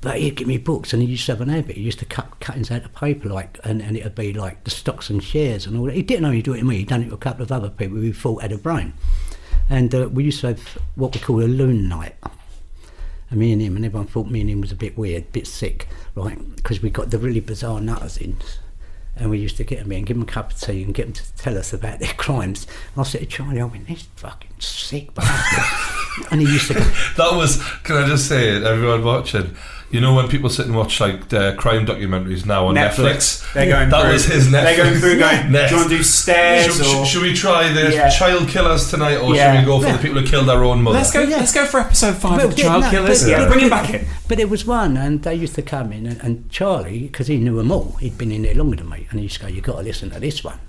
But 0.00 0.18
he'd 0.18 0.36
give 0.36 0.46
me 0.46 0.58
books, 0.58 0.92
and 0.92 1.02
he 1.02 1.08
used 1.08 1.26
to 1.26 1.32
have 1.32 1.40
an 1.40 1.48
habit. 1.48 1.76
He 1.76 1.82
used 1.82 1.98
to 2.00 2.04
cut 2.04 2.38
cuttings 2.40 2.70
out 2.70 2.84
of 2.84 2.94
paper, 2.94 3.28
like, 3.28 3.58
and, 3.64 3.80
and 3.80 3.96
it'd 3.96 4.14
be 4.14 4.32
like 4.32 4.64
the 4.64 4.70
stocks 4.70 5.08
and 5.08 5.22
shares 5.22 5.66
and 5.66 5.76
all 5.76 5.86
that. 5.86 5.94
He 5.94 6.02
didn't 6.02 6.26
only 6.26 6.42
do 6.42 6.52
it 6.52 6.58
to 6.58 6.64
me; 6.64 6.78
he'd 6.78 6.88
done 6.88 7.02
it 7.02 7.08
to 7.08 7.14
a 7.14 7.18
couple 7.18 7.42
of 7.42 7.50
other 7.50 7.70
people 7.70 7.96
who 7.96 8.12
thought 8.12 8.42
had 8.42 8.52
a 8.52 8.58
brain. 8.58 8.92
And 9.70 9.94
uh, 9.94 10.08
we 10.08 10.24
used 10.24 10.40
to 10.40 10.48
have 10.48 10.78
what 10.96 11.14
we 11.14 11.20
call 11.20 11.42
a 11.42 11.46
loon 11.46 11.88
night. 11.88 12.16
And 13.30 13.38
me 13.38 13.52
and 13.52 13.62
him, 13.62 13.76
and 13.76 13.84
everyone 13.84 14.08
thought 14.08 14.28
me 14.28 14.40
and 14.40 14.50
him 14.50 14.60
was 14.60 14.72
a 14.72 14.76
bit 14.76 14.98
weird, 14.98 15.22
a 15.22 15.26
bit 15.26 15.46
sick, 15.46 15.86
right? 16.16 16.56
Because 16.56 16.82
we 16.82 16.90
got 16.90 17.10
the 17.10 17.18
really 17.18 17.40
bizarre 17.40 17.80
nutters 17.80 18.18
in. 18.18 18.36
And 19.16 19.30
we 19.30 19.38
used 19.38 19.56
to 19.58 19.64
get 19.64 19.80
them 19.80 19.92
in 19.92 20.04
give 20.04 20.16
them 20.16 20.22
a 20.22 20.30
cup 20.30 20.52
of 20.52 20.60
tea 20.60 20.82
and 20.82 20.94
get 20.94 21.04
them 21.04 21.12
to 21.12 21.36
tell 21.36 21.56
us 21.56 21.72
about 21.72 22.00
their 22.00 22.12
crimes. 22.16 22.66
And 22.94 23.00
I 23.00 23.08
said 23.08 23.20
to 23.20 23.26
Charlie, 23.26 23.60
I 23.60 23.64
went, 23.64 23.86
this 23.86 24.08
fucking 24.16 24.50
sick 24.58 25.14
bastard. 25.14 25.96
And 26.30 26.40
he 26.40 26.46
used 26.46 26.68
to 26.68 26.74
That 27.16 27.32
was, 27.34 27.62
can 27.84 27.96
I 27.96 28.06
just 28.08 28.28
say 28.28 28.56
it, 28.56 28.62
everyone 28.62 29.04
watching? 29.04 29.54
You 29.90 30.00
know 30.00 30.14
when 30.14 30.28
people 30.28 30.48
sit 30.48 30.66
and 30.66 30.76
watch 30.76 31.00
like 31.00 31.32
uh, 31.34 31.56
crime 31.56 31.84
documentaries 31.84 32.46
now 32.46 32.68
on 32.68 32.76
Netflix? 32.76 33.42
They're 33.54 33.66
going 33.68 33.90
That 33.90 34.02
through. 34.02 34.12
was 34.12 34.24
his 34.24 34.46
Netflix. 34.46 34.50
They're 34.62 34.76
going 34.76 34.92
Netflix. 34.94 35.00
through. 35.00 35.18
Going. 35.18 35.50
Next. 35.52 35.68
Do 35.70 35.74
you 35.74 35.80
want 35.80 35.90
to 35.90 35.96
do 35.96 36.02
stairs 36.04 36.64
Should, 36.76 36.80
or? 36.80 36.84
should- 36.84 37.06
should 37.08 37.22
we 37.22 37.34
try 37.34 37.72
the 37.72 37.92
Yeah. 37.92 38.08
child 38.08 38.48
killers 38.48 38.88
tonight, 38.88 39.16
or 39.16 39.34
Yeah. 39.34 39.52
should 39.52 39.60
we 39.60 39.66
go 39.66 39.80
for 39.80 39.86
Yeah. 39.88 39.96
the 39.96 40.02
people 40.02 40.20
who 40.20 40.26
killed 40.28 40.46
their 40.46 40.62
own 40.62 40.82
mother? 40.82 40.98
Let's 40.98 41.10
go. 41.12 41.22
Yeah. 41.22 41.38
Let's 41.38 41.52
go 41.52 41.66
for 41.66 41.80
episode 41.80 42.14
five 42.18 42.36
Well, 42.36 42.46
of 42.46 42.54
the 42.54 42.62
yeah, 42.62 42.68
Child 42.68 42.84
no, 42.84 42.90
Killers. 42.90 43.22
but- 43.24 43.30
Yeah, 43.30 43.48
bring 43.48 43.60
him 43.60 43.70
back 43.70 43.90
in. 43.92 44.06
But 44.28 44.38
there 44.38 44.46
was 44.46 44.64
one, 44.64 44.96
and 44.96 45.22
they 45.24 45.34
used 45.34 45.56
to 45.56 45.62
come 45.62 45.90
in, 45.92 46.06
and, 46.06 46.20
and 46.20 46.48
Charlie, 46.50 47.00
because 47.00 47.26
he 47.26 47.38
knew 47.38 47.56
them 47.56 47.72
all, 47.72 47.96
he'd 47.98 48.16
been 48.16 48.30
in 48.30 48.42
there 48.42 48.54
longer 48.54 48.76
than 48.76 48.88
me, 48.88 49.08
and 49.10 49.18
he 49.18 49.24
used 49.24 49.38
to 49.38 49.42
go, 49.42 49.48
"You've 49.48 49.64
got 49.64 49.78
to 49.78 49.82
listen 49.82 50.10
to 50.10 50.20
this 50.20 50.44
one." 50.44 50.60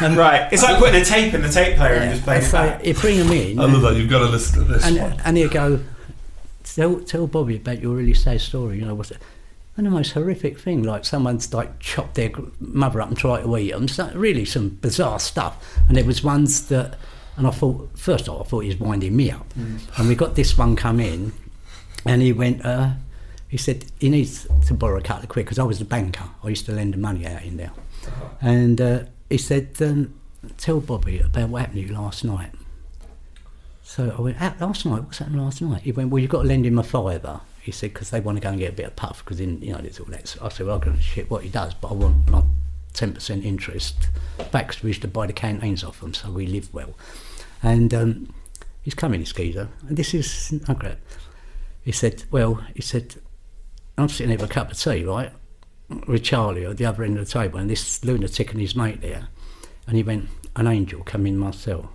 Right. 0.00 0.52
It's 0.52 0.62
like 0.62 0.78
putting 0.78 1.00
a 1.00 1.04
tape 1.04 1.34
in 1.34 1.42
the 1.42 1.48
tape 1.48 1.76
player 1.76 1.94
and 1.94 2.10
just 2.10 2.24
playing 2.24 2.42
it 2.42 2.46
so 2.46 2.58
back. 2.58 2.82
he'd 2.82 2.96
bring 2.96 3.18
them 3.18 3.30
in, 3.30 3.58
I 3.58 3.64
love 3.64 3.82
that. 3.82 3.96
You've 3.96 4.10
got 4.10 4.20
to 4.20 4.26
listen 4.26 4.60
to 4.60 4.72
this 4.72 4.84
and, 4.84 4.98
one. 4.98 5.20
and 5.24 5.36
he'd 5.36 5.50
go, 5.50 5.80
tell, 6.64 7.00
"Tell 7.00 7.26
Bobby 7.26 7.56
about 7.56 7.80
your 7.80 7.94
really 7.94 8.14
sad 8.14 8.40
story." 8.40 8.78
You 8.78 8.86
know, 8.86 8.94
what's 8.94 9.10
it? 9.10 9.18
And 9.76 9.86
the 9.86 9.90
most 9.90 10.12
horrific 10.12 10.58
thing, 10.58 10.82
like 10.82 11.04
someone's 11.04 11.54
like 11.54 11.78
chopped 11.78 12.14
their 12.14 12.30
mother 12.60 13.00
up 13.00 13.08
and 13.08 13.16
tried 13.16 13.42
to 13.42 13.56
eat 13.56 13.70
them. 13.70 13.88
So 13.88 14.10
really, 14.14 14.44
some 14.44 14.68
bizarre 14.68 15.18
stuff. 15.18 15.78
And 15.88 15.96
it 15.96 16.04
was 16.04 16.22
ones 16.22 16.68
that, 16.68 16.98
and 17.36 17.46
I 17.46 17.50
thought 17.50 17.88
first 17.98 18.28
off, 18.28 18.46
I 18.46 18.48
thought 18.50 18.60
he 18.60 18.68
was 18.68 18.78
winding 18.78 19.16
me 19.16 19.30
up. 19.30 19.46
And 19.96 20.08
we 20.08 20.14
got 20.14 20.34
this 20.34 20.58
one 20.58 20.76
come 20.76 21.00
in, 21.00 21.32
and 22.04 22.20
he 22.20 22.32
went. 22.32 22.64
Uh, 22.64 22.90
he 23.48 23.56
said 23.58 23.84
he 23.98 24.08
needs 24.08 24.46
to 24.66 24.74
borrow 24.74 24.98
a 24.98 25.02
couple 25.02 25.24
of 25.24 25.28
quid 25.28 25.44
because 25.46 25.58
I 25.58 25.64
was 25.64 25.80
a 25.80 25.84
banker. 25.84 26.24
I 26.42 26.48
used 26.48 26.64
to 26.66 26.72
lend 26.72 26.94
the 26.94 26.98
money 26.98 27.26
out 27.26 27.42
in 27.42 27.58
there. 27.58 27.72
And 28.40 28.80
uh, 28.80 29.04
he 29.32 29.38
said, 29.38 29.70
um, 29.80 30.14
"Tell 30.58 30.80
Bobby 30.80 31.18
about 31.20 31.48
what 31.48 31.60
happened 31.62 31.82
to 31.82 31.88
you 31.88 31.94
last 31.94 32.24
night." 32.24 32.52
So 33.82 34.14
I 34.16 34.20
went, 34.22 34.40
out 34.40 34.58
last 34.60 34.86
night, 34.86 35.02
what's 35.02 35.18
happened 35.18 35.40
last 35.40 35.60
night? 35.60 35.82
He 35.82 35.92
went, 35.92 36.08
well, 36.10 36.18
you've 36.18 36.30
got 36.30 36.42
to 36.42 36.48
lend 36.48 36.64
him 36.64 36.78
a 36.78 36.82
fiver. 36.82 37.40
He 37.60 37.72
said, 37.72 37.92
because 37.92 38.08
they 38.08 38.20
want 38.20 38.36
to 38.38 38.42
go 38.42 38.48
and 38.48 38.58
get 38.58 38.70
a 38.70 38.74
bit 38.74 38.86
of 38.86 38.96
puff, 38.96 39.22
because, 39.22 39.38
you 39.38 39.46
know, 39.46 39.78
there's 39.78 40.00
all 40.00 40.06
that. 40.06 40.26
So 40.28 40.40
I 40.42 40.48
said, 40.48 40.66
well, 40.66 40.76
I 40.76 40.84
don't 40.84 40.94
know 40.94 41.00
shit 41.00 41.30
what 41.30 41.42
he 41.42 41.50
does, 41.50 41.74
but 41.74 41.88
I 41.88 41.94
want 41.94 42.30
my 42.30 42.42
10% 42.94 43.44
interest 43.44 44.08
back, 44.50 44.68
'cause 44.68 44.82
we 44.82 44.88
used 44.90 45.02
to 45.02 45.08
buy 45.08 45.26
the 45.26 45.34
canteens 45.34 45.84
off 45.84 46.02
him, 46.02 46.14
so 46.14 46.30
we 46.30 46.46
lived 46.46 46.72
well. 46.72 46.94
And 47.62 47.92
um, 47.92 48.34
he's 48.80 48.94
coming, 48.94 49.20
this 49.20 49.32
geezer, 49.32 49.68
and 49.86 49.96
this 49.96 50.14
is, 50.14 50.54
okay. 50.70 50.96
He 51.84 51.92
said, 51.92 52.24
well, 52.30 52.64
he 52.74 52.80
said, 52.80 53.16
I'm 53.98 54.08
sitting 54.08 54.28
there 54.28 54.38
with 54.38 54.50
a 54.50 54.54
cup 54.54 54.70
of 54.70 54.78
tea, 54.78 55.04
right, 55.04 55.32
with 56.06 56.22
Charlie 56.22 56.64
at 56.64 56.76
the 56.76 56.84
other 56.84 57.02
end 57.04 57.18
of 57.18 57.26
the 57.26 57.32
table, 57.32 57.58
and 57.58 57.68
this 57.68 58.04
lunatic 58.04 58.52
and 58.52 58.60
his 58.60 58.74
mate 58.74 59.00
there, 59.00 59.28
and 59.86 59.96
he 59.96 60.02
went, 60.02 60.28
an 60.56 60.66
angel 60.66 61.02
come 61.02 61.26
in 61.26 61.38
my 61.38 61.50
cell. 61.50 61.90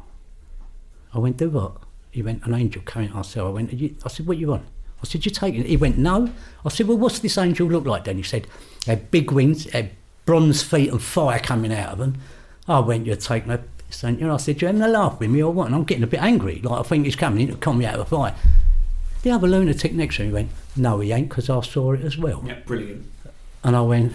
I 1.14 1.20
went, 1.20 1.38
do 1.38 1.50
what? 1.50 1.78
He 2.12 2.22
went, 2.22 2.46
an 2.46 2.54
angel 2.54 2.82
came 2.82 3.04
in 3.04 3.12
our 3.14 3.24
cell. 3.24 3.48
I 3.48 3.52
went, 3.52 3.72
"Are 3.72 3.76
you, 3.76 3.96
I 4.04 4.10
said, 4.10 4.28
what 4.28 4.38
you 4.38 4.48
want? 4.48 4.66
I 5.02 5.06
said, 5.06 5.26
you 5.26 5.32
taking 5.32 5.62
it? 5.62 5.68
He 5.68 5.78
went, 5.78 5.98
no. 5.98 6.32
I 6.66 6.70
said, 6.70 6.88
well, 6.88 6.98
what's 6.98 7.20
this 7.20 7.38
angel 7.38 7.68
look 7.68 7.86
like 7.86 8.06
then? 8.06 8.18
He 8.18 8.24
said, 8.24 8.48
he 8.86 8.92
had 8.92 9.12
big 9.12 9.32
wings, 9.32 9.66
he 9.66 9.70
had 9.72 9.92
bronze 10.26 10.64
feet 10.64 10.92
and 10.92 11.02
fire 11.02 11.40
coming 11.40 11.72
out 11.74 11.94
of 11.94 11.98
them. 12.00 12.18
I 12.68 12.80
went, 12.80 13.06
you're 13.06 13.16
taking 13.16 13.52
a 13.52 13.60
piss, 13.60 14.04
ain't 14.04 14.20
you? 14.20 14.32
I 14.32 14.38
said, 14.38 14.62
you're 14.62 14.70
having 14.70 14.82
a 14.82 14.88
laugh 14.88 15.20
with 15.20 15.30
me 15.30 15.44
or 15.44 15.54
what? 15.54 15.68
And 15.68 15.76
I'm 15.76 15.84
getting 15.84 16.04
a 16.04 16.08
bit 16.08 16.22
angry. 16.22 16.62
Like, 16.62 16.80
I 16.80 16.84
think 16.84 17.06
he's 17.06 17.16
coming 17.16 17.42
in 17.48 17.54
to 17.54 17.60
con 17.60 17.78
me 17.78 17.86
out 17.86 17.96
of 17.96 18.02
a 18.02 18.06
fire. 18.06 18.36
The 19.22 19.32
other 19.32 19.48
lunatic 19.48 19.94
next 19.94 20.18
to 20.18 20.24
me 20.24 20.34
went, 20.34 20.50
no, 20.76 21.00
he 21.00 21.12
ain't, 21.12 21.30
because 21.30 21.50
I 21.50 21.62
saw 21.62 21.94
it 21.94 22.02
as 22.02 22.18
well. 22.18 22.44
Yeah, 22.46 22.60
brilliant. 22.66 23.06
And 23.64 23.76
I 23.76 23.82
went, 23.82 24.14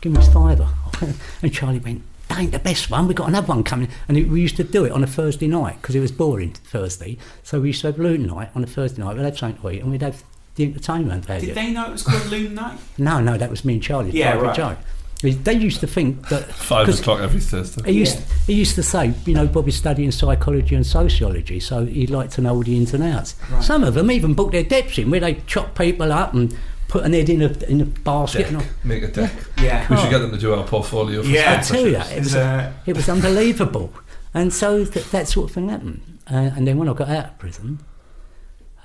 give 0.00 0.12
me 0.12 0.18
his 0.20 0.32
fiver. 0.32 0.68
and 1.42 1.52
Charlie 1.52 1.78
went, 1.78 2.02
that 2.28 2.38
ain't 2.38 2.52
the 2.52 2.58
best 2.58 2.90
one. 2.90 3.06
We've 3.06 3.16
got 3.16 3.28
another 3.28 3.46
one 3.48 3.62
coming. 3.62 3.88
And 4.08 4.16
it, 4.16 4.28
we 4.28 4.40
used 4.40 4.56
to 4.56 4.64
do 4.64 4.84
it 4.84 4.92
on 4.92 5.04
a 5.04 5.06
Thursday 5.06 5.46
night 5.46 5.80
because 5.80 5.94
it 5.94 6.00
was 6.00 6.10
boring 6.12 6.52
Thursday. 6.52 7.18
So 7.42 7.60
we 7.60 7.68
used 7.68 7.82
to 7.82 7.88
have 7.88 7.98
Loon 7.98 8.26
night 8.26 8.50
on 8.54 8.64
a 8.64 8.66
Thursday 8.66 9.02
night. 9.02 9.16
We'd 9.16 9.24
have 9.24 9.38
something 9.38 9.60
to 9.60 9.70
eat 9.70 9.82
and 9.82 9.90
we'd 9.90 10.02
have 10.02 10.22
the 10.56 10.64
entertainment 10.64 11.24
value. 11.24 11.46
Did 11.46 11.56
they 11.56 11.70
know 11.72 11.86
it 11.86 11.92
was 11.92 12.02
called 12.02 12.26
Loon 12.26 12.54
Night? 12.54 12.78
No, 12.96 13.20
no, 13.20 13.36
that 13.36 13.50
was 13.50 13.64
me 13.64 13.74
and 13.74 13.82
Charlie. 13.82 14.10
Yeah, 14.12 14.34
right. 14.36 14.54
joke. 14.56 14.78
They 15.22 15.54
used 15.54 15.80
to 15.80 15.86
think 15.86 16.28
that 16.28 16.44
five 16.52 16.88
o'clock 16.88 17.20
every 17.20 17.40
Thursday. 17.40 17.90
He 17.90 17.98
used, 17.98 18.18
Yeah. 18.18 18.24
he 18.46 18.52
used 18.54 18.74
to 18.74 18.82
say, 18.82 19.14
you 19.24 19.34
know, 19.34 19.46
Bobby's 19.46 19.76
studying 19.76 20.10
psychology 20.10 20.74
and 20.74 20.86
sociology, 20.86 21.60
so 21.60 21.86
he'd 21.86 22.10
like 22.10 22.30
to 22.30 22.42
know 22.42 22.54
all 22.54 22.62
the 22.62 22.76
ins 22.76 22.92
and 22.92 23.02
outs. 23.02 23.34
Right. 23.50 23.62
Some 23.64 23.84
of 23.84 23.94
them 23.94 24.10
even 24.10 24.34
booked 24.34 24.52
their 24.52 24.62
depths 24.62 24.98
in, 24.98 25.10
where 25.10 25.20
they 25.20 25.34
chop 25.46 25.76
people 25.78 26.12
up 26.12 26.34
and 26.34 26.54
put 26.88 27.04
an 27.04 27.12
head 27.12 27.28
in 27.28 27.42
a 27.42 27.48
in 27.68 27.80
a 27.80 27.84
basket. 27.84 28.38
Deck. 28.38 28.48
And 28.48 28.56
all. 28.58 28.62
Make 28.84 29.02
a 29.02 29.08
deck. 29.08 29.32
Yeah. 29.60 29.86
We 29.90 29.96
should 29.96 30.10
get 30.10 30.18
them 30.18 30.30
to 30.32 30.38
do 30.38 30.54
our 30.54 30.64
portfolio. 30.66 31.22
For 31.22 31.28
Yeah. 31.28 31.56
I 31.58 31.62
tell 31.62 31.86
you, 31.86 31.96
it 31.96 32.18
was, 32.20 32.34
uh, 32.34 32.72
it 32.86 32.96
was 32.96 33.08
unbelievable. 33.08 33.92
And 34.32 34.52
so 34.52 34.84
th- 34.84 35.10
that 35.10 35.28
sort 35.28 35.48
of 35.50 35.54
thing 35.54 35.68
happened. 35.68 36.18
Uh, 36.30 36.50
and 36.56 36.66
then 36.66 36.78
when 36.78 36.88
I 36.88 36.92
got 36.94 37.08
out 37.08 37.24
of 37.26 37.38
prison, 37.38 37.78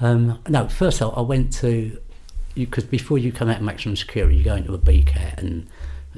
um, 0.01 0.39
no, 0.47 0.67
first 0.67 1.01
I, 1.01 1.07
I 1.07 1.21
went 1.21 1.51
to, 1.53 1.99
because 2.55 2.83
before 2.85 3.17
you 3.17 3.31
come 3.31 3.49
out 3.49 3.57
of 3.57 3.63
maximum 3.63 3.95
security, 3.95 4.37
you 4.37 4.43
go 4.43 4.55
into 4.55 4.73
a 4.73 4.77
BCAT 4.77 5.37
and, 5.37 5.67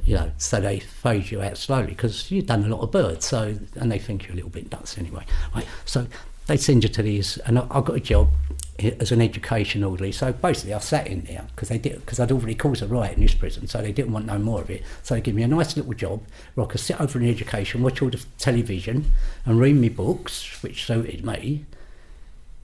you 0.04 0.14
know, 0.16 0.30
so 0.38 0.60
they 0.60 0.80
phase 0.80 1.30
you 1.32 1.42
out 1.42 1.56
slowly 1.58 1.88
because 1.88 2.30
you've 2.30 2.46
done 2.46 2.64
a 2.64 2.68
lot 2.68 2.80
of 2.80 2.90
birds, 2.90 3.26
so, 3.26 3.54
and 3.76 3.90
they 3.90 3.98
think 3.98 4.24
you're 4.24 4.32
a 4.32 4.36
little 4.36 4.50
bit 4.50 4.70
nuts 4.70 4.98
anyway. 4.98 5.24
Right, 5.54 5.66
so 5.84 6.06
they 6.46 6.56
send 6.56 6.82
you 6.84 6.88
to 6.90 7.02
these, 7.02 7.38
and 7.38 7.58
I, 7.58 7.66
I 7.70 7.80
got 7.80 7.96
a 7.96 8.00
job 8.00 8.28
i- 8.50 8.54
as 8.78 9.12
an 9.12 9.20
education 9.20 9.84
orderly. 9.84 10.12
So 10.12 10.32
basically, 10.32 10.74
I 10.74 10.78
sat 10.78 11.06
in 11.06 11.22
there 11.22 11.44
because 11.54 11.68
they 11.68 11.78
did 11.78 12.00
because 12.00 12.18
I'd 12.18 12.32
already 12.32 12.54
caused 12.54 12.82
a 12.82 12.86
riot 12.86 13.16
in 13.16 13.22
this 13.22 13.34
prison, 13.34 13.66
so 13.66 13.80
they 13.80 13.92
didn't 13.92 14.12
want 14.12 14.26
no 14.26 14.38
more 14.38 14.60
of 14.60 14.70
it. 14.70 14.82
So 15.02 15.14
they 15.14 15.20
gave 15.20 15.34
me 15.34 15.42
a 15.42 15.48
nice 15.48 15.76
little 15.76 15.92
job 15.92 16.22
where 16.54 16.66
I 16.66 16.70
could 16.70 16.80
sit 16.80 17.00
over 17.00 17.18
in 17.18 17.28
education, 17.28 17.82
watch 17.82 18.02
all 18.02 18.10
the 18.10 18.24
television, 18.38 19.12
and 19.44 19.60
read 19.60 19.76
me 19.76 19.88
books, 19.88 20.62
which 20.62 20.84
suited 20.86 21.24
me. 21.24 21.64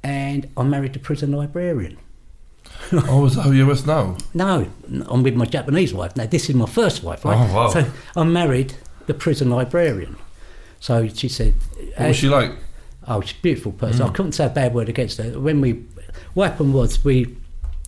And 0.03 0.49
I 0.57 0.63
married 0.63 0.93
the 0.93 0.99
prison 0.99 1.33
librarian. 1.33 1.99
Oh, 2.93 3.27
is 3.27 3.35
that 3.35 3.43
who 3.43 3.53
you're 3.53 3.67
with 3.67 3.87
now? 3.87 4.17
No, 4.35 4.67
I'm 5.07 5.23
with 5.23 5.35
my 5.35 5.45
Japanese 5.45 5.93
wife. 5.93 6.17
Now, 6.17 6.27
this 6.27 6.49
is 6.49 6.55
my 6.55 6.67
first 6.67 7.03
wife, 7.03 7.25
right? 7.25 7.37
Oh, 7.37 7.55
wow. 7.55 7.69
So 7.69 7.87
I 8.17 8.25
married 8.25 8.75
the 9.07 9.15
prison 9.15 9.51
librarian. 9.51 10.17
So 10.81 11.09
she 11.09 11.29
said, 11.29 11.55
What 11.97 12.09
was 12.09 12.17
she 12.17 12.29
like? 12.29 12.53
Oh, 13.07 13.21
she's 13.21 13.37
a 13.39 13.43
beautiful 13.43 13.73
person. 13.73 14.07
Mm. 14.07 14.11
I 14.11 14.13
couldn't 14.13 14.33
say 14.33 14.47
a 14.47 14.51
bad 14.51 14.75
word 14.75 14.89
against 14.89 15.19
her. 15.19 15.39
When 15.41 15.61
we, 15.61 15.85
what 16.35 16.51
happened 16.51 16.75
was 16.75 17.05
we, 17.05 17.37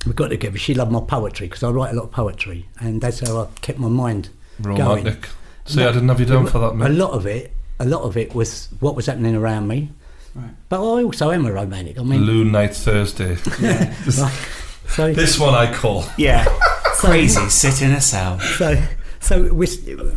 we 0.07 0.13
got 0.13 0.29
together. 0.29 0.59
She 0.59 0.75
loved 0.75 0.91
my 0.93 1.01
poetry 1.01 1.47
because 1.49 1.63
I 1.63 1.71
write 1.71 1.93
a 1.93 1.97
lot 1.97 2.05
of 2.05 2.11
poetry, 2.13 2.67
and 2.79 3.01
that's 3.01 3.21
how 3.21 3.41
I 3.43 3.47
kept 3.61 3.79
my 3.79 3.89
mind 3.89 4.29
going. 4.63 4.79
Romantic. 4.79 5.29
See, 5.67 5.81
No, 5.81 5.89
I 5.89 5.93
didn't 5.93 6.09
have 6.09 6.21
you 6.21 6.27
down 6.27 6.47
for 6.47 6.59
that, 6.59 6.87
A 6.87 6.89
lot 6.89 7.13
of 7.13 7.27
it, 7.27 7.53
a 7.79 7.85
lot 7.85 8.03
of 8.03 8.17
it 8.17 8.35
was 8.35 8.69
what 8.81 8.95
was 8.97 9.07
happening 9.07 9.35
around 9.35 9.69
me. 9.69 9.91
Right. 10.35 10.51
But 10.69 10.81
I 10.81 11.03
also 11.03 11.31
am 11.33 11.45
a 11.47 11.53
romantic. 11.53 11.99
I 11.99 12.03
mean, 12.03 12.23
Loon 12.23 12.53
Night 12.53 12.75
Thursday. 12.75 13.37
Yeah. 13.61 13.93
so 14.89 15.13
this 15.13 15.39
one 15.39 15.55
I 15.55 15.73
call. 15.73 16.05
yeah. 16.17 16.45
Crazy. 17.01 17.49
Sit 17.49 17.81
in 17.83 17.93
a 17.93 18.01
cell. 18.01 18.39
so 18.41 18.77
so 19.21 19.43
we 19.55 19.67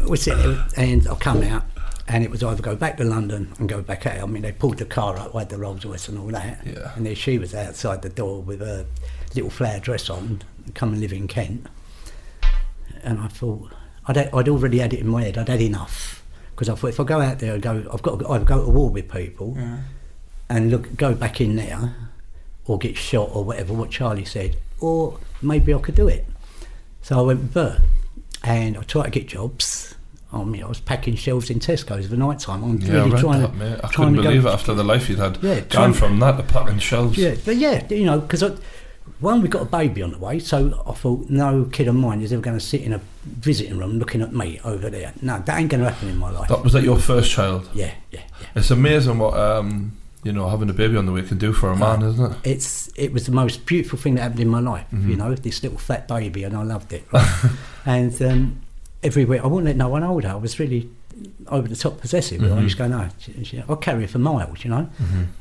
we 0.08 0.18
sit 0.18 0.38
there 0.38 0.66
and 0.78 1.08
I 1.08 1.16
come 1.16 1.42
out 1.44 1.64
and 2.08 2.24
it 2.24 2.30
was 2.30 2.44
either 2.44 2.62
go 2.62 2.76
back 2.76 2.98
to 2.98 3.04
London 3.04 3.54
and 3.60 3.68
go 3.70 3.82
back 3.82 4.06
out. 4.06 4.22
I 4.22 4.26
mean, 4.26 4.42
they 4.44 4.52
pulled 4.52 4.78
the 4.78 4.86
car 4.86 5.18
up, 5.18 5.36
I 5.36 5.40
had 5.40 5.50
the 5.50 5.58
Rolls 5.58 5.86
Royce 5.86 6.08
and 6.10 6.18
all 6.20 6.28
that. 6.28 6.66
Yeah. 6.66 6.92
And 6.96 7.06
there 7.06 7.16
she 7.16 7.38
was 7.40 7.56
outside 7.56 8.02
the 8.02 8.10
door 8.10 8.42
with 8.42 8.62
a 8.62 8.86
little 9.36 9.50
flower 9.50 9.80
dress 9.80 10.10
on, 10.10 10.42
come 10.74 10.92
and 10.92 11.02
live 11.02 11.14
in 11.14 11.28
Kent. 11.28 11.68
And 13.04 13.20
I 13.20 13.28
thought, 13.28 13.72
I'd, 14.08 14.18
I'd 14.18 14.50
already 14.50 14.80
had 14.80 14.94
it 14.94 15.00
in 15.00 15.08
my 15.08 15.24
head, 15.24 15.38
I'd 15.38 15.50
had 15.50 15.62
enough. 15.62 16.24
Because 16.52 16.70
I 16.70 16.76
thought 16.76 16.88
if 16.90 17.00
I 17.00 17.04
go 17.04 17.20
out 17.20 17.40
there 17.40 17.54
and 17.54 17.62
go, 17.64 17.84
I've 17.92 18.02
got 18.02 18.20
to 18.20 18.28
either 18.30 18.46
go 18.46 18.64
to 18.64 18.70
war 18.70 18.90
with 18.90 19.10
people 19.12 19.56
Yeah. 19.58 19.80
and 20.50 20.70
look, 20.72 20.96
go 20.96 21.16
back 21.16 21.42
in 21.42 21.56
there 21.56 21.96
or 22.66 22.78
get 22.78 22.96
shot 22.96 23.30
or 23.34 23.44
whatever, 23.44 23.74
what 23.74 23.90
Charlie 23.90 24.24
said, 24.26 24.56
or 24.80 25.18
maybe 25.42 25.74
I 25.74 25.80
could 25.80 25.96
do 25.96 26.08
it. 26.08 26.26
So 27.02 27.18
I 27.20 27.22
went 27.22 27.40
with 27.42 27.54
Bert 27.54 27.82
and 28.44 28.78
I 28.78 28.82
tried 28.84 29.06
to 29.06 29.10
get 29.10 29.28
jobs. 29.28 29.96
I 30.34 30.44
mean, 30.44 30.64
I 30.64 30.68
was 30.68 30.80
packing 30.80 31.16
shelves 31.16 31.50
in 31.50 31.60
Tesco's 31.60 32.10
the 32.10 32.18
night 32.18 32.40
time. 32.40 32.64
I'm 32.64 32.78
Yeah, 32.80 33.02
I 33.02 33.06
really 33.06 33.20
trying 33.22 33.42
that, 33.42 33.52
to, 33.52 33.56
mate. 33.58 33.74
I 33.84 33.88
trying 33.88 33.92
couldn't 33.92 34.14
to 34.16 34.22
go- 34.24 34.30
believe 34.30 34.46
it 34.46 34.50
after 34.50 34.74
the 34.74 34.84
life 34.84 35.10
you'd 35.10 35.20
had. 35.20 35.38
Yeah, 35.42 35.60
Gone 35.62 35.70
trying- 35.70 35.94
from 35.94 36.20
that 36.20 36.38
to 36.38 36.44
packing 36.44 36.80
shelves. 36.80 37.18
Yeah, 37.18 37.36
but 37.46 37.56
yeah, 37.58 37.86
you 37.90 38.06
know, 38.06 38.20
because 38.20 38.44
One, 39.20 39.42
we 39.42 39.48
got 39.50 39.62
a 39.62 39.66
baby 39.66 40.02
on 40.02 40.12
the 40.12 40.18
way, 40.18 40.40
so 40.40 40.84
I 40.88 40.94
thought 40.94 41.30
no 41.30 41.66
kid 41.66 41.88
of 41.88 41.96
mine 41.96 42.22
is 42.22 42.32
ever 42.34 42.42
going 42.42 42.58
to 42.58 42.66
sit 42.66 42.82
in 42.82 42.94
a 42.94 43.02
visiting 43.26 43.78
room 43.78 44.00
looking 44.00 44.22
at 44.22 44.34
me 44.34 44.60
over 44.64 44.90
there. 44.90 45.14
No, 45.22 45.40
that 45.46 45.60
ain't 45.60 45.70
going 45.70 45.84
to 45.84 45.90
happen 45.90 46.10
in 46.10 46.18
my 46.18 46.30
life. 46.30 46.48
That, 46.50 46.64
was 46.64 46.74
that 46.74 46.84
your 46.84 46.98
first 47.00 47.30
child? 47.32 47.70
Yeah, 47.74 47.92
yeah, 48.12 48.22
yeah. 48.42 48.48
It's 48.56 48.72
amazing 48.72 49.20
what 49.20 49.34
um, 49.38 49.92
you 50.24 50.32
know 50.32 50.50
having 50.50 50.70
a 50.70 50.74
baby 50.74 50.96
on 50.98 51.06
the 51.06 51.12
way 51.12 51.22
can 51.22 51.38
do 51.38 51.52
for 51.54 51.70
a 51.70 51.76
man, 51.76 52.02
isn't 52.02 52.32
it? 52.32 52.38
It's 52.44 52.90
it 52.98 53.12
was 53.14 53.26
the 53.26 53.32
most 53.34 53.66
beautiful 53.66 54.00
thing 54.00 54.16
that 54.16 54.22
happened 54.22 54.40
in 54.42 54.48
my 54.50 54.60
life. 54.62 54.88
You 54.92 55.16
know, 55.16 55.34
this 55.36 55.64
little 55.64 55.78
fat 55.78 56.08
baby, 56.08 56.44
and 56.44 56.56
I 56.56 56.64
loved 56.64 56.92
it. 56.94 57.04
right? 57.12 57.52
and 57.86 58.22
um, 58.22 58.62
every 59.04 59.26
week, 59.26 59.42
I 59.42 59.48
wouldn't 59.48 59.66
let 59.66 59.76
no 59.76 59.90
one 59.90 60.02
hold 60.02 60.24
her. 60.24 60.32
I 60.32 60.36
was 60.36 60.60
really 60.60 60.90
over 61.48 61.68
the 61.68 61.76
top 61.76 62.00
possessive. 62.02 62.42
I 62.44 62.64
was 62.64 62.74
going, 62.76 62.92
no, 62.92 63.08
she- 63.20 63.44
she- 63.44 63.64
I'll 63.70 63.76
carry 63.76 64.02
her 64.02 64.08
for 64.08 64.20
miles, 64.20 64.64
you 64.64 64.70
know. 64.70 64.90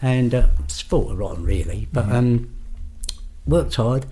And 0.02 0.34
uh, 0.34 0.48
sport 0.66 1.08
her 1.10 1.14
rotten, 1.16 1.44
really. 1.44 1.88
But 1.92 2.10
um, 2.10 2.50
worked 3.46 3.74
hard. 3.76 4.06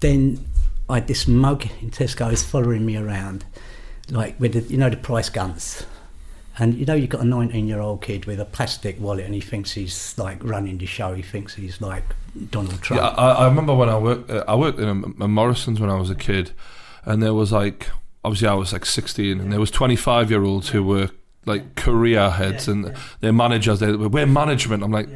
Then 0.00 0.44
I 0.88 0.96
had 0.96 1.06
this 1.08 1.26
mug 1.26 1.66
in 1.80 1.90
Tesco's 1.90 2.42
following 2.44 2.84
me 2.84 2.96
around, 2.96 3.44
like 4.10 4.38
with 4.38 4.52
the, 4.52 4.60
you 4.72 4.76
know 4.78 4.90
the 4.90 4.96
price 4.96 5.28
guns. 5.30 5.84
And 6.58 6.74
you 6.74 6.86
know 6.86 6.94
you've 6.94 7.10
got 7.10 7.20
a 7.20 7.24
19 7.24 7.68
year 7.68 7.80
old 7.80 8.00
kid 8.02 8.24
with 8.24 8.40
a 8.40 8.44
plastic 8.46 8.98
wallet 8.98 9.26
and 9.26 9.34
he 9.34 9.42
thinks 9.42 9.72
he's 9.72 10.16
like 10.18 10.42
running 10.42 10.78
the 10.78 10.86
show. 10.86 11.12
He 11.12 11.20
thinks 11.22 11.54
he's 11.54 11.80
like 11.82 12.02
Donald 12.50 12.80
Trump. 12.80 13.02
Yeah, 13.02 13.08
I, 13.08 13.30
I 13.32 13.46
remember 13.46 13.74
when 13.74 13.88
I 13.90 13.98
worked. 13.98 14.30
Uh, 14.30 14.42
I 14.48 14.54
worked 14.54 14.78
in 14.78 14.88
a, 14.88 15.24
a 15.24 15.28
Morrison's 15.28 15.80
when 15.80 15.90
I 15.90 15.96
was 15.96 16.08
a 16.08 16.14
kid, 16.14 16.52
and 17.04 17.22
there 17.22 17.34
was 17.34 17.52
like 17.52 17.88
obviously 18.26 18.48
I 18.48 18.54
was 18.54 18.72
like 18.72 18.84
sixteen, 18.84 19.40
and 19.40 19.52
there 19.52 19.60
was 19.60 19.70
twenty 19.70 19.96
five 19.96 20.30
year 20.30 20.42
olds 20.42 20.70
who 20.70 20.82
were 20.82 21.10
like 21.46 21.76
career 21.76 22.28
heads, 22.30 22.66
and 22.66 22.92
their 23.20 23.32
managers. 23.32 23.78
They 23.80 23.92
were 23.92 24.08
we're 24.08 24.26
management. 24.26 24.82
I'm 24.82 24.92
like. 24.92 25.08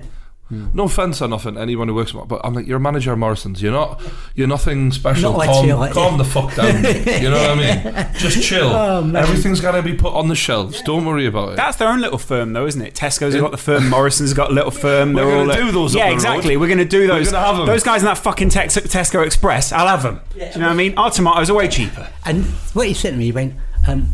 No 0.50 0.84
offense 0.84 1.22
or 1.22 1.28
nothing, 1.28 1.56
anyone 1.56 1.86
who 1.86 1.94
works, 1.94 2.10
but 2.12 2.40
I'm 2.42 2.54
like, 2.54 2.66
you're 2.66 2.78
a 2.78 2.80
manager 2.80 3.12
at 3.12 3.18
Morrison's. 3.18 3.62
You're 3.62 3.72
not, 3.72 4.02
you're 4.34 4.48
nothing 4.48 4.90
special. 4.90 5.32
Not 5.32 5.44
calm, 5.46 5.64
ITI, 5.64 5.92
calm 5.92 6.18
the 6.18 6.24
fuck 6.24 6.54
down. 6.56 6.82
you 7.22 7.30
know 7.30 7.36
what 7.38 7.50
I 7.50 7.54
mean? 7.84 8.06
Just 8.18 8.42
chill. 8.42 8.68
Oh, 8.68 9.02
man. 9.02 9.22
Everything's 9.22 9.60
gonna 9.60 9.82
be 9.82 9.94
put 9.94 10.12
on 10.12 10.26
the 10.28 10.34
shelves. 10.34 10.82
Don't 10.82 11.04
worry 11.04 11.26
about 11.26 11.50
it. 11.52 11.56
That's 11.56 11.76
their 11.76 11.88
own 11.88 12.00
little 12.00 12.18
firm, 12.18 12.52
though, 12.52 12.66
isn't 12.66 12.82
it? 12.82 12.94
Tesco's 12.94 13.32
have 13.34 13.42
got 13.42 13.52
the 13.52 13.56
firm, 13.56 13.88
Morrison's 13.88 14.34
got 14.34 14.50
a 14.50 14.52
little 14.54 14.70
firm. 14.72 15.12
We're 15.12 15.24
they're 15.24 15.36
all 15.38 15.46
gonna 15.46 15.62
do 15.66 15.70
those 15.72 15.94
Yeah, 15.94 16.04
up 16.04 16.08
the 16.08 16.14
exactly. 16.14 16.56
road. 16.56 16.60
We're 16.62 16.66
going 16.68 16.78
to 16.78 16.84
do 16.84 17.06
those. 17.06 17.30
gonna 17.30 17.46
have 17.46 17.60
'em. 17.60 17.66
Those 17.66 17.82
guys 17.84 18.02
in 18.02 18.06
that 18.06 18.18
fucking 18.18 18.48
Tex- 18.48 18.76
Tesco 18.76 19.24
Express, 19.24 19.72
I'll 19.72 19.86
have 19.86 20.02
them. 20.02 20.20
Do 20.34 20.38
you 20.40 20.46
know 20.46 20.66
what 20.66 20.72
I 20.72 20.74
mean? 20.74 20.98
Our 20.98 21.10
tomatoes 21.10 21.48
are 21.50 21.54
way 21.54 21.68
cheaper. 21.68 22.08
And 22.24 22.44
what 22.74 22.88
he 22.88 22.94
said 22.94 23.12
to 23.12 23.16
me, 23.16 23.26
he 23.26 23.32
went, 23.32 23.54
um, 23.86 24.08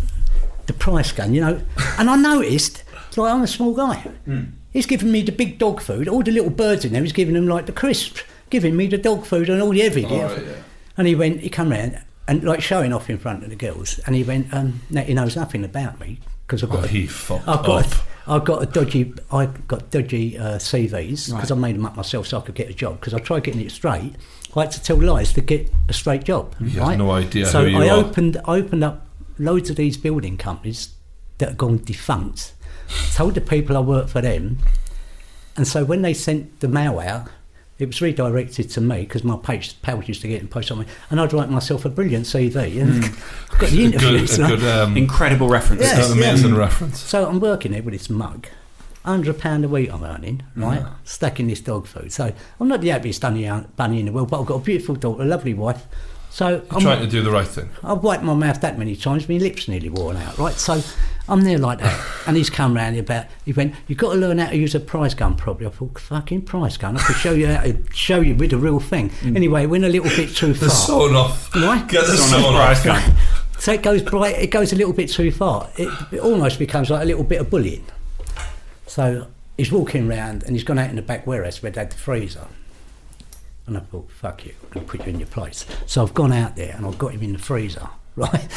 the 0.67 0.73
price 0.75 1.13
gun, 1.13 1.33
you 1.33 1.41
know. 1.41 1.61
And 1.99 2.11
I 2.11 2.17
noticed, 2.17 2.83
like, 3.17 3.33
I'm 3.33 3.43
a 3.43 3.47
small 3.47 3.73
guy. 3.73 3.97
Hmm. 4.27 4.43
He's 4.77 4.85
giving 4.85 5.11
me 5.11 5.23
the 5.23 5.33
big 5.33 5.59
dog 5.59 5.81
food, 5.81 6.07
all 6.07 6.23
the 6.23 6.31
little 6.31 6.51
birds 6.51 6.85
in 6.85 6.93
there, 6.93 7.01
he's 7.03 7.15
giving 7.15 7.33
them 7.33 7.49
like 7.49 7.65
the 7.65 7.73
crisps, 7.73 8.23
giving 8.51 8.77
me 8.77 8.87
the 8.89 8.99
dog 8.99 9.25
food 9.25 9.49
and 9.49 9.63
all 9.63 9.71
the 9.71 9.79
gear. 9.89 10.27
right, 10.29 10.45
yeah. 10.47 10.53
And 10.99 11.07
he 11.09 11.15
went, 11.15 11.41
he 11.41 11.49
come 11.49 11.71
round 11.71 11.99
and 12.29 12.45
like 12.45 12.61
showing 12.61 12.93
off 12.93 13.09
in 13.09 13.17
front 13.17 13.43
of 13.43 13.49
the 13.49 13.57
girls. 13.57 13.99
And 14.07 14.15
he 14.15 14.23
went, 14.23 14.53
um, 14.53 14.83
now 14.91 15.01
he 15.01 15.15
knows 15.15 15.35
nothing 15.35 15.65
about 15.65 15.99
me 15.99 16.19
because 16.47 16.63
I've 16.63 16.69
got, 16.69 16.81
Oh, 16.81 16.85
a- 16.85 16.89
he 16.89 17.07
fucked 17.07 17.49
I've 17.49 17.65
got, 17.65 17.87
up. 17.87 17.93
a, 18.27 18.31
I've 18.33 18.45
got 18.45 18.63
a 18.63 18.67
dodgy, 18.67 19.15
I've 19.33 19.67
got 19.67 19.91
dodgy 19.91 20.37
uh, 20.37 20.57
CVs 20.59 21.33
because 21.33 21.51
I 21.51 21.55
made 21.55 21.77
them 21.77 21.87
up 21.87 21.97
myself 21.97 22.27
so 22.27 22.37
I 22.37 22.43
could 22.43 22.55
get 22.55 22.69
a 22.69 22.75
job. 22.75 23.01
Because 23.01 23.15
I 23.15 23.19
tried 23.19 23.45
getting 23.45 23.63
it 23.63 23.71
straight, 23.71 24.13
I 24.55 24.61
had 24.61 24.73
to 24.73 24.83
tell 24.83 24.99
lies 25.03 25.33
to 25.33 25.41
get 25.41 25.73
a 25.89 25.95
straight 25.95 26.25
job. 26.25 26.55
Has 26.57 26.77
right? 26.77 26.99
no 26.99 27.11
idea 27.13 27.47
So 27.47 27.63
who 27.63 27.69
you 27.69 27.79
I 27.79 27.89
are. 27.89 28.05
opened 28.05 28.37
opened 28.47 28.85
up 28.85 29.07
loads 29.39 29.71
of 29.71 29.77
these 29.77 29.97
building 29.97 30.37
companies 30.37 30.91
that 31.39 31.49
had 31.51 31.59
gone 31.59 31.79
defunct. 31.83 32.53
Told 33.15 33.35
the 33.35 33.41
people 33.41 33.77
I 33.77 33.81
worked 33.81 34.11
for 34.11 34.21
them, 34.21 34.59
and 35.57 35.67
so 35.67 35.85
when 35.85 36.03
they 36.03 36.15
sent 36.15 36.61
the 36.61 36.69
mail 36.69 36.99
out, 37.01 37.29
it 37.79 37.87
was 37.87 38.01
redirected 38.01 38.71
to 38.71 38.81
me 38.81 39.01
because 39.03 39.23
my 39.25 39.37
page, 39.37 39.81
pals 39.83 40.09
used 40.09 40.23
to 40.23 40.29
get 40.29 40.41
in 40.41 40.49
post 40.49 40.71
on 40.71 40.79
me, 40.81 40.87
and 41.11 41.21
I'd 41.21 41.33
write 41.33 41.51
myself 41.51 41.85
a 41.85 41.89
brilliant 41.91 42.25
CV 42.27 42.81
and 42.81 43.05
I've 43.53 43.59
got 43.59 43.71
the 43.71 43.87
Hmm. 43.87 43.95
a 43.95 43.99
good, 43.99 44.15
interviews. 44.15 44.39
a 44.39 44.47
good, 44.47 44.65
um, 44.65 44.97
Incredible 44.97 45.49
reference. 45.49 45.83
Yes, 45.83 46.11
an 46.11 46.17
amazing 46.19 46.55
reference. 46.55 47.01
So 47.01 47.27
I'm 47.29 47.41
working 47.41 47.73
there 47.73 47.83
with 47.83 47.93
this 47.93 48.09
mug. 48.09 48.47
Hundred 49.05 49.39
pound 49.39 49.65
a 49.65 49.69
week 49.69 49.93
I'm 49.93 50.03
earning, 50.03 50.43
right? 50.57 50.85
Stacking 51.05 51.47
this 51.47 51.61
dog 51.61 51.87
food. 51.87 52.13
So 52.13 52.33
I'm 52.59 52.67
not 52.69 52.81
the 52.81 52.89
happiest 52.89 53.21
bunny, 53.23 53.49
bunny 53.77 54.01
in 54.01 54.07
the 54.07 54.13
world, 54.13 54.31
but 54.31 54.41
I've 54.41 54.47
got 54.47 54.57
a 54.57 54.65
beautiful 54.65 54.95
daughter, 54.97 55.23
a 55.23 55.27
lovely 55.27 55.55
wife. 55.55 55.87
So 56.37 56.63
I'm 56.71 56.83
Trying 56.83 57.01
to 57.01 57.07
do 57.07 57.23
the 57.23 57.31
right 57.31 57.49
thing. 57.49 57.71
I've 57.83 58.03
wiped 58.03 58.23
my 58.23 58.35
mouth 58.35 58.61
that 58.61 58.77
many 58.79 58.95
times, 58.95 59.27
my 59.27 59.39
lips 59.39 59.69
nearly 59.69 59.89
worn 59.89 60.19
out, 60.19 60.37
right? 60.37 60.53
So 60.53 60.83
I'm 61.31 61.41
there 61.41 61.57
like 61.57 61.79
that. 61.79 61.99
And 62.27 62.37
he's 62.37 62.51
come 62.51 62.75
round 62.77 62.99
about, 62.99 63.25
he 63.47 63.55
went, 63.55 63.75
You've 63.87 63.97
got 63.97 64.13
to 64.13 64.19
learn 64.19 64.37
how 64.37 64.51
to 64.51 64.57
use 64.57 64.75
a 64.75 64.81
prize 64.81 65.15
gun 65.15 65.35
properly. 65.35 65.67
I 65.67 65.71
thought, 65.71 65.99
fucking 65.99 66.43
prize 66.43 66.77
gun. 66.77 66.99
I 66.99 67.01
could 67.01 67.17
show 67.17 67.33
you 67.33 67.47
how 67.47 67.63
to 67.63 67.79
show 67.95 68.21
you 68.21 68.35
with 68.35 68.51
the 68.51 68.59
real 68.59 68.81
thing. 68.81 69.09
Mm. 69.23 69.35
Anyway, 69.35 69.63
it 69.63 69.69
went 69.69 69.87
a 69.87 69.89
little 69.89 70.11
bit 70.11 70.37
too 70.37 70.53
The 70.53 70.67
far. 70.67 70.69
sewn 70.69 71.15
off. 71.17 71.55
Right? 71.55 71.89
Get 71.89 72.05
the 72.05 72.19
Sewn 72.19 72.43
sewn 72.43 72.55
off 72.55 72.77
off. 72.77 72.85
gun. 72.85 73.15
So 73.59 73.73
it 73.73 73.83
goes 73.83 74.03
bright, 74.03 74.37
it 74.37 74.51
goes 74.51 74.75
a 74.75 74.77
little 74.77 74.93
bit 74.93 75.09
too 75.09 75.33
far. 75.33 75.71
It, 75.79 75.89
it 76.13 76.21
almost 76.21 76.59
becomes 76.59 76.91
like 76.91 77.01
a 77.03 77.07
little 77.07 77.25
bit 77.25 77.41
of 77.41 77.49
bullying. 77.49 77.87
So 78.87 79.27
he's 79.57 79.73
walking 79.73 80.07
round 80.07 80.43
and 80.43 80.55
he's 80.55 80.65
gone 80.65 80.79
out 80.79 80.91
in 80.91 80.97
the 80.97 81.03
back 81.03 81.27
warehouse 81.27 81.63
where 81.63 81.73
they 81.73 81.81
had 81.81 81.91
the 81.93 81.97
freezer. 81.97 82.47
And 83.67 83.77
I 83.77 83.81
thought, 83.81 84.11
fuck 84.11 84.47
you, 84.47 84.55
I'm 84.63 84.69
going 84.71 84.87
to 84.87 84.93
put 84.93 85.07
you 85.07 85.13
in 85.13 85.19
your 85.21 85.29
place. 85.29 85.67
So 85.87 86.03
I've 86.03 86.15
gone 86.15 86.33
out 86.33 86.57
there 86.57 86.75
and 86.77 86.87
I've 86.87 86.99
got 86.99 87.13
him 87.13 87.23
in 87.23 87.33
the 87.33 87.39
freezer, 87.39 87.89
right? 88.17 88.49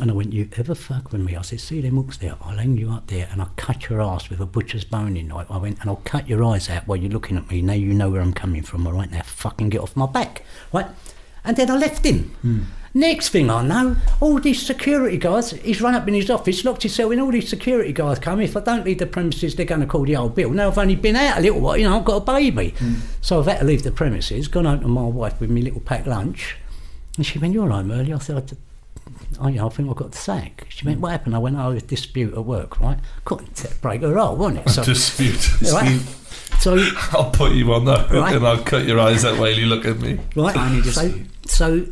And 0.00 0.12
I 0.12 0.14
went, 0.14 0.32
you 0.32 0.48
ever 0.56 0.76
fuck 0.76 1.10
with 1.10 1.20
me? 1.22 1.34
I 1.34 1.42
said, 1.42 1.58
see 1.58 1.80
them 1.80 1.96
hooks 1.96 2.18
there? 2.18 2.36
I'll 2.42 2.56
hang 2.56 2.76
you 2.76 2.90
up 2.90 3.08
there 3.08 3.28
and 3.32 3.42
I'll 3.42 3.52
cut 3.56 3.88
your 3.88 4.00
ass 4.00 4.30
with 4.30 4.40
a 4.40 4.46
butcher's 4.46 4.84
boning 4.84 5.26
knife. 5.28 5.50
I 5.50 5.56
went, 5.56 5.80
and 5.80 5.90
I'll 5.90 6.02
cut 6.04 6.28
your 6.28 6.44
eyes 6.44 6.70
out 6.70 6.86
while 6.86 6.98
you're 6.98 7.10
looking 7.10 7.36
at 7.36 7.50
me. 7.50 7.62
Now 7.62 7.72
you 7.72 7.92
know 7.92 8.10
where 8.10 8.20
I'm 8.20 8.32
coming 8.32 8.62
from, 8.62 8.86
all 8.86 8.92
right? 8.92 9.10
Now 9.10 9.22
fucking 9.22 9.70
get 9.70 9.80
off 9.80 9.96
my 9.96 10.06
back, 10.06 10.44
right? 10.72 10.86
And 11.44 11.56
then 11.56 11.70
I 11.70 11.76
left 11.76 12.04
him. 12.04 12.30
Hmm. 12.42 12.62
Next 12.98 13.28
thing 13.28 13.48
I 13.48 13.62
know, 13.62 13.94
all 14.20 14.40
these 14.40 14.60
security 14.66 15.18
guards, 15.18 15.52
he's 15.52 15.80
run 15.80 15.94
up 15.94 16.08
in 16.08 16.14
his 16.14 16.28
office, 16.30 16.64
locked 16.64 16.82
himself 16.82 17.12
in, 17.12 17.20
all 17.20 17.30
these 17.30 17.48
security 17.48 17.92
guards 17.92 18.18
come. 18.18 18.40
If 18.40 18.56
I 18.56 18.60
don't 18.60 18.84
leave 18.84 18.98
the 18.98 19.06
premises, 19.06 19.54
they're 19.54 19.66
going 19.66 19.82
to 19.82 19.86
call 19.86 20.02
the 20.04 20.16
old 20.16 20.34
bill. 20.34 20.50
Now 20.50 20.66
I've 20.66 20.78
only 20.78 20.96
been 20.96 21.14
out 21.14 21.38
a 21.38 21.40
little 21.40 21.60
while, 21.60 21.76
you 21.76 21.88
know, 21.88 21.96
I've 21.96 22.04
got 22.04 22.16
a 22.16 22.20
baby. 22.24 22.74
Hmm. 22.76 22.94
So 23.20 23.38
I've 23.38 23.46
had 23.46 23.60
to 23.60 23.64
leave 23.66 23.84
the 23.84 23.92
premises, 23.92 24.48
gone 24.48 24.64
home 24.64 24.80
to 24.80 24.88
my 24.88 25.02
wife 25.02 25.40
with 25.40 25.48
my 25.48 25.60
little 25.60 25.78
packed 25.80 26.08
lunch. 26.08 26.56
And 27.16 27.24
she 27.24 27.38
went, 27.38 27.54
You're 27.54 27.68
home 27.70 27.92
early. 27.92 28.12
I 28.12 28.18
said, 28.18 28.36
I, 28.36 28.40
d- 28.40 28.56
I, 29.40 29.48
you 29.50 29.56
know, 29.58 29.66
I 29.66 29.70
think 29.70 29.88
I 29.90 29.92
got 29.94 30.10
the 30.10 30.18
sack. 30.18 30.66
She 30.68 30.84
went, 30.84 30.98
What 30.98 31.12
happened? 31.12 31.36
I 31.36 31.38
went, 31.38 31.56
Oh, 31.56 31.70
a 31.70 31.80
dispute 31.80 32.34
at 32.34 32.44
work, 32.44 32.80
right? 32.80 32.98
Couldn't 33.24 33.64
break 33.80 34.00
her 34.02 34.12
roll, 34.14 34.34
wasn't 34.34 34.66
it? 34.66 34.70
So, 34.70 34.82
Dispute. 34.82 35.62
right? 35.72 36.00
so 36.58 36.76
I'll 37.12 37.30
put 37.30 37.52
you 37.52 37.72
on 37.74 37.84
that 37.84 38.08
hook 38.08 38.22
Right. 38.22 38.34
and 38.36 38.44
I'll 38.46 38.62
cut 38.62 38.86
your 38.86 38.98
eyes 38.98 39.24
out 39.24 39.38
while 39.38 39.52
you 39.52 39.66
look 39.66 39.84
at 39.84 39.98
me. 40.00 40.18
right? 40.34 40.52
Tiny 40.54 40.82
so, 40.82 41.02
dispute. 41.08 41.26
so, 41.46 41.86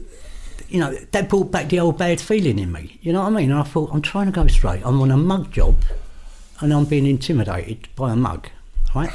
you 0.69 0.81
know, 0.81 0.93
that 1.13 1.29
brought 1.29 1.51
back 1.51 1.69
the 1.69 1.81
old 1.81 1.99
bad 1.99 2.21
feeling 2.21 2.59
in 2.59 2.73
me. 2.73 2.99
You 3.03 3.13
know 3.13 3.23
what 3.23 3.29
I 3.29 3.37
mean? 3.37 3.51
And 3.51 3.61
I 3.61 3.63
thought, 3.63 3.91
I'm 3.93 4.03
trying 4.03 4.27
to 4.27 4.33
go 4.33 4.47
straight. 4.47 4.83
I'm 4.85 5.01
on 5.01 5.11
a 5.11 5.17
mug 5.17 5.53
job, 5.53 5.77
and 6.61 6.73
I'm 6.73 6.85
being 6.85 7.07
intimidated 7.07 7.89
by 7.97 8.13
a 8.13 8.17
mug, 8.17 8.49
right? 8.95 9.11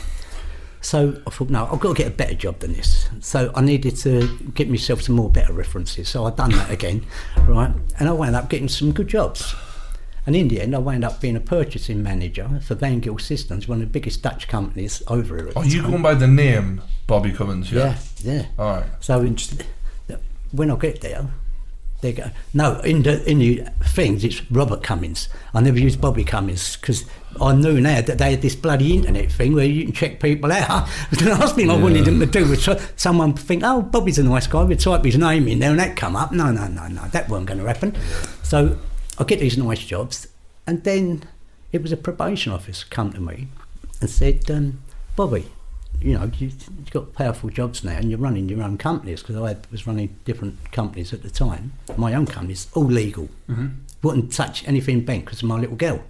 So 0.82 1.22
I 1.28 1.30
thought, 1.30 1.50
no, 1.50 1.70
I've 1.72 1.80
got 1.80 1.96
to 1.96 2.04
get 2.04 2.08
a 2.08 2.16
better 2.16 2.34
job 2.34 2.60
than 2.60 2.74
this. 2.74 3.08
So 3.20 3.52
I 3.54 3.62
needed 3.62 3.96
to 3.98 4.28
get 4.56 4.70
myself 4.70 5.02
some 5.02 5.16
more 5.16 5.30
better 5.30 5.54
references. 5.54 6.10
So 6.10 6.26
I've 6.26 6.36
done 6.36 6.52
that 6.52 6.72
again, 6.72 7.06
right? 7.46 7.72
And 8.00 8.10
I 8.10 8.12
wound 8.12 8.36
up 8.36 8.50
getting 8.50 8.68
some 8.68 8.92
good 8.92 9.08
jobs. 9.08 9.54
And 10.26 10.36
in 10.36 10.48
the 10.48 10.62
end, 10.62 10.76
I 10.76 10.80
wound 10.80 11.04
up 11.04 11.22
being 11.22 11.36
a 11.36 11.40
purchasing 11.40 12.02
manager 12.02 12.62
for 12.66 12.76
Van 12.76 13.00
Gill 13.00 13.20
Systems, 13.20 13.68
one 13.68 13.82
of 13.82 13.88
the 13.88 13.92
biggest 13.92 14.22
Dutch 14.24 14.48
companies 14.48 15.04
over 15.08 15.36
here. 15.36 15.48
Are 15.50 15.54
the 15.54 15.60
oh, 15.60 15.64
you 15.64 15.82
going 15.84 16.02
by 16.02 16.14
the 16.16 16.28
name 16.28 16.82
Bobby 17.08 17.32
Cummines? 17.32 17.72
Yeah. 17.72 17.98
Yeah, 18.24 18.34
yeah. 18.34 18.46
All 18.58 18.78
right. 18.78 18.86
So 19.02 19.20
when 20.52 20.72
I 20.72 20.76
get 20.76 21.02
there, 21.02 21.28
they 22.02 22.14
go, 22.14 22.32
no, 22.54 22.80
in 22.80 23.04
the 23.04 23.24
in 23.30 23.40
the 23.40 23.64
things 23.84 24.24
it's 24.24 24.50
Robert 24.52 24.82
Cummines. 24.82 25.28
I 25.54 25.62
never 25.62 25.80
used 25.80 26.02
Bobby 26.02 26.26
Cummines 26.26 26.80
because 26.80 27.06
I 27.40 27.54
knew 27.54 27.80
now 27.80 28.02
that 28.02 28.18
they 28.18 28.32
had 28.32 28.42
this 28.42 28.56
bloody 28.56 28.96
internet 28.96 29.32
thing 29.32 29.54
where 29.54 29.66
you 29.66 29.86
can 29.86 29.94
check 29.94 30.20
people 30.20 30.52
out. 30.52 30.90
the 31.12 31.30
last 31.30 31.56
thing 31.56 31.70
I 31.70 31.78
wanted 31.78 32.06
them 32.06 32.20
to 32.20 32.26
do 32.26 32.48
was 32.48 32.68
someone 32.96 33.34
think, 33.34 33.64
oh, 33.64 33.82
Bobby's 33.84 34.20
a 34.20 34.24
nice 34.24 34.48
guy. 34.48 34.64
We 34.64 34.76
type 34.76 35.06
his 35.06 35.18
name 35.18 35.48
in 35.48 35.60
there 35.60 35.72
and 35.72 35.80
that 35.80 35.96
come 35.96 36.16
up. 36.16 36.32
No, 36.32 36.52
no, 36.52 36.68
no, 36.68 36.88
no, 36.88 37.08
that 37.10 37.30
weren't 37.30 37.46
going 37.46 37.60
to 37.60 37.68
happen. 37.68 37.96
So 38.44 38.78
I 39.18 39.24
get 39.24 39.40
these 39.40 39.58
nice 39.58 39.86
jobs, 39.86 40.28
and 40.66 40.84
then 40.84 41.24
it 41.72 41.82
was 41.82 41.92
a 41.92 41.98
probation 41.98 42.52
officer 42.52 42.86
come 42.90 43.14
to 43.14 43.22
me 43.22 43.48
and 44.02 44.10
said, 44.10 44.50
um, 44.50 44.82
Bobby, 45.16 45.46
you 46.02 46.18
know, 46.18 46.26
you, 46.38 46.48
you've 46.48 46.92
got 46.92 47.14
powerful 47.14 47.50
jobs 47.50 47.84
now 47.84 47.94
and 47.94 48.10
you're 48.10 48.20
running 48.20 48.50
your 48.50 48.64
own 48.64 48.78
companies 48.78 49.22
because 49.22 49.36
I 49.36 49.50
had, 49.50 49.68
was 49.72 49.86
running 49.86 50.16
different 50.26 50.72
companies 50.72 51.14
at 51.14 51.24
the 51.24 51.30
time. 51.30 51.74
My 51.98 52.14
own 52.14 52.26
companies, 52.26 52.68
all 52.74 52.86
legal. 52.86 53.30
Mm-hmm. 53.50 53.68
Wouldn't 54.02 54.34
touch 54.34 54.68
anything 54.68 55.02
bank 55.02 55.26
because 55.26 55.44
of 55.44 55.48
my 55.48 55.60
little 55.60 55.76
girl. 55.76 56.04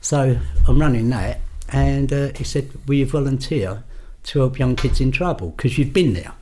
So 0.00 0.38
I'm 0.66 0.80
running 0.80 1.10
that 1.10 1.40
and 1.70 2.12
uh, 2.12 2.30
he 2.34 2.44
said, 2.44 2.70
will 2.86 2.94
you 2.94 3.06
volunteer 3.06 3.82
to 4.24 4.38
help 4.40 4.58
young 4.58 4.76
kids 4.76 5.00
in 5.00 5.12
trouble 5.12 5.50
because 5.50 5.76
you've 5.78 5.92
been 5.92 6.14
there, 6.14 6.32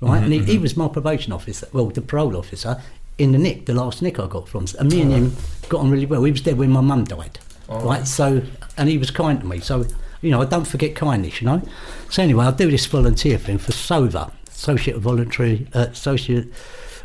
right? 0.00 0.22
and 0.22 0.32
he, 0.32 0.42
he 0.44 0.58
was 0.58 0.76
my 0.76 0.88
probation 0.88 1.32
officer, 1.32 1.68
well, 1.72 1.86
the 1.86 2.02
parole 2.02 2.36
officer 2.36 2.80
in 3.18 3.32
the 3.32 3.38
nick, 3.38 3.66
the 3.66 3.74
last 3.74 4.00
nick 4.00 4.18
I 4.18 4.26
got 4.26 4.48
from. 4.48 4.66
And 4.78 4.90
me 4.90 5.02
and 5.02 5.12
him 5.12 5.32
got 5.68 5.80
on 5.80 5.90
really 5.90 6.06
well. 6.06 6.22
He 6.24 6.32
was 6.32 6.42
there 6.42 6.54
when 6.54 6.70
my 6.70 6.80
mum 6.80 7.04
died, 7.04 7.38
right? 7.68 8.06
So, 8.06 8.42
and 8.76 8.88
he 8.88 8.96
was 8.96 9.10
kind 9.10 9.40
to 9.40 9.46
me. 9.46 9.60
So, 9.60 9.84
you 10.22 10.30
know, 10.30 10.42
I 10.42 10.44
don't 10.44 10.66
forget 10.66 10.94
kindness, 10.94 11.40
you 11.40 11.46
know. 11.46 11.62
So 12.10 12.22
anyway, 12.22 12.46
I 12.46 12.50
do 12.50 12.70
this 12.70 12.86
volunteer 12.86 13.38
thing 13.38 13.58
for 13.58 13.72
SOVA, 13.72 14.32
associate 14.48 14.96
of 14.96 15.02
voluntary 15.02 15.66
uh, 15.74 15.86
associate 15.90 16.52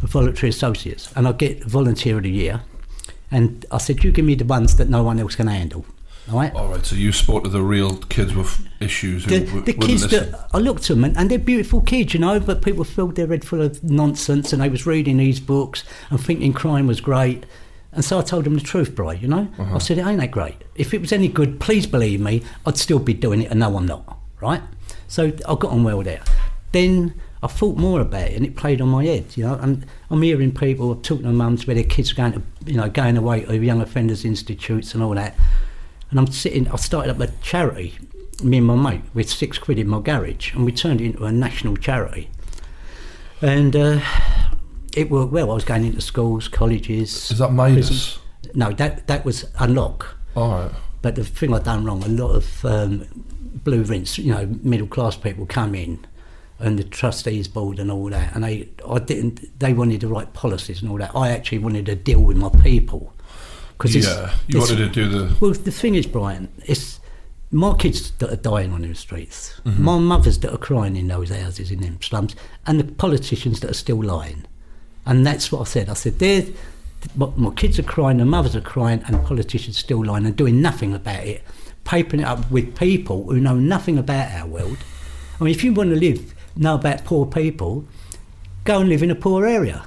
voluntary 0.01 0.49
associates, 0.49 1.11
and 1.15 1.27
I 1.27 1.31
get 1.31 1.63
volunteer 1.63 2.17
of 2.17 2.23
the 2.23 2.31
year. 2.31 2.61
And 3.31 3.65
I 3.71 3.79
said, 3.79 4.03
you 4.03 4.11
give 4.11 4.25
me 4.25 4.35
the 4.35 4.45
ones 4.45 4.75
that 4.77 4.89
no 4.89 5.01
one 5.01 5.19
else 5.19 5.35
can 5.35 5.47
handle. 5.47 5.85
All 6.31 6.39
right. 6.39 6.53
All 6.53 6.69
right, 6.69 6.85
so 6.85 6.95
you 6.95 7.11
spoke 7.11 7.43
to 7.43 7.49
the 7.49 7.61
real 7.61 7.97
kids 7.97 8.33
with 8.33 8.65
issues. 8.79 9.25
The, 9.25 9.39
the 9.39 9.73
kids 9.73 10.03
listen. 10.03 10.31
that 10.31 10.47
I 10.53 10.59
looked 10.59 10.83
at 10.83 10.95
them 10.95 11.03
and, 11.03 11.17
and 11.17 11.29
they're 11.29 11.39
beautiful 11.39 11.81
kids, 11.81 12.13
you 12.13 12.19
know, 12.19 12.39
but 12.39 12.61
people 12.61 12.85
filled 12.85 13.15
their 13.15 13.27
head 13.27 13.43
full 13.43 13.61
of 13.61 13.83
nonsense 13.83 14.53
and 14.53 14.61
they 14.61 14.69
was 14.69 14.85
reading 14.85 15.17
these 15.17 15.41
books 15.41 15.83
and 16.09 16.23
thinking 16.23 16.53
crime 16.53 16.87
was 16.87 17.01
great. 17.01 17.45
And 17.95 18.03
so 18.03 18.19
I 18.19 18.21
told 18.23 18.45
them 18.45 18.55
the 18.55 18.61
truth, 18.61 18.95
Bri, 18.95 19.17
you 19.17 19.27
know. 19.27 19.47
I 19.75 19.77
said, 19.77 19.97
it 19.97 20.05
ain't 20.05 20.19
that 20.19 20.31
great. 20.31 20.55
If 20.75 20.93
it 20.93 21.01
was 21.01 21.11
any 21.11 21.27
good, 21.27 21.59
please 21.59 21.85
believe 21.85 22.19
me, 22.19 22.41
I'd 22.65 22.77
still 22.77 22.99
be 22.99 23.13
doing 23.13 23.41
it 23.41 23.51
and 23.51 23.59
no, 23.59 23.77
I'm 23.77 23.85
not, 23.85 24.17
right? 24.41 24.61
So 25.07 25.27
I 25.47 25.55
got 25.55 25.65
on 25.65 25.83
well 25.83 26.01
there. 26.01 26.21
Then 26.71 27.13
I 27.43 27.47
thought 27.47 27.77
more 27.77 28.01
about 28.01 28.29
it 28.29 28.35
and 28.35 28.45
it 28.45 28.55
played 28.55 28.81
on 28.81 28.89
my 28.89 29.05
head, 29.05 29.37
you 29.37 29.43
know. 29.45 29.55
And 29.55 29.85
I'm 30.09 30.21
hearing 30.21 30.53
people 30.53 30.95
talking 30.95 31.25
to 31.25 31.31
mums 31.31 31.67
where 31.67 31.75
their 31.75 31.83
kids 31.83 32.11
are 32.13 32.15
going 32.15 32.33
to, 32.33 32.41
you 32.65 32.77
know, 32.77 32.89
going 32.89 33.17
away 33.17 33.45
to 33.45 33.55
young 33.57 33.81
offenders 33.81 34.25
institutes 34.25 34.93
and 34.93 35.03
all 35.03 35.13
that. 35.13 35.35
And 36.09 36.19
I'm 36.19 36.27
sitting, 36.27 36.67
I 36.69 36.77
started 36.77 37.11
up 37.11 37.19
a 37.19 37.31
charity, 37.41 37.95
me 38.43 38.57
and 38.57 38.67
my 38.67 38.75
mate, 38.75 39.01
with 39.13 39.29
six 39.29 39.57
quid 39.57 39.77
in 39.77 39.87
my 39.87 39.99
garage, 39.99 40.53
and 40.53 40.65
we 40.65 40.71
turned 40.71 41.01
it 41.01 41.05
into 41.05 41.25
a 41.25 41.31
national 41.31 41.77
charity. 41.77 42.29
And 43.41 43.75
uh, 43.75 43.99
it 44.95 45.09
worked 45.09 45.31
well. 45.31 45.51
I 45.51 45.53
was 45.55 45.65
going 45.65 45.85
into 45.85 46.01
schools, 46.01 46.47
colleges. 46.47 47.31
Is 47.31 47.37
that 47.39 47.51
Midas? 47.51 48.19
No, 48.53 48.71
that 48.73 49.07
that 49.07 49.25
was 49.25 49.45
unlock. 49.59 50.15
All 50.35 50.49
right. 50.49 50.71
But 51.01 51.15
the 51.15 51.23
thing 51.23 51.53
I'd 51.53 51.63
done 51.65 51.83
wrong, 51.85 52.03
a 52.03 52.07
lot 52.07 52.31
of 52.35 52.65
um, 52.65 53.05
blue 53.63 53.83
rinse, 53.83 54.17
you 54.17 54.33
know, 54.33 54.45
middle 54.63 54.87
class 54.87 55.15
people 55.17 55.45
come 55.45 55.75
in, 55.75 56.05
and 56.59 56.79
the 56.79 56.83
trustees 56.83 57.47
board 57.47 57.77
and 57.79 57.91
all 57.91 58.09
that, 58.09 58.33
and 58.35 58.43
they, 58.43 58.69
I 58.87 58.99
didn't. 58.99 59.59
They 59.59 59.73
wanted 59.73 60.01
the 60.01 60.07
right 60.07 60.31
policies 60.33 60.81
and 60.81 60.89
all 60.91 60.97
that. 60.99 61.11
I 61.15 61.29
actually 61.29 61.59
wanted 61.59 61.85
to 61.87 61.95
deal 61.95 62.21
with 62.21 62.37
my 62.37 62.49
people. 62.49 63.13
Cause 63.79 63.95
it's- 63.95 64.13
Yeah, 64.15 64.33
you 64.47 64.59
wanted 64.59 64.77
to 64.77 64.87
do 64.89 65.09
the. 65.09 65.35
well, 65.41 65.51
the 65.51 65.71
thing 65.71 65.95
is, 65.95 66.05
Brian, 66.07 66.47
it's 66.65 66.99
my 67.51 67.75
kids 67.75 68.11
that 68.19 68.31
are 68.31 68.35
dying 68.37 68.71
on 68.71 68.81
the 68.83 68.93
streets, 68.95 69.59
my 69.65 69.97
mothers 69.99 70.39
that 70.39 70.53
are 70.53 70.57
crying 70.57 70.95
in 70.95 71.07
those 71.07 71.29
houses 71.31 71.69
in 71.71 71.81
them 71.81 72.01
slums, 72.01 72.35
and 72.65 72.79
the 72.79 72.83
politicians 72.85 73.59
that 73.59 73.69
are 73.71 73.75
still 73.75 74.01
lying. 74.01 74.45
And 75.05 75.25
that's 75.25 75.51
what 75.51 75.61
I 75.61 75.63
said. 75.65 75.89
I 75.89 75.93
said, 75.93 76.19
they're, 76.19 76.45
my, 77.15 77.29
my 77.35 77.51
kids 77.51 77.77
are 77.79 77.83
crying, 77.83 78.17
the 78.17 78.25
mothers 78.25 78.55
are 78.55 78.61
crying, 78.61 79.03
and 79.07 79.23
politicians 79.25 79.77
still 79.77 80.05
lying 80.05 80.25
and 80.25 80.35
doing 80.35 80.61
nothing 80.61 80.93
about 80.93 81.23
it, 81.23 81.43
papering 81.83 82.21
it 82.21 82.25
up 82.25 82.49
with 82.49 82.77
people 82.77 83.25
who 83.25 83.39
know 83.39 83.55
nothing 83.55 83.97
about 83.97 84.31
our 84.31 84.47
world. 84.47 84.77
I 85.39 85.43
mean, 85.43 85.51
if 85.51 85.63
you 85.63 85.73
want 85.73 85.89
to 85.89 85.95
live, 85.95 86.33
know 86.55 86.75
about 86.75 87.03
poor 87.03 87.25
people, 87.25 87.85
go 88.63 88.79
and 88.79 88.89
live 88.89 89.03
in 89.03 89.11
a 89.11 89.15
poor 89.15 89.45
area, 89.45 89.85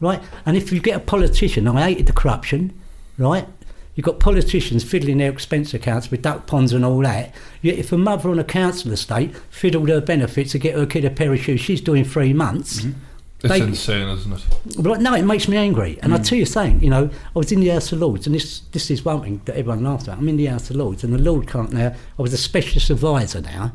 right? 0.00 0.22
And 0.46 0.56
if 0.56 0.72
you 0.72 0.80
get 0.80 0.96
a 0.96 1.00
politician, 1.00 1.68
I 1.68 1.82
hated 1.82 2.06
the 2.06 2.12
corruption, 2.12 2.78
right? 3.18 3.46
You've 3.94 4.06
got 4.06 4.18
politicians 4.18 4.82
fiddling 4.82 5.18
their 5.18 5.30
expense 5.30 5.72
accounts 5.72 6.10
with 6.10 6.22
duck 6.22 6.46
ponds 6.46 6.72
and 6.72 6.84
all 6.84 6.98
that. 7.00 7.32
Yet 7.62 7.78
if 7.78 7.92
a 7.92 7.98
mother 7.98 8.28
on 8.28 8.38
a 8.38 8.44
council 8.44 8.90
estate 8.92 9.36
fiddled 9.50 9.88
her 9.88 10.00
benefits 10.00 10.52
to 10.52 10.58
get 10.58 10.74
her 10.74 10.86
kid 10.86 11.04
a 11.04 11.10
pair 11.10 11.32
of 11.32 11.40
shoes, 11.40 11.60
she's 11.60 11.80
doing 11.80 12.04
three 12.04 12.32
months. 12.32 12.80
Mm-hmm. 12.80 12.98
It's 13.44 13.52
They- 13.52 13.60
insane, 13.60 14.08
isn't 14.08 14.32
it? 14.32 14.42
But 14.82 15.00
no, 15.00 15.14
it 15.14 15.22
makes 15.22 15.46
me 15.48 15.56
angry. 15.56 15.98
And 16.02 16.14
I 16.14 16.18
tell 16.18 16.38
you 16.38 16.46
something, 16.46 16.82
you 16.82 16.90
know, 16.90 17.10
I 17.34 17.38
was 17.38 17.52
in 17.52 17.60
the 17.60 17.68
House 17.68 17.92
of 17.92 18.00
Lords, 18.00 18.26
and 18.26 18.34
this 18.34 18.62
this 18.72 18.90
is 18.90 19.04
one 19.04 19.22
thing 19.22 19.40
that 19.44 19.56
everyone 19.56 19.84
laughs 19.84 20.08
at. 20.08 20.16
I'm 20.18 20.28
in 20.28 20.36
the 20.36 20.46
House 20.46 20.70
of 20.70 20.76
Lords, 20.76 21.04
and 21.04 21.12
the 21.12 21.18
Lord 21.18 21.46
can't 21.46 21.72
now. 21.72 21.92
I 22.18 22.22
was 22.22 22.32
a 22.32 22.38
specialist 22.38 22.90
advisor 22.90 23.40
now 23.42 23.72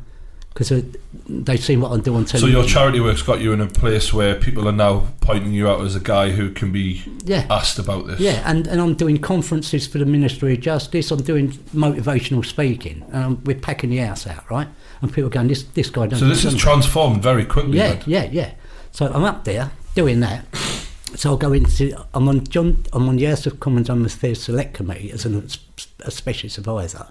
because 0.52 0.72
they've 1.28 1.62
seen 1.62 1.80
what 1.80 1.92
I'm 1.92 2.00
doing 2.00 2.18
on 2.18 2.26
So 2.26 2.46
your 2.46 2.64
charity 2.64 2.98
work's 2.98 3.22
got 3.22 3.40
you 3.40 3.52
in 3.52 3.60
a 3.60 3.68
place 3.68 4.12
where 4.12 4.34
people 4.34 4.68
are 4.68 4.72
now 4.72 5.06
pointing 5.20 5.52
you 5.52 5.68
out 5.68 5.80
as 5.82 5.94
a 5.94 6.00
guy 6.00 6.30
who 6.30 6.50
can 6.50 6.72
be 6.72 7.02
Yeah. 7.24 7.46
asked 7.48 7.78
about 7.78 8.08
this. 8.08 8.18
Yeah, 8.18 8.42
and, 8.44 8.66
and 8.66 8.80
I'm 8.80 8.94
doing 8.94 9.18
conferences 9.18 9.86
for 9.86 9.98
the 9.98 10.04
Ministry 10.06 10.54
of 10.54 10.60
Justice. 10.60 11.12
I'm 11.12 11.22
doing 11.22 11.52
motivational 11.72 12.44
speaking. 12.44 13.04
Um, 13.12 13.40
we're 13.44 13.58
packing 13.60 13.90
the 13.90 13.98
house 13.98 14.26
out, 14.26 14.50
right? 14.50 14.66
And 15.02 15.12
people 15.12 15.28
are 15.28 15.30
going, 15.30 15.46
this 15.46 15.62
this 15.62 15.88
guy 15.88 16.06
doesn't. 16.08 16.26
So 16.26 16.28
this 16.34 16.42
has 16.42 16.56
transformed 16.56 17.22
very 17.22 17.44
quickly. 17.44 17.78
Yeah, 17.78 17.92
then. 17.94 18.02
yeah, 18.06 18.24
yeah. 18.32 18.50
So 18.92 19.06
I'm 19.06 19.24
up 19.24 19.44
there 19.44 19.70
doing 19.94 20.20
that. 20.20 20.44
So 21.16 21.30
I'll 21.30 21.36
go 21.36 21.52
into. 21.52 21.96
I'm 22.14 22.28
on 22.28 22.44
John. 22.46 22.84
I'm 22.92 23.08
on 23.08 23.16
the 23.16 23.24
House 23.24 23.46
of 23.46 23.60
Commons 23.60 23.88
Home 23.88 24.04
Affairs 24.04 24.42
Select 24.42 24.74
Committee 24.74 25.10
as 25.10 25.24
an, 25.24 25.48
a 26.00 26.10
specialist 26.10 26.58
advisor. 26.58 27.06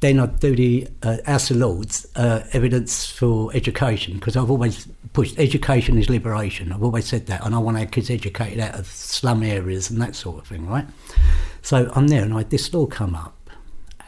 Then 0.00 0.18
I 0.18 0.26
do 0.26 0.54
the 0.54 0.88
uh, 1.02 1.18
House 1.24 1.50
of 1.50 1.58
Lords 1.58 2.06
uh, 2.16 2.44
evidence 2.52 3.06
for 3.06 3.50
education 3.54 4.14
because 4.14 4.36
I've 4.36 4.50
always 4.50 4.86
pushed 5.12 5.38
education 5.38 5.96
is 5.96 6.10
liberation. 6.10 6.72
I've 6.72 6.82
always 6.82 7.06
said 7.06 7.26
that, 7.26 7.44
and 7.44 7.54
I 7.54 7.58
want 7.58 7.78
our 7.78 7.86
kids 7.86 8.10
educated 8.10 8.60
out 8.60 8.74
of 8.74 8.86
slum 8.86 9.42
areas 9.42 9.90
and 9.90 10.00
that 10.02 10.14
sort 10.14 10.38
of 10.38 10.46
thing, 10.46 10.66
right? 10.66 10.86
So 11.62 11.90
I'm 11.94 12.08
there, 12.08 12.22
and 12.22 12.34
I 12.34 12.38
had 12.38 12.50
this 12.50 12.72
law 12.74 12.86
come 12.86 13.14
up, 13.14 13.50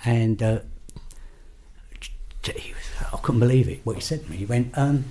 and 0.05 0.43
uh, 0.43 0.61
I 2.47 3.16
couldn't 3.23 3.40
believe 3.40 3.69
it. 3.69 3.81
What 3.85 3.97
he 3.97 4.03
said 4.03 4.24
to 4.24 4.31
me, 4.31 4.36
he 4.36 4.47
went, 4.47 4.77
um, 4.77 5.05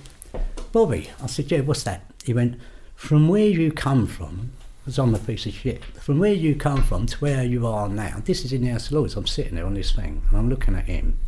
Bobby, 0.76 1.08
I 1.22 1.26
said, 1.26 1.50
yeah, 1.50 1.60
what's 1.60 1.84
that? 1.84 2.02
He 2.22 2.34
went, 2.34 2.60
from 2.96 3.28
where 3.28 3.48
you 3.48 3.72
come 3.72 4.06
from, 4.06 4.52
because 4.84 4.98
I'm 4.98 5.14
a 5.14 5.18
piece 5.18 5.46
of 5.46 5.54
shit, 5.54 5.82
from 5.82 6.18
where 6.18 6.34
you 6.34 6.54
come 6.54 6.82
from 6.82 7.06
to 7.06 7.16
where 7.16 7.42
you 7.42 7.66
are 7.66 7.88
now, 7.88 8.20
this 8.22 8.44
is 8.44 8.52
in 8.52 8.60
the 8.60 8.68
House 8.68 8.88
of 8.88 8.92
Lords, 8.92 9.16
I'm 9.16 9.26
sitting 9.26 9.54
there 9.54 9.64
on 9.64 9.72
this 9.72 9.92
thing, 9.92 10.20
and 10.28 10.38
I'm 10.38 10.50
looking 10.50 10.74
at 10.74 10.84
him. 10.84 11.18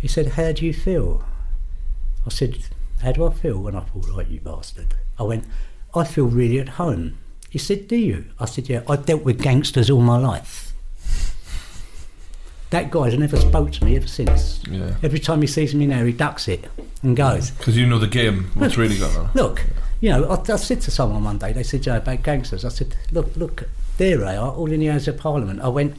He 0.00 0.08
said, 0.08 0.30
how 0.30 0.50
do 0.50 0.66
you 0.66 0.74
feel? 0.74 1.22
I 2.26 2.30
said, 2.30 2.58
how 3.00 3.12
do 3.12 3.28
I 3.28 3.32
feel? 3.32 3.68
And 3.68 3.76
I 3.76 3.80
thought, 3.82 4.08
right, 4.08 4.26
you 4.26 4.40
bastard. 4.40 4.92
I 5.20 5.22
went, 5.22 5.44
I 5.94 6.02
feel 6.02 6.26
really 6.26 6.58
at 6.58 6.70
home. 6.70 7.16
He 7.50 7.58
said, 7.58 7.86
do 7.86 7.94
you? 7.94 8.24
I 8.40 8.46
said, 8.46 8.68
yeah, 8.68 8.82
I've 8.88 9.06
dealt 9.06 9.22
with 9.22 9.40
gangsters 9.40 9.88
all 9.88 10.00
my 10.00 10.18
life. 10.18 10.67
That 12.70 12.90
guy's 12.90 13.16
never 13.16 13.36
spoke 13.38 13.72
to 13.72 13.84
me 13.84 13.96
ever 13.96 14.06
since. 14.06 14.62
Yeah. 14.70 14.94
Every 15.02 15.18
time 15.18 15.40
he 15.40 15.46
sees 15.46 15.74
me 15.74 15.86
now, 15.86 16.04
he 16.04 16.12
ducks 16.12 16.48
it 16.48 16.66
and 17.02 17.16
goes. 17.16 17.50
Because 17.52 17.76
you 17.76 17.86
know 17.86 17.98
the 17.98 18.06
game, 18.06 18.50
what's 18.54 18.76
really 18.76 18.98
going 18.98 19.16
on. 19.16 19.30
Look, 19.34 19.64
you 20.00 20.10
know, 20.10 20.24
I, 20.24 20.52
I 20.52 20.56
said 20.56 20.82
to 20.82 20.90
someone 20.90 21.24
one 21.24 21.38
day, 21.38 21.52
they 21.52 21.62
said, 21.62 21.82
Joe, 21.82 21.96
about 21.96 22.22
gangsters. 22.22 22.64
I 22.64 22.68
said, 22.68 22.94
look, 23.10 23.34
look, 23.36 23.68
there 23.96 24.18
they 24.18 24.36
are, 24.36 24.50
all 24.50 24.70
in 24.70 24.80
the 24.80 24.86
House 24.86 25.08
of 25.08 25.16
Parliament. 25.16 25.60
I 25.60 25.68
went, 25.68 25.96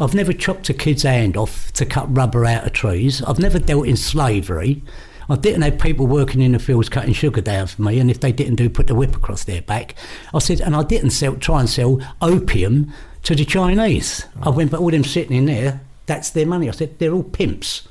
I've 0.00 0.14
never 0.14 0.32
chopped 0.32 0.70
a 0.70 0.74
kid's 0.74 1.02
hand 1.02 1.36
off 1.36 1.72
to 1.74 1.84
cut 1.84 2.06
rubber 2.16 2.46
out 2.46 2.64
of 2.64 2.72
trees. 2.72 3.22
I've 3.22 3.38
never 3.38 3.58
dealt 3.58 3.86
in 3.86 3.96
slavery. 3.96 4.82
I 5.28 5.36
didn't 5.36 5.60
have 5.60 5.78
people 5.78 6.06
working 6.06 6.40
in 6.40 6.52
the 6.52 6.58
fields 6.58 6.88
cutting 6.88 7.12
sugar 7.12 7.42
down 7.42 7.66
for 7.66 7.82
me, 7.82 7.98
and 7.98 8.10
if 8.10 8.20
they 8.20 8.32
didn't 8.32 8.54
do, 8.54 8.70
put 8.70 8.86
the 8.86 8.94
whip 8.94 9.14
across 9.14 9.44
their 9.44 9.60
back. 9.60 9.94
I 10.32 10.38
said, 10.38 10.62
and 10.62 10.74
I 10.74 10.84
didn't 10.84 11.10
sell, 11.10 11.36
try 11.36 11.60
and 11.60 11.68
sell 11.68 12.00
opium 12.22 12.94
to 13.24 13.34
the 13.34 13.44
Chinese. 13.44 14.24
I 14.42 14.48
went, 14.48 14.70
but 14.70 14.80
all 14.80 14.90
them 14.90 15.04
sitting 15.04 15.36
in 15.36 15.44
there, 15.44 15.80
that's 16.08 16.30
their 16.30 16.46
money. 16.46 16.68
I 16.68 16.72
said, 16.72 16.98
they're 16.98 17.12
all 17.12 17.22
pimps. 17.22 17.86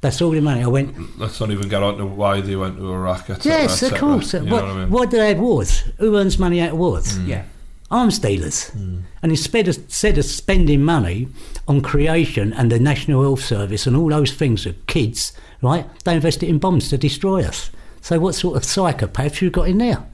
That's 0.00 0.20
all 0.22 0.30
their 0.30 0.42
money. 0.42 0.62
I 0.62 0.66
went, 0.68 1.18
Let's 1.18 1.40
not 1.40 1.50
even 1.50 1.68
get 1.68 1.82
on 1.82 1.96
to 1.98 2.06
why 2.06 2.40
they 2.40 2.54
went 2.56 2.76
to 2.76 2.92
Iraq, 2.92 3.30
etc. 3.30 3.52
yes, 3.52 3.82
of 3.82 3.94
course. 3.98 4.34
You 4.34 4.40
know 4.42 4.52
What, 4.52 4.64
what 4.64 4.70
I 4.72 4.78
mean? 4.78 4.90
why 4.90 5.06
do 5.06 5.16
they 5.16 5.28
have 5.28 5.38
wars? 5.40 5.80
Who 5.98 6.16
earns 6.16 6.38
money 6.38 6.60
out 6.60 6.72
of 6.72 6.78
wars? 6.78 7.18
Mm. 7.18 7.26
Yeah. 7.28 7.44
arms 7.90 8.18
dealers. 8.18 8.70
Mm. 8.76 9.02
And 9.22 9.30
instead 9.32 9.68
of, 9.68 9.76
instead 9.76 10.18
of 10.18 10.24
spending 10.24 10.82
money 10.82 11.28
on 11.68 11.82
creation 11.82 12.52
and 12.54 12.72
the 12.72 12.80
National 12.80 13.22
Health 13.22 13.44
Service 13.44 13.86
and 13.86 13.94
all 13.96 14.08
those 14.08 14.32
things 14.32 14.66
of 14.66 14.74
kids, 14.86 15.32
right, 15.62 15.86
they 16.04 16.14
invest 16.16 16.42
it 16.42 16.48
in 16.48 16.58
bombs 16.58 16.88
to 16.88 16.98
destroy 16.98 17.44
us. 17.44 17.70
So 18.00 18.18
what 18.18 18.34
sort 18.34 18.56
of 18.56 18.62
psychopaths 18.64 19.40
you 19.40 19.50
got 19.50 19.68
in 19.68 19.78
there? 19.78 20.04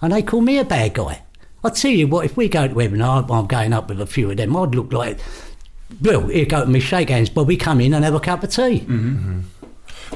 And 0.00 0.12
they 0.12 0.22
call 0.22 0.42
me 0.42 0.58
a 0.58 0.64
bad 0.64 0.94
guy. 0.94 1.22
I 1.64 1.70
tell 1.70 1.90
you 1.90 2.06
what, 2.06 2.26
if 2.26 2.36
we 2.36 2.48
go 2.48 2.68
to 2.68 2.74
webinar, 2.74 3.28
I'm 3.30 3.46
going 3.46 3.72
up 3.72 3.88
with 3.88 4.00
a 4.00 4.06
few 4.06 4.30
of 4.30 4.36
them, 4.36 4.54
I'd 4.56 4.74
look 4.74 4.92
like, 4.92 5.18
well, 6.00 6.26
here 6.28 6.46
go 6.46 6.64
to 6.64 6.70
me, 6.70 6.80
shake 6.80 7.10
hands, 7.10 7.30
but 7.30 7.44
we 7.44 7.56
come 7.56 7.80
in 7.80 7.94
and 7.94 8.04
have 8.04 8.14
a 8.14 8.20
cup 8.20 8.42
of 8.42 8.50
tea. 8.50 8.80
Mm-hmm. 8.80 9.08
Mm-hmm. 9.08 9.40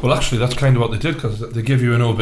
Well, 0.03 0.13
actually, 0.13 0.39
that's 0.39 0.55
kind 0.55 0.77
of 0.77 0.83
what 0.83 0.93
they 0.93 0.99
did 0.99 1.15
because 1.15 1.41
they 1.41 1.63
give 1.63 1.83
you 1.83 1.95
an 1.95 2.03
OBE. 2.03 2.19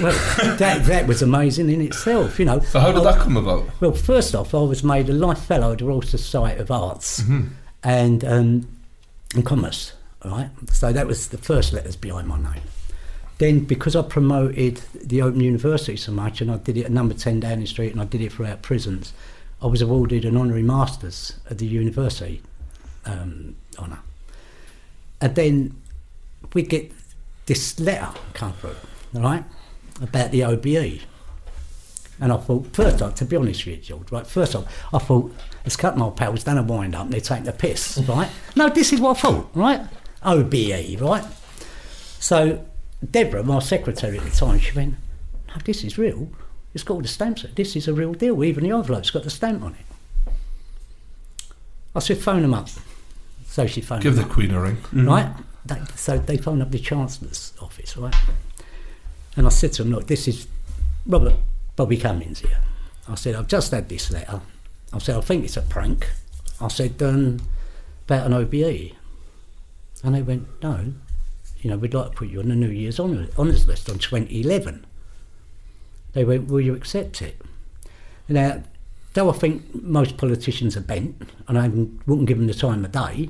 Well, 0.00 0.12
that, 0.58 0.84
that 0.86 1.06
was 1.06 1.20
amazing 1.20 1.68
in 1.68 1.80
itself, 1.80 2.38
you 2.38 2.44
know. 2.44 2.60
so 2.60 2.78
how 2.78 2.92
did 2.92 3.02
that 3.02 3.18
come 3.18 3.36
about? 3.36 3.64
Well, 3.80 3.92
first 3.92 4.34
off, 4.34 4.54
I 4.54 4.60
was 4.60 4.84
made 4.84 5.08
a 5.08 5.12
Life 5.12 5.40
Fellow 5.40 5.72
of 5.72 5.78
the 5.78 5.84
Royal 5.84 6.02
Society 6.02 6.60
of 6.60 6.70
Arts 6.70 7.22
mm-hmm. 7.22 7.48
and 7.82 8.24
um, 8.24 8.68
and 9.34 9.44
Commerce. 9.44 9.94
All 10.24 10.30
right, 10.30 10.50
so 10.70 10.92
that 10.92 11.08
was 11.08 11.28
the 11.28 11.38
first 11.38 11.72
letters 11.72 11.96
behind 11.96 12.28
my 12.28 12.38
name. 12.38 12.62
Then, 13.38 13.60
because 13.64 13.96
I 13.96 14.02
promoted 14.02 14.76
the 14.94 15.22
Open 15.22 15.40
University 15.40 15.96
so 15.96 16.12
much, 16.12 16.40
and 16.40 16.50
I 16.50 16.58
did 16.58 16.76
it 16.76 16.84
at 16.84 16.92
Number 16.92 17.14
Ten 17.14 17.40
Downing 17.40 17.66
Street, 17.66 17.90
and 17.90 18.00
I 18.00 18.04
did 18.04 18.20
it 18.20 18.32
throughout 18.32 18.62
prisons, 18.62 19.12
I 19.60 19.66
was 19.66 19.82
awarded 19.82 20.24
an 20.24 20.36
honorary 20.36 20.62
masters 20.62 21.34
at 21.50 21.58
the 21.58 21.66
university 21.66 22.40
um, 23.04 23.56
honour. 23.78 24.00
And 25.20 25.34
then 25.34 25.82
we 26.54 26.62
get 26.62 26.92
this 27.46 27.78
letter 27.78 28.10
come 28.34 28.52
through, 28.54 28.76
right, 29.14 29.44
about 30.00 30.30
the 30.30 30.44
OBE. 30.44 31.00
And 32.20 32.32
I 32.32 32.36
thought, 32.36 32.74
first 32.74 33.02
off, 33.02 33.14
to 33.16 33.24
be 33.24 33.36
honest 33.36 33.66
with 33.66 33.76
you, 33.76 33.82
George, 33.82 34.12
right, 34.12 34.26
first 34.26 34.54
off, 34.54 34.64
I 34.92 34.98
thought, 34.98 35.34
let's 35.64 35.76
cut 35.76 35.96
my 35.96 36.10
pals, 36.10 36.44
done 36.44 36.58
a 36.58 36.62
wind 36.62 36.94
up, 36.94 37.04
and 37.04 37.12
they're 37.12 37.20
taking 37.20 37.44
the 37.44 37.52
piss, 37.52 37.98
right? 38.08 38.28
No, 38.54 38.68
this 38.68 38.92
is 38.92 39.00
what 39.00 39.18
I 39.18 39.20
thought, 39.20 39.50
right? 39.54 39.80
OBE, 40.24 41.00
right? 41.00 41.24
So 42.20 42.64
Deborah, 43.10 43.42
my 43.42 43.58
secretary 43.58 44.18
at 44.18 44.24
the 44.24 44.30
time, 44.30 44.60
she 44.60 44.72
went, 44.72 44.94
no, 45.48 45.54
this 45.64 45.82
is 45.82 45.98
real. 45.98 46.28
It's 46.74 46.84
got 46.84 46.94
all 46.94 47.00
the 47.00 47.08
stamps. 47.08 47.44
This 47.54 47.76
is 47.76 47.88
a 47.88 47.92
real 47.92 48.14
deal. 48.14 48.42
Even 48.44 48.64
the 48.64 48.70
envelope's 48.70 49.10
got 49.10 49.24
the 49.24 49.30
stamp 49.30 49.62
on 49.62 49.74
it. 49.74 50.32
I 51.94 51.98
said, 51.98 52.18
phone 52.18 52.42
them 52.42 52.54
up. 52.54 52.68
So 53.52 53.66
she 53.66 53.82
phoned 53.82 54.02
Give 54.02 54.16
the 54.16 54.22
up, 54.22 54.30
Queen 54.30 54.50
a 54.52 54.58
ring. 54.58 54.78
right? 54.94 55.30
They, 55.66 55.78
so 55.94 56.16
they 56.16 56.38
phoned 56.38 56.62
up 56.62 56.70
the 56.70 56.78
Chancellor's 56.78 57.52
office, 57.60 57.98
right? 57.98 58.14
And 59.36 59.44
I 59.44 59.50
said 59.50 59.74
to 59.74 59.82
them, 59.84 59.92
look, 59.92 60.06
this 60.06 60.26
is 60.26 60.46
Robert 61.04 61.34
Bobby 61.76 61.98
Cummines 61.98 62.38
here. 62.38 62.56
I 63.06 63.14
said, 63.14 63.34
I've 63.34 63.48
just 63.48 63.70
had 63.70 63.90
this 63.90 64.10
letter. 64.10 64.40
I 64.94 64.98
said, 64.98 65.16
I 65.16 65.20
think 65.20 65.44
it's 65.44 65.58
a 65.58 65.60
prank. 65.62 66.08
I 66.62 66.68
said, 66.68 67.02
um, 67.02 67.40
about 68.06 68.24
an 68.24 68.32
OBE. 68.32 68.92
And 70.02 70.14
they 70.14 70.22
went, 70.22 70.48
no, 70.62 70.94
you 71.60 71.68
know, 71.68 71.76
we'd 71.76 71.92
like 71.92 72.12
to 72.12 72.16
put 72.16 72.28
you 72.30 72.40
on 72.40 72.48
the 72.48 72.56
New 72.56 72.70
Year's 72.70 72.98
honour, 72.98 73.28
honours 73.36 73.68
list 73.68 73.90
on 73.90 73.98
2011. 73.98 74.86
They 76.14 76.24
went, 76.24 76.48
will 76.48 76.62
you 76.62 76.74
accept 76.74 77.20
it? 77.20 77.38
Now, 78.30 78.62
though 79.14 79.30
I 79.30 79.32
think 79.32 79.82
most 79.82 80.16
politicians 80.16 80.76
are 80.76 80.80
bent, 80.82 81.22
and 81.48 81.58
I 81.58 81.68
wouldn't 81.68 82.26
give 82.26 82.38
them 82.38 82.46
the 82.46 82.54
time 82.54 82.84
of 82.84 82.92
day, 82.92 83.28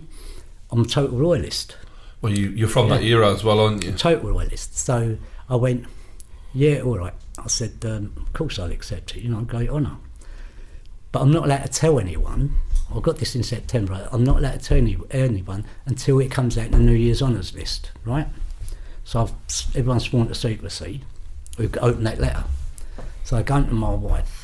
I'm 0.71 0.83
a 0.83 0.87
total 0.87 1.19
royalist 1.19 1.77
Well, 2.21 2.33
you, 2.33 2.51
you're 2.51 2.69
from 2.69 2.89
that 2.89 3.03
era 3.03 3.31
as 3.33 3.45
well, 3.45 3.61
aren't 3.61 3.85
you? 3.85 3.93
total 3.93 4.31
royalist. 4.31 4.79
So 4.79 5.19
I 5.49 5.57
went, 5.57 5.87
yeah, 6.55 6.81
all 6.81 6.99
right. 6.99 7.15
I 7.39 7.49
said, 7.49 7.85
um, 7.85 8.13
of 8.17 8.33
course 8.33 8.59
I'll 8.59 8.71
accept 8.71 9.17
it, 9.17 9.23
you 9.23 9.29
know, 9.29 9.41
great 9.43 9.69
honour. 9.69 9.97
But 11.11 11.21
I'm 11.23 11.31
not 11.31 11.45
allowed 11.45 11.65
to 11.65 11.69
tell 11.69 11.99
anyone. 11.99 12.55
I 12.95 13.01
got 13.01 13.19
this 13.19 13.35
in 13.35 13.43
September. 13.43 14.09
I'm 14.13 14.25
not 14.25 14.39
allowed 14.39 14.53
to 14.53 14.59
tell 14.59 14.79
any, 14.79 14.97
anyone 15.11 15.65
until 15.87 16.21
it 16.21 16.31
comes 16.31 16.57
out 16.57 16.67
in 16.67 16.73
the 16.73 16.79
New 16.79 16.93
Year's 16.93 17.23
honours 17.23 17.55
list, 17.55 17.91
right? 18.05 18.27
So 19.05 19.21
I've, 19.23 19.33
everyone's 19.75 20.05
sworn 20.05 20.29
to 20.29 20.35
secrecy. 20.35 21.03
We've 21.59 21.77
opened 21.79 22.07
that 22.07 22.19
letter. 22.19 22.45
So 23.25 23.37
I 23.37 23.43
go 23.43 23.63
to 23.63 23.75
my 23.75 23.91
wife, 23.91 24.42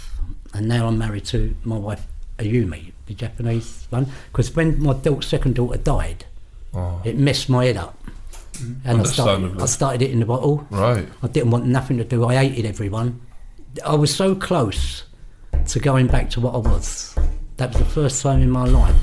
and 0.55 0.69
now 0.69 0.87
I'm 0.87 0.99
married 0.99 1.25
to 1.27 1.55
my 1.65 1.77
wife, 1.77 2.07
Ayumi, 2.39 2.93
the 3.07 3.15
Japanese 3.15 3.87
one. 3.91 4.07
Because 4.33 4.55
when 4.55 4.83
my 4.83 4.97
second 5.20 5.55
daughter 5.57 5.79
died, 5.79 6.25
Oh, 6.75 7.01
it 7.05 7.16
messed 7.16 7.49
my 7.49 7.65
head 7.65 7.77
up. 7.79 7.97
And 8.85 9.01
I 9.01 9.05
started. 9.05 9.61
I 9.61 9.66
started 9.66 10.03
it 10.03 10.11
in 10.11 10.20
the 10.20 10.27
bottle. 10.27 10.66
right. 10.70 11.09
I 11.23 11.27
didn't 11.29 11.51
want 11.51 11.66
nothing 11.66 11.97
to 11.99 12.05
do. 12.05 12.25
I 12.27 12.35
hated 12.35 12.66
everyone. 12.66 13.20
I 13.87 13.95
was 13.95 14.15
so 14.15 14.35
close 14.35 15.05
to 15.69 15.79
going 15.79 16.09
back 16.09 16.29
to 16.31 16.41
what 16.41 16.55
I 16.55 16.59
was. 16.59 17.16
That 17.57 17.70
was 17.70 17.79
the 17.79 17.85
first 17.85 18.23
time 18.23 18.43
in 18.43 18.51
my 18.51 18.65
life. 18.65 18.97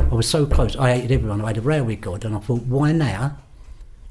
I 0.00 0.14
was 0.14 0.28
so 0.28 0.46
close. 0.46 0.76
I 0.76 0.94
hated 0.94 1.12
everyone. 1.12 1.40
I 1.42 1.48
had 1.48 1.58
a 1.58 1.62
railway 1.62 1.96
God, 1.96 2.24
and 2.24 2.36
I 2.36 2.38
thought, 2.40 2.62
why 2.62 2.92
now? 2.92 3.36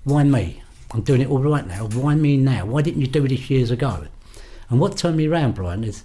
Why 0.03 0.23
me? 0.23 0.61
I'm 0.91 1.01
doing 1.01 1.21
it 1.21 1.29
all 1.29 1.41
right 1.41 1.65
now. 1.67 1.87
Why 1.87 2.15
me 2.15 2.37
now? 2.37 2.65
Why 2.65 2.81
didn't 2.81 3.01
you 3.01 3.07
do 3.07 3.27
this 3.27 3.49
years 3.49 3.71
ago? 3.71 4.07
And 4.69 4.79
what 4.79 4.97
turned 4.97 5.17
me 5.17 5.27
around, 5.27 5.55
Brian, 5.55 5.83
is 5.83 6.03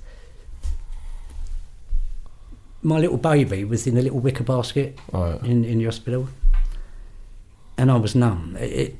my 2.83 2.99
little 2.99 3.17
baby 3.17 3.65
was 3.65 3.87
in 3.87 3.97
a 3.97 4.03
little 4.03 4.19
wicker 4.21 4.45
basket 4.45 4.99
Right. 5.13 5.41
in, 5.45 5.65
in 5.65 5.79
the 5.79 5.85
hospital, 5.85 6.29
and 7.79 7.91
I 7.91 7.97
was 7.97 8.15
numb. 8.15 8.57
It, 8.59 8.73
it, 8.73 8.97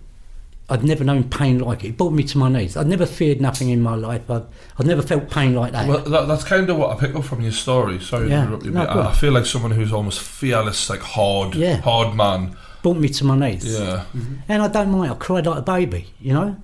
I'd 0.71 0.85
never 0.85 1.05
known 1.05 1.25
pain 1.25 1.59
like 1.59 1.85
it. 1.85 1.89
It 1.89 1.97
brought 1.99 2.13
me 2.13 2.23
to 2.23 2.39
my 2.39 2.49
knees. 2.49 2.77
I'd 2.77 2.87
never 2.87 3.05
feared 3.05 3.41
nothing 3.41 3.69
in 3.69 3.83
my 3.83 3.95
life. 3.95 4.31
I'd, 4.31 4.45
I'd 4.79 4.87
never 4.87 5.03
felt 5.03 5.29
pain 5.31 5.55
like 5.55 5.73
that. 5.73 5.87
Well, 5.87 5.99
that, 6.05 6.29
that's 6.29 6.45
kind 6.45 6.71
of 6.71 6.79
what 6.79 6.97
I 6.97 7.01
pick 7.01 7.15
up 7.15 7.25
from 7.25 7.43
your 7.43 7.53
story. 7.53 8.01
Sorry 8.01 8.31
Yeah. 8.31 8.37
to 8.37 8.43
interrupt 8.47 8.65
you, 8.65 8.71
No, 8.71 8.87
but 8.87 8.97
I, 8.97 9.11
I 9.11 9.15
feel 9.15 9.33
like 9.33 9.45
someone 9.45 9.73
who's 9.73 9.93
almost 9.93 10.21
fearless, 10.21 10.89
like 10.89 11.01
hard, 11.01 11.55
Yeah. 11.57 11.77
hard 11.83 12.15
man. 12.17 12.57
brought 12.83 12.97
me 12.97 13.09
to 13.09 13.25
my 13.25 13.37
knees. 13.37 13.67
Yeah. 13.79 14.05
Mm-hmm. 14.17 14.35
And 14.49 14.63
I 14.63 14.69
don't 14.69 14.91
mind. 14.93 15.13
I 15.13 15.15
cried 15.17 15.47
like 15.47 15.59
a 15.59 15.63
baby, 15.63 16.07
you 16.21 16.33
know. 16.33 16.57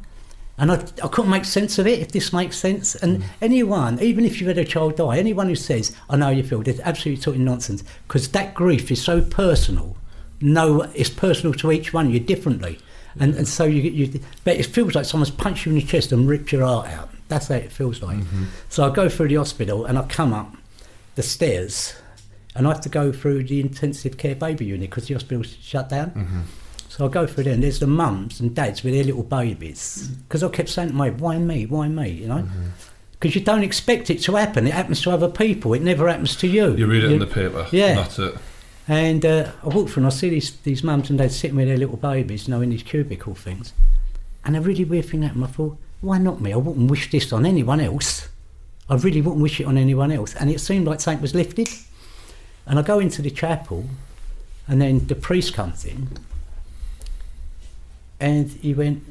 And 0.59 0.73
I, 0.73 0.85
I 1.03 1.09
couldn't 1.09 1.31
make 1.31 1.45
sense 1.45 1.79
of 1.79 1.87
it, 1.87 2.01
if 2.01 2.13
this 2.13 2.33
makes 2.33 2.57
sense. 2.57 2.97
And 2.97 3.23
mm. 3.23 3.25
anyone, 3.41 4.01
even 4.01 4.25
if 4.25 4.41
you've 4.41 4.49
had 4.49 4.59
a 4.59 4.65
child 4.65 4.97
die, 4.97 5.19
anyone 5.19 5.49
who 5.49 5.55
says, 5.55 5.95
I 6.11 6.17
know 6.17 6.31
you 6.31 6.43
feel, 6.43 6.63
they're 6.63 6.75
absolutely 6.83 7.23
talking 7.23 7.45
nonsense. 7.45 7.85
Because 8.07 8.29
that 8.29 8.55
grief 8.55 8.91
is 8.91 9.01
so 9.01 9.23
personal. 9.23 9.97
No, 10.41 10.83
it's 10.95 11.11
personal 11.11 11.55
to 11.55 11.73
each 11.73 11.93
one, 11.93 12.11
you're 12.11 12.21
differently. 12.21 12.79
And, 13.21 13.35
and 13.35 13.49
so 13.49 13.65
you, 13.65 13.83
you, 13.83 14.21
but 14.45 14.57
it 14.57 14.67
feels 14.67 14.95
like 14.95 15.05
someone's 15.05 15.31
punched 15.31 15.67
you 15.67 15.73
in 15.73 15.79
the 15.79 15.85
chest 15.85 16.13
and 16.13 16.29
ripped 16.29 16.53
your 16.53 16.65
heart 16.65 16.89
out. 16.89 17.11
That's 17.29 17.49
how 17.49 17.57
it 17.57 17.73
feels 17.73 18.03
like. 18.03 18.19
Mm-hmm. 18.19 18.45
So 18.69 18.85
I 18.85 18.95
go 18.95 19.09
through 19.09 19.29
the 19.29 19.37
hospital 19.37 19.85
and 19.85 19.99
I 19.99 20.03
come 20.03 20.33
up 20.33 20.57
the 21.15 21.23
stairs 21.23 21.95
and 22.55 22.67
I 22.67 22.71
have 22.71 22.81
to 22.83 22.89
go 22.89 23.13
through 23.13 23.45
the 23.45 23.61
intensive 23.61 24.17
care 24.17 24.35
baby 24.35 24.67
unit 24.67 24.91
because 24.91 25.09
the 25.09 25.15
hospital's 25.15 25.57
shut 25.61 25.89
down. 25.89 26.11
Mm-hmm. 26.11 26.41
So 26.99 27.07
I 27.07 27.09
go 27.09 27.29
through 27.29 27.45
there, 27.45 27.55
and 27.55 27.63
there's 27.63 27.79
the 27.79 27.87
mums 27.87 28.41
and 28.41 28.53
dads 28.53 28.83
with 28.83 28.93
their 28.93 29.05
little 29.05 29.23
babies. 29.23 30.09
Because 30.27 30.43
I 30.43 30.49
kept 30.49 30.69
saying 30.69 30.89
to 30.89 30.95
my, 30.97 31.11
why 31.11 31.39
me, 31.39 31.65
why 31.65 31.87
me, 31.87 32.11
you 32.11 32.27
know? 32.27 32.45
Because 33.13 33.37
you 33.37 33.41
don't 33.41 33.63
expect 33.63 34.11
it 34.11 34.21
to 34.23 34.35
happen. 34.35 34.67
It 34.67 34.73
happens 34.73 35.01
to 35.03 35.13
other 35.13 35.29
people. 35.29 35.75
It 35.75 35.83
never 35.83 36.09
happens 36.09 36.35
to 36.35 36.49
you. 36.49 36.75
You 36.75 36.89
read 36.89 37.05
it 37.05 37.13
in 37.13 37.21
the 37.21 37.27
paper. 37.27 37.69
Yeah. 37.71 37.95
That's 37.95 38.19
it. 38.19 38.35
And 38.89 39.25
uh, 39.25 39.53
I 39.63 39.69
walk 39.69 39.91
through 39.91 40.03
and 40.03 40.07
I 40.07 40.11
see 40.11 40.29
these, 40.29 40.57
these 40.63 40.83
mums 40.83 41.09
and 41.09 41.21
dads 41.21 41.37
sitting 41.37 41.57
with 41.57 41.69
their 41.69 41.77
little 41.77 41.99
babies, 41.99 42.49
you 42.49 42.55
know, 42.55 42.63
in 42.63 42.71
these 42.71 42.83
cubicle 42.83 43.37
things. 43.37 43.73
And 44.45 44.57
a 44.57 44.61
really 44.61 44.85
weird 44.85 45.05
thing 45.05 45.23
happened. 45.23 45.45
I 45.45 45.49
thought, 45.49 45.77
why 46.01 46.19
not 46.19 46.41
me? 46.41 46.53
I 46.53 46.57
wouldn't 46.57 46.91
wish 46.91 47.13
this 47.13 47.33
on 47.33 47.47
anyone 47.47 47.81
else. 47.81 48.29
I 48.89 48.97
really 48.97 49.21
wouldn't 49.21 49.43
wish 49.43 49.61
it 49.61 49.67
on 49.67 49.79
anyone 49.79 50.11
else. 50.11 50.35
And 50.35 50.51
it 50.51 50.61
seemed 50.61 50.89
like 50.89 51.01
something 51.01 51.23
was 51.23 51.35
lifted. 51.35 51.69
And 52.67 52.77
I 52.77 52.83
go 52.83 52.99
into 52.99 53.23
the 53.23 53.31
chapel, 53.31 53.85
and 54.67 54.83
then 54.83 55.07
the 55.07 55.15
priest 55.15 55.55
comes 55.55 55.85
in, 55.85 56.09
and 58.21 58.51
he 58.51 58.75
went, 58.75 59.05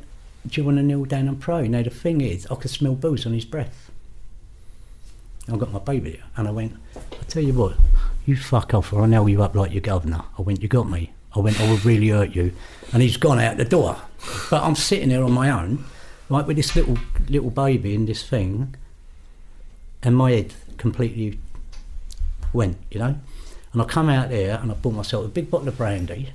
"Do 0.48 0.62
you 0.62 0.66
want 0.66 0.78
to 0.78 0.84
kneel 0.84 1.06
down 1.06 1.28
and 1.28 1.40
pray?" 1.40 1.68
Now 1.68 1.84
the 1.84 1.90
thing 1.90 2.22
is, 2.22 2.48
I 2.48 2.56
could 2.56 2.72
smell 2.72 2.96
booze 2.96 3.26
on 3.26 3.34
his 3.34 3.46
breath. 3.46 3.92
I 5.52 5.56
got 5.56 5.72
my 5.72 5.80
baby 5.80 6.12
there, 6.12 6.24
and 6.36 6.48
I 6.48 6.52
went, 6.52 6.74
"I 6.96 7.24
tell 7.28 7.44
you 7.44 7.54
what, 7.54 7.78
you 8.26 8.36
fuck 8.36 8.74
off, 8.74 8.92
or 8.92 9.04
I 9.04 9.08
nail 9.08 9.30
you 9.30 9.42
up 9.44 9.56
like 9.56 9.72
your 9.72 9.82
governor." 9.82 10.24
I 10.38 10.42
went, 10.42 10.62
"You 10.62 10.68
got 10.68 10.90
me." 10.90 11.12
I 11.36 11.40
went, 11.40 11.60
"I 11.60 11.70
would 11.70 11.86
really 11.86 12.10
hurt 12.10 12.36
you," 12.36 12.52
and 12.92 13.02
he's 13.02 13.18
gone 13.18 13.40
out 13.40 13.58
the 13.58 13.66
door. 13.66 13.98
But 14.50 14.64
I'm 14.64 14.76
sitting 14.76 15.10
there 15.10 15.24
on 15.24 15.32
my 15.32 15.50
own, 15.50 15.86
right, 16.30 16.46
with 16.46 16.58
this 16.58 16.76
little 16.76 16.98
little 17.30 17.52
baby 17.52 17.94
in 17.94 18.06
this 18.06 18.24
thing, 18.24 18.76
and 20.02 20.16
my 20.16 20.32
head 20.32 20.54
completely 20.78 21.40
went, 22.54 22.78
you 22.92 23.00
know. 23.00 23.16
And 23.74 23.82
I 23.82 23.86
come 23.86 24.10
out 24.10 24.30
there 24.30 24.58
and 24.58 24.72
I 24.72 24.76
bought 24.76 24.94
myself 24.94 25.26
a 25.26 25.28
big 25.28 25.52
bottle 25.52 25.68
of 25.68 25.78
brandy. 25.78 26.30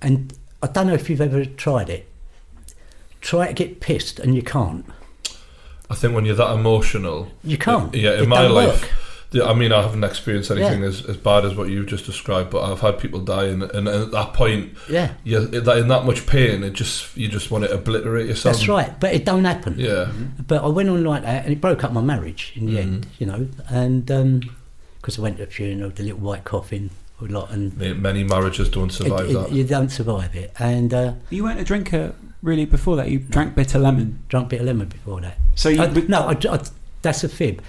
And 0.00 0.32
I 0.62 0.66
don't 0.68 0.86
know 0.86 0.94
if 0.94 1.10
you've 1.10 1.20
ever 1.20 1.44
tried 1.44 1.90
it. 1.90 2.08
Try 3.20 3.48
to 3.48 3.52
get 3.52 3.80
pissed 3.80 4.18
and 4.18 4.34
you 4.34 4.42
can't. 4.42 4.84
I 5.90 5.94
think 5.94 6.14
when 6.14 6.24
you're 6.24 6.36
that 6.36 6.52
emotional, 6.54 7.28
You 7.44 7.58
can't. 7.58 7.94
Yeah, 7.94 8.14
in 8.14 8.24
It 8.24 8.28
my 8.28 8.46
life, 8.46 8.82
work. 8.82 8.90
I 9.46 9.54
mean, 9.54 9.72
I 9.72 9.80
haven't 9.82 10.04
experienced 10.04 10.50
anything 10.50 10.82
Yeah. 10.82 10.88
as, 10.88 11.04
as 11.06 11.16
bad 11.16 11.44
as 11.44 11.54
what 11.54 11.68
you've 11.70 11.86
just 11.86 12.04
described, 12.06 12.50
but 12.50 12.62
I've 12.70 12.80
had 12.80 12.98
people 12.98 13.20
die, 13.20 13.46
and, 13.46 13.62
and 13.62 13.88
at 13.88 14.10
that 14.10 14.34
point, 14.34 14.74
Yeah, 14.90 15.14
you're 15.24 15.40
that 15.46 15.78
in 15.78 15.88
that 15.88 16.04
much 16.04 16.26
pain, 16.26 16.62
it 16.62 16.72
just 16.74 17.16
you 17.16 17.28
just 17.28 17.50
want 17.50 17.64
to 17.64 17.72
obliterate 17.72 18.26
yourself. 18.26 18.56
that's 18.56 18.68
right. 18.68 18.98
But 19.00 19.14
it 19.14 19.24
don't 19.24 19.44
happen. 19.44 19.78
Yeah, 19.78 20.10
But 20.46 20.62
I 20.64 20.68
went 20.68 20.88
on 20.90 21.02
like 21.04 21.22
that, 21.22 21.44
and 21.44 21.52
it 21.52 21.60
broke 21.60 21.82
up 21.84 21.92
my 21.92 22.02
marriage 22.02 22.52
in 22.56 22.66
the 22.66 22.72
Mm-hmm. 22.72 22.80
end, 22.94 23.06
you 23.18 23.26
know. 23.26 23.48
And 23.68 24.06
because 25.00 25.18
I 25.18 25.22
went 25.22 25.38
to 25.38 25.44
a 25.44 25.46
funeral, 25.46 25.90
the 25.90 26.02
little 26.02 26.18
white 26.20 26.44
coffin, 26.44 26.90
a 27.26 27.32
lot, 27.32 27.50
and 27.50 27.76
many 28.00 28.24
marriages 28.24 28.68
don't 28.68 28.90
survive 28.92 29.26
it- 29.26 29.30
it- 29.30 29.34
that. 29.34 29.52
you 29.52 29.64
don't 29.64 29.90
survive 29.90 30.34
it. 30.34 30.52
And 30.58 30.92
uh, 30.94 31.14
You 31.30 31.44
weren't 31.44 31.60
a 31.60 31.64
drinker 31.64 32.14
really 32.42 32.64
before 32.64 32.96
that. 32.96 33.08
You 33.10 33.18
drank 33.20 33.54
bitter 33.54 33.78
lemon. 33.78 34.18
drunk 34.28 34.48
bitter 34.48 34.64
lemon 34.64 34.88
before 34.88 35.20
that. 35.20 35.36
So 35.54 35.68
you 35.68 35.82
I, 35.82 35.86
no, 36.08 36.20
I, 36.28 36.36
I- 36.50 36.60
that's 37.02 37.24
a 37.24 37.28
fib. 37.28 37.62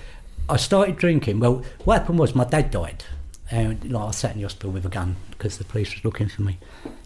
I 0.50 0.58
started 0.58 0.98
drinking. 0.98 1.40
Well, 1.40 1.64
what 1.86 2.00
happened 2.02 2.20
was 2.20 2.36
my 2.36 2.44
dad 2.46 2.70
died, 2.72 3.04
and 3.50 3.92
like, 3.92 4.08
I 4.10 4.12
sat 4.12 4.32
in 4.32 4.38
the 4.38 4.44
hospital 4.44 4.72
with 4.72 4.86
a 4.86 4.90
gun 4.90 5.16
because 5.32 5.58
the 5.58 5.64
police 5.64 5.94
was 5.94 6.04
looking 6.04 6.28
for 6.30 6.42
me. 6.42 6.58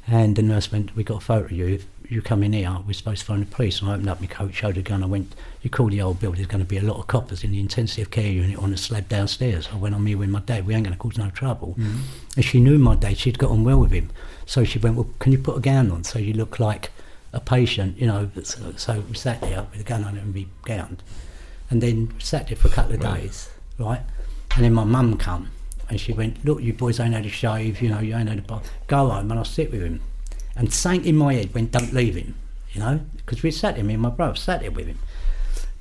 And 0.08 0.36
the 0.36 0.42
nurse 0.42 0.72
went, 0.72 0.96
"We 0.96 1.04
got 1.04 1.18
a 1.18 1.26
photo 1.26 1.46
of 1.46 1.52
you. 1.52 1.80
You 2.10 2.22
come 2.22 2.44
in 2.44 2.54
here, 2.54 2.78
we're 2.86 2.94
supposed 2.94 3.20
to 3.22 3.26
phone 3.26 3.42
the 3.42 3.46
police." 3.46 3.82
And 3.82 3.90
I 3.90 3.94
opened 3.94 4.10
up 4.10 4.22
my 4.22 4.28
coat, 4.28 4.54
showed 4.54 4.76
the 4.76 4.82
gun. 4.82 5.04
I 5.04 5.08
went, 5.08 5.36
"You 5.62 5.70
call 5.70 5.90
the 5.90 6.02
old 6.02 6.20
bill. 6.20 6.32
There's 6.32 6.48
going 6.48 6.64
to 6.64 6.66
be 6.66 6.78
a 6.78 6.82
lot 6.82 6.98
of 6.98 7.08
coppers 7.08 7.44
in 7.44 7.52
the 7.52 7.60
intensive 7.60 8.12
care 8.12 8.32
unit 8.32 8.58
on 8.58 8.72
the 8.72 8.78
slab 8.78 9.10
downstairs." 9.10 9.70
I 9.74 9.78
went, 9.78 9.96
"I'm 9.96 10.06
here 10.06 10.18
with 10.18 10.30
my 10.30 10.40
dad. 10.40 10.66
We 10.66 10.74
ain't 10.74 10.84
going 10.84 10.94
to 10.94 11.00
cause 11.00 11.18
no 11.18 11.30
trouble." 11.30 11.76
Mm-hmm. 11.78 12.00
And 12.36 12.46
she 12.46 12.60
knew 12.60 12.78
my 12.78 12.96
dad. 12.96 13.18
She'd 13.18 13.40
got 13.40 13.52
on 13.52 13.64
well 13.64 13.80
with 13.80 13.92
him, 13.92 14.10
so 14.46 14.64
she 14.64 14.80
went, 14.80 14.96
"Well, 14.96 15.10
can 15.20 15.32
you 15.32 15.40
put 15.40 15.58
a 15.58 15.60
gown 15.60 15.92
on 15.92 16.04
so 16.04 16.20
you 16.20 16.34
look 16.34 16.60
like 16.60 16.92
a 17.34 17.40
patient?" 17.40 17.98
You 17.98 18.08
know. 18.08 18.30
So, 18.44 18.74
so 18.78 19.04
we 19.10 19.16
sat 19.16 19.42
there 19.42 19.66
with 19.72 19.82
a 19.82 19.84
gun 19.84 20.04
on 20.04 20.16
it 20.18 20.24
and 20.24 20.34
be 20.34 20.48
gowned 20.66 21.04
and 21.70 21.82
then 21.82 22.14
sat 22.20 22.48
there 22.48 22.56
for 22.56 22.68
a 22.68 22.72
couple 22.72 22.96
of 22.96 23.02
Right. 23.04 23.24
days, 23.24 23.50
right? 23.78 24.02
And 24.56 24.64
then 24.64 24.74
my 24.74 24.84
mum 24.86 25.18
come 25.18 25.50
and 25.90 26.00
she 26.00 26.14
went, 26.14 26.44
look, 26.46 26.62
you 26.62 26.74
boys 26.74 27.00
ain't 27.00 27.14
had 27.14 27.26
a 27.26 27.30
shave, 27.30 27.82
you 27.82 27.90
know, 27.90 28.00
you 28.00 28.16
ain't 28.16 28.30
had 28.30 28.40
a 28.40 28.42
bath. 28.42 28.70
Go 28.88 29.10
home 29.10 29.30
and 29.32 29.40
I'll 29.40 29.46
sit 29.46 29.72
with 29.72 29.82
him. 29.82 30.00
And 30.58 30.74
something 30.74 31.06
in 31.06 31.16
my 31.16 31.34
head 31.36 31.54
went, 31.54 31.72
don't 31.72 31.94
leave 31.94 32.16
him, 32.16 32.36
you 32.72 32.80
know, 32.82 33.00
because 33.18 33.44
we 33.44 33.52
sat 33.52 33.76
there, 33.76 33.84
me 33.84 33.94
and 33.94 34.02
my 34.02 34.10
brother 34.10 34.36
sat 34.36 34.62
there 34.62 34.72
with 34.72 34.88
him. 34.88 34.98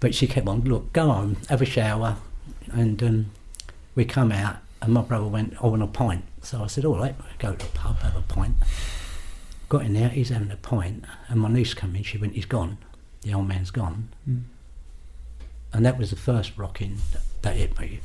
But 0.01 0.15
she 0.15 0.27
kept 0.27 0.47
on, 0.47 0.61
look, 0.62 0.93
go 0.93 1.11
home, 1.11 1.36
have 1.48 1.62
a 1.62 1.65
shower. 1.65 2.16
And 2.70 3.03
um, 3.03 3.27
we 3.94 4.05
come 4.05 4.31
out 4.32 4.59
and 4.82 4.93
my 4.93 5.01
brother 5.01 5.27
went, 5.27 5.55
I 5.62 5.66
want 5.66 5.82
a 5.82 5.86
pint. 5.86 6.24
So 6.43 6.62
I 6.62 6.66
said, 6.66 6.85
all 6.85 6.98
right, 6.98 7.15
go 7.39 7.55
to 7.55 7.66
the 7.66 7.73
pub, 7.73 7.98
have 8.01 8.16
a 8.16 8.20
pint. 8.20 8.55
Got 9.70 9.86
in 9.86 9.94
there, 9.94 10.11
he's 10.11 10.28
having 10.28 10.51
a 10.53 10.57
pint, 10.57 11.05
and 11.28 11.40
my 11.40 11.48
niece 11.48 11.74
come 11.74 11.97
in, 11.97 12.05
she 12.05 12.19
went, 12.19 12.35
he's 12.35 12.44
gone. 12.47 12.78
The 13.23 13.35
old 13.35 13.48
man's 13.48 13.73
gone. 13.73 14.11
and 15.73 15.85
that 15.85 15.98
was 15.98 16.11
the 16.11 16.16
first 16.16 16.57
rocking 16.57 16.98
that, 17.12 17.23
that 17.43 17.57
hit 17.57 17.78
me. 17.81 17.98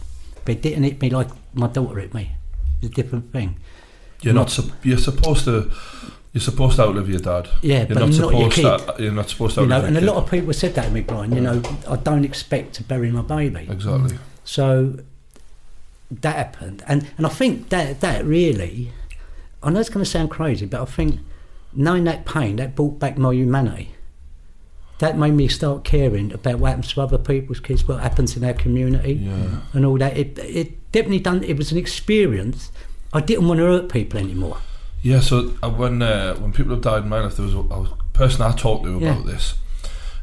But 0.46 0.56
it 0.56 0.62
didn't 0.64 0.84
hit 0.84 1.02
me 1.02 1.10
like 1.12 1.28
my 1.54 1.68
daughter 1.68 2.00
hit 2.00 2.14
me. 2.16 2.32
It's 2.82 2.92
a 2.92 2.96
different 2.96 3.32
thing. 3.32 3.58
You're 4.22 4.34
not. 4.34 4.50
sup- 4.50 4.72
You're 4.84 4.98
supposed 4.98 5.46
to. 5.46 5.72
You're 6.34 6.42
supposed 6.42 6.78
to 6.78 6.84
outlive 6.84 7.10
your 7.10 7.20
dad. 7.20 7.50
Yeah, 7.62 7.80
you're 7.80 7.88
but 7.88 7.94
not 7.98 8.10
not 8.10 8.16
your 8.34 8.52
supposed 8.52 8.56
kid. 8.88 8.96
to. 8.98 9.04
You're 9.04 9.12
not 9.12 9.30
supposed 9.30 9.56
to 9.56 9.62
You 9.62 9.68
know, 9.68 9.84
and 9.84 9.98
a 9.98 10.02
lot 10.02 10.16
of 10.16 10.32
people 10.32 10.54
said 10.54 10.76
that 10.76 10.86
to 10.86 10.92
me, 10.92 11.02
Brian. 11.02 11.34
You 11.34 11.42
know, 11.42 11.62
I 11.90 11.98
don't 11.98 12.24
expect 12.24 12.74
to 12.76 12.84
bury 12.84 13.12
my 13.12 13.22
baby. 13.22 13.68
Exactly. 13.70 14.18
So 14.46 14.98
that 16.10 16.36
happened, 16.36 16.84
and 16.88 17.08
and 17.18 17.26
I 17.26 17.30
think 17.30 17.70
that 17.70 18.00
that 18.02 18.26
really, 18.26 18.92
I 19.64 19.70
know 19.72 19.80
it's 19.80 19.90
going 19.90 20.04
to 20.06 20.10
sound 20.10 20.30
crazy, 20.32 20.66
but 20.66 20.82
I 20.82 20.86
think 20.86 21.20
knowing 21.74 22.04
that 22.06 22.26
pain 22.26 22.58
that 22.58 22.76
brought 22.76 23.00
back 23.00 23.18
my 23.18 23.34
humanity. 23.34 23.96
That 25.00 25.18
made 25.18 25.32
me 25.34 25.48
start 25.48 25.84
caring 25.84 26.32
about 26.32 26.60
what 26.60 26.68
happens 26.70 26.94
to 26.94 27.02
other 27.02 27.18
people's 27.18 27.60
kids, 27.60 27.88
what 27.88 28.02
happens 28.02 28.38
in 28.38 28.44
our 28.44 28.54
community, 28.54 29.14
Yeah. 29.14 29.62
and 29.74 29.84
all 29.84 29.98
that. 29.98 30.16
It 30.16 30.38
it 30.38 30.92
definitely 30.92 31.22
done. 31.22 31.44
It 31.44 31.58
was 31.58 31.72
an 31.72 31.80
experience. 31.80 32.72
I 33.12 33.20
didn't 33.20 33.48
want 33.48 33.58
to 33.62 33.66
hurt 33.66 33.90
people 33.90 34.20
anymore. 34.20 34.58
Yeah. 35.02 35.20
So 35.20 35.54
uh, 35.64 35.70
when 35.70 36.02
uh, 36.02 36.36
when 36.36 36.52
people 36.54 36.74
have 36.74 36.82
died 36.82 37.04
in 37.04 37.10
my 37.10 37.22
life, 37.22 37.36
there 37.38 37.46
was 37.46 37.56
a, 37.56 37.60
a 37.60 37.88
person 38.14 38.42
I 38.42 38.52
talked 38.56 38.84
to 38.86 39.00
Yeah. 39.00 39.12
about 39.14 39.26
this, 39.26 39.56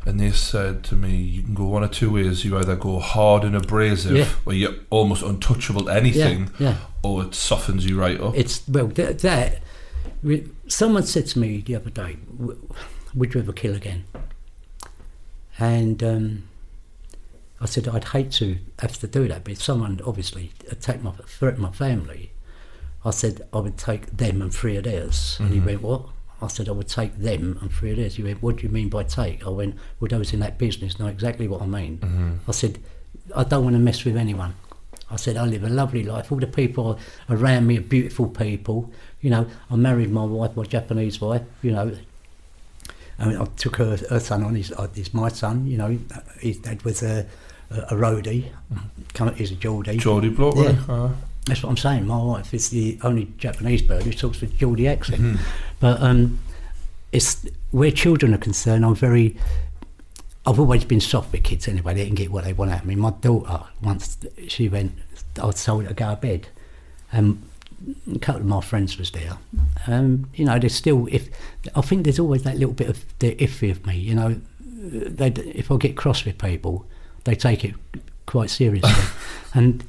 and 0.07 0.21
they 0.21 0.31
said 0.31 0.85
to 0.85 0.95
me, 0.95 1.17
"You 1.17 1.43
can 1.43 1.55
go 1.55 1.65
one 1.65 1.83
or 1.85 1.89
two 1.89 2.11
ways. 2.13 2.45
You 2.45 2.57
either 2.59 2.77
go 2.77 2.99
hard 3.01 3.45
and 3.45 3.57
abrasive, 3.57 4.17
Yeah. 4.17 4.25
where 4.45 4.57
you're 4.57 4.75
almost 4.91 5.23
untouchable 5.23 5.85
to 5.87 5.91
anything, 5.91 6.51
Yeah, 6.59 6.69
yeah. 6.71 6.77
or 7.03 7.25
it 7.25 7.35
softens 7.35 7.85
you 7.87 7.99
right 8.01 8.21
up." 8.21 8.37
It's 8.37 8.63
well 8.69 8.87
that, 8.89 9.19
that 9.21 9.63
someone 10.69 11.03
said 11.05 11.27
to 11.29 11.39
me 11.39 11.61
the 11.61 11.75
other 11.77 11.91
day, 11.91 12.17
"Would 13.15 13.35
you 13.35 13.41
ever 13.41 13.53
kill 13.53 13.75
again?" 13.75 14.05
And 15.59 16.03
um, 16.05 16.45
I 17.61 17.67
said 17.67 17.89
I'd 17.89 18.05
hate 18.05 18.31
to 18.33 18.59
have 18.79 18.99
to 19.01 19.07
do 19.09 19.27
that, 19.29 19.43
but 19.45 19.53
if 19.55 19.63
someone 19.63 20.01
obviously 20.07 20.53
attacked 20.71 21.03
my 21.03 21.11
threatened 21.27 21.63
my 21.63 21.73
family, 21.73 22.31
I 23.09 23.13
said 23.13 23.35
I 23.53 23.59
would 23.59 23.79
take 23.79 24.05
them 24.17 24.43
and 24.43 24.53
three 24.55 24.77
of 24.77 24.85
theirs. 24.85 25.37
And 25.41 25.51
he 25.53 25.61
went, 25.61 25.83
"What?" 25.83 26.03
I 26.41 26.49
said 26.49 26.69
I 26.69 26.73
would 26.73 26.89
take 26.89 27.13
them 27.19 27.59
and 27.61 27.73
three 27.73 27.91
of 27.93 27.97
theirs. 27.97 28.15
He 28.17 28.23
went, 28.23 28.43
"What 28.43 28.57
do 28.57 28.63
you 28.67 28.69
mean 28.69 28.89
by 28.89 29.03
take?" 29.05 29.47
I 29.47 29.51
went, 29.51 29.77
"Well, 29.99 30.09
those 30.09 30.33
in 30.35 30.41
that 30.41 30.59
business 30.59 30.99
know 31.01 31.07
exactly 31.09 31.49
what 31.49 31.63
I 31.63 31.67
mean." 31.67 32.41
I 32.47 32.53
said, 32.53 32.79
"I 33.35 33.45
don't 33.45 33.65
want 33.65 33.75
to 33.75 33.81
mess 33.81 34.05
with 34.05 34.17
anyone." 34.17 34.55
I 35.11 35.17
said, 35.17 35.39
I 35.39 35.47
live 35.47 35.65
a 35.65 35.71
lovely 35.71 36.03
life. 36.05 36.31
All 36.31 36.39
the 36.39 36.47
people 36.47 36.99
around 37.31 37.67
me 37.67 37.79
are 37.79 37.87
beautiful 37.97 38.29
people. 38.29 38.91
You 39.23 39.31
know, 39.31 39.47
I 39.71 39.77
married 39.77 40.11
my 40.11 40.25
wife, 40.25 40.55
my 40.55 40.65
Japanese 40.65 41.19
wife, 41.19 41.41
you 41.63 41.73
know. 41.73 41.97
I 43.19 43.27
mean, 43.27 43.39
I 43.39 43.47
took 43.57 43.77
her, 43.77 43.97
her 44.11 44.21
son 44.21 44.45
on, 44.45 44.55
he's, 44.55 44.71
uh, 44.71 44.87
he's 44.95 45.15
my 45.15 45.29
son, 45.31 45.67
you 45.67 45.79
know. 45.79 45.99
His 46.41 46.59
dad 46.59 46.83
was 46.85 47.03
a, 47.03 47.27
a, 47.71 47.81
a 47.81 47.95
roadie, 47.95 48.51
kind 49.15 49.31
of, 49.31 49.39
he's 49.39 49.51
a 49.51 49.55
Geordie. 49.55 49.97
Geordie 49.97 50.29
bloke, 50.29 50.57
Yeah. 50.57 50.77
Uh, 50.87 51.11
That's 51.49 51.63
what 51.63 51.71
I'm 51.71 51.77
saying. 51.77 52.07
My 52.07 52.23
wife 52.23 52.53
is 52.55 52.71
the 52.71 52.99
only 53.03 53.33
Japanese 53.39 53.83
bird 53.83 54.03
who 54.03 54.13
talks 54.13 54.41
with 54.41 54.57
Geordie 54.59 54.89
accent. 54.89 55.39
But 55.81 56.01
um, 56.01 56.39
it's 57.13 57.47
where 57.71 57.91
children 57.91 58.35
are 58.35 58.39
concerned. 58.39 58.85
I'm 58.85 58.95
very. 58.95 59.37
I've 60.47 60.59
always 60.59 60.85
been 60.85 61.01
soft 61.01 61.33
with 61.33 61.43
kids 61.43 61.69
anyway. 61.69 61.95
They 61.95 62.07
can 62.07 62.15
get 62.15 62.31
what 62.31 62.45
they 62.45 62.53
want 62.53 62.71
out 62.71 62.81
of 62.81 62.87
me. 62.87 62.95
My 62.95 63.11
daughter 63.11 63.65
once 63.83 64.19
she 64.47 64.69
went. 64.69 64.93
I 65.43 65.51
told 65.51 65.83
her 65.83 65.89
to 65.89 65.95
go 65.95 66.11
to 66.11 66.17
bed, 66.17 66.49
and 67.13 67.43
a 68.13 68.19
couple 68.19 68.41
of 68.41 68.47
my 68.47 68.61
friends 68.61 68.99
was 68.99 69.11
there. 69.11 69.39
Um, 69.87 70.29
you 70.35 70.45
know, 70.45 70.59
there's 70.59 70.75
still 70.75 71.07
if 71.11 71.29
I 71.75 71.81
think 71.81 72.05
there's 72.05 72.19
always 72.19 72.43
that 72.43 72.57
little 72.59 72.75
bit 72.75 72.89
of 72.89 73.05
the 73.19 73.35
iffy 73.37 73.71
of 73.71 73.87
me. 73.87 73.97
You 73.97 74.15
know, 74.15 74.41
they 74.61 75.29
if 75.29 75.71
I 75.71 75.77
get 75.77 75.97
cross 75.97 76.25
with 76.25 76.39
people, 76.39 76.87
they 77.25 77.35
take 77.35 77.65
it 77.65 77.75
quite 78.27 78.51
seriously, 78.51 78.91
and 79.55 79.85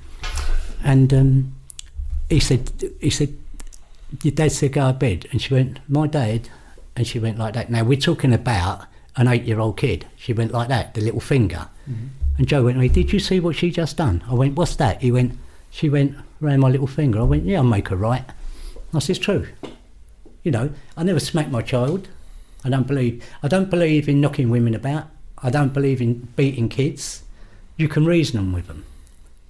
and 0.84 1.14
um, 1.14 1.56
he 2.30 2.40
said 2.40 2.72
he 3.00 3.10
said 3.10 3.34
your 4.24 4.34
dad 4.34 4.52
said 4.52 4.74
go 4.74 4.92
to 4.92 4.98
bed, 4.98 5.28
and 5.32 5.42
she 5.42 5.54
went 5.54 5.80
my 5.88 6.08
dad, 6.08 6.50
and 6.96 7.06
she 7.06 7.20
went 7.20 7.38
like 7.38 7.54
that. 7.54 7.70
Now 7.70 7.84
we're 7.84 8.00
talking 8.00 8.34
about 8.34 8.86
an 9.16 9.28
eight-year-old 9.28 9.78
kid. 9.78 10.06
She 10.16 10.34
went 10.34 10.52
like 10.52 10.70
that, 10.70 10.94
the 10.94 11.02
little 11.02 11.20
finger. 11.20 11.68
And 12.38 12.48
Joe 12.48 12.64
went 12.64 12.76
to 12.76 12.80
me, 12.80 12.88
did 12.88 13.12
you 13.12 13.20
see 13.20 13.42
what 13.42 13.58
she 13.58 13.70
just 13.70 13.98
done? 13.98 14.24
I 14.30 14.34
went, 14.34 14.56
what's 14.56 14.78
that? 14.78 15.02
He 15.02 15.12
went, 15.12 15.38
she 15.72 15.90
went 15.90 16.16
round 16.40 16.62
my 16.62 16.70
little 16.70 16.88
finger. 16.88 17.20
I 17.20 17.24
went, 17.24 17.44
yeah, 17.44 17.58
I'll 17.58 17.64
make 17.64 17.90
her 17.90 17.98
right. 17.98 18.24
I 18.94 19.00
said, 19.00 19.18
it's 19.18 19.26
true. 19.26 19.48
You 20.44 20.52
know, 20.52 20.70
I 20.96 21.04
never 21.04 21.20
smacked 21.20 21.52
my 21.52 21.62
child. 21.62 22.08
I 22.64 22.70
don't 22.70 22.88
believe. 22.88 23.26
I 23.44 23.50
don't 23.50 23.70
believe 23.70 24.08
in 24.08 24.22
knocking 24.22 24.50
women 24.50 24.74
about. 24.74 25.08
I 25.40 25.50
don't 25.50 25.74
believe 25.74 26.02
in 26.02 26.30
beating 26.38 26.70
kids. 26.70 27.24
You 27.76 27.90
can 27.90 28.06
reason 28.06 28.38
them 28.38 28.54
with 28.54 28.68
them, 28.68 28.86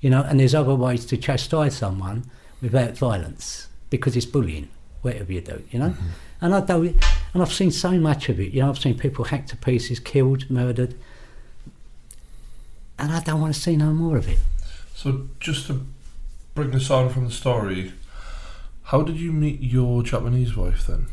you 0.02 0.10
know. 0.10 0.24
And 0.24 0.40
there's 0.40 0.56
other 0.56 0.76
ways 0.76 1.06
to 1.08 1.18
chastise 1.18 1.78
someone 1.78 2.30
without 2.62 2.98
violence 2.98 3.68
because 3.90 4.16
it's 4.16 4.26
bullying, 4.26 4.70
whatever 5.02 5.32
you 5.32 5.42
do, 5.42 5.64
you 5.72 5.80
know. 5.80 5.94
And 6.42 6.54
I 6.56 6.62
don't. 6.62 6.96
And 7.34 7.42
I've 7.42 7.54
seen 7.54 7.72
so 7.72 7.92
much 7.92 8.30
of 8.30 8.40
it. 8.40 8.54
You 8.54 8.62
know, 8.62 8.70
I've 8.70 8.80
seen 8.80 8.98
people 8.98 9.26
hacked 9.26 9.50
to 9.50 9.58
pieces, 9.58 10.00
killed, 10.00 10.50
murdered, 10.50 10.96
and 12.98 13.12
I 13.12 13.22
don't 13.22 13.42
want 13.42 13.54
to 13.54 13.60
see 13.60 13.76
no 13.76 13.92
more 13.92 14.18
of 14.18 14.28
it. 14.28 14.40
so 14.94 15.28
just 15.40 15.68
to 15.68 15.86
bring 16.56 16.72
this 16.72 16.90
on 16.90 17.10
from 17.10 17.26
the 17.26 17.32
story, 17.32 17.94
how 18.84 19.02
did 19.02 19.18
you 19.20 19.32
meet 19.32 19.62
your 19.62 20.04
Japanese 20.04 20.56
wife 20.56 20.88
then? 20.88 21.08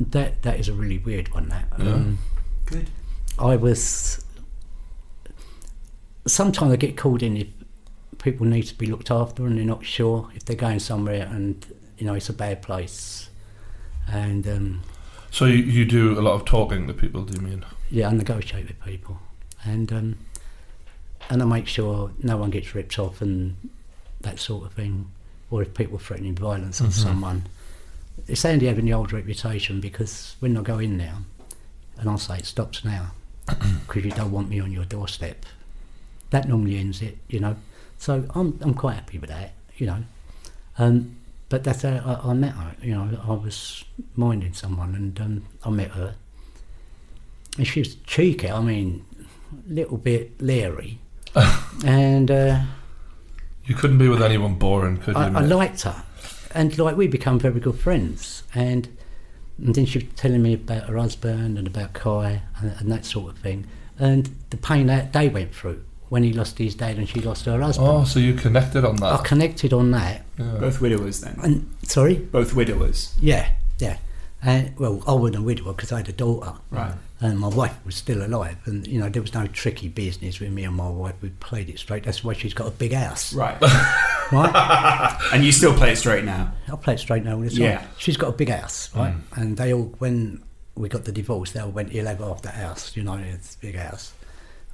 That 0.00 0.42
that 0.42 0.58
is 0.58 0.68
a 0.68 0.72
really 0.72 0.98
weird 0.98 1.32
one. 1.32 1.48
That. 1.48 1.66
Yeah. 1.78 1.92
Um, 1.92 2.18
Good. 2.66 2.90
I 3.38 3.56
was. 3.56 4.24
Sometimes 6.26 6.72
I 6.72 6.76
get 6.76 6.96
called 6.96 7.22
in 7.22 7.36
if 7.36 7.48
people 8.22 8.46
need 8.46 8.62
to 8.62 8.74
be 8.78 8.86
looked 8.86 9.10
after 9.10 9.46
and 9.46 9.58
they're 9.58 9.64
not 9.64 9.84
sure 9.84 10.30
if 10.34 10.44
they're 10.44 10.56
going 10.56 10.78
somewhere 10.78 11.26
and 11.30 11.66
you 11.98 12.06
know 12.06 12.14
it's 12.14 12.28
a 12.28 12.32
bad 12.32 12.62
place, 12.62 13.28
and 14.08 14.46
um, 14.48 14.80
So 15.30 15.44
you, 15.44 15.62
you 15.62 15.84
do 15.84 16.18
a 16.18 16.22
lot 16.22 16.34
of 16.34 16.44
talking 16.44 16.86
to 16.86 16.94
people, 16.94 17.22
do 17.22 17.34
you 17.34 17.40
mean? 17.46 17.64
yeah, 17.90 18.08
I 18.08 18.12
negotiate 18.12 18.66
with 18.68 18.82
people, 18.84 19.18
and 19.64 19.92
um, 19.92 20.16
and 21.30 21.42
I 21.42 21.44
make 21.44 21.66
sure 21.68 22.10
no 22.22 22.36
one 22.36 22.50
gets 22.50 22.74
ripped 22.74 22.98
off 22.98 23.20
and 23.20 23.56
that 24.22 24.38
sort 24.38 24.64
of 24.66 24.72
thing, 24.72 25.10
or 25.50 25.62
if 25.62 25.74
people 25.74 25.96
are 25.96 26.00
threatening 26.00 26.34
violence 26.34 26.80
on 26.80 26.90
someone. 26.92 27.44
It's 28.28 28.42
handy 28.42 28.66
having 28.66 28.84
the 28.84 28.92
old 28.92 29.12
reputation 29.12 29.80
because 29.80 30.36
when 30.40 30.56
I 30.56 30.62
go 30.62 30.78
in 30.78 30.96
now, 30.96 31.18
and 31.98 32.08
I 32.10 32.16
say 32.16 32.38
it 32.38 32.46
stops 32.46 32.84
now 32.84 33.12
because 33.46 34.04
you 34.04 34.10
don't 34.12 34.30
want 34.30 34.48
me 34.48 34.60
on 34.60 34.70
your 34.70 34.84
doorstep, 34.84 35.44
that 36.30 36.46
normally 36.48 36.78
ends 36.78 37.02
it, 37.02 37.18
you 37.28 37.40
know. 37.40 37.56
So 38.02 38.24
I'm 38.34 38.58
I'm 38.62 38.74
quite 38.74 38.94
happy 38.94 39.18
with 39.18 39.30
that, 39.30 39.52
you 39.76 39.86
know. 39.86 40.02
Um, 40.76 41.14
but 41.48 41.62
that's 41.62 41.82
how 41.82 41.90
I, 42.04 42.30
I 42.30 42.34
met 42.34 42.50
her. 42.50 42.74
You 42.82 42.96
know, 42.96 43.08
I 43.24 43.30
was 43.30 43.84
minding 44.16 44.54
someone 44.54 44.96
and 44.96 45.20
um, 45.20 45.44
I 45.64 45.70
met 45.70 45.92
her, 45.92 46.16
and 47.58 47.64
she 47.64 47.78
was 47.78 47.94
cheeky. 48.04 48.50
I 48.50 48.60
mean, 48.60 49.04
a 49.52 49.72
little 49.72 49.98
bit 49.98 50.42
leery, 50.42 50.98
and 51.84 52.28
uh, 52.28 52.62
You 53.66 53.76
couldn't 53.76 53.98
be 53.98 54.08
with 54.08 54.20
anyone 54.20 54.56
boring, 54.56 54.96
could 54.96 55.14
you? 55.14 55.22
I, 55.22 55.26
I 55.28 55.42
liked 55.42 55.82
her, 55.82 56.02
and 56.56 56.76
like 56.76 56.96
we 56.96 57.06
become 57.06 57.38
very 57.38 57.60
good 57.60 57.78
friends. 57.78 58.42
And 58.52 58.88
and 59.58 59.76
then 59.76 59.86
she 59.86 60.00
was 60.00 60.08
telling 60.16 60.42
me 60.42 60.54
about 60.54 60.88
her 60.88 60.96
husband 60.96 61.56
and 61.56 61.68
about 61.68 61.92
Kai 61.92 62.42
and, 62.60 62.74
and 62.80 62.90
that 62.90 63.04
sort 63.04 63.34
of 63.34 63.38
thing, 63.38 63.68
and 63.96 64.28
the 64.50 64.56
pain 64.56 64.88
that 64.88 65.12
they 65.12 65.28
went 65.28 65.54
through 65.54 65.84
when 66.12 66.22
he 66.22 66.30
lost 66.34 66.58
his 66.58 66.74
dad 66.74 66.98
and 66.98 67.08
she 67.08 67.20
lost 67.22 67.46
her 67.46 67.58
husband. 67.58 67.88
oh, 67.88 68.04
so 68.04 68.20
you 68.20 68.34
connected 68.34 68.84
on 68.84 68.96
that? 68.96 69.14
I 69.14 69.22
connected 69.22 69.72
on 69.72 69.92
that. 69.92 70.22
Yeah. 70.38 70.56
Both 70.60 70.78
widowers 70.78 71.22
then. 71.22 71.38
And 71.42 71.74
sorry, 71.84 72.16
Both 72.16 72.54
widowers. 72.54 73.14
yeah, 73.18 73.50
yeah. 73.78 73.96
And 74.42 74.78
well, 74.78 75.02
I 75.06 75.14
wasn't 75.14 75.36
a 75.36 75.42
widower 75.42 75.72
because 75.72 75.90
I 75.90 75.96
had 75.98 76.10
a 76.10 76.12
daughter. 76.12 76.52
Right. 76.70 76.92
and 77.20 77.38
my 77.38 77.48
wife 77.48 77.74
was 77.86 77.94
still 77.94 78.26
alive. 78.26 78.58
And 78.66 78.86
you 78.86 79.00
know, 79.00 79.08
there 79.08 79.22
was 79.22 79.32
no 79.32 79.46
tricky 79.46 79.88
business 79.88 80.38
with 80.38 80.50
me 80.52 80.64
and 80.64 80.76
my 80.76 80.90
wife. 80.90 81.14
We 81.22 81.30
played 81.30 81.70
it 81.70 81.78
straight. 81.78 82.04
That's 82.04 82.22
why 82.22 82.34
she's 82.34 82.52
got 82.52 82.66
a 82.66 82.72
big 82.72 82.92
house, 82.92 83.32
Right. 83.32 83.58
right? 84.32 85.18
and 85.32 85.42
you 85.42 85.50
still 85.50 85.72
play 85.72 85.92
it 85.92 85.96
straight 85.96 86.24
now. 86.24 86.52
I 86.70 86.76
play 86.76 86.92
it 86.92 86.98
straight 87.00 87.24
now 87.24 87.36
all 87.36 87.40
the 87.40 87.48
time. 87.48 87.58
Yeah. 87.58 87.86
She's 87.96 88.18
got 88.18 88.28
a 88.28 88.36
big 88.36 88.50
house, 88.50 88.90
mm. 88.90 88.98
right? 88.98 89.14
And 89.36 89.56
they 89.56 89.72
all, 89.72 89.94
when 89.98 90.42
we 90.74 90.90
got 90.90 91.04
the 91.06 91.12
divorce, 91.12 91.52
they 91.52 91.60
all 91.60 91.70
went, 91.70 91.90
"You'll 91.90 92.06
have 92.08 92.18
half 92.18 92.42
that 92.42 92.54
house," 92.54 92.94
you 92.98 93.02
know, 93.02 93.14
it's 93.14 93.54
a 93.54 93.58
big 93.60 93.76
house. 93.76 94.12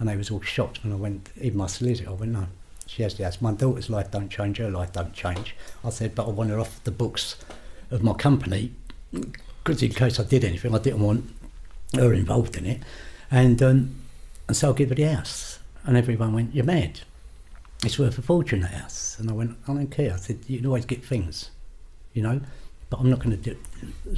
And 0.00 0.08
they 0.08 0.16
was 0.16 0.30
all 0.30 0.40
shocked 0.40 0.84
when 0.84 0.92
I 0.92 0.96
went. 0.96 1.30
Even 1.40 1.58
my 1.58 1.66
solicitor, 1.66 2.10
I 2.10 2.12
went, 2.12 2.32
"No, 2.32 2.46
she 2.86 3.02
has 3.02 3.14
the 3.14 3.24
house. 3.24 3.40
My 3.40 3.52
daughter's 3.52 3.90
life 3.90 4.10
don't 4.10 4.28
change. 4.28 4.58
Her 4.58 4.70
life 4.70 4.92
don't 4.92 5.12
change." 5.12 5.54
I 5.84 5.90
said, 5.90 6.14
"But 6.14 6.26
I 6.28 6.30
want 6.30 6.50
her 6.50 6.60
off 6.60 6.82
the 6.84 6.90
books 6.92 7.36
of 7.90 8.02
my 8.02 8.12
company 8.12 8.72
because 9.12 9.82
in 9.82 9.90
case 9.92 10.20
I 10.20 10.24
did 10.24 10.44
anything, 10.44 10.74
I 10.74 10.78
didn't 10.78 11.00
want 11.00 11.24
her 11.94 12.12
involved 12.12 12.56
in 12.56 12.64
it." 12.66 12.82
And 13.30 13.60
um, 13.62 13.94
and 14.46 14.56
so 14.56 14.70
I 14.70 14.74
give 14.76 14.90
her 14.90 14.94
the 14.94 15.02
house, 15.14 15.58
and 15.84 15.96
everyone 15.96 16.32
went, 16.32 16.54
"You're 16.54 16.64
mad." 16.64 17.00
It's 17.84 17.98
worth 17.98 18.18
a 18.18 18.22
fortune, 18.22 18.60
the 18.60 18.66
house. 18.68 19.16
And 19.20 19.30
I 19.30 19.32
went, 19.32 19.56
I 19.68 19.72
don't 19.72 19.86
care. 19.86 20.12
I 20.12 20.16
said, 20.16 20.40
you 20.48 20.56
can 20.58 20.66
always 20.66 20.84
get 20.84 21.04
things, 21.04 21.52
you 22.12 22.24
know, 22.24 22.40
but 22.90 22.98
I'm 22.98 23.08
not 23.08 23.20
going 23.20 23.40
to 23.40 23.56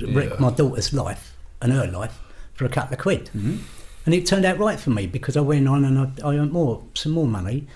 wreck 0.07 0.31
Yeah. 0.31 0.37
my 0.41 0.49
daughter's 0.51 0.95
life 0.95 1.37
and 1.61 1.71
her 1.71 1.87
life 1.87 2.19
for 2.55 2.65
a 2.65 2.71
couple 2.71 2.95
of 2.95 3.01
quid. 3.01 3.29
Mhm. 3.37 3.59
And 4.07 4.15
it 4.15 4.27
turned 4.27 4.45
out 4.45 4.59
right 4.59 4.81
for 4.81 4.91
me 4.91 5.07
because 5.07 5.37
I 5.37 5.41
went 5.41 5.69
on 5.69 5.85
and 5.85 5.99
I, 5.99 6.29
I 6.29 6.37
earned 6.37 6.53
more, 6.53 6.83
some 6.95 7.13
more 7.13 7.27
money. 7.27 7.67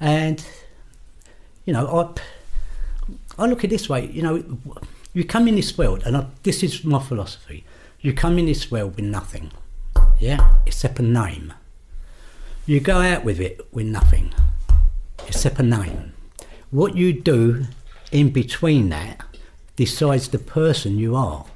And, 0.00 0.44
you 1.64 1.72
know, 1.72 1.86
I, 3.38 3.42
I 3.42 3.46
look 3.46 3.64
at 3.64 3.70
this 3.70 3.88
way, 3.88 4.06
you 4.06 4.22
know, 4.22 4.42
you 5.12 5.24
come 5.24 5.48
in 5.48 5.56
this 5.56 5.76
world, 5.76 6.02
and 6.04 6.16
I, 6.16 6.26
this 6.42 6.62
is 6.62 6.84
my 6.84 7.00
philosophy. 7.00 7.64
You 8.00 8.12
come 8.12 8.38
in 8.38 8.46
this 8.46 8.70
world 8.70 8.96
with 8.96 9.04
nothing, 9.04 9.50
yeah, 10.18 10.56
except 10.66 10.98
a 10.98 11.02
name. 11.02 11.52
You 12.66 12.80
go 12.80 13.00
out 13.00 13.24
with 13.24 13.40
it 13.40 13.66
with 13.72 13.86
nothing, 13.86 14.32
except 15.26 15.58
a 15.58 15.62
name. 15.62 16.12
What 16.70 16.96
you 16.96 17.12
do 17.12 17.64
in 18.12 18.30
between 18.30 18.90
that 18.90 19.22
decides 19.76 20.28
the 20.28 20.38
person 20.38 20.98
you 20.98 21.16
are. 21.16 21.46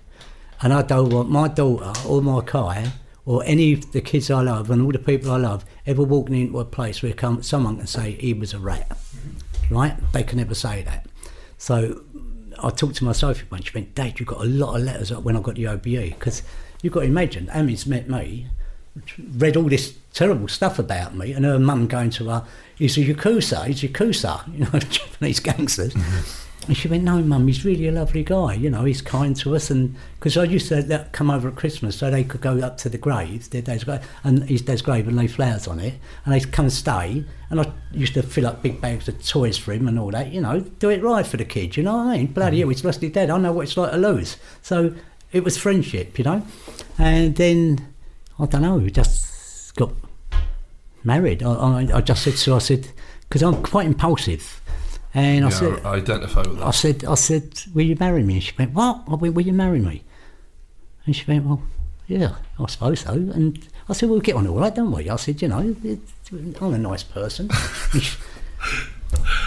And 0.61 0.73
I 0.73 0.83
don't 0.83 1.11
want 1.11 1.31
my 1.31 1.49
daughter 1.49 1.93
or 2.09 2.23
my 2.23 2.41
Kai 2.41 2.93
or 3.25 3.43
any 3.45 3.73
of 3.73 3.93
the 3.93 4.01
kids 4.01 4.31
I 4.31 4.43
love 4.43 4.71
and 4.71 4.83
all 4.83 4.93
the 4.93 4.99
people 4.99 5.31
I 5.31 5.37
love 5.37 5.65
ever 5.87 6.03
walking 6.03 6.41
into 6.41 6.59
a 6.59 6.65
place 6.65 7.03
where 7.03 7.13
come, 7.13 7.43
someone 7.43 7.77
can 7.77 7.87
say 7.87 8.13
he 8.13 8.35
was 8.35 8.53
a 8.53 8.59
rat. 8.59 8.99
Right? 9.71 9.95
They 10.13 10.23
can 10.23 10.39
never 10.39 10.55
say 10.55 10.83
that. 10.83 11.07
So 11.57 12.03
I 12.63 12.71
talked 12.71 12.97
to 12.97 13.05
my 13.05 13.13
Sophie 13.13 13.47
once. 13.51 13.67
She 13.67 13.75
went, 13.75 13.95
Dad, 13.95 14.19
you 14.19 14.27
got 14.27 14.41
a 14.41 14.49
lot 14.49 14.77
of 14.77 14.83
letters 14.83 15.13
when 15.13 15.37
I 15.37 15.41
got 15.41 15.55
the 15.55 15.69
OBE 15.69 15.85
because 15.85 16.43
you've 16.83 16.93
got 16.93 17.01
to 17.01 17.07
imagine, 17.07 17.49
Amy's 17.55 17.87
met 17.87 18.09
me, 18.09 18.49
read 19.37 19.57
all 19.57 19.69
this 19.69 19.97
terrible 20.13 20.49
stuff 20.49 20.79
about 20.79 21.15
me, 21.15 21.33
and 21.33 21.45
her 21.45 21.59
mum 21.59 21.87
going 21.87 22.11
to 22.11 22.29
her, 22.29 22.45
he's 22.77 22.99
a 22.99 23.01
Yakuza, 23.01 23.67
he's 23.67 23.83
a 23.85 23.89
Yakuza, 23.89 24.53
you 24.53 24.65
know, 24.65 24.79
Japanese 24.79 25.41
gangsters. 25.41 25.95
Mm-hmm. 25.95 26.49
And 26.69 26.77
she 26.77 26.87
went, 26.87 27.03
no, 27.03 27.21
mum, 27.21 27.49
he's 27.49 27.65
really 27.65 27.89
a 27.89 27.93
lovely 27.93 28.23
guy. 28.23 28.55
You 28.55 28.71
know, 28.71 28.85
he's 28.85 29.03
kind 29.03 29.35
to 29.37 29.57
us. 29.57 29.69
And 29.69 29.97
because 30.15 30.37
I 30.37 30.45
used 30.45 30.69
to 30.69 31.09
come 31.11 31.29
over 31.29 31.49
at 31.49 31.57
Christmas 31.57 31.97
so 31.97 32.09
they 32.09 32.23
could 32.23 32.41
go 32.41 32.59
up 32.61 32.79
to 32.79 32.89
the 32.89 32.99
grave, 32.99 33.51
their 33.51 33.63
dad's 33.63 33.83
grave, 33.83 34.09
and 34.23 34.45
his 34.49 34.63
dad's 34.63 34.81
grave 34.81 35.09
and 35.09 35.17
lay 35.17 35.27
flowers 35.27 35.67
on 35.67 35.81
it. 35.81 35.95
And 36.25 36.33
they'd 36.33 36.53
come 36.53 36.67
and 36.67 36.73
stay. 36.73 37.25
And 37.51 37.61
I 37.61 37.73
used 37.91 38.15
to 38.15 38.23
fill 38.23 38.47
up 38.47 38.63
big 38.63 38.81
bags 38.81 39.09
of 39.09 39.27
toys 39.27 39.59
for 39.59 39.73
him 39.73 39.89
and 39.89 39.99
all 39.99 40.13
that. 40.13 40.33
You 40.33 40.41
know, 40.41 40.61
do 40.61 40.89
it 40.91 41.03
right 41.03 41.27
for 41.27 41.37
the 41.37 41.45
kid. 41.45 41.77
You 41.77 41.83
know 41.83 41.97
what 41.97 42.07
I 42.07 42.19
mean? 42.19 42.27
Bloody 42.29 42.61
hell, 42.61 42.69
mm. 42.69 42.73
he's 42.73 42.85
lost 42.85 43.01
his 43.01 43.11
dad. 43.11 43.31
I 43.31 43.39
know 43.39 43.53
what 43.53 43.63
it's 43.63 43.77
like 43.77 43.91
to 43.91 43.97
lose. 43.97 44.37
So 44.63 44.95
it 45.33 45.43
was 45.43 45.59
friendship, 45.59 46.17
you 46.17 46.25
know. 46.25 46.47
And 46.97 47.35
then, 47.35 47.93
I 48.39 48.47
don't 48.47 48.63
know, 48.63 48.77
we 48.77 48.93
just 48.93 49.75
got 49.75 49.93
married. 51.03 51.43
I, 51.43 51.53
I, 51.53 51.89
I 51.97 52.01
just 52.01 52.23
said 52.23 52.35
so 52.35 52.55
I 52.55 52.59
said, 52.59 52.89
because 53.23 53.43
I'm 53.43 53.63
quite 53.65 53.87
impulsive. 53.87 54.62
And 55.15 55.41
yeah, 55.41 55.47
I 55.47 55.51
said, 55.51 55.85
I 55.85 55.95
identify 55.95 56.41
with 56.41 56.59
that. 56.59 56.67
I 56.67 56.71
said, 56.71 57.05
I 57.05 57.15
said, 57.15 57.61
will 57.75 57.85
you 57.85 57.97
marry 57.99 58.23
me? 58.23 58.35
And 58.35 58.43
she 58.43 58.53
went, 58.59 58.73
what? 58.73 59.03
I 59.09 59.15
went, 59.15 59.35
will 59.35 59.45
you 59.45 59.53
marry 59.53 59.81
me? 59.81 60.05
And 61.05 61.15
she 61.15 61.25
went, 61.27 61.45
well, 61.45 61.63
yeah, 62.07 62.37
I 62.59 62.67
suppose 62.67 63.01
so. 63.01 63.13
And 63.13 63.67
I 63.89 63.93
said, 63.93 64.09
well, 64.09 64.19
we 64.19 64.25
get 64.25 64.37
on 64.37 64.47
all 64.47 64.59
right, 64.59 64.75
don't 64.75 64.93
we? 64.93 65.11
I 65.11 65.17
said, 65.17 65.43
you 65.43 65.49
know, 65.49 65.59
I'm 65.59 66.75
a 66.75 66.79
nice 66.79 67.03
person. 67.03 67.51
and, 67.93 68.03
she, 68.03 68.19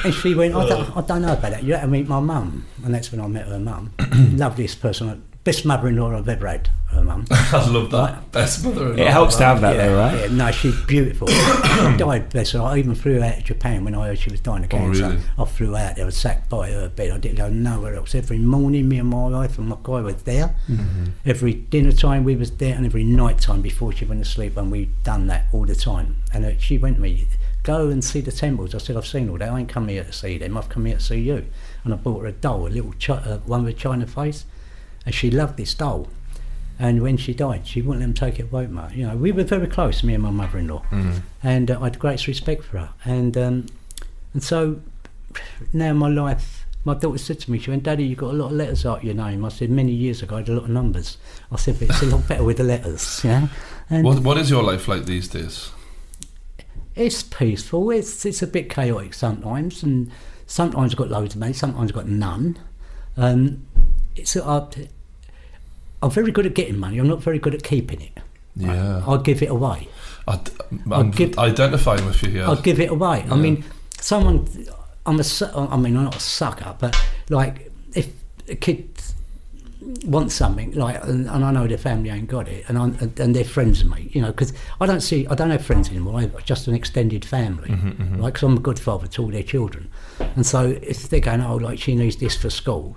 and 0.03 0.13
she 0.13 0.35
went, 0.35 0.53
I 0.55 0.67
don't, 0.67 0.97
I 0.97 1.01
don't 1.01 1.21
know 1.21 1.33
about 1.33 1.51
that. 1.51 1.63
You 1.63 1.73
have 1.73 1.83
to 1.83 1.87
meet 1.87 2.07
my 2.07 2.19
mum. 2.19 2.65
And 2.83 2.93
that's 2.93 3.11
when 3.11 3.21
I 3.21 3.27
met 3.27 3.47
her 3.47 3.59
mum. 3.59 3.93
Loveliest 4.13 4.81
person, 4.81 5.23
best 5.45 5.65
mother-in-law 5.65 6.17
I've 6.17 6.27
ever 6.27 6.47
had 6.47 6.69
her 6.87 7.01
mum. 7.03 7.25
I 7.31 7.69
love 7.69 7.91
that. 7.91 8.31
Best 8.31 8.63
mother 8.65 8.91
in 8.91 8.97
law. 8.97 9.03
It 9.03 9.09
helps 9.09 9.35
to 9.37 9.43
have 9.45 9.61
that, 9.61 9.75
yeah, 9.75 9.87
though, 9.87 9.97
right? 9.97 10.19
Yeah, 10.29 10.35
no, 10.35 10.51
she's 10.51 10.79
beautiful. 10.85 11.27
she 11.27 11.97
died, 11.97 12.29
bless 12.29 12.51
her. 12.51 12.61
I 12.61 12.77
even 12.77 12.95
flew 12.95 13.21
out 13.23 13.35
to 13.37 13.41
Japan 13.43 13.83
when 13.85 13.95
I 13.95 14.07
heard 14.07 14.19
she 14.19 14.29
was 14.31 14.39
dying 14.41 14.63
of 14.65 14.73
Oh, 14.73 14.77
cancer. 14.77 15.03
really? 15.09 15.19
I 15.37 15.45
flew 15.45 15.75
out 15.77 15.95
there, 15.95 16.03
I 16.03 16.07
was 16.07 16.17
sat 16.17 16.49
by 16.49 16.71
her 16.71 16.89
bed. 16.89 17.11
I 17.11 17.17
didn't 17.17 17.37
go 17.37 17.49
nowhere 17.49 17.95
else. 17.95 18.13
Every 18.15 18.37
morning, 18.39 18.89
me 18.89 18.99
and 18.99 19.09
my 19.09 19.27
wife 19.29 19.57
and 19.57 19.67
my 19.69 19.77
guy 19.83 20.01
was 20.01 20.23
there. 20.23 20.55
Mm-hmm. 20.69 21.05
Every 21.25 21.53
dinner 21.53 21.91
time, 21.91 22.23
we 22.23 22.35
was 22.35 22.51
there, 22.51 22.75
and 22.75 22.85
every 22.85 23.03
night 23.03 23.39
time 23.39 23.61
before 23.61 23.91
she 23.93 24.05
went 24.05 24.23
to 24.23 24.29
sleep, 24.29 24.57
and 24.57 24.71
we'd 24.71 25.03
done 25.03 25.27
that 25.27 25.45
all 25.53 25.65
the 25.65 25.75
time. 25.75 26.17
And 26.33 26.43
uh, 26.45 26.57
she 26.57 26.77
went 26.77 26.95
to 26.97 27.01
me, 27.01 27.27
go 27.63 27.89
and 27.89 28.03
see 28.03 28.21
the 28.21 28.31
temples. 28.31 28.73
I 28.75 28.79
said, 28.79 28.95
I've 28.97 29.07
seen 29.07 29.29
all 29.29 29.37
that. 29.37 29.49
I 29.49 29.59
ain't 29.59 29.69
come 29.69 29.87
here 29.87 30.03
to 30.03 30.13
see 30.13 30.37
them. 30.37 30.57
I've 30.57 30.69
come 30.69 30.85
here 30.85 30.97
to 30.97 31.03
see 31.03 31.19
you. 31.19 31.45
And 31.83 31.93
I 31.93 31.97
bought 31.97 32.21
her 32.21 32.27
a 32.27 32.31
doll, 32.31 32.67
a 32.67 32.69
little 32.69 32.93
chi- 32.99 33.13
uh, 33.13 33.37
one 33.39 33.63
with 33.65 33.75
a 33.75 33.77
china 33.77 34.05
face, 34.07 34.45
and 35.05 35.13
she 35.15 35.29
loved 35.31 35.57
this 35.57 35.73
doll. 35.73 36.07
And 36.77 37.01
when 37.01 37.15
she 37.15 37.33
died, 37.33 37.65
she 37.65 37.81
wouldn't 37.81 38.01
let 38.01 38.05
them 38.07 38.13
take 38.31 38.39
it 38.39 38.51
away 38.51 38.65
from 38.65 38.75
her. 38.77 38.91
You 38.93 39.07
know, 39.07 39.15
we 39.15 39.31
were 39.31 39.43
very 39.45 39.67
close, 39.67 40.03
me 40.03 40.13
and 40.13 40.23
my 40.23 40.31
mother-in-law, 40.31 40.83
Mm. 40.91 41.21
and 41.41 41.71
uh, 41.71 41.79
I 41.79 41.85
had 41.85 41.99
great 41.99 42.27
respect 42.27 42.63
for 42.65 42.79
her. 42.79 42.89
And 43.05 43.37
um, 43.37 43.65
and 44.33 44.43
so 44.43 44.81
now 45.71 45.93
my 45.93 46.09
life, 46.09 46.65
my 46.83 46.93
daughter 46.93 47.17
said 47.17 47.39
to 47.41 47.51
me, 47.51 47.59
she 47.59 47.69
went, 47.69 47.83
"Daddy, 47.83 48.03
you've 48.03 48.17
got 48.17 48.31
a 48.31 48.37
lot 48.37 48.47
of 48.47 48.51
letters 48.53 48.85
out 48.85 49.05
your 49.05 49.13
name." 49.13 49.45
I 49.45 49.49
said, 49.49 49.69
"Many 49.69 49.93
years 49.93 50.21
ago, 50.21 50.35
I 50.35 50.39
had 50.39 50.49
a 50.49 50.53
lot 50.53 50.63
of 50.65 50.69
numbers." 50.69 51.17
I 51.49 51.55
said, 51.55 51.79
"But 51.79 51.89
it's 51.91 52.01
a 52.01 52.07
lot 52.07 52.27
better 52.27 52.43
with 52.43 52.57
the 52.57 52.63
letters, 52.65 53.21
yeah." 53.23 53.47
And 53.89 54.03
What, 54.03 54.19
what 54.19 54.37
is 54.37 54.49
your 54.49 54.63
life 54.63 54.87
like 54.89 55.05
these 55.05 55.29
days? 55.29 55.71
it's 56.95 57.23
peaceful. 57.23 57.89
It's 57.91 58.25
it's 58.25 58.41
a 58.41 58.47
bit 58.47 58.69
chaotic 58.69 59.13
sometimes, 59.13 59.81
and 59.83 60.11
sometimes 60.45 60.93
I've 60.93 60.97
got 60.97 61.09
loads 61.09 61.35
of 61.35 61.39
money, 61.39 61.53
sometimes 61.53 61.91
I've 61.91 61.95
got 61.95 62.07
none. 62.07 62.57
Um, 63.17 63.65
it's 64.15 64.35
I, 64.37 64.67
I'm 66.05 66.11
very 66.11 66.31
good 66.31 66.45
at 66.45 66.53
getting 66.53 66.77
money. 66.77 66.99
I'm 66.99 67.07
not 67.07 67.23
very 67.23 67.39
good 67.39 67.55
at 67.55 67.63
keeping 67.63 67.99
it. 67.99 68.19
Yeah. 68.55 69.01
I'll 69.07 69.17
give 69.17 69.41
it 69.41 69.49
away. 69.49 69.89
I, 70.27 70.39
am 70.91 71.11
identifying 71.37 72.05
with 72.05 72.21
you 72.21 72.29
here. 72.29 72.43
I'll 72.43 72.61
give 72.61 72.79
it 72.79 72.91
away. 72.91 73.25
I 73.29 73.35
mean, 73.35 73.63
someone. 73.99 74.47
I'm 75.07 75.19
a. 75.19 75.67
I 75.71 75.77
mean, 75.77 75.97
I'm 75.97 76.05
not 76.05 76.15
a 76.15 76.19
sucker, 76.19 76.75
but 76.79 76.95
like 77.29 77.71
if 77.95 78.07
a 78.47 78.55
kid 78.55 78.89
wants 80.05 80.35
something, 80.35 80.73
like, 80.73 81.03
and, 81.03 81.27
and 81.27 81.43
I 81.43 81.51
know 81.51 81.67
their 81.67 81.77
family 81.77 82.11
ain't 82.11 82.27
got 82.27 82.47
it, 82.47 82.65
and 82.67 82.77
I'm, 82.77 82.97
and 83.17 83.35
they're 83.35 83.43
friends 83.43 83.81
of 83.81 83.89
me, 83.89 84.09
you 84.13 84.21
know, 84.21 84.31
because 84.31 84.53
I 84.81 84.85
don't 84.85 85.01
see, 85.01 85.27
I 85.27 85.35
don't 85.35 85.51
have 85.51 85.65
friends 85.65 85.89
anymore. 85.89 86.19
I've 86.19 86.45
just 86.45 86.67
an 86.67 86.73
extended 86.75 87.23
family, 87.25 87.69
Mm-hmm, 87.69 88.21
right? 88.21 88.33
Because 88.33 88.43
I'm 88.43 88.57
a 88.57 88.61
good 88.61 88.79
father 88.79 89.07
to 89.07 89.23
all 89.23 89.29
their 89.29 89.43
children, 89.43 89.89
and 90.19 90.45
so 90.45 90.77
if 90.81 91.09
they're 91.09 91.19
going, 91.19 91.41
oh, 91.41 91.57
like 91.57 91.79
she 91.79 91.95
needs 91.95 92.15
this 92.17 92.35
for 92.35 92.49
school, 92.49 92.95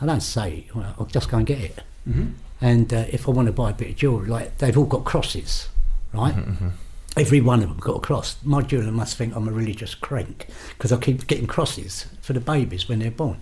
I 0.00 0.06
don't 0.06 0.22
say, 0.22 0.66
well, 0.74 0.94
I'll 0.98 1.06
just 1.06 1.30
go 1.30 1.38
and 1.38 1.46
get 1.46 1.58
it. 1.58 1.80
Mm-hmm. 2.08 2.26
And 2.60 2.94
uh, 2.94 3.04
if 3.10 3.28
I 3.28 3.32
want 3.32 3.46
to 3.46 3.52
buy 3.52 3.70
a 3.70 3.74
bit 3.74 3.90
of 3.90 3.96
jewellery, 3.96 4.28
like 4.28 4.58
they've 4.58 4.76
all 4.76 4.84
got 4.86 5.04
crosses, 5.04 5.68
right? 6.12 6.34
Mm-hmm, 6.34 6.68
Every 7.16 7.40
one 7.40 7.62
of 7.62 7.68
them 7.68 7.78
got 7.78 7.96
a 7.96 8.00
cross. 8.00 8.36
My 8.42 8.62
jeweller 8.62 8.90
must 8.90 9.16
think 9.16 9.36
I'm 9.36 9.46
a 9.46 9.52
religious 9.52 9.94
crank 9.94 10.48
because 10.70 10.90
I 10.90 10.96
keep 10.96 11.26
getting 11.26 11.46
crosses 11.46 12.06
for 12.20 12.32
the 12.32 12.40
babies 12.40 12.88
when 12.88 12.98
they're 12.98 13.10
born. 13.10 13.38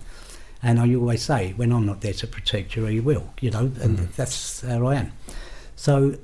And 0.61 0.79
I 0.79 0.93
always 0.95 1.23
say, 1.23 1.53
when 1.53 1.71
I'm 1.71 1.85
not 1.85 2.01
there 2.01 2.13
to 2.13 2.27
protect 2.27 2.75
you, 2.75 2.85
he 2.85 2.99
will, 2.99 3.33
you 3.41 3.49
know, 3.49 3.71
and 3.81 3.97
that's 4.15 4.61
how 4.61 4.85
I 4.87 4.95
am. 4.95 5.11
So, 5.75 6.17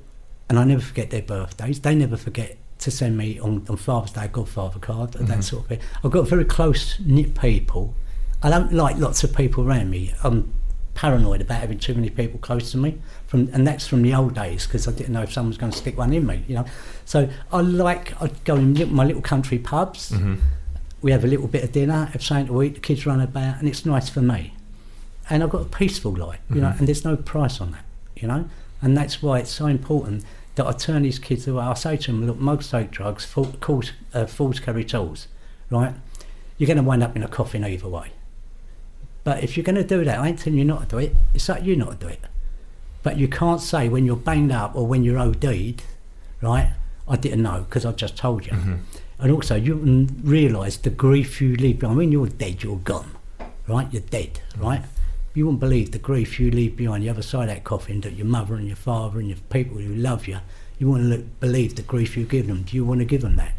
and 0.48 0.58
I 0.58 0.64
never 0.64 0.80
forget 0.80 1.10
their 1.10 1.22
birthdays. 1.22 1.80
They 1.80 1.94
never 1.94 2.16
forget 2.16 2.56
to 2.78 2.90
send 2.90 3.16
me 3.16 3.38
on, 3.38 3.66
on 3.68 3.76
Father's 3.76 4.12
Day 4.12 4.24
a 4.24 4.28
Godfather 4.28 4.78
card, 4.78 5.14
and 5.16 5.28
that 5.28 5.44
sort 5.44 5.64
of 5.64 5.68
thing. 5.68 5.80
I've 6.02 6.10
got 6.10 6.28
very 6.28 6.44
close 6.44 6.98
knit 7.00 7.38
people. 7.38 7.94
I 8.42 8.48
don't 8.48 8.72
like 8.72 8.96
lots 8.96 9.22
of 9.22 9.34
people 9.36 9.68
around 9.68 9.90
me. 9.90 10.14
I'm 10.24 10.52
paranoid 10.94 11.40
about 11.40 11.60
having 11.60 11.78
too 11.78 11.94
many 11.94 12.10
people 12.10 12.38
close 12.40 12.72
to 12.72 12.78
me, 12.78 12.98
from, 13.26 13.48
and 13.52 13.66
that's 13.66 13.86
from 13.86 14.02
the 14.02 14.14
old 14.14 14.34
days 14.34 14.66
because 14.66 14.86
I 14.86 14.92
didn't 14.92 15.12
know 15.12 15.22
if 15.22 15.32
someone 15.32 15.50
was 15.50 15.58
going 15.58 15.72
to 15.72 15.78
stick 15.78 15.96
one 15.96 16.12
in 16.12 16.26
me, 16.26 16.44
you 16.46 16.54
know. 16.54 16.64
So 17.04 17.28
I 17.52 17.60
like, 17.60 18.20
I'd 18.20 18.44
go 18.44 18.56
in 18.56 18.92
my 18.92 19.04
little 19.04 19.22
country 19.22 19.58
pubs. 19.58 20.10
Mm-hmm. 20.10 20.36
We 21.02 21.12
have 21.12 21.24
a 21.24 21.26
little 21.26 21.48
bit 21.48 21.64
of 21.64 21.72
dinner, 21.72 22.06
have 22.06 22.22
something 22.22 22.48
to 22.48 22.62
eat, 22.62 22.74
the 22.74 22.80
kids 22.80 23.06
run 23.06 23.20
about, 23.20 23.58
and 23.58 23.68
it's 23.68 23.86
nice 23.86 24.08
for 24.08 24.20
me. 24.20 24.54
And 25.30 25.42
I've 25.42 25.50
got 25.50 25.62
a 25.62 25.66
peaceful 25.66 26.12
life, 26.12 26.40
you 26.52 26.60
know, 26.60 26.74
and 26.76 26.86
there's 26.86 27.04
no 27.04 27.16
price 27.16 27.60
on 27.60 27.70
that, 27.70 27.84
you 28.16 28.28
know. 28.28 28.50
And 28.82 28.96
that's 28.96 29.22
why 29.22 29.38
it's 29.38 29.50
so 29.50 29.66
important 29.66 30.24
that 30.56 30.66
I 30.66 30.72
turn 30.72 31.02
these 31.02 31.18
kids 31.18 31.46
away. 31.46 31.62
I 31.62 31.74
say 31.74 31.96
to 31.96 32.12
them, 32.12 32.26
look, 32.26 32.38
mugs 32.38 32.70
take 32.70 32.90
drugs, 32.90 33.24
fool- 33.24 33.56
fools, 33.62 33.92
uh, 34.12 34.26
fools 34.26 34.60
carry 34.60 34.84
tools, 34.84 35.28
right? 35.70 35.94
You're 36.58 36.66
going 36.66 36.76
to 36.76 36.82
wind 36.82 37.02
up 37.02 37.16
in 37.16 37.22
a 37.22 37.28
coffin 37.28 37.64
either 37.64 37.88
way. 37.88 38.12
But 39.24 39.44
if 39.44 39.56
you're 39.56 39.64
going 39.64 39.76
to 39.76 39.84
do 39.84 40.04
that, 40.04 40.18
I 40.18 40.28
ain't 40.28 40.38
telling 40.38 40.58
you 40.58 40.64
not 40.64 40.88
to 40.88 40.96
do 40.96 40.98
it. 40.98 41.14
It's 41.34 41.48
up 41.48 41.62
you 41.62 41.76
not 41.76 42.00
to 42.00 42.06
do 42.06 42.12
it. 42.12 42.20
But 43.02 43.16
you 43.16 43.28
can't 43.28 43.60
say 43.60 43.88
when 43.88 44.06
you're 44.06 44.16
banged 44.16 44.52
up 44.52 44.74
or 44.74 44.86
when 44.86 45.04
you're 45.04 45.18
OD'd, 45.18 45.82
right? 46.42 46.72
I 47.08 47.16
didn't 47.16 47.42
know 47.42 47.64
because 47.68 47.84
I 47.84 47.92
just 47.92 48.16
told 48.16 48.46
you. 48.46 48.52
Mm-hmm. 48.52 48.74
And 49.18 49.32
also, 49.32 49.54
you 49.56 50.06
realise 50.22 50.76
the 50.78 50.90
grief 50.90 51.40
you 51.40 51.56
leave 51.56 51.80
behind. 51.80 51.98
When 51.98 52.12
you're 52.12 52.28
dead, 52.28 52.62
you're 52.62 52.76
gone, 52.76 53.12
right? 53.66 53.92
You're 53.92 54.02
dead, 54.02 54.40
mm-hmm. 54.52 54.62
right? 54.62 54.82
You 55.34 55.46
wouldn't 55.46 55.60
believe 55.60 55.92
the 55.92 55.98
grief 55.98 56.40
you 56.40 56.50
leave 56.50 56.76
behind 56.76 57.04
the 57.04 57.08
other 57.08 57.22
side 57.22 57.48
of 57.48 57.54
that 57.54 57.64
coffin 57.64 58.00
that 58.00 58.14
your 58.14 58.26
mother 58.26 58.54
and 58.54 58.66
your 58.66 58.76
father 58.76 59.18
and 59.18 59.28
your 59.28 59.38
people 59.50 59.78
who 59.78 59.94
love 59.94 60.26
you, 60.26 60.38
you 60.78 60.96
to 60.96 61.02
look, 61.02 61.40
believe 61.40 61.76
the 61.76 61.82
grief 61.82 62.16
you 62.16 62.24
give 62.24 62.46
them. 62.46 62.62
Do 62.62 62.74
you 62.74 62.84
want 62.84 63.00
to 63.00 63.04
give 63.04 63.20
them 63.20 63.36
that? 63.36 63.52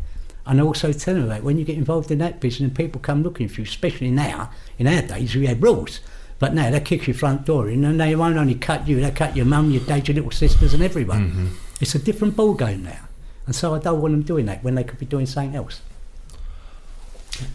And 0.45 0.59
I 0.59 0.63
also 0.63 0.91
tell 0.91 1.13
them 1.15 1.25
about 1.25 1.43
when 1.43 1.57
you 1.57 1.65
get 1.65 1.77
involved 1.77 2.09
in 2.11 2.17
that 2.19 2.39
business 2.39 2.67
and 2.67 2.75
people 2.75 2.99
come 2.99 3.21
looking 3.23 3.47
for 3.47 3.61
you, 3.61 3.65
especially 3.67 4.09
now, 4.11 4.51
in 4.79 4.87
our 4.87 5.01
days, 5.01 5.35
we 5.35 5.45
had 5.47 5.61
rules. 5.61 5.99
But 6.39 6.53
now 6.55 6.71
they 6.71 6.79
kick 6.79 7.05
your 7.05 7.13
front 7.13 7.45
door 7.45 7.69
in 7.69 7.83
and 7.85 8.01
they 8.01 8.15
won't 8.15 8.37
only 8.37 8.55
cut 8.55 8.87
you, 8.87 8.99
they 8.99 9.11
cut 9.11 9.35
your 9.37 9.45
mum, 9.45 9.69
your 9.69 9.83
dad, 9.85 10.07
your 10.07 10.15
little 10.15 10.31
sisters 10.31 10.73
and 10.73 10.81
everyone. 10.81 11.51
It's 11.79 11.93
a 11.93 11.99
different 11.99 12.35
ball 12.35 12.55
game 12.55 12.83
now. 12.83 13.07
And 13.45 13.55
so 13.55 13.75
I 13.75 13.79
don't 13.79 14.01
want 14.01 14.13
them 14.13 14.23
doing 14.23 14.47
that 14.47 14.63
when 14.63 14.73
they 14.75 14.83
could 14.83 14.97
be 14.97 15.05
doing 15.05 15.27
something 15.27 15.55
else. 15.55 15.81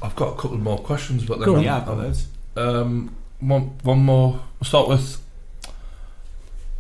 I've 0.02 0.14
got 0.16 0.34
a 0.34 0.40
couple 0.40 0.58
more 0.58 0.78
questions, 0.78 1.24
but 1.24 1.38
then 1.40 1.46
Go 1.46 1.56
on. 1.56 1.62
Yeah, 1.64 1.78
I've 1.78 1.86
got 1.86 1.94
those. 1.96 2.26
um, 2.56 3.14
one, 3.40 3.62
one 3.82 3.98
more. 4.00 4.40
I'll 4.60 4.66
start 4.66 4.88
with 4.88 5.20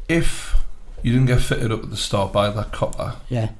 if 0.08 0.56
You 1.02 1.12
didn't 1.12 1.26
get 1.26 1.40
fitted 1.40 1.70
up 1.72 1.82
at 1.82 1.90
the 1.90 1.96
start 1.96 2.32
by 2.32 2.50
that 2.50 2.72
copper. 2.72 3.16
Yeah. 3.28 3.50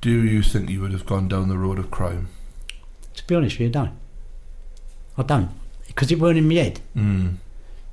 Do 0.00 0.10
you 0.10 0.42
think 0.42 0.70
you 0.70 0.80
would 0.80 0.92
have 0.92 1.06
gone 1.06 1.28
down 1.28 1.48
the 1.48 1.58
road 1.58 1.78
of 1.78 1.90
crime? 1.90 2.28
To 3.14 3.26
be 3.26 3.34
honest 3.34 3.58
with 3.58 3.60
you, 3.60 3.66
I 3.68 3.84
don't. 3.84 3.92
I 5.18 5.22
don't. 5.22 5.50
Because 5.86 6.10
it 6.10 6.18
weren't 6.18 6.38
in 6.38 6.48
my 6.48 6.54
head. 6.54 6.80
Mm. 6.96 7.36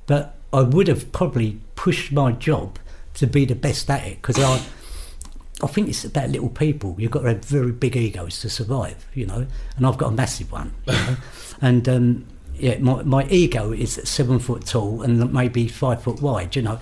But 0.06 0.36
I 0.52 0.62
would 0.62 0.88
have 0.88 1.12
probably 1.12 1.60
pushed 1.76 2.12
my 2.12 2.32
job 2.32 2.78
to 3.14 3.26
be 3.26 3.44
the 3.44 3.54
best 3.54 3.90
at 3.90 4.06
it 4.06 4.22
because 4.22 4.38
I, 4.38 4.62
I 5.62 5.66
think 5.66 5.88
it's 5.88 6.04
about 6.04 6.30
little 6.30 6.48
people. 6.48 6.94
You've 6.98 7.10
got 7.10 7.22
to 7.22 7.28
have 7.28 7.44
very 7.44 7.72
big 7.72 7.96
egos 7.96 8.40
to 8.40 8.48
survive, 8.48 9.06
you 9.12 9.26
know. 9.26 9.46
And 9.76 9.86
I've 9.86 9.98
got 9.98 10.08
a 10.08 10.12
massive 10.14 10.50
one, 10.50 10.72
you 10.86 10.92
know. 10.92 11.16
and 11.60 11.88
um, 11.88 12.26
yeah, 12.54 12.78
my 12.78 13.02
my 13.02 13.26
ego 13.28 13.72
is 13.72 14.00
seven 14.04 14.38
foot 14.38 14.66
tall 14.66 15.02
and 15.02 15.32
maybe 15.32 15.68
five 15.68 16.02
foot 16.02 16.22
wide, 16.22 16.56
you 16.56 16.62
know, 16.62 16.80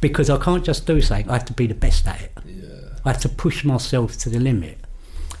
because 0.00 0.30
I 0.30 0.38
can't 0.38 0.64
just 0.64 0.86
do 0.86 1.00
something. 1.00 1.28
I 1.28 1.34
have 1.34 1.46
to 1.46 1.52
be 1.52 1.66
the 1.66 1.74
best 1.74 2.06
at 2.06 2.20
it. 2.20 2.32
Yeah, 2.46 2.71
I 3.04 3.12
have 3.12 3.20
to 3.22 3.28
push 3.28 3.64
myself 3.64 4.16
to 4.18 4.30
the 4.30 4.38
limit, 4.38 4.78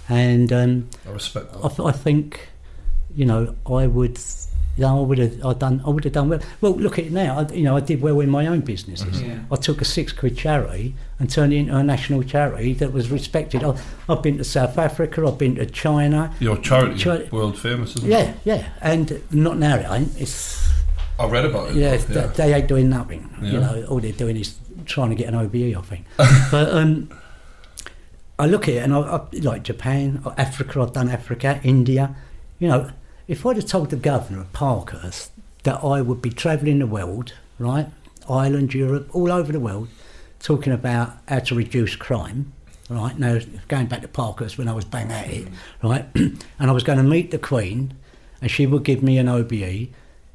and 0.08 0.52
um, 0.52 0.88
I 1.06 1.10
respect 1.10 1.46
I, 1.54 1.68
that. 1.68 1.76
th- 1.76 1.88
I 1.88 1.92
think, 1.92 2.48
you 3.14 3.24
know, 3.24 3.54
I 3.66 3.86
would, 3.86 4.18
you 4.76 4.82
know, 4.82 4.98
I 4.98 5.06
would 5.06 5.18
have, 5.18 5.44
I 5.44 5.52
done, 5.52 5.82
I 5.86 5.90
would 5.90 6.04
have 6.04 6.12
done 6.12 6.28
well. 6.28 6.40
Well, 6.60 6.72
look 6.72 6.98
at 6.98 7.04
it 7.06 7.12
now. 7.12 7.38
I, 7.38 7.52
you 7.52 7.62
know, 7.62 7.76
I 7.76 7.80
did 7.80 8.00
well 8.02 8.18
in 8.20 8.30
my 8.30 8.46
own 8.46 8.60
businesses. 8.62 9.22
Yeah. 9.22 9.38
I 9.50 9.56
took 9.56 9.80
a 9.80 9.84
six 9.84 10.12
quid 10.12 10.36
charity 10.36 10.94
and 11.18 11.30
turned 11.30 11.52
it 11.52 11.56
into 11.56 11.76
a 11.76 11.82
national 11.82 12.22
charity 12.24 12.72
that 12.74 12.92
was 12.92 13.10
respected. 13.10 13.62
I, 13.62 13.78
I've 14.08 14.22
been 14.22 14.38
to 14.38 14.44
South 14.44 14.76
Africa. 14.78 15.24
I've 15.26 15.38
been 15.38 15.54
to 15.56 15.66
China. 15.66 16.34
Your 16.40 16.56
charity, 16.58 16.94
Chari- 16.96 17.30
world 17.30 17.58
famous, 17.58 17.94
isn't 17.96 18.10
it? 18.10 18.12
Yeah, 18.12 18.34
yeah, 18.44 18.68
and 18.80 19.22
not 19.30 19.58
now. 19.58 19.76
It 19.76 19.86
ain't. 19.88 20.20
It's 20.20 20.68
I 21.18 21.26
read 21.26 21.44
about 21.44 21.70
it. 21.70 21.76
yeah, 21.76 21.92
yeah. 21.92 21.98
th- 21.98 22.32
they 22.36 22.54
ain't 22.54 22.66
doing 22.66 22.88
nothing. 22.88 23.28
You 23.40 23.60
know, 23.60 23.84
all 23.88 24.00
they're 24.00 24.12
doing 24.12 24.36
is 24.36 24.56
trying 24.86 25.10
to 25.10 25.14
get 25.14 25.28
an 25.28 25.34
OBE, 25.34 25.76
I 25.76 25.80
think. 25.82 26.06
but 26.50 26.74
um, 26.74 27.10
I 28.42 28.46
look 28.46 28.66
at 28.66 28.74
it 28.74 28.82
and 28.82 28.92
I, 28.92 28.98
I 28.98 29.20
like 29.34 29.62
Japan, 29.62 30.20
or 30.24 30.34
Africa. 30.36 30.80
I've 30.80 30.92
done 30.92 31.08
Africa, 31.08 31.60
India. 31.62 32.16
You 32.58 32.66
know, 32.66 32.90
if 33.28 33.46
I'd 33.46 33.54
have 33.54 33.66
told 33.66 33.90
the 33.90 33.96
governor 33.96 34.40
of 34.40 34.52
Parkhurst 34.52 35.30
that 35.62 35.84
I 35.84 36.00
would 36.00 36.20
be 36.20 36.30
travelling 36.30 36.80
the 36.80 36.88
world, 36.88 37.34
right, 37.60 37.86
Ireland, 38.28 38.74
Europe, 38.74 39.14
all 39.14 39.30
over 39.30 39.52
the 39.52 39.60
world, 39.60 39.90
talking 40.40 40.72
about 40.72 41.18
how 41.28 41.38
to 41.38 41.54
reduce 41.54 41.94
crime. 41.94 42.52
Right 42.90 43.16
now, 43.16 43.38
going 43.68 43.86
back 43.86 44.02
to 44.02 44.08
Parkhurst 44.08 44.58
when 44.58 44.66
I 44.66 44.72
was 44.72 44.84
bang 44.84 45.12
at 45.12 45.30
it, 45.30 45.46
right, 45.80 46.04
and 46.16 46.42
I 46.58 46.72
was 46.72 46.82
going 46.82 46.98
to 46.98 47.04
meet 47.04 47.30
the 47.30 47.38
Queen, 47.38 47.94
and 48.40 48.50
she 48.50 48.66
would 48.66 48.82
give 48.82 49.04
me 49.04 49.18
an 49.18 49.28
OBE. 49.28 49.52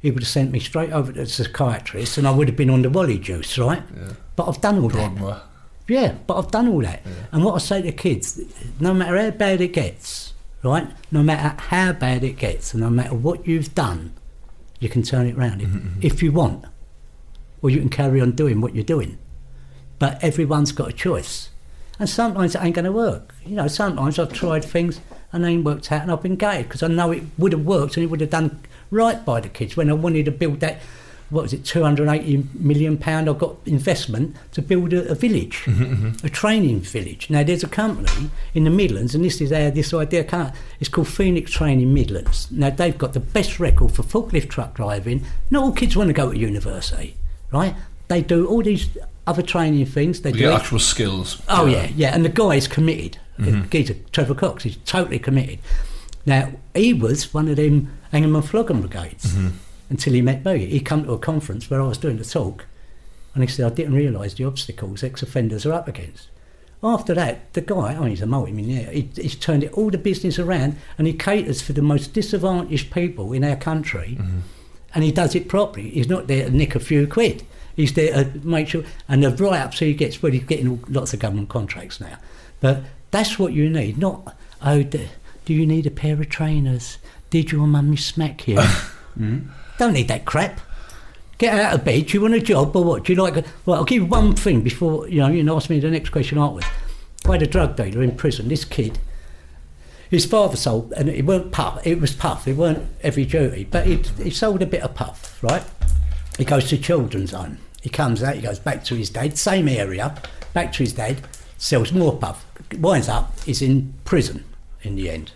He 0.00 0.10
would 0.10 0.22
have 0.22 0.28
sent 0.28 0.50
me 0.50 0.60
straight 0.60 0.92
over 0.92 1.12
to 1.12 1.20
the 1.20 1.26
psychiatrist, 1.26 2.16
and 2.16 2.26
I 2.26 2.30
would 2.30 2.48
have 2.48 2.56
been 2.56 2.70
on 2.70 2.80
the 2.80 2.90
Wally 2.90 3.18
juice, 3.18 3.58
right? 3.58 3.82
Yeah. 3.94 4.12
But 4.34 4.48
I've 4.48 4.62
done 4.62 4.78
all 4.78 4.88
that. 4.88 5.42
Yeah, 5.88 6.14
but 6.26 6.38
I've 6.38 6.50
done 6.50 6.68
all 6.68 6.82
that. 6.82 7.02
And 7.32 7.42
what 7.42 7.54
I 7.54 7.58
say 7.58 7.82
to 7.82 7.92
kids, 7.92 8.40
no 8.78 8.92
matter 8.92 9.16
how 9.16 9.30
bad 9.30 9.60
it 9.62 9.72
gets, 9.72 10.34
right? 10.62 10.86
No 11.10 11.22
matter 11.22 11.60
how 11.60 11.92
bad 11.92 12.22
it 12.22 12.36
gets, 12.36 12.74
and 12.74 12.82
no 12.82 12.90
matter 12.90 13.14
what 13.14 13.46
you've 13.46 13.74
done, 13.74 14.12
you 14.80 14.88
can 14.88 15.02
turn 15.02 15.26
it 15.26 15.36
around 15.36 15.62
if, 15.62 15.68
mm-hmm. 15.68 16.00
if 16.02 16.22
you 16.22 16.30
want, 16.30 16.66
or 17.62 17.70
you 17.70 17.78
can 17.78 17.88
carry 17.88 18.20
on 18.20 18.32
doing 18.32 18.60
what 18.60 18.74
you're 18.74 18.84
doing. 18.84 19.18
But 19.98 20.22
everyone's 20.22 20.72
got 20.72 20.90
a 20.90 20.92
choice, 20.92 21.48
and 21.98 22.08
sometimes 22.08 22.54
it 22.54 22.62
ain't 22.62 22.74
going 22.74 22.84
to 22.84 22.92
work. 22.92 23.34
You 23.44 23.56
know, 23.56 23.66
sometimes 23.66 24.18
I've 24.18 24.32
tried 24.32 24.64
things 24.64 25.00
and 25.32 25.44
they 25.44 25.50
ain't 25.50 25.64
worked 25.64 25.90
out, 25.90 26.02
and 26.02 26.12
I've 26.12 26.22
been 26.22 26.36
gutted 26.36 26.68
because 26.68 26.82
I 26.82 26.88
know 26.88 27.10
it 27.10 27.22
would 27.38 27.52
have 27.52 27.64
worked 27.64 27.96
and 27.96 28.04
it 28.04 28.06
would 28.08 28.20
have 28.20 28.30
done 28.30 28.60
right 28.90 29.24
by 29.24 29.40
the 29.40 29.48
kids 29.48 29.76
when 29.76 29.90
I 29.90 29.94
wanted 29.94 30.26
to 30.26 30.30
build 30.32 30.60
that. 30.60 30.80
What 31.30 31.42
was 31.42 31.52
it, 31.52 31.64
280 31.64 32.48
million 32.54 32.96
pound? 32.96 33.28
I 33.28 33.34
got 33.34 33.56
investment 33.66 34.34
to 34.52 34.62
build 34.62 34.92
a, 34.94 35.10
a 35.10 35.14
village, 35.14 35.58
mm-hmm, 35.64 35.84
mm-hmm. 35.84 36.26
a 36.26 36.30
training 36.30 36.80
village. 36.80 37.28
Now 37.28 37.42
there's 37.42 37.62
a 37.62 37.68
company 37.68 38.30
in 38.54 38.64
the 38.64 38.70
Midlands, 38.70 39.14
and 39.14 39.24
this 39.24 39.40
is 39.40 39.50
how 39.50 39.70
this 39.70 39.92
idea 39.92 40.24
came. 40.24 40.50
It's 40.80 40.88
called 40.88 41.08
Phoenix 41.08 41.50
Training 41.50 41.92
Midlands. 41.92 42.50
Now 42.50 42.70
they've 42.70 42.96
got 42.96 43.12
the 43.12 43.20
best 43.20 43.60
record 43.60 43.92
for 43.92 44.02
forklift 44.02 44.48
truck 44.48 44.74
driving. 44.74 45.24
Not 45.50 45.64
all 45.64 45.72
kids 45.72 45.96
want 45.96 46.08
to 46.08 46.14
go 46.14 46.32
to 46.32 46.38
university, 46.38 47.14
right? 47.52 47.74
They 48.08 48.22
do 48.22 48.46
all 48.46 48.62
these 48.62 48.88
other 49.26 49.42
training 49.42 49.84
things. 49.84 50.22
They 50.22 50.32
We 50.32 50.38
do 50.38 50.50
actual 50.50 50.78
skills. 50.78 51.42
Oh 51.48 51.66
yeah, 51.66 51.90
yeah, 51.94 52.14
and 52.14 52.24
the 52.24 52.30
guy 52.30 52.54
is 52.54 52.66
committed. 52.66 53.18
The 53.38 53.50
mm-hmm. 53.50 53.68
geezer, 53.68 53.94
Trevor 54.12 54.34
Cox, 54.34 54.64
he's 54.64 54.78
totally 54.78 55.18
committed. 55.18 55.58
Now 56.24 56.52
he 56.74 56.92
was 56.92 57.32
one 57.32 57.48
of 57.48 57.56
them 57.56 57.92
Angham 58.12 58.34
and 58.34 58.44
Flogging 58.44 58.80
brigades 58.80 59.36
until 59.90 60.12
he 60.12 60.22
met 60.22 60.44
me. 60.44 60.66
He 60.66 60.80
come 60.80 61.04
to 61.04 61.12
a 61.12 61.18
conference 61.18 61.70
where 61.70 61.80
I 61.80 61.86
was 61.86 61.98
doing 61.98 62.18
the 62.18 62.24
talk, 62.24 62.66
and 63.34 63.42
he 63.42 63.48
said, 63.48 63.70
"I 63.70 63.74
didn't 63.74 63.94
realise 63.94 64.34
the 64.34 64.44
obstacles 64.44 65.02
ex-offenders 65.02 65.66
are 65.66 65.72
up 65.72 65.88
against." 65.88 66.28
After 66.82 67.12
that, 67.14 67.52
the 67.54 67.60
guy, 67.60 67.96
oh, 67.96 68.04
he's 68.04 68.22
a 68.22 68.26
multi-millionaire. 68.26 68.92
He, 68.92 69.08
he's 69.16 69.34
turned 69.34 69.64
it, 69.64 69.72
all 69.72 69.90
the 69.90 69.98
business 69.98 70.38
around, 70.38 70.76
and 70.96 71.08
he 71.08 71.12
caters 71.12 71.60
for 71.60 71.72
the 71.72 71.82
most 71.82 72.12
disadvantaged 72.12 72.92
people 72.92 73.32
in 73.32 73.42
our 73.42 73.56
country, 73.56 74.16
mm-hmm. 74.18 74.40
and 74.94 75.04
he 75.04 75.10
does 75.10 75.34
it 75.34 75.48
properly. 75.48 75.90
He's 75.90 76.08
not 76.08 76.28
there 76.28 76.44
to 76.48 76.54
nick 76.54 76.76
a 76.76 76.80
few 76.80 77.08
quid. 77.08 77.44
He's 77.74 77.94
there 77.94 78.24
to 78.24 78.46
make 78.46 78.68
sure, 78.68 78.84
and 79.08 79.24
the 79.24 79.30
write-ups 79.30 79.80
he 79.80 79.94
gets, 79.94 80.22
well, 80.22 80.32
he's 80.32 80.44
getting 80.44 80.84
lots 80.88 81.12
of 81.12 81.20
government 81.20 81.48
contracts 81.48 82.00
now. 82.00 82.16
But 82.60 82.82
that's 83.10 83.38
what 83.38 83.52
you 83.52 83.68
need, 83.68 83.98
not, 83.98 84.36
oh, 84.62 84.82
do, 84.82 85.08
do 85.44 85.54
you 85.54 85.66
need 85.66 85.86
a 85.86 85.90
pair 85.90 86.14
of 86.14 86.28
trainers? 86.28 86.98
Did 87.30 87.50
your 87.50 87.66
mummy 87.66 87.96
smack 87.96 88.46
you? 88.46 88.60
Mm. 89.18 89.48
Don't 89.78 89.92
need 89.92 90.08
that 90.08 90.24
crap. 90.24 90.60
Get 91.38 91.56
out 91.56 91.74
of 91.74 91.84
bed. 91.84 92.06
Do 92.06 92.14
you 92.14 92.20
want 92.20 92.34
a 92.34 92.40
job 92.40 92.74
or 92.74 92.82
what? 92.84 93.04
Do 93.04 93.12
you 93.12 93.22
like? 93.22 93.46
Well, 93.64 93.78
I'll 93.78 93.84
give 93.84 94.02
you 94.02 94.06
one 94.06 94.34
thing 94.34 94.60
before 94.62 95.08
you 95.08 95.20
know. 95.20 95.28
You 95.28 95.54
ask 95.54 95.70
me 95.70 95.78
the 95.78 95.90
next 95.90 96.10
question 96.10 96.36
afterwards. 96.36 96.66
I 97.24 97.32
had 97.32 97.42
a 97.42 97.46
drug 97.46 97.76
dealer 97.76 98.02
in 98.02 98.16
prison. 98.16 98.48
This 98.48 98.64
kid, 98.64 98.98
his 100.10 100.26
father 100.26 100.56
sold, 100.56 100.92
and 100.94 101.08
it 101.08 101.24
weren't 101.24 101.52
puff. 101.52 101.86
It 101.86 102.00
was 102.00 102.12
puff. 102.12 102.48
It 102.48 102.56
weren't 102.56 102.88
heavy 103.02 103.24
duty, 103.24 103.68
but 103.70 103.86
he 103.86 104.02
he 104.20 104.30
sold 104.30 104.62
a 104.62 104.66
bit 104.66 104.82
of 104.82 104.96
puff. 104.96 105.40
Right. 105.42 105.62
He 106.36 106.44
goes 106.44 106.68
to 106.70 106.78
children's 106.78 107.30
home. 107.30 107.58
He 107.82 107.88
comes 107.88 108.20
out. 108.20 108.34
He 108.34 108.42
goes 108.42 108.58
back 108.58 108.82
to 108.84 108.96
his 108.96 109.10
dad, 109.10 109.38
same 109.38 109.68
area, 109.68 110.16
back 110.54 110.72
to 110.72 110.78
his 110.78 110.92
dad. 110.92 111.20
Sells 111.56 111.92
more 111.92 112.16
puff. 112.16 112.44
Winds 112.78 113.08
up. 113.08 113.38
He's 113.40 113.62
in 113.62 113.94
prison 114.04 114.44
in 114.82 114.96
the 114.96 115.08
end, 115.08 115.30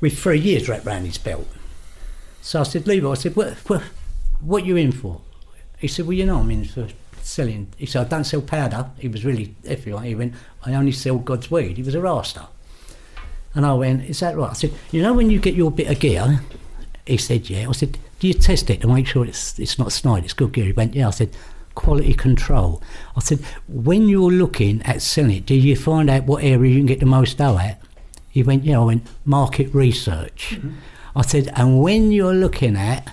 with 0.00 0.18
three 0.18 0.38
years 0.38 0.68
wrapped 0.68 0.84
round 0.84 1.06
his 1.06 1.18
belt. 1.18 1.46
So 2.44 2.60
I 2.60 2.64
said, 2.64 2.86
Levi, 2.86 3.08
I 3.08 3.14
said, 3.14 3.36
what, 3.36 3.54
what, 3.70 3.82
what 4.40 4.66
you 4.66 4.76
in 4.76 4.92
for? 4.92 5.22
He 5.78 5.88
said, 5.88 6.04
well, 6.06 6.12
you 6.12 6.26
know, 6.26 6.40
I'm 6.40 6.50
in 6.50 6.66
for 6.66 6.86
selling. 7.22 7.68
He 7.78 7.86
said, 7.86 8.06
I 8.06 8.08
don't 8.10 8.24
sell 8.24 8.42
powder. 8.42 8.90
He 8.98 9.08
was 9.08 9.24
really 9.24 9.54
iffy. 9.64 9.98
He 10.04 10.14
went, 10.14 10.34
I 10.62 10.74
only 10.74 10.92
sell 10.92 11.16
God's 11.16 11.50
weed. 11.50 11.78
He 11.78 11.82
was 11.82 11.94
a 11.94 12.02
rasta. 12.02 12.48
And 13.54 13.64
I 13.64 13.72
went, 13.72 14.04
is 14.04 14.20
that 14.20 14.36
right? 14.36 14.50
I 14.50 14.52
said, 14.52 14.74
you 14.92 15.00
know 15.00 15.14
when 15.14 15.30
you 15.30 15.38
get 15.38 15.54
your 15.54 15.70
bit 15.70 15.88
of 15.90 15.98
gear? 15.98 16.42
He 17.06 17.16
said, 17.16 17.48
yeah. 17.48 17.66
I 17.66 17.72
said, 17.72 17.96
do 18.18 18.28
you 18.28 18.34
test 18.34 18.68
it 18.68 18.82
to 18.82 18.88
make 18.88 19.06
sure 19.06 19.24
it's, 19.24 19.58
it's 19.58 19.78
not 19.78 19.90
snide, 19.90 20.24
it's 20.24 20.34
good 20.34 20.52
gear? 20.52 20.66
He 20.66 20.72
went, 20.72 20.94
yeah. 20.94 21.08
I 21.08 21.12
said, 21.12 21.30
quality 21.74 22.12
control. 22.12 22.82
I 23.16 23.20
said, 23.20 23.40
when 23.68 24.06
you're 24.06 24.30
looking 24.30 24.82
at 24.82 25.00
selling 25.00 25.38
it, 25.38 25.46
do 25.46 25.54
you 25.54 25.76
find 25.76 26.10
out 26.10 26.24
what 26.24 26.44
area 26.44 26.72
you 26.72 26.80
can 26.80 26.86
get 26.86 27.00
the 27.00 27.06
most 27.06 27.38
dough 27.38 27.56
at? 27.56 27.80
He 28.28 28.42
went, 28.42 28.64
yeah. 28.64 28.80
I 28.80 28.84
went, 28.84 29.06
market 29.24 29.72
research. 29.72 30.56
Mm-hmm. 30.56 30.72
I 31.16 31.22
said, 31.22 31.52
and 31.54 31.80
when 31.80 32.10
you're 32.12 32.34
looking 32.34 32.76
at 32.76 33.12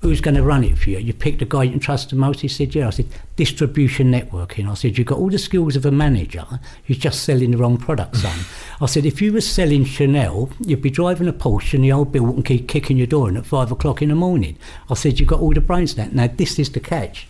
who's 0.00 0.20
going 0.20 0.34
to 0.34 0.42
run 0.42 0.62
it 0.62 0.76
for 0.78 0.90
you, 0.90 0.98
you 0.98 1.12
pick 1.12 1.38
the 1.38 1.44
guy 1.44 1.64
you 1.64 1.70
can 1.70 1.80
trust 1.80 2.10
the 2.10 2.16
most. 2.16 2.40
He 2.40 2.48
said, 2.48 2.74
yeah. 2.74 2.86
I 2.86 2.90
said, 2.90 3.06
distribution 3.36 4.12
networking. 4.12 4.70
I 4.70 4.74
said, 4.74 4.98
you've 4.98 5.06
got 5.06 5.18
all 5.18 5.30
the 5.30 5.38
skills 5.38 5.74
of 5.74 5.86
a 5.86 5.90
manager. 5.90 6.46
You're 6.86 6.98
just 6.98 7.24
selling 7.24 7.52
the 7.52 7.56
wrong 7.56 7.76
product, 7.76 8.16
son. 8.16 8.38
I 8.80 8.86
said, 8.86 9.06
if 9.06 9.22
you 9.22 9.32
were 9.32 9.40
selling 9.40 9.84
Chanel, 9.84 10.50
you'd 10.60 10.82
be 10.82 10.90
driving 10.90 11.28
a 11.28 11.32
Porsche 11.32 11.74
and 11.74 11.84
the 11.84 11.92
old 11.92 12.12
bill 12.12 12.24
wouldn't 12.24 12.46
keep 12.46 12.68
kicking 12.68 12.96
your 12.96 13.06
door 13.06 13.28
in 13.28 13.36
at 13.36 13.46
five 13.46 13.72
o'clock 13.72 14.02
in 14.02 14.10
the 14.10 14.14
morning. 14.14 14.56
I 14.90 14.94
said, 14.94 15.18
you've 15.18 15.28
got 15.28 15.40
all 15.40 15.52
the 15.52 15.60
brains 15.60 15.96
now. 15.96 16.08
Now, 16.12 16.28
this 16.28 16.58
is 16.58 16.70
the 16.70 16.80
catch. 16.80 17.26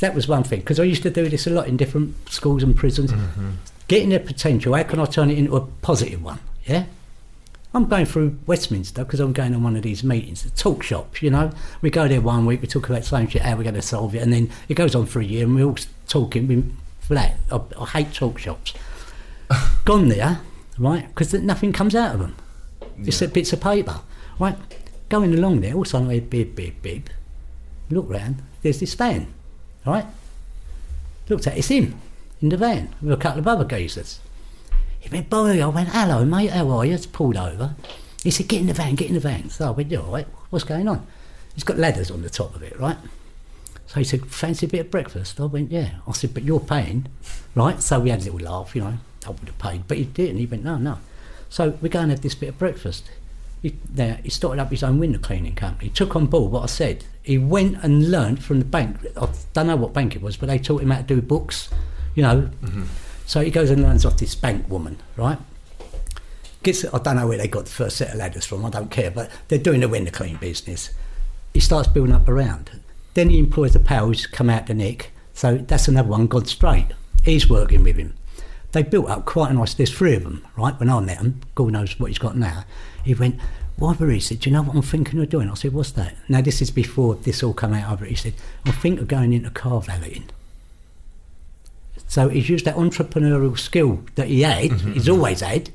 That 0.00 0.14
was 0.14 0.26
one 0.26 0.42
thing, 0.42 0.60
because 0.60 0.80
I 0.80 0.84
used 0.84 1.02
to 1.04 1.10
do 1.10 1.28
this 1.28 1.46
a 1.46 1.50
lot 1.50 1.68
in 1.68 1.76
different 1.76 2.28
schools 2.28 2.64
and 2.64 2.74
prisons. 2.74 3.12
Mm-hmm. 3.12 3.50
Getting 3.86 4.08
their 4.08 4.20
potential, 4.20 4.74
how 4.74 4.82
can 4.82 4.98
I 4.98 5.04
turn 5.04 5.30
it 5.30 5.38
into 5.38 5.54
a 5.54 5.60
positive 5.60 6.24
one? 6.24 6.40
Yeah? 6.64 6.86
I'm 7.74 7.86
going 7.86 8.04
through 8.04 8.38
Westminster 8.46 9.04
because 9.04 9.20
I'm 9.20 9.32
going 9.32 9.54
on 9.54 9.62
one 9.62 9.76
of 9.76 9.82
these 9.82 10.04
meetings, 10.04 10.42
the 10.42 10.50
talk 10.50 10.82
shops, 10.82 11.22
you 11.22 11.30
know. 11.30 11.50
We 11.80 11.88
go 11.88 12.06
there 12.06 12.20
one 12.20 12.44
week, 12.44 12.60
we 12.60 12.68
talk 12.68 12.88
about 12.88 13.02
the 13.02 13.08
same 13.08 13.28
shit, 13.28 13.42
how 13.42 13.56
we're 13.56 13.62
going 13.62 13.74
to 13.74 13.82
solve 13.82 14.14
it, 14.14 14.22
and 14.22 14.32
then 14.32 14.50
it 14.68 14.74
goes 14.74 14.94
on 14.94 15.06
for 15.06 15.20
a 15.20 15.24
year 15.24 15.44
and 15.44 15.54
we're 15.54 15.64
all 15.64 15.76
talking 16.06 16.46
we, 16.48 16.64
that. 17.08 17.36
I, 17.50 17.60
I 17.78 17.86
hate 17.86 18.12
talk 18.12 18.38
shops. 18.38 18.74
Gone 19.84 20.08
there, 20.08 20.40
right, 20.78 21.08
because 21.08 21.32
nothing 21.32 21.72
comes 21.72 21.94
out 21.94 22.14
of 22.14 22.20
them. 22.20 22.36
It's 22.98 23.20
the 23.20 23.28
bits 23.28 23.52
of 23.54 23.60
paper, 23.60 24.00
right? 24.38 24.56
Going 25.08 25.32
along 25.34 25.62
there, 25.62 25.72
all 25.74 25.80
of 25.80 25.86
a 25.86 25.90
sudden 25.90 26.28
bib, 26.28 26.54
bib, 26.54 26.82
bib. 26.82 27.08
Look 27.90 28.08
round, 28.08 28.42
there's 28.62 28.80
this 28.80 28.94
van, 28.94 29.32
right? 29.86 30.06
Looked 31.28 31.46
at 31.46 31.54
it, 31.54 31.60
it's 31.60 31.68
him 31.68 31.98
in 32.42 32.50
the 32.50 32.56
van 32.58 32.94
with 33.00 33.12
a 33.12 33.16
couple 33.16 33.40
of 33.40 33.48
other 33.48 33.64
geezers. 33.64 34.20
He 35.02 35.08
went 35.08 35.28
by, 35.28 35.58
I 35.58 35.66
went, 35.66 35.88
hello 35.88 36.24
mate, 36.24 36.50
how 36.50 36.70
are 36.70 36.86
you? 36.86 36.94
It's 36.94 37.06
pulled 37.06 37.36
over. 37.36 37.74
He 38.22 38.30
said, 38.30 38.46
get 38.46 38.60
in 38.60 38.68
the 38.68 38.72
van, 38.72 38.94
get 38.94 39.08
in 39.08 39.14
the 39.14 39.20
van. 39.20 39.50
So 39.50 39.66
I 39.66 39.70
went, 39.70 39.90
you 39.90 40.00
all 40.00 40.12
right? 40.12 40.28
What's 40.50 40.64
going 40.64 40.86
on? 40.86 41.04
He's 41.54 41.64
got 41.64 41.76
ladders 41.76 42.08
on 42.10 42.22
the 42.22 42.30
top 42.30 42.54
of 42.54 42.62
it, 42.62 42.78
right? 42.78 42.96
So 43.88 43.98
he 43.98 44.04
said, 44.04 44.24
fancy 44.26 44.66
a 44.66 44.68
bit 44.68 44.80
of 44.82 44.90
breakfast? 44.92 45.40
I 45.40 45.46
went, 45.46 45.72
yeah. 45.72 45.96
I 46.06 46.12
said, 46.12 46.32
but 46.32 46.44
you're 46.44 46.60
paying, 46.60 47.06
right? 47.56 47.82
So 47.82 47.98
we 47.98 48.10
had 48.10 48.20
a 48.20 48.30
little 48.30 48.38
laugh, 48.38 48.76
you 48.76 48.82
know. 48.82 48.98
I 49.26 49.30
would 49.30 49.40
have 49.40 49.58
paid, 49.58 49.88
but 49.88 49.98
he 49.98 50.04
didn't. 50.04 50.38
He 50.38 50.46
went, 50.46 50.62
no, 50.62 50.78
no. 50.78 50.98
So 51.48 51.70
we 51.82 51.88
go 51.88 52.00
and 52.00 52.10
have 52.12 52.20
this 52.20 52.36
bit 52.36 52.50
of 52.50 52.58
breakfast. 52.58 53.10
He, 53.60 53.76
there, 53.88 54.20
he 54.22 54.30
started 54.30 54.62
up 54.62 54.70
his 54.70 54.84
own 54.84 55.00
window 55.00 55.18
cleaning 55.18 55.56
company. 55.56 55.88
He 55.88 55.90
took 55.90 56.14
on 56.14 56.26
board 56.26 56.52
what 56.52 56.62
I 56.62 56.66
said. 56.66 57.04
He 57.24 57.38
went 57.38 57.82
and 57.82 58.10
learned 58.10 58.42
from 58.42 58.60
the 58.60 58.64
bank. 58.64 58.98
I 59.20 59.28
don't 59.52 59.66
know 59.66 59.76
what 59.76 59.92
bank 59.92 60.14
it 60.14 60.22
was, 60.22 60.36
but 60.36 60.46
they 60.46 60.58
taught 60.58 60.82
him 60.82 60.90
how 60.90 60.98
to 60.98 61.02
do 61.02 61.20
books, 61.20 61.68
you 62.14 62.22
know. 62.22 62.50
Mm-hmm. 62.62 62.84
So 63.32 63.40
he 63.40 63.50
goes 63.50 63.70
and 63.70 63.82
learns 63.82 64.04
off 64.04 64.18
this 64.18 64.34
bank 64.34 64.68
woman, 64.68 64.98
right? 65.16 65.38
Gets, 66.62 66.84
I 66.84 66.98
don't 66.98 67.16
know 67.16 67.26
where 67.26 67.38
they 67.38 67.48
got 67.48 67.64
the 67.64 67.70
first 67.70 67.96
set 67.96 68.10
of 68.10 68.16
ladders 68.16 68.44
from, 68.44 68.62
I 68.62 68.68
don't 68.68 68.90
care, 68.90 69.10
but 69.10 69.30
they're 69.48 69.58
doing 69.58 69.80
the 69.80 69.88
window 69.88 70.10
clean 70.10 70.36
business. 70.36 70.90
He 71.54 71.60
starts 71.60 71.88
building 71.88 72.14
up 72.14 72.28
around. 72.28 72.78
Then 73.14 73.30
he 73.30 73.38
employs 73.38 73.72
the 73.72 73.78
pals, 73.78 74.26
come 74.26 74.50
out 74.50 74.66
the 74.66 74.74
nick. 74.74 75.12
So 75.32 75.56
that's 75.56 75.88
another 75.88 76.10
one 76.10 76.26
gone 76.26 76.44
straight. 76.44 76.88
He's 77.24 77.48
working 77.48 77.82
with 77.84 77.96
him. 77.96 78.12
They 78.72 78.82
built 78.82 79.08
up 79.08 79.24
quite 79.24 79.50
a 79.50 79.54
nice, 79.54 79.72
there's 79.72 79.90
three 79.90 80.14
of 80.14 80.24
them, 80.24 80.46
right? 80.54 80.78
When 80.78 80.90
I 80.90 81.00
met 81.00 81.16
him, 81.16 81.40
God 81.54 81.72
knows 81.72 81.98
what 81.98 82.08
he's 82.08 82.18
got 82.18 82.36
now. 82.36 82.66
He 83.02 83.14
went, 83.14 83.40
why 83.76 83.94
were 83.94 84.10
he? 84.10 84.20
said, 84.20 84.40
do 84.40 84.50
you 84.50 84.56
know 84.56 84.62
what 84.62 84.76
I'm 84.76 84.82
thinking 84.82 85.18
of 85.22 85.30
doing? 85.30 85.48
I 85.48 85.54
said, 85.54 85.72
what's 85.72 85.92
that? 85.92 86.16
Now, 86.28 86.42
this 86.42 86.60
is 86.60 86.70
before 86.70 87.14
this 87.14 87.42
all 87.42 87.54
come 87.54 87.72
out 87.72 87.94
of 87.94 88.02
it. 88.02 88.10
He 88.10 88.14
said, 88.14 88.34
I 88.66 88.72
think 88.72 89.00
of 89.00 89.08
going 89.08 89.32
into 89.32 89.48
car 89.48 89.80
valeting. 89.80 90.28
So 92.12 92.28
he's 92.28 92.50
used 92.50 92.66
that 92.66 92.76
entrepreneurial 92.76 93.58
skill 93.58 94.00
that 94.16 94.28
he 94.28 94.42
had, 94.42 94.72
mm-hmm, 94.72 94.92
he's 94.92 95.04
mm-hmm. 95.04 95.14
always 95.14 95.40
had, 95.40 95.70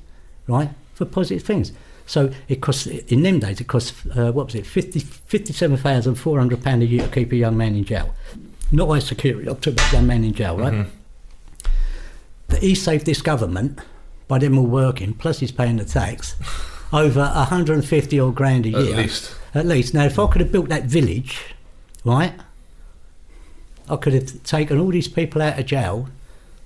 right, 0.45 0.69
for 0.93 1.03
positive 1.05 1.41
things. 1.41 1.71
So 2.05 2.31
it 2.47 2.61
costs, 2.61 2.85
in 2.85 3.23
them 3.23 3.39
days, 3.39 3.59
it 3.59 3.67
costs, 3.67 4.05
uh, 4.15 4.31
what 4.31 4.45
was 4.45 4.53
it, 4.53 4.67
50, 4.67 4.99
£57,400 4.99 6.81
a 6.83 6.85
year 6.85 7.07
to 7.07 7.11
keep 7.11 7.31
a 7.31 7.37
young 7.37 7.57
man 7.57 7.73
in 7.73 7.85
jail. 7.85 8.13
Not 8.71 8.87
high 8.87 8.99
security, 8.99 9.49
up 9.49 9.61
to 9.61 9.71
a 9.71 9.91
young 9.91 10.05
man 10.05 10.23
in 10.23 10.33
jail, 10.35 10.55
right? 10.59 10.73
Mm-hmm. 10.73 11.69
But 12.49 12.59
he 12.61 12.75
saved 12.75 13.07
this 13.07 13.23
government 13.23 13.79
by 14.27 14.37
them 14.37 14.59
all 14.59 14.67
working, 14.67 15.15
plus 15.15 15.39
he's 15.39 15.51
paying 15.51 15.77
the 15.77 15.85
tax, 15.85 16.35
over 16.93 17.21
150 17.21 18.19
odd 18.19 18.35
grand 18.35 18.67
a 18.67 18.69
year. 18.69 18.91
At 18.91 18.97
least. 18.97 19.35
At 19.55 19.65
least. 19.65 19.95
Now, 19.95 20.03
if 20.03 20.19
I 20.19 20.27
could 20.27 20.41
have 20.41 20.51
built 20.51 20.69
that 20.69 20.83
village, 20.83 21.55
right, 22.05 22.35
I 23.89 23.95
could 23.95 24.13
have 24.13 24.43
taken 24.43 24.79
all 24.79 24.89
these 24.89 25.07
people 25.07 25.41
out 25.41 25.57
of 25.57 25.65
jail, 25.65 26.09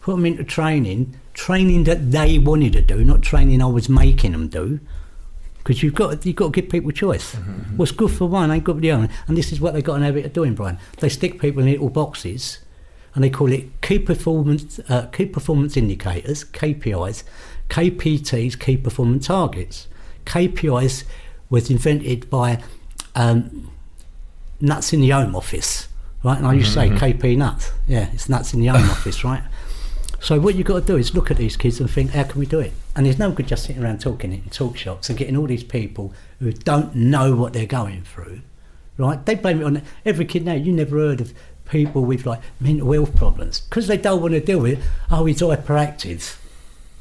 put 0.01 0.15
them 0.15 0.25
into 0.25 0.43
training, 0.43 1.15
training 1.33 1.85
that 1.85 2.11
they 2.11 2.37
wanted 2.37 2.73
to 2.73 2.81
do, 2.81 3.03
not 3.05 3.21
training 3.21 3.61
I 3.61 3.67
was 3.67 3.87
making 3.87 4.33
them 4.33 4.47
do. 4.47 4.79
Because 5.59 5.83
you've 5.83 5.93
got 5.93 6.25
you've 6.25 6.35
got 6.35 6.53
to 6.53 6.61
give 6.61 6.71
people 6.71 6.89
choice. 6.89 7.35
What's 7.75 7.91
good 7.91 8.09
for 8.09 8.25
one 8.25 8.49
ain't 8.49 8.63
good 8.63 8.77
for 8.77 8.81
the 8.81 8.89
other. 8.91 9.09
And 9.27 9.37
this 9.37 9.51
is 9.51 9.61
what 9.61 9.75
they've 9.75 9.83
got 9.83 9.97
an 9.97 10.01
habit 10.01 10.25
of 10.25 10.33
doing, 10.33 10.55
Brian. 10.55 10.79
They 10.97 11.07
stick 11.07 11.39
people 11.39 11.61
in 11.61 11.69
little 11.69 11.89
boxes, 11.89 12.59
and 13.13 13.23
they 13.23 13.29
call 13.29 13.51
it 13.51 13.79
key 13.81 13.99
performance 13.99 14.79
uh, 14.89 15.05
key 15.13 15.27
performance 15.27 15.77
indicators 15.77 16.45
(KPIs), 16.45 17.23
KPTs, 17.69 18.59
key 18.59 18.75
performance 18.75 19.27
targets. 19.27 19.87
KPIs 20.25 21.03
was 21.51 21.69
invented 21.69 22.27
by 22.31 22.63
um, 23.13 23.69
nuts 24.59 24.93
in 24.93 25.01
the 25.01 25.09
home 25.09 25.35
office, 25.35 25.89
right? 26.23 26.39
And 26.39 26.47
I 26.47 26.53
used 26.53 26.69
to 26.69 26.73
say 26.73 26.89
KP 26.89 27.37
nuts. 27.37 27.71
Yeah, 27.87 28.09
it's 28.13 28.29
nuts 28.29 28.55
in 28.55 28.61
the 28.61 28.67
home 28.67 28.89
office, 28.89 29.23
right? 29.23 29.43
So 30.21 30.39
what 30.39 30.53
you've 30.53 30.67
got 30.67 30.81
to 30.81 30.85
do 30.85 30.97
is 30.97 31.15
look 31.15 31.31
at 31.31 31.37
these 31.37 31.57
kids 31.57 31.79
and 31.79 31.89
think, 31.89 32.11
how 32.11 32.23
can 32.23 32.39
we 32.39 32.45
do 32.45 32.59
it? 32.59 32.73
And 32.95 33.07
there's 33.07 33.17
no 33.17 33.31
good 33.31 33.47
just 33.47 33.65
sitting 33.65 33.83
around 33.83 34.01
talking 34.01 34.31
in 34.31 34.43
talk 34.51 34.77
shops 34.77 35.09
and 35.09 35.17
getting 35.17 35.35
all 35.35 35.47
these 35.47 35.63
people 35.63 36.13
who 36.39 36.51
don't 36.51 36.95
know 36.95 37.35
what 37.35 37.53
they're 37.53 37.65
going 37.65 38.03
through, 38.03 38.41
right? 38.97 39.25
They 39.25 39.33
blame 39.33 39.61
it 39.61 39.65
on 39.65 39.81
every 40.05 40.25
kid 40.25 40.45
now. 40.45 40.53
You 40.53 40.73
never 40.73 40.97
heard 40.97 41.21
of 41.21 41.33
people 41.65 42.05
with 42.05 42.27
like 42.27 42.39
mental 42.59 42.91
health 42.91 43.15
problems 43.15 43.61
because 43.61 43.87
they 43.87 43.97
don't 43.97 44.21
want 44.21 44.35
to 44.35 44.39
deal 44.39 44.59
with 44.59 44.77
it. 44.77 44.85
Oh, 45.09 45.25
he's 45.25 45.41
hyperactive. 45.41 46.37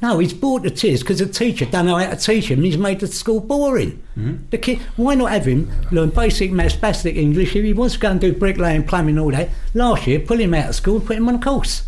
No, 0.01 0.19
he's 0.19 0.33
bored 0.33 0.63
to 0.63 0.71
tears 0.71 1.01
because 1.01 1.19
the 1.19 1.27
teacher 1.27 1.67
don't 1.67 1.85
know 1.85 1.99
how 1.99 2.09
to 2.09 2.17
teach 2.17 2.51
him 2.51 2.61
and 2.61 2.67
he's 2.67 2.79
made 2.79 3.01
the 3.01 3.07
school 3.07 3.41
boring. 3.41 4.03
Mm-hmm. 4.17 4.49
The 4.49 4.57
kid, 4.57 4.79
why 4.97 5.15
not 5.15 5.31
have 5.31 5.45
him 5.45 5.71
learn 5.91 6.09
basic 6.09 6.53
maths, 6.53 6.75
basic 6.75 7.17
English? 7.17 7.55
If 7.55 7.65
he 7.65 7.75
wants 7.75 7.97
to 7.97 8.01
go 8.01 8.13
and 8.13 8.21
do 8.21 8.33
bricklaying, 8.33 8.85
plumbing, 8.85 9.19
all 9.19 9.31
that, 9.33 9.51
last 9.75 10.07
year, 10.07 10.21
pull 10.21 10.39
him 10.39 10.55
out 10.55 10.71
of 10.71 10.75
school 10.75 10.97
and 10.97 11.07
put 11.07 11.19
him 11.19 11.29
on 11.29 11.35
a 11.35 11.39
course. 11.39 11.83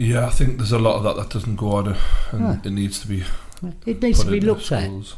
Yeah, 0.00 0.26
I 0.26 0.30
think 0.30 0.58
there's 0.58 0.70
a 0.72 0.78
lot 0.78 0.94
of 0.96 1.02
that 1.02 1.16
that 1.16 1.30
doesn't 1.30 1.56
go 1.56 1.72
on, 1.72 1.88
and 2.30 2.40
Huh. 2.40 2.56
it 2.62 2.70
needs 2.70 3.00
to 3.00 3.08
be 3.08 3.24
It 3.84 4.00
needs 4.00 4.18
put 4.20 4.26
to 4.26 4.30
be 4.30 4.40
looked 4.40 4.70
at. 4.70 4.84
schools. 4.84 5.16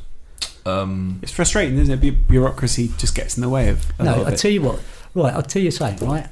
Um, 0.64 1.18
It's 1.22 1.32
frustrating, 1.32 1.78
isn't 1.78 1.92
it? 1.92 2.00
Bu- 2.00 2.12
Bureaucracy 2.28 2.90
just 2.96 3.14
gets 3.14 3.36
in 3.36 3.42
the 3.42 3.50
way 3.50 3.68
of 3.68 3.84
a 3.98 4.04
No, 4.04 4.24
I'll 4.24 4.36
tell 4.36 4.50
you 4.50 4.62
what. 4.62 4.80
Right, 5.14 5.34
I'll 5.34 5.42
tell 5.42 5.60
you 5.62 5.70
something, 5.70 6.08
right? 6.08 6.28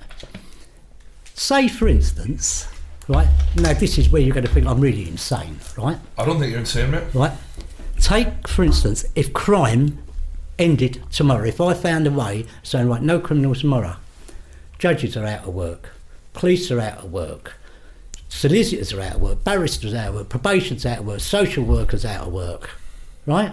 Say, 1.35 1.69
for 1.69 1.89
instance, 1.89 2.67
right? 3.07 3.29
Now, 3.57 3.75
this 3.75 3.99
is 3.99 4.09
where 4.09 4.23
you're 4.23 4.35
going 4.35 4.47
to 4.47 4.53
think 4.53 4.67
I'm 4.67 4.81
really 4.81 5.07
insane, 5.09 5.61
right? 5.77 5.99
I 6.17 6.25
don't 6.25 6.39
think 6.39 6.51
you're 6.53 6.61
insane, 6.61 6.91
mate. 6.91 7.05
Right? 7.13 7.33
Take, 8.01 8.49
for 8.49 8.65
instance, 8.65 9.05
if 9.15 9.33
crime 9.35 9.99
ended 10.59 11.03
tomorrow, 11.11 11.45
if 11.47 11.61
I 11.61 11.75
found 11.75 12.07
a 12.07 12.11
way 12.11 12.47
saying, 12.63 12.89
right, 12.89 13.03
no 13.03 13.21
criminals 13.21 13.61
tomorrow, 13.61 13.97
judges 14.79 15.17
are 15.19 15.27
out 15.27 15.47
of 15.47 15.55
work, 15.55 15.91
police 16.33 16.71
are 16.71 16.81
out 16.81 16.99
of 17.05 17.13
work, 17.13 17.55
solicitors 18.29 18.93
are 18.93 19.01
out 19.01 19.17
of 19.17 19.21
work, 19.21 19.45
barristers 19.45 19.95
are 19.95 19.99
out 19.99 20.09
of 20.09 20.15
work, 20.15 20.29
probation's 20.29 20.87
out 20.87 20.99
of 20.99 21.07
work, 21.07 21.21
social 21.21 21.65
workers 21.65 22.05
out 22.05 22.27
of 22.27 22.33
work, 22.33 22.71
right? 23.27 23.53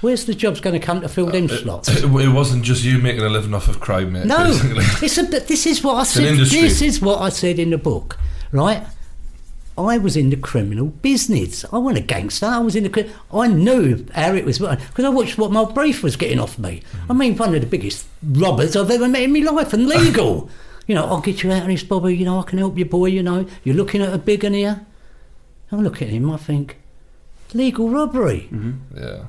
Where's 0.00 0.26
the 0.26 0.34
jobs 0.34 0.60
going 0.60 0.78
to 0.78 0.84
come 0.84 1.00
to 1.00 1.08
fill 1.08 1.26
them 1.26 1.46
uh, 1.46 1.56
slots? 1.56 1.88
It, 1.88 2.04
it 2.04 2.28
wasn't 2.28 2.62
just 2.62 2.84
you 2.84 2.98
making 2.98 3.22
a 3.22 3.28
living 3.30 3.54
off 3.54 3.68
of 3.68 3.80
crime, 3.80 4.12
mate. 4.12 4.26
No, 4.26 4.44
it's 4.46 5.18
a, 5.18 5.22
this 5.22 5.66
is 5.66 5.82
what 5.82 5.94
I 5.94 6.04
said. 6.04 6.36
This 6.36 6.82
is 6.82 7.00
what 7.00 7.22
I 7.22 7.30
said 7.30 7.58
in 7.58 7.70
the 7.70 7.78
book, 7.78 8.18
right? 8.52 8.86
I 9.76 9.98
was 9.98 10.16
in 10.16 10.30
the 10.30 10.36
criminal 10.36 10.86
business. 10.86 11.64
I 11.72 11.78
wasn't 11.78 12.04
a 12.04 12.06
gangster. 12.06 12.46
I 12.46 12.58
was 12.58 12.76
in 12.76 12.84
the. 12.84 13.10
I 13.32 13.48
knew 13.48 14.06
how 14.14 14.34
it 14.34 14.44
was 14.44 14.58
because 14.58 15.04
I 15.04 15.08
watched 15.08 15.36
what 15.36 15.50
my 15.50 15.64
brief 15.64 16.02
was 16.02 16.16
getting 16.16 16.38
off 16.38 16.58
me. 16.58 16.82
Mm. 16.92 17.10
I 17.10 17.12
mean, 17.14 17.36
one 17.36 17.54
of 17.54 17.60
the 17.60 17.66
biggest 17.66 18.06
robbers 18.22 18.76
I've 18.76 18.90
ever 18.90 19.08
met 19.08 19.22
in 19.22 19.32
my 19.32 19.40
life, 19.50 19.72
and 19.72 19.88
legal. 19.88 20.50
you 20.86 20.94
know, 20.94 21.04
I'll 21.06 21.20
get 21.20 21.42
you 21.42 21.50
out 21.52 21.62
of 21.62 21.68
this, 21.68 21.82
Bobby. 21.82 22.16
You 22.16 22.24
know, 22.24 22.40
I 22.40 22.42
can 22.42 22.58
help 22.58 22.76
you, 22.78 22.84
boy. 22.84 23.06
You 23.06 23.22
know, 23.22 23.46
you're 23.62 23.74
looking 23.76 24.02
at 24.02 24.12
a 24.12 24.18
big 24.18 24.42
one 24.44 24.52
here. 24.54 24.84
I 25.72 25.76
look 25.76 26.00
at 26.02 26.08
him. 26.08 26.30
I 26.30 26.36
think 26.36 26.76
legal 27.52 27.88
robbery. 27.90 28.48
Mm-hmm. 28.52 28.96
yeah. 28.98 29.24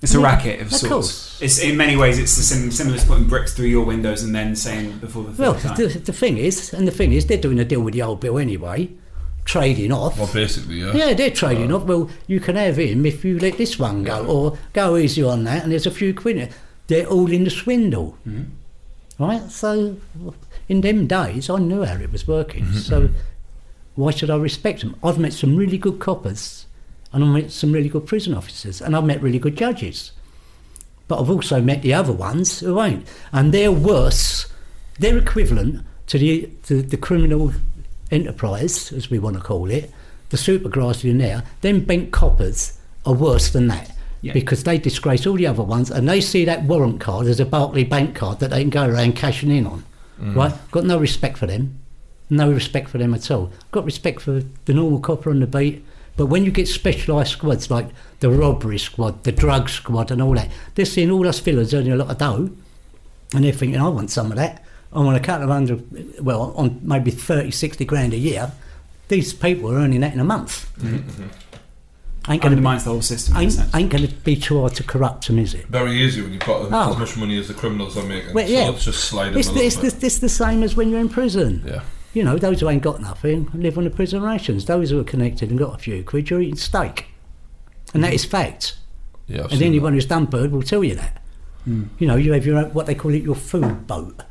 It's 0.00 0.14
a 0.14 0.18
Yeah, 0.18 0.24
racket 0.24 0.60
of 0.60 0.66
of 0.66 0.72
sorts. 0.72 0.88
course. 0.92 1.38
It's 1.42 1.58
in 1.60 1.76
many 1.76 1.96
ways 1.96 2.18
it's 2.18 2.34
the 2.36 2.42
sim- 2.42 2.70
similar 2.72 2.98
to 2.98 3.06
putting 3.06 3.28
bricks 3.28 3.54
through 3.54 3.66
your 3.68 3.84
windows 3.84 4.22
and 4.24 4.34
then 4.34 4.56
saying 4.56 4.98
before 4.98 5.22
the 5.22 5.30
third 5.30 5.38
Well, 5.38 5.54
time. 5.54 5.76
the, 5.76 5.86
the 5.86 6.12
thing 6.12 6.38
is, 6.38 6.74
and 6.74 6.88
the 6.88 6.92
thing 6.92 7.12
is, 7.12 7.26
they're 7.26 7.38
doing 7.38 7.60
a 7.60 7.64
deal 7.64 7.80
with 7.82 7.94
the 7.94 8.02
old 8.02 8.18
bill 8.20 8.38
anyway, 8.38 8.90
trading 9.44 9.92
off. 9.92 10.18
Well, 10.18 10.28
basically, 10.32 10.80
yeah. 10.80 10.92
Yeah, 10.92 11.14
they're 11.14 11.30
trading 11.30 11.70
uh, 11.72 11.76
off. 11.76 11.84
Well, 11.84 12.10
you 12.26 12.40
can 12.40 12.56
have 12.56 12.78
him 12.78 13.06
if 13.06 13.24
you 13.24 13.38
let 13.38 13.58
this 13.58 13.78
one 13.78 14.02
go, 14.02 14.26
or 14.26 14.58
go 14.72 14.96
easy 14.96 15.22
on 15.22 15.44
that, 15.44 15.62
and 15.62 15.70
there's 15.70 15.86
a 15.86 15.90
few 15.92 16.12
quid. 16.12 16.52
They're 16.88 17.06
all 17.06 17.30
in 17.30 17.44
the 17.44 17.50
swindle, 17.50 18.18
mm-hmm. 18.28 19.22
right? 19.22 19.48
So, 19.52 19.96
in 20.72 20.80
them 20.80 21.06
days, 21.06 21.50
I 21.50 21.58
knew 21.58 21.84
how 21.84 21.96
it 21.96 22.10
was 22.10 22.26
working. 22.26 22.64
Mm-hmm, 22.64 22.78
so, 22.78 23.02
mm-hmm. 23.02 23.16
why 23.94 24.10
should 24.10 24.30
I 24.30 24.36
respect 24.36 24.80
them? 24.80 24.96
I've 25.04 25.18
met 25.18 25.34
some 25.34 25.54
really 25.54 25.76
good 25.76 26.00
coppers, 26.00 26.66
and 27.12 27.22
I've 27.22 27.30
met 27.30 27.52
some 27.52 27.72
really 27.72 27.90
good 27.90 28.06
prison 28.06 28.34
officers, 28.34 28.80
and 28.80 28.96
I've 28.96 29.04
met 29.04 29.22
really 29.22 29.38
good 29.38 29.56
judges. 29.56 30.12
But 31.08 31.20
I've 31.20 31.30
also 31.30 31.60
met 31.60 31.82
the 31.82 31.92
other 31.92 32.12
ones 32.12 32.60
who 32.60 32.80
ain't, 32.80 33.06
and 33.32 33.52
they're 33.52 33.70
worse. 33.70 34.50
They're 34.98 35.18
equivalent 35.18 35.84
to 36.06 36.18
the 36.18 36.48
to 36.64 36.80
the 36.80 36.96
criminal 36.96 37.52
enterprise, 38.10 38.92
as 38.92 39.10
we 39.10 39.18
want 39.18 39.36
to 39.36 39.42
call 39.42 39.70
it, 39.70 39.90
the 40.30 40.38
supergrass 40.38 41.04
in 41.08 41.18
there. 41.18 41.42
Them 41.60 41.84
bent 41.84 42.12
coppers 42.12 42.78
are 43.04 43.14
worse 43.14 43.50
than 43.50 43.66
that. 43.68 43.94
Yeah. 44.22 44.32
Because 44.32 44.64
they 44.64 44.78
disgrace 44.78 45.26
all 45.26 45.34
the 45.34 45.48
other 45.48 45.64
ones 45.64 45.90
and 45.90 46.08
they 46.08 46.20
see 46.20 46.44
that 46.44 46.62
warrant 46.62 47.00
card 47.00 47.26
as 47.26 47.40
a 47.40 47.44
Barclay 47.44 47.82
bank 47.82 48.14
card 48.14 48.38
that 48.38 48.50
they 48.50 48.60
can 48.60 48.70
go 48.70 48.86
around 48.86 49.16
cashing 49.16 49.50
in 49.50 49.66
on. 49.66 49.84
Mm. 50.22 50.36
Right? 50.36 50.54
Got 50.70 50.84
no 50.84 50.98
respect 50.98 51.36
for 51.36 51.46
them. 51.46 51.78
No 52.30 52.50
respect 52.50 52.88
for 52.88 52.98
them 52.98 53.12
at 53.12 53.30
all. 53.30 53.50
Got 53.72 53.84
respect 53.84 54.22
for 54.22 54.42
the 54.64 54.72
normal 54.72 55.00
copper 55.00 55.30
on 55.30 55.40
the 55.40 55.46
beat. 55.46 55.84
But 56.16 56.26
when 56.26 56.44
you 56.44 56.50
get 56.50 56.68
specialised 56.68 57.32
squads 57.32 57.70
like 57.70 57.88
the 58.20 58.30
robbery 58.30 58.78
squad, 58.78 59.24
the 59.24 59.32
drug 59.32 59.68
squad, 59.68 60.10
and 60.10 60.22
all 60.22 60.34
that, 60.34 60.50
they're 60.74 60.84
seeing 60.84 61.10
all 61.10 61.26
us 61.26 61.40
fillers 61.40 61.74
earning 61.74 61.92
a 61.92 61.96
lot 61.96 62.10
of 62.10 62.18
dough, 62.18 62.50
and 63.34 63.44
they're 63.44 63.52
thinking, 63.52 63.80
I 63.80 63.88
want 63.88 64.10
some 64.10 64.30
of 64.30 64.36
that. 64.36 64.64
I 64.92 65.00
want 65.00 65.16
a 65.16 65.20
couple 65.20 65.44
of 65.44 65.50
hundred, 65.50 66.20
well, 66.22 66.52
on 66.54 66.80
maybe 66.82 67.10
30, 67.10 67.50
60 67.50 67.84
grand 67.86 68.12
a 68.12 68.18
year. 68.18 68.52
These 69.08 69.32
people 69.32 69.72
are 69.72 69.76
earning 69.76 70.00
that 70.00 70.12
in 70.12 70.20
a 70.20 70.24
month. 70.24 70.70
Mm-hmm. 70.78 71.24
Ain't 72.28 72.40
going 72.40 72.52
to 72.52 72.56
undermines 72.56 72.84
the 72.84 72.90
whole 72.90 73.02
system. 73.02 73.36
in 73.36 73.40
a 73.40 73.42
ain't, 73.42 73.74
ain't 73.74 73.90
going 73.90 74.06
to 74.06 74.14
be 74.14 74.36
too 74.36 74.60
hard 74.60 74.74
to 74.76 74.84
corrupt 74.84 75.26
them, 75.26 75.40
is 75.40 75.54
it? 75.54 75.66
Very 75.66 75.92
easy 76.00 76.22
when 76.22 76.32
you've 76.32 76.44
got 76.44 76.68
Oh. 76.70 76.92
as 76.92 76.98
much 76.98 77.16
money 77.16 77.36
as 77.36 77.48
the 77.48 77.54
criminals 77.54 77.96
are 77.96 78.04
making. 78.04 78.32
Well, 78.32 78.46
so 78.46 78.52
yeah. 78.52 78.68
let's 78.68 78.84
just 78.84 79.04
slide 79.04 79.30
them 79.30 79.38
It's, 79.38 79.48
a 79.48 79.52
the, 79.52 79.64
it's, 79.64 79.76
little 79.82 79.98
the, 79.98 80.06
it's 80.06 80.18
the 80.20 80.28
same 80.28 80.62
as 80.62 80.76
when 80.76 80.88
you're 80.90 81.00
in 81.00 81.08
prison. 81.08 81.64
Yeah. 81.66 81.82
You 82.14 82.22
know, 82.22 82.38
those 82.38 82.60
who 82.60 82.68
ain't 82.68 82.82
got 82.82 83.00
nothing 83.00 83.50
live 83.54 83.76
on 83.76 83.84
the 83.84 83.90
prison 83.90 84.22
rations. 84.22 84.66
Those 84.66 84.90
who 84.90 85.00
are 85.00 85.04
connected 85.04 85.50
and 85.50 85.58
got 85.58 85.74
a 85.74 85.78
few 85.78 86.04
quid, 86.04 86.30
you're 86.30 86.40
eating 86.42 86.56
steak. 86.56 87.06
And 87.92 88.04
that 88.04 88.12
is 88.12 88.24
fact. 88.24 88.76
Yeah. 89.26 89.38
I've 89.44 89.50
And 89.50 89.58
seen 89.58 89.68
anyone 89.68 89.94
who's 89.94 90.06
done 90.06 90.26
bird 90.26 90.52
will 90.52 90.62
tell 90.62 90.84
you 90.84 90.94
that. 90.94 91.22
Hmm. 91.64 91.84
You 91.98 92.06
know, 92.06 92.16
you 92.16 92.32
have 92.34 92.46
your 92.46 92.58
own, 92.58 92.70
what 92.72 92.86
they 92.86 92.94
call 92.94 93.14
it 93.14 93.22
your 93.22 93.34
food 93.34 93.86
boat. 93.88 94.22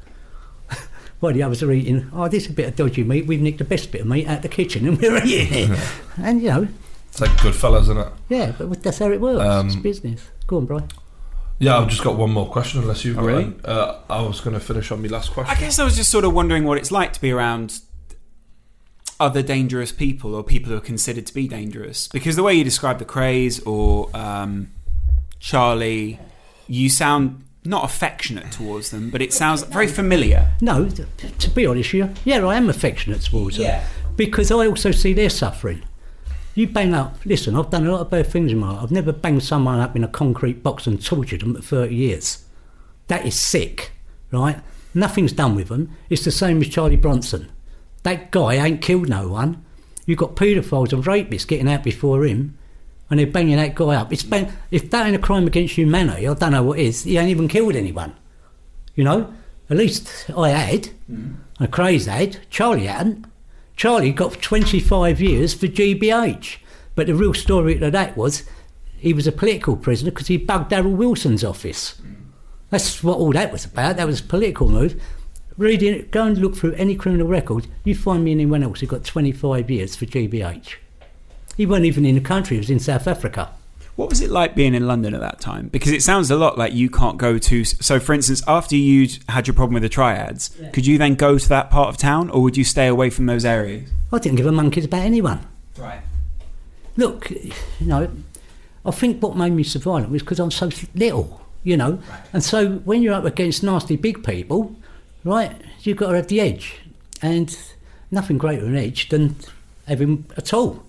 while 1.19 1.33
the 1.33 1.43
others 1.43 1.61
are 1.61 1.71
eating, 1.71 2.09
oh, 2.13 2.27
this 2.29 2.45
is 2.45 2.51
a 2.51 2.53
bit 2.53 2.67
of 2.69 2.75
dodgy 2.77 3.03
meat. 3.03 3.25
We've 3.25 3.41
nicked 3.41 3.57
the 3.57 3.63
best 3.65 3.91
bit 3.91 4.01
of 4.01 4.07
meat 4.07 4.27
out 4.27 4.37
of 4.37 4.41
the 4.43 4.49
kitchen 4.49 4.87
and 4.87 4.97
we're 5.01 5.17
eating 5.25 5.71
it. 5.73 5.79
and, 6.17 6.41
you 6.41 6.47
know, 6.49 6.67
It's 7.11 7.21
like 7.21 7.31
Goodfellas, 7.31 7.81
isn't 7.83 7.97
it? 7.97 8.07
yeah, 8.29 8.53
but 8.57 8.81
that's 8.83 8.99
how 8.99 9.11
it 9.11 9.19
works. 9.21 9.41
Um, 9.41 9.67
it's 9.67 9.75
business. 9.75 10.29
Go 10.47 10.57
on, 10.57 10.65
Brian. 10.65 10.87
Yeah, 11.59 11.77
I've 11.77 11.89
just 11.89 12.03
got 12.03 12.15
one 12.17 12.31
more 12.31 12.49
question, 12.49 12.81
unless 12.81 13.05
you've 13.05 13.17
Oh, 13.19 13.21
got 13.21 13.27
really? 13.27 13.53
Uh, 13.63 13.99
I 14.09 14.21
was 14.23 14.41
going 14.41 14.53
to 14.55 14.59
finish 14.59 14.91
on 14.91 15.01
my 15.01 15.09
last 15.09 15.31
question. 15.31 15.55
I 15.55 15.59
guess 15.59 15.77
I 15.77 15.83
was 15.83 15.95
just 15.95 16.09
sort 16.09 16.25
of 16.25 16.33
wondering 16.33 16.63
what 16.63 16.77
it's 16.79 16.89
like 16.91 17.13
to 17.13 17.21
be 17.21 17.29
around 17.31 17.81
other 19.19 19.43
dangerous 19.43 19.91
people 19.91 20.33
or 20.33 20.43
people 20.43 20.71
who 20.71 20.77
are 20.77 20.81
considered 20.81 21.27
to 21.27 21.33
be 21.33 21.47
dangerous. 21.47 22.07
Because 22.07 22.35
the 22.35 22.43
way 22.43 22.53
you 22.55 22.63
describe 22.63 22.97
the 22.97 23.05
Krays 23.05 23.61
or 23.67 24.09
um, 24.17 24.71
Charlie, 25.39 26.17
you 26.67 26.89
sound 26.89 27.43
not 27.63 27.83
affectionate 27.83 28.51
towards 28.51 28.89
them, 28.89 29.11
but 29.11 29.21
it 29.21 29.31
sounds 29.33 29.61
very 29.63 29.85
familiar. 29.87 30.49
No, 30.61 30.89
to 30.89 31.49
be 31.51 31.65
honest 31.67 31.93
with 31.93 32.01
you, 32.09 32.13
yeah, 32.25 32.43
I 32.43 32.55
am 32.55 32.69
affectionate 32.69 33.21
towards 33.21 33.57
them. 33.57 33.65
Yeah. 33.67 33.85
Because 34.15 34.49
I 34.49 34.65
also 34.65 34.89
see 34.91 35.13
their 35.13 35.29
suffering. 35.29 35.83
You 36.53 36.67
bang 36.67 36.93
up, 36.93 37.17
listen, 37.25 37.55
I've 37.55 37.69
done 37.69 37.87
a 37.87 37.91
lot 37.91 38.01
of 38.01 38.09
bad 38.09 38.27
things 38.27 38.51
in 38.51 38.59
my 38.59 38.71
life. 38.71 38.83
I've 38.83 38.91
never 38.91 39.13
banged 39.13 39.43
someone 39.43 39.79
up 39.79 39.95
in 39.95 40.03
a 40.03 40.07
concrete 40.07 40.61
box 40.61 40.85
and 40.85 41.03
tortured 41.03 41.41
them 41.41 41.55
for 41.55 41.61
30 41.61 41.95
years. 41.95 42.43
That 43.07 43.25
is 43.25 43.39
sick, 43.39 43.91
right? 44.31 44.59
Nothing's 44.93 45.31
done 45.31 45.55
with 45.55 45.69
them. 45.69 45.95
It's 46.09 46.25
the 46.25 46.31
same 46.31 46.61
as 46.61 46.67
Charlie 46.67 46.97
Bronson. 46.97 47.49
That 48.03 48.31
guy 48.31 48.55
ain't 48.55 48.81
killed 48.81 49.07
no 49.07 49.29
one. 49.29 49.63
You've 50.05 50.17
got 50.17 50.35
paedophiles 50.35 50.91
and 50.91 51.03
rapists 51.03 51.47
getting 51.47 51.69
out 51.69 51.83
before 51.83 52.25
him, 52.25 52.57
and 53.09 53.19
they're 53.19 53.27
banging 53.27 53.55
that 53.55 53.75
guy 53.75 53.95
up. 53.95 54.11
It's 54.11 54.23
bang- 54.23 54.51
if 54.71 54.89
that 54.89 55.05
ain't 55.05 55.15
a 55.15 55.19
crime 55.19 55.47
against 55.47 55.75
humanity, 55.75 56.27
I 56.27 56.33
don't 56.33 56.51
know 56.51 56.63
what 56.63 56.79
is. 56.79 57.03
He 57.03 57.17
ain't 57.17 57.29
even 57.29 57.47
killed 57.47 57.75
anyone. 57.75 58.13
You 58.95 59.05
know? 59.05 59.33
At 59.69 59.77
least 59.77 60.29
I 60.35 60.49
had. 60.49 60.89
Mm-hmm. 61.09 61.63
A 61.63 61.67
Krays 61.67 62.07
had. 62.07 62.39
Charlie 62.49 62.87
hadn't. 62.87 63.25
Charlie 63.81 64.11
got 64.11 64.39
25 64.43 65.19
years 65.19 65.55
for 65.55 65.65
GBH. 65.65 66.57
But 66.93 67.07
the 67.07 67.15
real 67.15 67.33
story 67.33 67.81
of 67.81 67.91
that 67.91 68.15
was 68.15 68.43
he 68.95 69.11
was 69.11 69.25
a 69.25 69.31
political 69.31 69.75
prisoner 69.75 70.11
because 70.11 70.27
he 70.27 70.37
bugged 70.37 70.71
Harold 70.71 70.99
Wilson's 70.99 71.43
office. 71.43 71.99
That's 72.69 73.03
what 73.03 73.17
all 73.17 73.31
that 73.31 73.51
was 73.51 73.65
about. 73.65 73.97
That 73.97 74.05
was 74.05 74.19
a 74.19 74.23
political 74.23 74.69
move. 74.69 75.01
Reading 75.57 75.95
it, 75.95 76.11
go 76.11 76.27
and 76.27 76.37
look 76.37 76.55
through 76.55 76.73
any 76.73 76.93
criminal 76.93 77.25
record. 77.25 77.65
You 77.83 77.95
find 77.95 78.23
me 78.23 78.33
anyone 78.33 78.61
else 78.61 78.81
who 78.81 78.85
got 78.85 79.03
25 79.03 79.71
years 79.71 79.95
for 79.95 80.05
GBH. 80.05 80.75
He 81.57 81.65
wasn't 81.65 81.87
even 81.87 82.05
in 82.05 82.13
the 82.13 82.21
country, 82.21 82.57
he 82.57 82.61
was 82.61 82.69
in 82.69 82.77
South 82.77 83.07
Africa. 83.07 83.49
What 84.01 84.09
was 84.09 84.19
it 84.19 84.31
like 84.31 84.55
being 84.55 84.73
in 84.73 84.87
London 84.87 85.13
at 85.13 85.21
that 85.21 85.39
time? 85.39 85.67
Because 85.67 85.91
it 85.91 86.01
sounds 86.01 86.31
a 86.31 86.35
lot 86.35 86.57
like 86.57 86.73
you 86.73 86.89
can't 86.89 87.19
go 87.19 87.37
to. 87.37 87.63
So, 87.63 87.99
for 87.99 88.13
instance, 88.13 88.41
after 88.47 88.75
you'd 88.75 89.19
had 89.29 89.45
your 89.45 89.53
problem 89.53 89.75
with 89.75 89.83
the 89.83 89.89
triads, 89.89 90.49
could 90.73 90.87
you 90.87 90.97
then 90.97 91.13
go 91.13 91.37
to 91.37 91.49
that 91.49 91.69
part 91.69 91.87
of 91.89 91.97
town, 91.97 92.31
or 92.31 92.41
would 92.41 92.57
you 92.57 92.63
stay 92.63 92.87
away 92.87 93.11
from 93.11 93.27
those 93.27 93.45
areas? 93.45 93.91
I 94.11 94.17
didn't 94.17 94.37
give 94.37 94.47
a 94.47 94.51
monkey's 94.51 94.85
about 94.85 95.01
anyone. 95.01 95.45
Right. 95.77 96.01
look, 96.97 97.29
you 97.29 97.51
know, 97.81 98.09
I 98.83 98.89
think 98.89 99.21
what 99.21 99.37
made 99.37 99.51
me 99.51 99.61
so 99.61 99.79
violent 99.79 100.09
was 100.09 100.23
because 100.23 100.39
I'm 100.39 100.49
so 100.49 100.71
little, 100.95 101.39
you 101.63 101.77
know. 101.77 101.99
And 102.33 102.43
so 102.43 102.77
when 102.77 103.03
you're 103.03 103.13
up 103.13 103.25
against 103.25 103.61
nasty 103.61 103.97
big 103.97 104.23
people, 104.23 104.75
right, 105.23 105.55
you've 105.81 105.97
got 105.97 106.09
to 106.09 106.15
have 106.15 106.27
the 106.27 106.41
edge. 106.41 106.79
And 107.21 107.55
nothing 108.09 108.39
greater 108.39 108.65
an 108.65 108.77
edge 108.77 109.09
than 109.09 109.35
having 109.87 110.25
a 110.35 110.41
tool. 110.41 110.83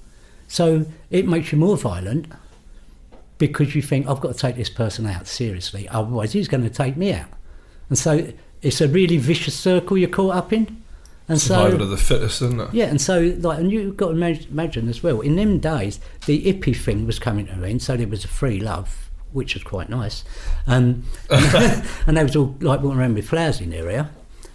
So 0.49 0.87
it 1.11 1.29
makes 1.29 1.53
you 1.53 1.59
more 1.59 1.77
violent 1.77 2.33
because 3.43 3.75
you 3.75 3.83
think, 3.83 4.07
I've 4.07 4.21
got 4.21 4.33
to 4.33 4.39
take 4.39 4.55
this 4.55 4.71
person 4.71 5.05
out 5.05 5.27
seriously, 5.27 5.89
otherwise 5.89 6.33
he's 6.33 6.47
going 6.47 6.63
to 6.63 6.71
take 6.71 6.97
me 6.97 7.13
out. 7.13 7.27
And 7.89 7.99
so 7.99 8.33
it's 8.63 8.81
a 8.81 8.87
really 8.87 9.17
vicious 9.17 9.59
circle 9.59 9.99
you're 9.99 10.09
caught 10.09 10.37
up 10.37 10.53
in. 10.53 10.81
And 11.27 11.41
so, 11.41 11.67
of 11.67 11.91
the 11.91 11.97
fittest, 11.97 12.41
isn't 12.41 12.61
it? 12.61 12.69
yeah, 12.73 12.85
and 12.85 13.01
so 13.01 13.35
like, 13.41 13.59
and 13.59 13.73
you've 13.73 13.97
got 13.97 14.11
to 14.11 14.13
imagine, 14.13 14.49
imagine 14.49 14.89
as 14.89 15.03
well. 15.03 15.21
In 15.23 15.35
them 15.35 15.59
days, 15.59 15.99
the 16.27 16.41
hippie 16.41 16.77
thing 16.77 17.05
was 17.05 17.19
coming 17.19 17.47
to 17.47 17.53
an 17.53 17.65
end, 17.65 17.83
so 17.83 17.97
there 17.97 18.07
was 18.07 18.25
a 18.25 18.29
free 18.29 18.61
love, 18.61 19.11
which 19.33 19.55
was 19.55 19.65
quite 19.65 19.89
nice. 19.89 20.23
Um, 20.69 21.03
and 21.31 22.17
they 22.17 22.23
was 22.23 22.37
all 22.37 22.55
like 22.61 22.81
walking 22.81 23.01
around 23.01 23.15
with 23.15 23.29
flowers 23.29 23.61
in 23.61 23.71
their 23.71 23.91
hair, 23.91 24.11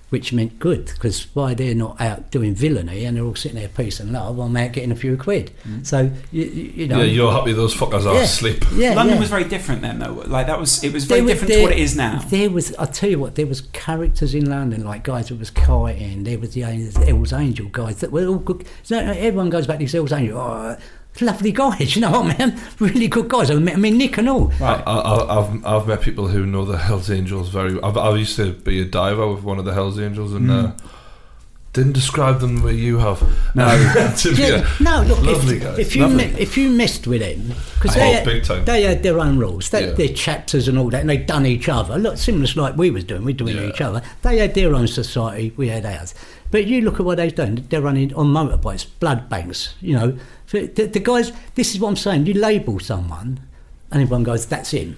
which 0.10 0.32
meant 0.32 0.58
good 0.60 0.86
because 0.86 1.28
why 1.36 1.54
they're 1.54 1.76
not 1.76 2.00
out 2.00 2.32
doing 2.32 2.56
villainy 2.56 3.04
and 3.04 3.18
they're 3.18 3.24
all 3.26 3.36
sitting 3.36 3.58
there 3.60 3.68
peace 3.68 4.00
and 4.00 4.14
love, 4.14 4.40
I'm 4.40 4.56
out 4.56 4.72
getting 4.72 4.92
a 4.92 4.96
few 4.96 5.18
quid. 5.18 5.52
Mm. 5.68 5.86
So 5.86 6.10
you, 6.32 6.44
you 6.46 6.64
you 6.76 6.88
know, 6.88 7.00
Yeah, 7.00 7.04
you're 7.06 7.32
happy 7.32 7.52
those 7.54 7.76
fuckers 7.76 8.06
are 8.06 8.16
asleep. 8.22 8.64
yeah, 8.74 8.94
London 8.94 9.16
yeah. 9.16 9.20
was 9.20 9.30
very 9.30 9.44
different 9.44 9.82
then, 9.82 10.00
though. 10.00 10.14
Like 10.14 10.48
that 10.48 10.60
was 10.60 10.84
it 10.84 10.94
was 10.94 11.04
very 11.06 11.20
There 11.20 11.26
was- 11.26 11.34
different 11.34 11.54
to 11.56 11.62
what 11.64 11.72
it 11.74 11.80
is 11.80 11.96
now. 11.98 12.20
There 12.30 12.50
was, 12.50 12.74
I 12.76 12.86
tell 12.86 13.10
you 13.10 13.20
what, 13.20 13.36
there 13.36 13.48
was 13.48 13.62
characters 13.74 14.34
in 14.34 14.50
London 14.50 14.86
like 14.86 15.04
guys 15.04 15.28
that 15.30 15.40
was 15.40 15.50
kiting. 15.50 16.24
There 16.24 16.40
was 16.40 16.54
the 16.54 16.62
Hell's 16.62 17.34
Angel 17.34 17.68
guys 17.68 17.98
that 18.00 18.12
were 18.12 18.28
all 18.28 18.38
good. 18.40 18.66
So 18.84 18.98
everyone 18.98 19.50
goes 19.50 19.68
back 19.68 19.76
to 19.78 19.80
these 19.80 19.92
Hell's 19.94 20.12
Angel. 20.14 20.38
Oh, 20.38 20.78
lovely 21.22 21.52
guys, 21.52 21.96
you 21.96 22.02
know 22.02 22.12
what, 22.12 22.40
I 22.40 22.46
mean? 22.46 22.60
Really 22.80 23.08
good 23.08 23.28
guys. 23.30 23.50
I 23.52 23.56
mean, 23.56 23.70
I 23.76 23.78
mean 23.78 23.98
Nick 23.98 24.18
and 24.18 24.30
all. 24.30 24.48
Right. 24.60 24.82
I, 24.86 24.94
I, 25.00 25.40
I've 25.40 25.66
I've 25.66 25.88
met 25.88 26.02
people 26.02 26.28
who 26.28 26.46
know 26.46 26.66
the 26.66 26.78
Hell's 26.78 27.10
Angels 27.12 27.50
very. 27.50 27.80
I've, 27.82 27.98
I 27.98 28.16
used 28.16 28.36
to 28.38 28.54
be 28.54 28.82
a 28.82 28.86
diver 28.86 29.28
with 29.34 29.44
one 29.44 29.60
of 29.60 29.66
the 29.66 29.74
Hell's 29.74 30.00
Angels, 30.00 30.34
and 30.34 30.50
uh, 30.52 30.72
didn't 31.74 31.94
describe 31.94 32.40
them 32.40 32.58
the 32.60 32.66
way 32.66 32.74
you 32.74 32.98
have. 32.98 33.22
No. 33.56 33.68
Yeah, 34.38 34.68
no, 34.82 35.04
look, 35.04 35.22
lovely 35.22 35.58
if, 35.58 35.64
guys. 35.64 35.78
if 35.80 35.96
you 35.96 36.02
lovely. 36.04 36.28
me, 36.28 36.40
if 36.40 36.58
you 36.58 36.70
messed 36.70 37.06
with 37.06 37.22
them, 37.22 37.56
because 37.76 37.96
Oh, 37.96 38.00
they, 38.00 38.14
had- 38.14 38.66
they 38.66 38.82
had 38.84 39.04
their 39.04 39.20
own 39.20 39.38
rules, 39.38 39.70
they, 39.70 39.86
Yeah. 39.88 39.92
their 39.94 40.08
chapters 40.10 40.68
and 40.68 40.78
all 40.78 40.90
that, 40.90 41.02
and 41.02 41.10
they 41.10 41.18
done 41.18 41.46
each 41.46 41.70
other. 41.70 41.98
Look, 42.00 42.18
similar 42.18 42.48
to 42.48 42.62
like 42.62 42.78
we 42.78 42.90
was 42.90 43.04
doing, 43.04 43.24
we're 43.26 43.36
doing 43.36 43.58
Yeah. 43.58 43.68
each 43.70 43.82
other. 43.82 44.02
They 44.24 44.38
had 44.40 44.56
their 44.56 44.74
own 44.74 44.88
society, 44.88 45.54
we 45.56 45.68
had 45.70 45.86
ours. 45.86 46.16
But 46.52 46.66
you 46.66 46.82
look 46.82 47.00
at 47.00 47.06
what 47.06 47.18
they've 47.18 47.34
done. 47.36 47.66
They're 47.70 47.82
running 47.82 48.14
on 48.14 48.28
motorbikes, 48.28 48.86
blood 49.00 49.28
banks. 49.30 49.76
You 49.82 49.94
know, 49.96 50.20
the, 50.52 50.68
the 50.68 51.00
guys. 51.00 51.32
This 51.56 51.74
is 51.74 51.80
what 51.82 51.90
I'm 51.90 51.96
saying. 51.98 52.26
You 52.26 52.34
label 52.36 52.80
someone, 52.80 53.40
and 53.92 54.02
everyone 54.02 54.24
goes, 54.24 54.46
"That's 54.46 54.72
him." 54.72 54.96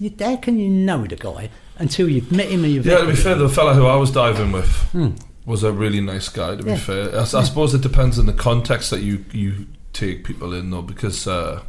You, 0.00 0.12
how 0.18 0.36
can 0.36 0.58
you 0.58 0.68
know 0.68 1.06
the 1.06 1.16
guy 1.16 1.50
until 1.78 2.08
you've 2.08 2.30
met 2.32 2.48
him 2.48 2.64
and 2.64 2.72
you've 2.72 2.86
Yeah, 2.86 2.98
to 2.98 3.06
be 3.06 3.14
fair, 3.16 3.34
the 3.36 3.48
fellow 3.48 3.72
who 3.74 3.86
I 3.86 3.96
was 3.96 4.10
diving 4.12 4.52
with 4.52 4.68
Hmm. 4.92 5.10
was 5.46 5.62
a 5.64 5.72
really 5.72 6.00
nice 6.00 6.28
guy. 6.28 6.56
To 6.56 6.62
be 6.62 6.70
Yeah. 6.70 6.76
fair, 6.76 7.14
I, 7.16 7.22
I 7.22 7.24
suppose 7.44 7.72
it 7.74 7.80
depends 7.80 8.18
on 8.18 8.26
the 8.26 8.32
context 8.32 8.90
that 8.90 9.02
you 9.02 9.24
you 9.32 9.66
take 9.92 10.22
people 10.24 10.52
in, 10.54 10.70
though, 10.70 10.82
because 10.82 11.26
uh, 11.26 11.62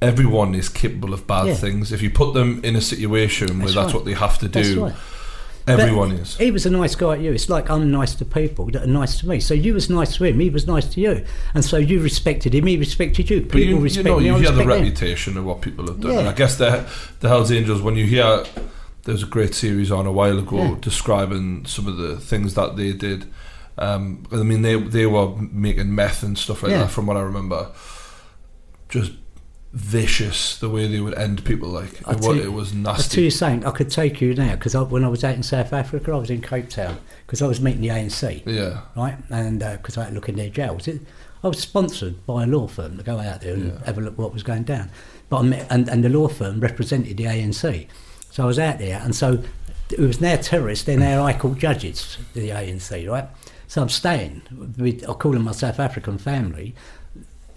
everyone 0.00 0.54
is 0.54 0.68
capable 0.68 1.12
of 1.12 1.26
bad 1.26 1.46
Yeah. 1.48 1.54
things. 1.54 1.92
If 1.92 2.02
you 2.02 2.10
put 2.10 2.34
them 2.34 2.60
in 2.62 2.76
a 2.76 2.80
situation 2.80 3.58
where 3.58 3.66
That's 3.72 3.76
right. 3.76 3.94
what 3.94 4.04
they 4.04 4.14
have 4.14 4.38
to 4.38 4.48
do, 4.48 4.84
right. 4.84 4.94
Everyone 5.70 6.10
But 6.10 6.20
is. 6.20 6.36
He 6.36 6.50
was 6.50 6.66
a 6.66 6.70
nice 6.70 6.94
guy 6.94 7.16
to 7.16 7.22
you. 7.22 7.32
It's 7.32 7.48
like 7.48 7.70
I'm 7.70 7.90
nice 7.90 8.14
to 8.16 8.24
people 8.24 8.66
that 8.72 8.82
are 8.82 8.86
nice 8.86 9.18
to 9.20 9.28
me. 9.28 9.40
So 9.40 9.54
you 9.54 9.74
was 9.74 9.88
nice 9.90 10.16
to 10.16 10.24
him. 10.24 10.40
He 10.40 10.50
was 10.50 10.66
nice 10.66 10.86
to 10.94 11.00
you, 11.00 11.24
and 11.54 11.64
so 11.64 11.76
you 11.76 12.00
respected 12.00 12.54
him. 12.54 12.66
He 12.66 12.76
respected 12.76 13.30
you. 13.30 13.42
People 13.42 13.60
you, 13.60 13.76
you 13.76 13.80
respect 13.80 14.06
know, 14.06 14.18
me. 14.20 14.26
you 14.26 14.34
I 14.36 14.38
hear 14.40 14.50
the 14.50 14.58
them. 14.58 14.68
reputation 14.68 15.36
of 15.36 15.44
what 15.44 15.60
people 15.62 15.86
have 15.86 16.00
done, 16.00 16.12
Yeah. 16.12 16.18
and 16.20 16.28
I 16.28 16.32
guess 16.32 16.56
the 16.56 16.86
the 17.20 17.28
Hell's 17.28 17.50
Angels. 17.52 17.80
When 17.82 17.96
you 17.96 18.06
hear, 18.06 18.44
there's 19.04 19.22
a 19.22 19.26
great 19.26 19.54
series 19.54 19.90
on 19.90 20.06
a 20.06 20.12
while 20.12 20.38
ago 20.38 20.56
Yeah. 20.56 20.74
describing 20.80 21.64
some 21.66 21.86
of 21.86 21.96
the 21.96 22.16
things 22.16 22.54
that 22.54 22.76
they 22.76 22.92
did. 22.92 23.26
Um, 23.78 24.24
I 24.32 24.36
mean, 24.36 24.62
they 24.62 24.76
they 24.76 25.06
were 25.06 25.28
making 25.52 25.94
meth 25.94 26.22
and 26.22 26.36
stuff 26.36 26.62
like 26.62 26.72
Yeah. 26.72 26.78
that, 26.80 26.90
from 26.90 27.06
what 27.06 27.16
I 27.16 27.20
remember. 27.20 27.68
Just 28.88 29.12
vicious 29.78 30.58
the 30.58 30.68
way 30.68 30.86
they 30.86 31.00
would 31.00 31.14
end 31.16 31.44
people. 31.44 31.68
Like 31.68 32.00
I'll 32.06 32.14
it 32.14 32.20
was, 32.20 32.38
it 32.44 32.52
was 32.52 32.72
I 32.72 32.76
nasty. 32.76 33.22
you 33.24 33.30
something. 33.30 33.64
I 33.66 33.70
could 33.70 33.90
take 33.90 34.20
you 34.20 34.34
now 34.34 34.54
because 34.54 34.74
when 34.76 35.04
I 35.04 35.08
was 35.08 35.24
out 35.24 35.34
in 35.34 35.42
South 35.42 35.72
Africa, 35.72 36.12
I 36.12 36.16
was 36.16 36.30
in 36.30 36.42
Cape 36.42 36.68
Town 36.68 36.98
because 37.26 37.40
I 37.42 37.46
was 37.46 37.60
meeting 37.60 37.80
the 37.82 37.88
ANC, 37.88 38.42
Yeah, 38.46 38.80
right? 38.96 39.16
And 39.30 39.62
uh, 39.62 39.76
because 39.76 39.96
I 39.96 40.02
had 40.04 40.08
to 40.10 40.14
look 40.14 40.28
in 40.28 40.36
their 40.36 40.50
jails, 40.50 40.88
it, 40.88 41.00
I 41.42 41.48
was 41.48 41.58
sponsored 41.60 42.26
by 42.26 42.42
a 42.42 42.46
law 42.46 42.66
firm 42.66 42.96
to 42.96 43.02
go 43.02 43.18
out 43.20 43.40
there 43.42 43.54
and 43.54 43.66
Yeah. 43.72 43.84
have 43.86 43.98
a 43.98 44.00
look 44.00 44.18
what 44.18 44.32
was 44.32 44.42
going 44.42 44.64
down. 44.64 44.90
But 45.28 45.38
I 45.38 45.42
met, 45.42 45.66
and, 45.70 45.88
and 45.88 46.02
the 46.04 46.08
law 46.08 46.28
firm 46.28 46.60
represented 46.60 47.16
the 47.16 47.24
ANC, 47.24 47.86
so 48.30 48.42
I 48.42 48.46
was 48.46 48.58
out 48.58 48.78
there, 48.78 49.00
and 49.04 49.14
so 49.14 49.42
it 49.90 50.00
was 50.00 50.20
now 50.20 50.36
terrorists. 50.36 50.84
They're 50.84 50.98
now 50.98 51.22
high 51.22 51.34
court 51.38 51.58
judges, 51.58 52.18
the 52.34 52.50
ANC, 52.50 53.08
right? 53.08 53.28
So 53.68 53.82
I'm 53.82 53.88
staying 53.90 54.42
with, 54.78 55.04
I 55.08 55.12
call 55.12 55.32
them 55.32 55.44
my 55.44 55.52
South 55.52 55.78
African 55.78 56.16
family. 56.18 56.74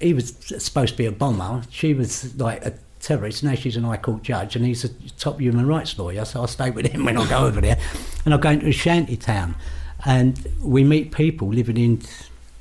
He 0.02 0.14
was 0.14 0.36
supposed 0.58 0.94
to 0.94 0.98
be 0.98 1.06
a 1.06 1.12
bomber. 1.12 1.64
She 1.70 1.94
was 1.94 2.36
like 2.36 2.66
a 2.66 2.74
terrorist. 3.00 3.44
Now 3.44 3.56
she's 3.56 3.78
an 3.78 3.84
high 3.84 3.98
court 3.98 4.24
judge, 4.24 4.56
and 4.56 4.66
he's 4.66 4.84
a 4.84 4.90
top 5.18 5.40
human 5.40 5.68
rights 5.68 5.98
lawyer. 5.98 6.26
So 6.26 6.44
I 6.44 6.46
stay 6.48 6.72
with 6.72 6.88
him 6.88 7.06
when 7.06 7.18
I 7.18 7.30
go 7.30 7.46
over 7.46 7.62
there, 7.62 7.78
and 8.26 8.34
I 8.34 8.38
go 8.38 8.50
into 8.50 8.68
a 8.68 8.72
shanty 8.72 9.18
town, 9.18 9.56
and 10.06 10.48
we 10.62 10.84
meet 10.84 11.12
people 11.12 11.50
living 11.50 11.78
in 11.78 12.02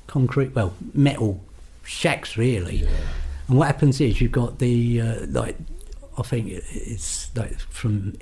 concrete, 0.07 0.55
well, 0.55 0.75
metal 0.93 1.41
shacks, 1.85 2.37
really. 2.37 2.87
And 3.49 3.59
what 3.59 3.67
happens 3.67 4.01
is 4.01 4.21
you've 4.21 4.33
got 4.33 4.59
the 4.59 5.01
uh, 5.01 5.27
like, 5.29 5.57
I 6.19 6.23
think 6.23 6.49
it's 6.49 7.35
like 7.37 7.59
from 7.59 8.17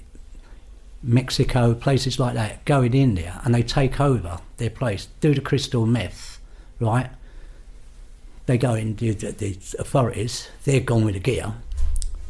Mexico, 1.03 1.75
places 1.75 2.19
like 2.19 2.35
that, 2.35 2.65
going 2.65 2.95
in 2.95 3.15
there 3.15 3.41
and 3.45 3.55
they 3.55 3.63
take 3.63 4.01
over 4.01 4.41
their 4.57 4.71
place, 4.71 5.09
do 5.21 5.35
the 5.35 5.41
crystal 5.41 5.87
meth, 5.87 6.41
right? 6.81 7.11
They 8.49 8.57
go 8.57 8.73
in, 8.73 8.97
the, 8.97 9.11
the, 9.11 9.59
authorities, 9.79 10.49
they're 10.65 10.81
gone 10.81 11.05
with 11.05 11.13
the 11.13 11.21
gear. 11.21 11.53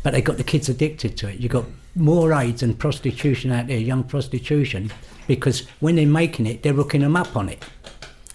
but 0.03 0.15
they've 0.15 0.25
got 0.25 0.37
the 0.37 0.43
kids 0.43 0.69
addicted 0.69 1.17
to 1.19 1.29
it. 1.29 1.39
You've 1.39 1.53
got 1.53 1.65
more 1.95 2.33
AIDS 2.33 2.61
and 2.61 2.77
prostitution 2.77 3.53
out 3.53 3.69
there, 3.69 3.79
young 3.79 4.03
prostitution, 4.03 4.91
because 5.29 5.65
when 5.79 5.95
they're 5.95 6.09
making 6.09 6.47
it, 6.47 6.65
they're 6.65 6.73
hooking 6.73 7.03
them 7.03 7.15
up 7.15 7.37
on 7.37 7.49
it, 7.49 7.65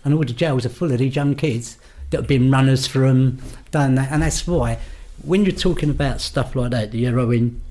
and 0.06 0.14
all 0.14 0.22
the 0.22 0.32
jails 0.32 0.66
are 0.66 0.70
full 0.70 0.94
of 0.94 1.00
these 1.00 1.14
young 1.14 1.36
kids 1.36 1.78
that 2.12 2.22
have 2.22 2.28
been 2.28 2.50
runners 2.50 2.88
from 2.88 3.40
done 3.72 3.96
that, 3.96 4.14
and 4.14 4.22
that's 4.22 4.48
why 4.48 4.80
when 5.24 5.44
you're 5.44 5.54
talking 5.54 5.90
about 5.90 6.22
stuff 6.22 6.56
like 6.56 6.72
that, 6.72 6.92
the 6.92 7.04
heroin, 7.04 7.62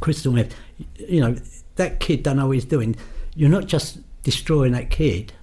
crystal 0.00 0.32
meth, 0.32 0.54
you 0.96 1.20
know, 1.20 1.36
that 1.74 2.00
kid 2.00 2.22
don't 2.22 2.38
know 2.38 2.46
what 2.46 2.52
he's 2.52 2.64
doing. 2.64 2.96
You're 3.34 3.50
not 3.50 3.66
just 3.66 3.98
destroying 4.22 4.72
that 4.72 4.88
kid, 4.88 5.34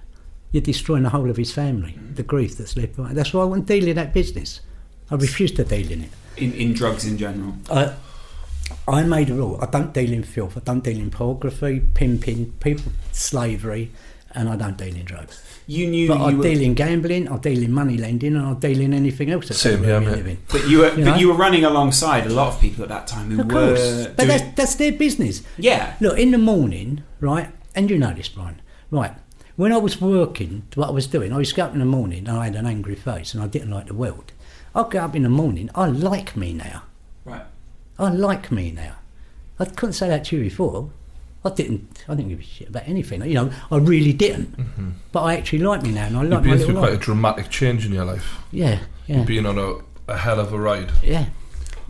you're 0.54 0.62
destroying 0.62 1.02
the 1.02 1.10
whole 1.10 1.28
of 1.28 1.36
his 1.36 1.52
family, 1.52 1.98
the 2.14 2.22
grief 2.22 2.56
that's 2.56 2.76
left 2.76 2.94
behind. 2.94 3.16
That's 3.16 3.34
why 3.34 3.42
I 3.42 3.44
won't 3.44 3.66
deal 3.66 3.88
in 3.88 3.96
that 3.96 4.14
business. 4.14 4.60
I 5.10 5.16
refuse 5.16 5.50
to 5.52 5.64
deal 5.64 5.90
in 5.90 6.02
it. 6.04 6.10
In, 6.36 6.52
in 6.54 6.72
drugs 6.74 7.04
in 7.04 7.18
general. 7.18 7.54
I, 7.70 7.92
I 8.86 9.02
made 9.02 9.30
a 9.30 9.34
rule. 9.34 9.58
I 9.60 9.66
don't 9.66 9.92
deal 9.92 10.12
in 10.12 10.22
filth. 10.22 10.56
I 10.56 10.60
don't 10.60 10.84
deal 10.84 10.96
in 10.96 11.10
pornography, 11.10 11.80
pimping, 11.94 12.52
people, 12.60 12.92
slavery, 13.10 13.90
and 14.32 14.48
I 14.48 14.54
don't 14.54 14.78
deal 14.78 14.94
in 14.94 15.04
drugs. 15.04 15.42
You 15.66 15.88
knew 15.88 16.06
But 16.06 16.20
I 16.20 16.30
you 16.30 16.36
were, 16.36 16.42
deal 16.44 16.60
in 16.60 16.74
gambling, 16.74 17.28
I 17.28 17.36
deal 17.38 17.60
in 17.60 17.72
money 17.72 17.96
lending, 17.96 18.36
and 18.36 18.46
I 18.46 18.54
deal 18.54 18.80
in 18.80 18.94
anything 18.94 19.30
else 19.30 19.48
that's 19.48 19.60
Same 19.60 19.80
where 19.80 19.98
here, 19.98 20.00
we 20.00 20.06
mate. 20.06 20.16
live 20.18 20.26
in. 20.28 20.38
but 20.52 20.68
you 20.68 20.78
were, 20.78 20.94
You 20.94 21.04
but 21.04 21.18
you 21.20 21.28
were 21.28 21.34
running 21.34 21.64
alongside 21.64 22.26
a 22.26 22.30
lot 22.32 22.54
of 22.54 22.60
people 22.60 22.84
at 22.84 22.90
that 22.90 23.08
time 23.08 23.30
who 23.32 23.40
Of 23.40 23.46
were 23.46 23.52
course, 23.74 24.06
but 24.06 24.16
doing- 24.18 24.28
that's, 24.28 24.54
that's 24.56 24.74
their 24.76 24.92
business. 24.92 25.42
yeah. 25.58 25.94
Look, 26.00 26.16
in 26.16 26.30
the 26.30 26.38
morning, 26.38 27.02
right, 27.20 27.48
and 27.74 27.90
you 27.90 27.98
know 27.98 28.12
this, 28.14 28.28
Brian, 28.28 28.60
right, 28.92 29.12
when 29.56 29.72
I 29.72 29.76
was 29.76 30.00
working, 30.00 30.62
what 30.74 30.88
I 30.88 30.92
was 30.92 31.06
doing, 31.06 31.32
I 31.32 31.38
used 31.38 31.50
to 31.50 31.56
get 31.56 31.66
up 31.68 31.72
in 31.74 31.78
the 31.78 31.84
morning 31.84 32.26
and 32.28 32.36
I 32.38 32.44
had 32.46 32.56
an 32.56 32.66
angry 32.66 32.94
face 32.96 33.34
and 33.34 33.42
I 33.42 33.46
didn't 33.46 33.70
like 33.70 33.86
the 33.86 33.94
world. 33.94 34.32
I'd 34.74 34.90
get 34.90 35.02
up 35.02 35.14
in 35.14 35.22
the 35.22 35.28
morning, 35.28 35.70
I 35.74 35.86
like 35.86 36.36
me 36.36 36.52
now. 36.52 36.82
Right. 37.24 37.42
I 37.98 38.10
like 38.10 38.50
me 38.50 38.70
now. 38.72 38.96
I 39.58 39.66
couldn't 39.66 39.92
say 39.92 40.08
that 40.08 40.24
to 40.26 40.36
you 40.36 40.42
before. 40.44 40.90
I 41.44 41.50
didn't. 41.50 42.04
I 42.08 42.14
didn't 42.14 42.30
give 42.30 42.40
a 42.40 42.42
shit 42.42 42.68
about 42.70 42.88
anything. 42.88 43.22
You 43.22 43.34
know, 43.34 43.50
I 43.70 43.76
really 43.76 44.14
didn't. 44.14 44.56
Mm-hmm. 44.56 44.90
But 45.12 45.22
I 45.24 45.36
actually 45.36 45.58
like 45.58 45.82
me 45.82 45.92
now, 45.92 46.06
and 46.06 46.16
I 46.16 46.22
like 46.22 46.24
You've 46.24 46.32
like 46.32 46.44
my 46.44 46.56
been 46.56 46.64
through 46.64 46.78
quite 46.78 46.92
a 46.94 46.96
dramatic 46.96 47.50
change 47.50 47.84
in 47.84 47.92
your 47.92 48.06
life. 48.06 48.38
Yeah, 48.50 48.80
yeah, 49.06 49.18
You've 49.18 49.26
been 49.26 49.44
on 49.44 49.58
a, 49.58 49.74
a 50.10 50.16
hell 50.16 50.40
of 50.40 50.52
a 50.54 50.58
ride. 50.58 50.90
yeah. 51.02 51.26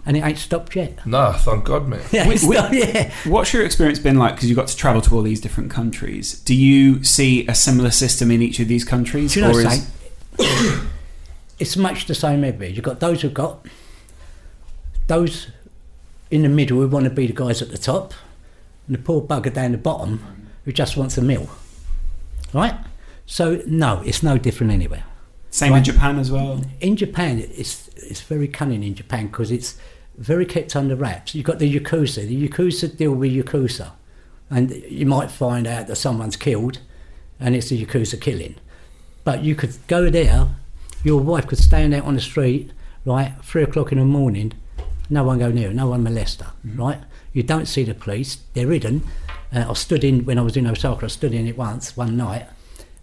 And 0.06 0.16
it 0.18 0.20
ain't 0.24 0.36
stopped 0.38 0.76
yet. 0.76 1.06
No, 1.06 1.32
thank 1.32 1.64
God, 1.64 1.88
mate. 1.88 2.02
Yeah, 2.12 2.28
Wait, 2.28 2.34
it's 2.34 2.44
wait. 2.44 2.72
yeah. 2.72 3.10
What's 3.24 3.54
your 3.54 3.64
experience 3.64 3.98
been 3.98 4.18
like? 4.18 4.34
Because 4.34 4.50
you 4.50 4.54
got 4.54 4.68
to 4.68 4.76
travel 4.76 5.00
to 5.02 5.14
all 5.14 5.22
these 5.22 5.40
different 5.40 5.70
countries. 5.70 6.40
Do 6.40 6.54
you 6.54 7.02
see 7.02 7.46
a 7.46 7.54
similar 7.54 7.90
system 7.90 8.30
in 8.30 8.42
each 8.42 8.60
of 8.60 8.68
these 8.68 8.84
countries? 8.84 9.32
Do 9.32 9.40
you 9.40 9.46
know, 9.46 9.52
or 9.56 9.62
Saint, 9.62 9.86
it's 11.58 11.76
much 11.76 12.06
the 12.06 12.14
same 12.14 12.44
everywhere. 12.44 12.68
You've 12.68 12.84
got 12.84 13.00
those 13.00 13.22
who've 13.22 13.32
got 13.32 13.66
those 15.06 15.48
in 16.30 16.42
the 16.42 16.48
middle 16.48 16.78
who 16.80 16.88
want 16.88 17.04
to 17.04 17.10
be 17.10 17.26
the 17.26 17.32
guys 17.32 17.62
at 17.62 17.70
the 17.70 17.78
top, 17.78 18.14
and 18.86 18.96
the 18.96 19.00
poor 19.00 19.22
bugger 19.22 19.52
down 19.52 19.72
the 19.72 19.78
bottom 19.78 20.50
who 20.64 20.72
just 20.72 20.96
wants 20.96 21.16
a 21.18 21.22
meal. 21.22 21.48
Right? 22.52 22.74
So 23.26 23.62
no, 23.66 24.02
it's 24.04 24.22
no 24.22 24.38
different 24.38 24.72
anywhere. 24.72 25.04
same 25.50 25.72
in 25.74 25.84
Japan 25.84 26.18
as 26.18 26.30
well? 26.30 26.60
In 26.80 26.96
Japan, 26.96 27.38
it's 27.38 27.88
it's 27.96 28.20
very 28.20 28.48
cunning 28.48 28.82
in 28.82 28.94
Japan 28.94 29.28
because 29.28 29.50
it's 29.50 29.78
very 30.18 30.46
kept 30.46 30.76
under 30.76 30.96
wraps. 30.96 31.34
You've 31.34 31.46
got 31.46 31.58
the 31.58 31.72
yakuza. 31.72 32.26
The 32.26 32.48
yakuza 32.48 32.96
deal 32.96 33.12
with 33.12 33.32
yakuza, 33.32 33.92
and 34.50 34.70
you 34.88 35.06
might 35.06 35.30
find 35.30 35.66
out 35.66 35.86
that 35.86 35.96
someone's 35.96 36.36
killed, 36.36 36.78
and 37.40 37.54
it's 37.54 37.70
a 37.70 37.76
yakuza 37.76 38.20
killing. 38.20 38.56
But 39.24 39.42
you 39.42 39.54
could 39.54 39.76
go 39.86 40.10
there. 40.10 40.48
Your 41.02 41.20
wife 41.20 41.46
could 41.46 41.58
stand 41.58 41.94
out 41.94 42.04
on 42.04 42.14
the 42.14 42.20
street, 42.20 42.72
right, 43.04 43.34
three 43.42 43.62
o'clock 43.62 43.92
in 43.92 43.98
the 43.98 44.04
morning. 44.04 44.52
No 45.10 45.24
one 45.24 45.38
go 45.38 45.50
near, 45.50 45.68
her, 45.68 45.74
no 45.74 45.88
one 45.88 46.02
molest 46.02 46.40
her, 46.40 46.52
right? 46.64 47.00
You 47.32 47.42
don't 47.42 47.66
see 47.66 47.84
the 47.84 47.94
police; 47.94 48.38
they're 48.54 48.70
hidden. 48.70 49.02
Uh, 49.52 49.66
I 49.68 49.74
stood 49.74 50.04
in 50.04 50.24
when 50.24 50.38
I 50.38 50.42
was 50.42 50.56
in 50.56 50.66
Osaka. 50.66 51.06
I 51.06 51.08
stood 51.08 51.34
in 51.34 51.46
it 51.46 51.58
once 51.58 51.96
one 51.96 52.16
night, 52.16 52.46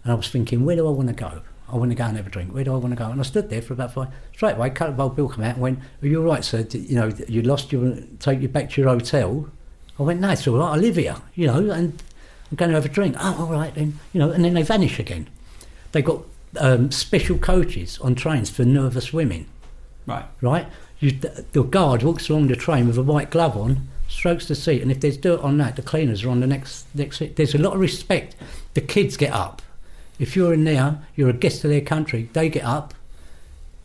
and 0.02 0.12
I 0.12 0.14
was 0.16 0.28
thinking, 0.28 0.64
where 0.64 0.76
do 0.76 0.86
I 0.86 0.90
want 0.90 1.08
to 1.08 1.14
go? 1.14 1.42
I 1.72 1.76
want 1.76 1.90
to 1.90 1.94
go 1.94 2.04
and 2.04 2.16
have 2.16 2.26
a 2.26 2.30
drink. 2.30 2.52
Where 2.52 2.64
do 2.64 2.72
I 2.74 2.76
want 2.76 2.90
to 2.92 2.96
go? 2.96 3.06
And 3.10 3.18
I 3.18 3.22
stood 3.24 3.48
there 3.48 3.62
for 3.62 3.72
about 3.72 3.94
five. 3.94 4.08
Straight 4.34 4.56
away, 4.56 4.70
cut 4.70 4.98
old 4.98 5.16
Bill 5.16 5.28
come 5.28 5.42
out 5.44 5.54
and 5.54 5.62
went, 5.62 5.78
"Are 6.02 6.06
you 6.06 6.20
all 6.20 6.26
right, 6.30 6.44
sir? 6.44 6.62
D- 6.62 6.78
You 6.80 6.96
know, 6.96 7.12
you 7.28 7.42
lost 7.42 7.72
your 7.72 7.96
take 8.20 8.40
you 8.42 8.48
back 8.48 8.70
to 8.70 8.80
your 8.80 8.90
hotel." 8.90 9.48
I 9.98 10.02
went, 10.02 10.20
"No, 10.20 10.30
it's 10.30 10.46
all 10.46 10.58
right. 10.58 10.72
I 10.72 10.76
live 10.76 10.96
here, 10.96 11.16
you 11.34 11.46
know, 11.46 11.58
and 11.70 12.02
I'm 12.50 12.56
going 12.56 12.70
to 12.70 12.74
have 12.74 12.84
a 12.84 12.88
drink." 12.88 13.16
Oh, 13.18 13.36
all 13.46 13.52
right 13.52 13.74
then, 13.74 13.98
you 14.12 14.20
know. 14.20 14.30
And 14.30 14.44
then 14.44 14.54
they 14.54 14.62
vanish 14.62 14.98
again. 14.98 15.28
They 15.92 16.02
got 16.02 16.22
um, 16.58 16.90
special 16.90 17.38
coaches 17.38 17.98
on 18.00 18.14
trains 18.14 18.50
for 18.50 18.64
nervous 18.64 19.12
women 19.12 19.46
Right. 20.06 20.24
right? 20.42 20.66
You, 21.00 21.12
the 21.12 21.62
guard 21.62 22.02
walks 22.02 22.28
along 22.28 22.48
the 22.48 22.56
train 22.56 22.86
with 22.86 22.98
a 22.98 23.02
white 23.02 23.30
glove 23.30 23.56
on, 23.56 23.88
strokes 24.08 24.46
the 24.48 24.54
seat, 24.54 24.82
and 24.82 24.90
if 24.90 25.00
there's 25.00 25.16
dirt 25.16 25.40
on 25.40 25.56
that, 25.58 25.76
the 25.76 25.82
cleaners 25.82 26.22
are 26.24 26.28
on 26.30 26.40
the 26.40 26.46
next 26.46 26.84
next 26.94 27.18
seat. 27.18 27.36
There's 27.36 27.54
a 27.54 27.58
lot 27.58 27.72
of 27.74 27.80
respect. 27.80 28.36
The 28.74 28.80
kids 28.82 29.16
get 29.16 29.32
up. 29.32 29.62
If 30.22 30.36
you're 30.36 30.54
in 30.54 30.64
there, 30.64 30.98
you're 31.16 31.28
a 31.28 31.34
guest 31.34 31.64
of 31.64 31.70
their 31.70 31.80
country. 31.80 32.30
They 32.32 32.48
get 32.48 32.64
up, 32.64 32.94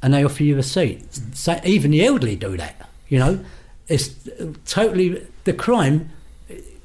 and 0.02 0.14
they 0.14 0.24
offer 0.24 0.44
you 0.44 0.58
a 0.58 0.64
seat. 0.64 1.20
So 1.34 1.60
even 1.64 1.92
the 1.92 2.06
elderly 2.06 2.36
do 2.36 2.56
that. 2.58 2.90
You 3.10 3.20
know, 3.20 3.46
it's 3.88 4.10
totally 4.66 5.26
the 5.44 5.54
crime. 5.54 6.12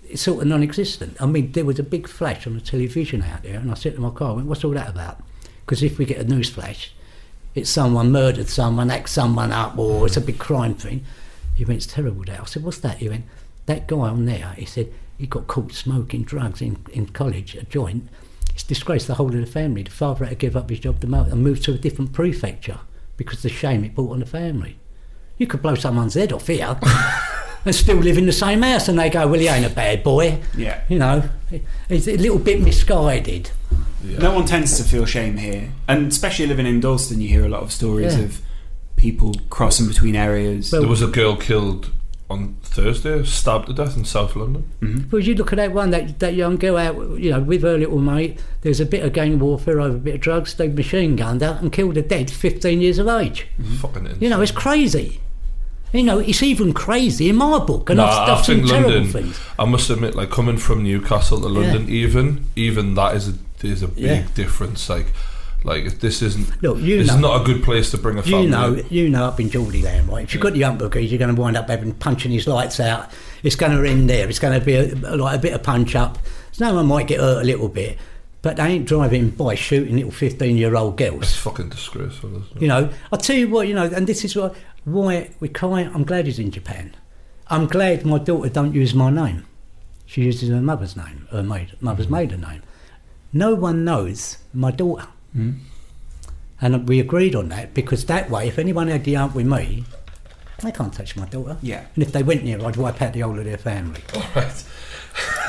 Is 0.09 0.21
sort 0.21 0.43
of 0.43 0.49
non-existent. 0.49 1.17
I 1.21 1.27
mean, 1.27 1.53
there 1.53 1.65
was 1.65 1.79
a 1.79 1.83
big 1.83 2.07
flash 2.07 2.47
on 2.47 2.55
the 2.55 2.61
television 2.61 3.23
out 3.23 3.43
there, 3.45 3.59
and 3.59 3.71
I 3.71 3.75
said 3.75 3.95
to 3.95 4.01
my 4.01 4.11
car, 4.11 4.31
I 4.31 4.33
went, 4.35 4.47
"What's 4.47 4.65
all 4.65 4.73
that 4.73 4.89
about?" 4.89 5.23
Because 5.65 5.83
if 5.83 5.99
we 5.99 6.05
get 6.05 6.19
a 6.19 6.25
news 6.25 6.51
flash, 6.51 6.93
it's 7.55 7.71
someone 7.71 8.11
murdered 8.11 8.49
someone, 8.49 8.91
act 8.91 9.09
someone 9.09 9.53
up, 9.53 9.79
or 9.79 10.07
it's 10.07 10.17
a 10.17 10.21
big 10.21 10.39
crime 10.39 10.75
thing. 10.75 11.05
He 11.55 11.65
went, 11.65 11.79
it's 11.79 11.87
terrible 11.87 12.25
that. 12.25 12.41
I 12.41 12.45
said, 12.45 12.65
what's 12.65 12.79
that? 12.79 12.99
He 12.99 13.09
went, 13.09 13.25
that 13.67 13.87
guy 13.87 13.97
on 13.97 14.25
there, 14.25 14.55
he 14.57 14.65
said, 14.65 14.93
he 15.19 15.27
got 15.27 15.47
caught 15.47 15.73
smoking 15.73 16.25
drugs 16.25 16.63
in, 16.63 16.79
in 16.93 17.07
college, 17.07 17.55
a 17.55 17.65
joint. 17.65 18.09
It's 18.63 18.69
disgraced 18.69 19.09
the 19.09 19.15
whole 19.15 19.27
of 19.27 19.33
the 19.41 19.45
family. 19.45 19.83
The 19.83 19.91
father 19.91 20.25
had 20.25 20.31
to 20.31 20.37
give 20.47 20.57
up 20.57 20.71
his 20.71 20.79
job 20.79 21.01
the 21.01 21.09
mo- 21.09 21.25
and 21.29 21.43
move 21.43 21.61
to 21.65 21.73
a 21.75 21.77
different 21.77 22.13
prefecture 22.13 22.79
because 23.17 23.39
of 23.39 23.43
the 23.43 23.49
shame 23.49 23.83
it 23.83 23.93
brought 23.97 24.13
on 24.13 24.21
the 24.21 24.27
family. 24.27 24.77
You 25.37 25.49
could 25.49 25.63
blow 25.63 25.75
someone's 25.75 26.15
head 26.15 26.33
off 26.33 26.47
here 26.47 26.79
and 27.65 27.75
still 27.75 27.97
live 27.97 28.19
in 28.19 28.27
the 28.27 28.33
same 28.33 28.63
house, 28.63 28.87
and 28.87 28.97
they 29.01 29.11
go, 29.11 29.27
well, 29.27 29.41
he 29.41 29.49
ain't 29.49 29.67
a 29.67 29.71
bad 29.75 30.05
boy. 30.05 30.39
Yeah. 30.57 30.81
You 30.89 31.01
know, 31.01 31.29
it's 31.89 32.07
a 32.07 32.17
little 32.17 32.39
bit 32.39 32.61
misguided. 32.63 33.51
Yeah. 34.05 34.19
No 34.19 34.33
one 34.33 34.45
tends 34.45 34.77
to 34.77 34.85
feel 34.85 35.07
shame 35.07 35.39
here, 35.39 35.73
and 35.89 36.13
especially 36.13 36.47
living 36.47 36.67
in 36.67 36.79
Dalston, 36.79 37.21
you 37.21 37.29
hear 37.29 37.45
a 37.45 37.49
lot 37.49 37.65
of 37.65 37.73
stories 37.73 38.17
Yeah. 38.17 38.23
of 38.27 38.41
people 38.95 39.35
crossing 39.51 39.89
between 39.89 40.15
areas. 40.15 40.71
Well- 40.71 40.83
There 40.83 40.89
was 40.91 41.03
a 41.03 41.09
girl 41.09 41.35
killed 41.35 41.91
on 42.33 42.57
Thursday, 42.63 43.23
stabbed 43.25 43.67
to 43.67 43.73
death 43.73 43.97
in 43.97 44.05
South 44.05 44.35
London. 44.35 44.65
Mm-hmm. 44.81 45.11
Well, 45.11 45.23
you 45.23 45.35
look 45.35 45.53
at 45.53 45.57
that 45.57 45.73
one, 45.73 45.91
that 45.91 46.19
that 46.19 46.35
young 46.35 46.57
girl 46.57 46.77
out, 46.77 46.97
you 47.21 47.31
know, 47.31 47.41
with 47.41 47.63
her 47.63 47.79
little 47.79 47.99
mate. 47.99 48.41
There's 48.63 48.81
a 48.81 48.87
bit 48.87 49.05
of 49.05 49.13
gang 49.13 49.39
warfare 49.39 49.81
over 49.81 49.97
a 49.97 50.01
bit 50.01 50.15
of 50.17 50.21
drugs. 50.21 50.55
They 50.55 50.69
machine 50.69 51.15
gunned 51.17 51.43
her 51.43 51.59
and 51.61 51.73
killed 51.73 51.97
her 51.97 52.03
dead, 52.03 52.31
15 52.31 52.81
years 52.81 52.99
of 52.99 53.07
age. 53.09 53.47
Mm-hmm. 53.61 53.75
Fucking 53.77 54.05
insane. 54.07 54.19
You 54.21 54.31
know, 54.31 54.41
it's 54.41 54.53
crazy. 54.53 55.21
You 55.93 56.03
know, 56.05 56.21
it's 56.21 56.43
even 56.43 56.73
crazy 56.73 57.29
in 57.29 57.37
my 57.37 57.59
book, 57.59 57.91
and 57.91 57.99
Nah, 57.99 58.07
I've, 58.09 58.29
I 58.31 58.33
I've 58.35 58.45
seen 58.47 58.67
terrible 58.67 58.91
London. 58.93 59.13
things. 59.13 59.39
I 59.59 59.67
must 59.67 59.91
admit, 59.91 60.15
like 60.15 60.31
coming 60.31 60.57
from 60.57 60.83
Newcastle 60.83 61.39
to 61.43 61.49
London, 61.49 61.89
even 61.91 62.47
even 62.57 62.95
that 62.95 63.15
is 63.15 63.29
a 63.29 63.35
is 63.63 63.83
a 63.83 63.89
big 63.89 64.05
Yeah. 64.05 64.27
difference. 64.35 64.89
Like, 64.89 65.09
like 65.65 65.99
this 66.01 66.23
isn't. 66.23 66.63
Look, 66.63 66.79
you 66.79 66.99
this 66.99 67.09
know- 67.09 67.15
is 67.15 67.21
not 67.21 67.41
a 67.43 67.45
good 67.45 67.63
place 67.63 67.91
to 67.93 67.99
bring 67.99 68.19
a 68.19 68.23
family. 68.23 68.45
You 68.45 68.49
know, 68.51 68.83
you 68.91 69.09
know, 69.09 69.25
up 69.25 69.41
in 69.41 69.51
Geordie 69.51 69.83
Land, 69.83 70.09
right? 70.09 70.25
If 70.25 70.35
you've 70.35 70.43
got 70.43 70.53
the 70.55 70.61
Humbuckers, 70.63 71.09
you're 71.09 71.19
going 71.19 71.35
to 71.35 71.41
wind 71.41 71.57
up 71.57 71.69
having 71.69 71.93
punching 71.95 72.31
his 72.33 72.47
lights 72.47 72.81
out. 72.81 73.11
It's 73.43 73.57
going 73.57 73.73
to 73.73 73.89
end 73.89 74.09
there. 74.11 74.29
It's 74.29 74.39
going 74.39 74.59
to 74.59 74.65
be 74.65 74.75
a, 74.75 74.95
like 75.17 75.39
a 75.39 75.43
bit 75.43 75.53
of 75.53 75.63
punch 75.63 75.95
up. 75.95 76.19
No 76.59 76.75
one 76.75 76.87
might 76.87 77.07
get 77.07 77.21
hurt 77.21 77.43
a 77.43 77.47
little 77.47 77.69
bit, 77.69 77.99
but 78.43 78.57
they 78.57 78.65
ain't 78.65 78.87
driving 78.87 79.31
by 79.31 79.55
shooting 79.55 79.97
little 79.97 80.11
15 80.11 80.57
year 80.57 80.77
old 80.77 80.97
girls. 80.97 81.23
It's 81.23 81.37
fucking 81.37 81.71
disgraceful. 81.71 82.31
Isn't 82.31 82.57
it? 82.57 82.63
You 82.63 82.69
know, 82.69 82.91
I'll 83.11 83.19
tell 83.19 83.37
you 83.37 83.49
what, 83.49 83.69
you 83.69 83.75
know, 83.75 83.85
and 83.85 84.07
this 84.07 84.25
is 84.25 84.37
why, 84.37 84.51
why 84.85 85.31
we 85.41 85.49
can't, 85.49 85.95
I'm 85.95 86.05
glad 86.05 86.27
he's 86.27 86.39
in 86.39 86.51
Japan. 86.51 86.95
I'm 87.49 87.67
glad 87.67 88.05
my 88.05 88.19
daughter 88.19 88.49
don't 88.49 88.75
use 88.75 88.95
my 88.95 89.11
name. 89.11 89.47
She 90.07 90.23
uses 90.23 90.51
her 90.51 90.61
mother's 90.61 90.97
name, 90.97 91.27
her 91.31 91.43
maid, 91.43 91.73
mother's 91.81 92.09
maiden 92.09 92.43
name. 92.43 92.63
No 93.33 93.55
one 93.55 93.85
knows 93.85 94.37
my 94.53 94.71
daughter. 94.71 95.07
And 95.35 96.89
we 96.89 97.01
agreed 97.01 97.35
on 97.35 97.49
that 97.49 97.75
because 97.75 98.05
that 98.07 98.31
way, 98.31 98.47
if 98.49 98.59
anyone 98.59 98.89
had 98.89 99.05
the 99.05 99.17
aunt 99.17 99.35
with 99.35 99.47
me, 99.47 99.85
they 100.63 100.71
can't 100.71 100.93
touch 100.95 101.17
my 101.17 101.27
daughter. 101.27 101.57
Yeah. 101.61 101.85
And 101.95 102.05
if 102.05 102.13
they 102.13 102.23
went 102.23 102.45
near, 102.45 102.65
I'd 102.65 102.77
wipe 102.77 103.03
out 103.03 103.13
the 103.15 103.21
whole 103.21 103.37
of 103.39 103.45
their 103.45 103.59
family. 103.59 104.01
All 104.15 104.23
right. 104.37 104.65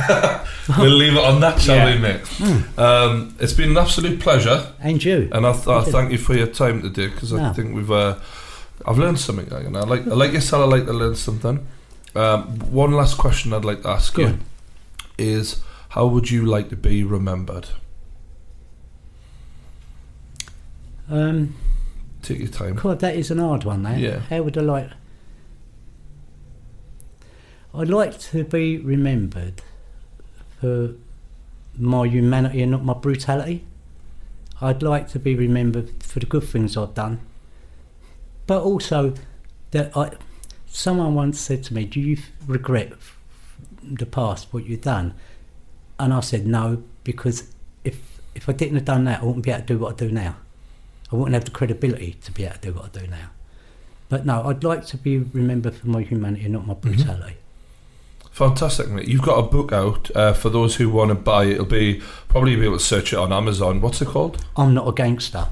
we'll 0.78 0.90
leave 0.90 1.14
it 1.14 1.24
on 1.24 1.40
that, 1.42 1.62
shall 1.62 1.76
Yeah. 1.76 1.94
we, 1.96 2.02
mate? 2.02 2.22
Hmm. 2.28 2.80
Um, 2.80 3.36
it's 3.40 3.54
been 3.54 3.72
an 3.72 3.78
absolute 3.78 4.20
pleasure, 4.20 4.74
And 4.82 5.02
you. 5.04 5.30
and 5.32 5.46
I, 5.46 5.54
th- 5.54 5.68
I 5.68 5.84
thank 5.84 6.12
you 6.12 6.18
for 6.18 6.34
your 6.36 6.48
time 6.48 6.82
today 6.82 7.08
because 7.08 7.32
I 7.34 7.54
think 7.54 7.76
we've 7.76 7.92
uh, 7.92 8.18
I've 8.86 8.98
learned 8.98 9.20
something. 9.20 9.48
You 9.64 9.70
know, 9.70 9.80
I 9.80 9.84
like 9.84 10.02
I 10.08 10.16
like 10.16 10.34
yourself. 10.34 10.64
I 10.64 10.66
like 10.78 10.86
to 10.88 10.94
learn 10.94 11.16
something. 11.16 11.66
Um, 12.16 12.60
one 12.72 12.92
last 12.92 13.18
question 13.18 13.54
I'd 13.54 13.64
like 13.66 13.84
to 13.84 13.90
ask 13.90 14.14
Go 14.16 14.24
you 14.24 14.28
on. 14.30 14.42
is: 15.18 15.62
How 15.90 16.08
would 16.08 16.30
you 16.32 16.46
like 16.46 16.70
to 16.70 16.76
be 16.76 17.04
remembered? 17.04 17.68
Um, 21.10 21.56
Take 22.22 22.40
your 22.40 22.48
time. 22.48 22.76
God, 22.76 23.00
that 23.00 23.16
is 23.16 23.32
an 23.32 23.40
hard 23.40 23.64
one, 23.64 23.84
that. 23.84 24.00
Yeah. 24.00 24.20
How 24.20 24.42
would 24.44 24.58
I 24.58 24.62
like... 24.62 24.90
I'd 27.76 27.90
like 27.90 28.20
to 28.20 28.44
be 28.44 28.78
remembered 28.78 29.62
for 30.62 30.94
my 31.78 32.08
humanity 32.08 32.62
and 32.62 32.72
not 32.72 32.86
my 32.86 32.94
brutality. 32.94 33.66
I'd 34.62 34.84
like 34.84 35.10
to 35.10 35.20
be 35.20 35.36
remembered 35.36 36.04
for 36.04 36.20
the 36.20 36.26
good 36.26 36.44
things 36.44 36.78
I've 36.78 36.94
done, 36.94 37.20
but 38.48 38.62
also 38.62 39.14
that 39.72 39.96
I. 39.98 40.12
Someone 40.68 41.16
once 41.16 41.40
said 41.40 41.64
to 41.66 41.74
me, 41.74 41.86
"Do 41.86 42.00
you 42.00 42.18
regret 42.46 42.94
the 43.82 44.06
past, 44.06 44.54
what 44.54 44.66
you've 44.66 44.82
done?" 44.82 45.16
And 46.00 46.14
I 46.14 46.20
said, 46.22 46.46
"No, 46.46 46.84
because 47.04 47.52
if 47.84 48.22
if 48.36 48.48
I 48.48 48.54
didn't 48.54 48.76
have 48.76 48.86
done 48.86 49.04
that, 49.06 49.22
I 49.22 49.26
wouldn't 49.26 49.44
be 49.44 49.52
able 49.52 49.62
to 49.62 49.66
do 49.66 49.80
what 49.80 49.94
I 49.94 50.06
do 50.06 50.12
now. 50.12 50.36
I 51.14 51.16
wouldn't 51.16 51.34
have 51.36 51.46
the 51.46 51.52
credibility 51.52 52.18
to 52.24 52.32
be 52.32 52.44
able 52.44 52.56
to 52.56 52.62
do 52.62 52.74
what 52.74 52.86
I 52.96 53.00
do 53.00 53.08
now." 53.08 53.30
But 54.10 54.26
no, 54.26 54.44
I'd 54.48 54.64
like 54.64 54.86
to 54.88 54.98
be 54.98 55.20
remembered 55.20 55.76
for 55.76 55.88
my 55.88 56.02
humanity, 56.02 56.48
not 56.50 56.68
my 56.68 56.74
brutality. 56.74 57.36
Fantastic, 58.32 58.90
mate. 58.90 59.08
You've 59.08 59.22
got 59.22 59.38
a 59.38 59.44
book 59.44 59.72
out 59.72 60.10
uh, 60.16 60.34
for 60.34 60.50
those 60.50 60.76
who 60.78 60.90
want 60.90 61.10
to 61.10 61.16
buy 61.16 61.44
it. 61.46 61.52
It'll 61.54 61.66
be 61.66 62.02
probably 62.30 62.52
you'll 62.52 62.62
be 62.62 62.66
able 62.66 62.78
to 62.80 62.84
search 62.84 63.14
it 63.14 63.20
on 63.20 63.32
Amazon. 63.32 63.80
What's 63.80 64.02
it 64.02 64.08
called? 64.08 64.44
I'm 64.58 64.74
not 64.74 64.88
a 64.88 64.92
gangster, 64.92 65.48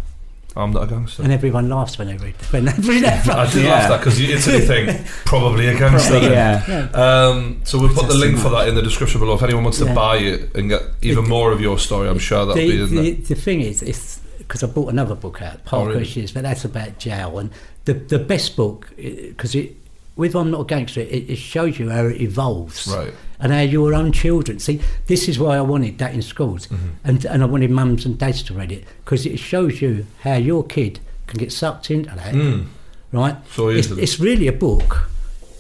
I'm 0.56 0.72
not 0.72 0.84
a 0.84 0.88
gangster. 0.88 1.22
and 1.22 1.32
everyone 1.32 1.70
laughs 1.70 2.00
when 2.00 2.08
they 2.08 2.18
read 2.18 2.34
when 2.50 2.66
they 2.66 2.72
read 2.82 3.04
that. 3.04 3.30
I 3.30 3.52
did 3.52 3.66
Yeah. 3.66 3.74
ask 3.74 3.90
that 3.90 3.98
because 4.00 4.20
you 4.20 4.34
instantly 4.34 4.66
think 4.66 5.06
probably 5.26 5.68
a 5.68 5.78
gangster. 5.78 6.20
then. 6.22 6.32
yeah. 6.32 6.90
Um, 6.94 7.62
so 7.66 7.78
we'll 7.80 7.94
put 7.94 8.08
the 8.08 8.16
link 8.18 8.40
for 8.40 8.50
that 8.50 8.68
in 8.68 8.74
the 8.74 8.82
description 8.82 9.20
below. 9.20 9.36
If 9.36 9.44
anyone 9.44 9.64
wants 9.64 9.78
to 9.80 9.94
buy 9.94 10.18
it 10.18 10.56
and 10.56 10.70
get 10.70 10.82
even 11.04 11.28
more 11.28 11.52
of 11.52 11.62
your 11.62 11.78
story, 11.78 12.10
I'm 12.10 12.18
sure 12.20 12.46
that'll 12.48 12.56
be 12.56 12.78
the, 12.78 12.84
in 12.84 12.90
the, 12.96 13.12
there. 13.12 13.22
the 13.28 13.36
thing 13.36 13.62
is, 13.62 13.84
it's 13.84 14.21
because 14.52 14.64
I 14.64 14.68
bought 14.68 14.90
another 14.90 15.16
book 15.16 15.42
out, 15.42 15.64
Park 15.64 15.92
Oh, 15.92 15.94
really? 15.94 16.28
But 16.34 16.44
that's 16.44 16.66
about 16.66 17.00
jail. 17.00 17.40
And 17.40 17.52
the 17.86 17.94
the 17.94 18.20
best 18.20 18.58
book 18.58 18.90
because 18.98 19.56
it 19.56 19.78
with 20.18 20.36
I'm 20.36 20.52
not 20.52 20.60
a 20.62 20.66
gangster, 20.66 21.00
it, 21.00 21.30
it 21.30 21.38
shows 21.38 21.80
you 21.80 21.90
how 21.90 22.08
it 22.08 22.20
evolves. 22.20 22.86
Right. 22.86 23.14
And 23.40 23.54
how 23.54 23.62
your 23.62 23.94
own 23.94 24.12
children 24.12 24.60
see. 24.60 24.82
This 25.08 25.30
is 25.30 25.40
why 25.40 25.56
I 25.56 25.62
wanted 25.62 25.98
that 26.00 26.14
in 26.14 26.22
schools, 26.22 26.68
Mm-hmm. 26.68 26.88
and 27.06 27.26
and 27.26 27.42
I 27.44 27.46
wanted 27.46 27.72
mums 27.72 28.06
and 28.06 28.18
dads 28.20 28.44
to 28.44 28.54
read 28.54 28.74
it 28.74 28.84
because 29.06 29.26
it 29.26 29.40
shows 29.40 29.82
you 29.82 30.06
how 30.22 30.36
your 30.36 30.66
kid 30.66 31.00
can 31.28 31.40
get 31.40 31.54
sucked 31.54 31.90
into 31.90 32.14
that, 32.14 32.34
Mm. 32.36 32.66
right? 33.14 33.38
So 33.56 33.70
it's, 33.70 33.90
it's 33.92 34.20
really 34.20 34.48
a 34.48 34.52
book, 34.54 35.10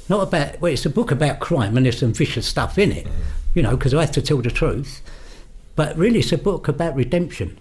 not 0.09 0.22
about. 0.27 0.59
Well, 0.59 0.73
it's 0.73 0.85
a 0.85 0.89
book 0.89 1.11
about 1.11 1.39
crime, 1.39 1.77
and 1.77 1.85
there's 1.85 1.99
some 1.99 2.11
vicious 2.13 2.45
stuff 2.45 2.77
in 2.77 2.91
it, 2.91 3.07
you 3.55 3.63
know, 3.63 3.77
because 3.77 3.93
I 3.93 4.01
have 4.01 4.11
to 4.11 4.22
tell 4.22 4.41
the 4.41 4.51
truth. 4.51 5.01
But 5.77 5.97
really, 5.97 6.19
it's 6.19 6.34
a 6.34 6.38
book 6.38 6.68
about 6.68 6.93
redemption. 6.95 7.57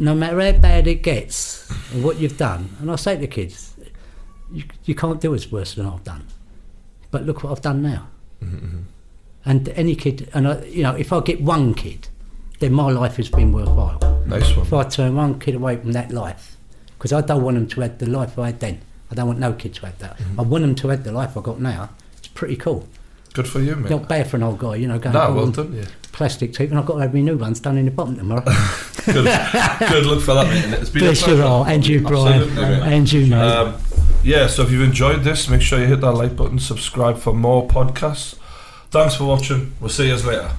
No 0.00 0.14
matter 0.14 0.40
how 0.40 0.52
bad 0.52 0.86
it 0.86 1.02
gets, 1.02 1.70
and 1.92 2.02
what 2.02 2.18
you've 2.18 2.38
done, 2.38 2.70
and 2.80 2.90
I 2.90 2.96
say 2.96 3.16
to 3.16 3.20
the 3.20 3.26
kids, 3.26 3.76
you, 4.50 4.64
you 4.84 4.94
can't 4.94 5.20
do 5.20 5.34
as 5.34 5.52
worse 5.52 5.74
than 5.74 5.84
I've 5.84 6.02
done. 6.04 6.26
But 7.10 7.26
look 7.26 7.44
what 7.44 7.52
I've 7.52 7.60
done 7.60 7.82
now. 7.82 8.08
And 9.44 9.68
any 9.68 9.94
kid, 9.94 10.30
and 10.32 10.48
I, 10.48 10.64
you 10.64 10.82
know, 10.82 10.94
if 10.94 11.12
I 11.12 11.20
get 11.20 11.42
one 11.42 11.74
kid, 11.74 12.08
then 12.60 12.72
my 12.72 12.90
life 12.90 13.16
has 13.16 13.28
been 13.28 13.52
worthwhile. 13.52 13.98
Nice 14.26 14.56
one. 14.56 14.64
If. 14.66 14.72
I 14.72 14.84
turn 14.84 15.16
one 15.16 15.38
kid 15.38 15.54
away 15.54 15.76
from 15.76 15.92
that 15.92 16.10
life, 16.10 16.56
because 16.96 17.12
I 17.12 17.20
don't 17.20 17.42
want 17.42 17.56
them 17.56 17.68
to 17.68 17.80
have 17.82 17.98
the 17.98 18.08
life 18.08 18.38
I 18.38 18.46
had 18.46 18.60
then. 18.60 18.80
I 19.10 19.14
don't 19.14 19.26
want 19.26 19.38
no 19.38 19.52
kid 19.52 19.74
to 19.74 19.86
have 19.86 19.98
that. 19.98 20.16
Mm-hmm. 20.16 20.40
I 20.40 20.42
want 20.44 20.62
them 20.62 20.74
to 20.76 20.88
have 20.88 21.04
the 21.04 21.12
life 21.12 21.36
I 21.36 21.42
got 21.42 21.60
now. 21.60 21.90
It's 22.16 22.28
pretty 22.28 22.56
cool. 22.56 22.88
Good 23.32 23.46
for 23.48 23.60
you, 23.60 23.76
mate. 23.76 23.90
Not 23.90 24.08
bad 24.08 24.28
for 24.28 24.36
an 24.36 24.42
old 24.42 24.58
guy, 24.58 24.74
you 24.76 24.88
know, 24.88 24.98
going 24.98 25.14
"Oh, 25.16 25.32
well 25.34 25.50
done, 25.50 25.72
yeah. 25.72 25.84
plastic 26.12 26.52
teeth, 26.52 26.70
and 26.70 26.78
I've 26.78 26.86
got 26.86 26.94
to 26.94 27.00
have 27.02 27.14
my 27.14 27.20
new 27.20 27.36
ones 27.36 27.60
done 27.60 27.78
in 27.78 27.84
the 27.84 27.90
bottom 27.90 28.16
tomorrow. 28.16 28.42
Good, 29.06 29.24
good 29.24 30.04
luck 30.06 30.20
for 30.20 30.34
that, 30.34 30.46
mate. 30.50 30.64
And 30.64 30.74
It's 30.74 30.90
been 30.90 31.00
Bless 31.04 31.22
a 31.26 31.30
you 31.30 31.36
pleasure. 31.36 31.42
all, 31.48 31.64
and 31.64 31.86
you, 31.86 32.00
Brian, 32.00 32.42
and 32.58 33.10
you, 33.10 33.26
mate. 33.28 33.40
Um, 33.40 33.80
yeah, 34.22 34.46
so 34.46 34.62
if 34.62 34.70
you've 34.70 34.82
enjoyed 34.82 35.22
this, 35.24 35.48
make 35.48 35.62
sure 35.62 35.78
you 35.80 35.86
hit 35.86 36.02
that 36.02 36.12
like 36.12 36.36
button, 36.36 36.58
subscribe 36.58 37.16
for 37.18 37.32
more 37.32 37.66
podcasts. 37.66 38.34
Thanks 38.90 39.14
for 39.14 39.24
watching. 39.24 39.72
We'll 39.80 39.88
see 39.88 40.08
you 40.08 40.16
later. 40.16 40.50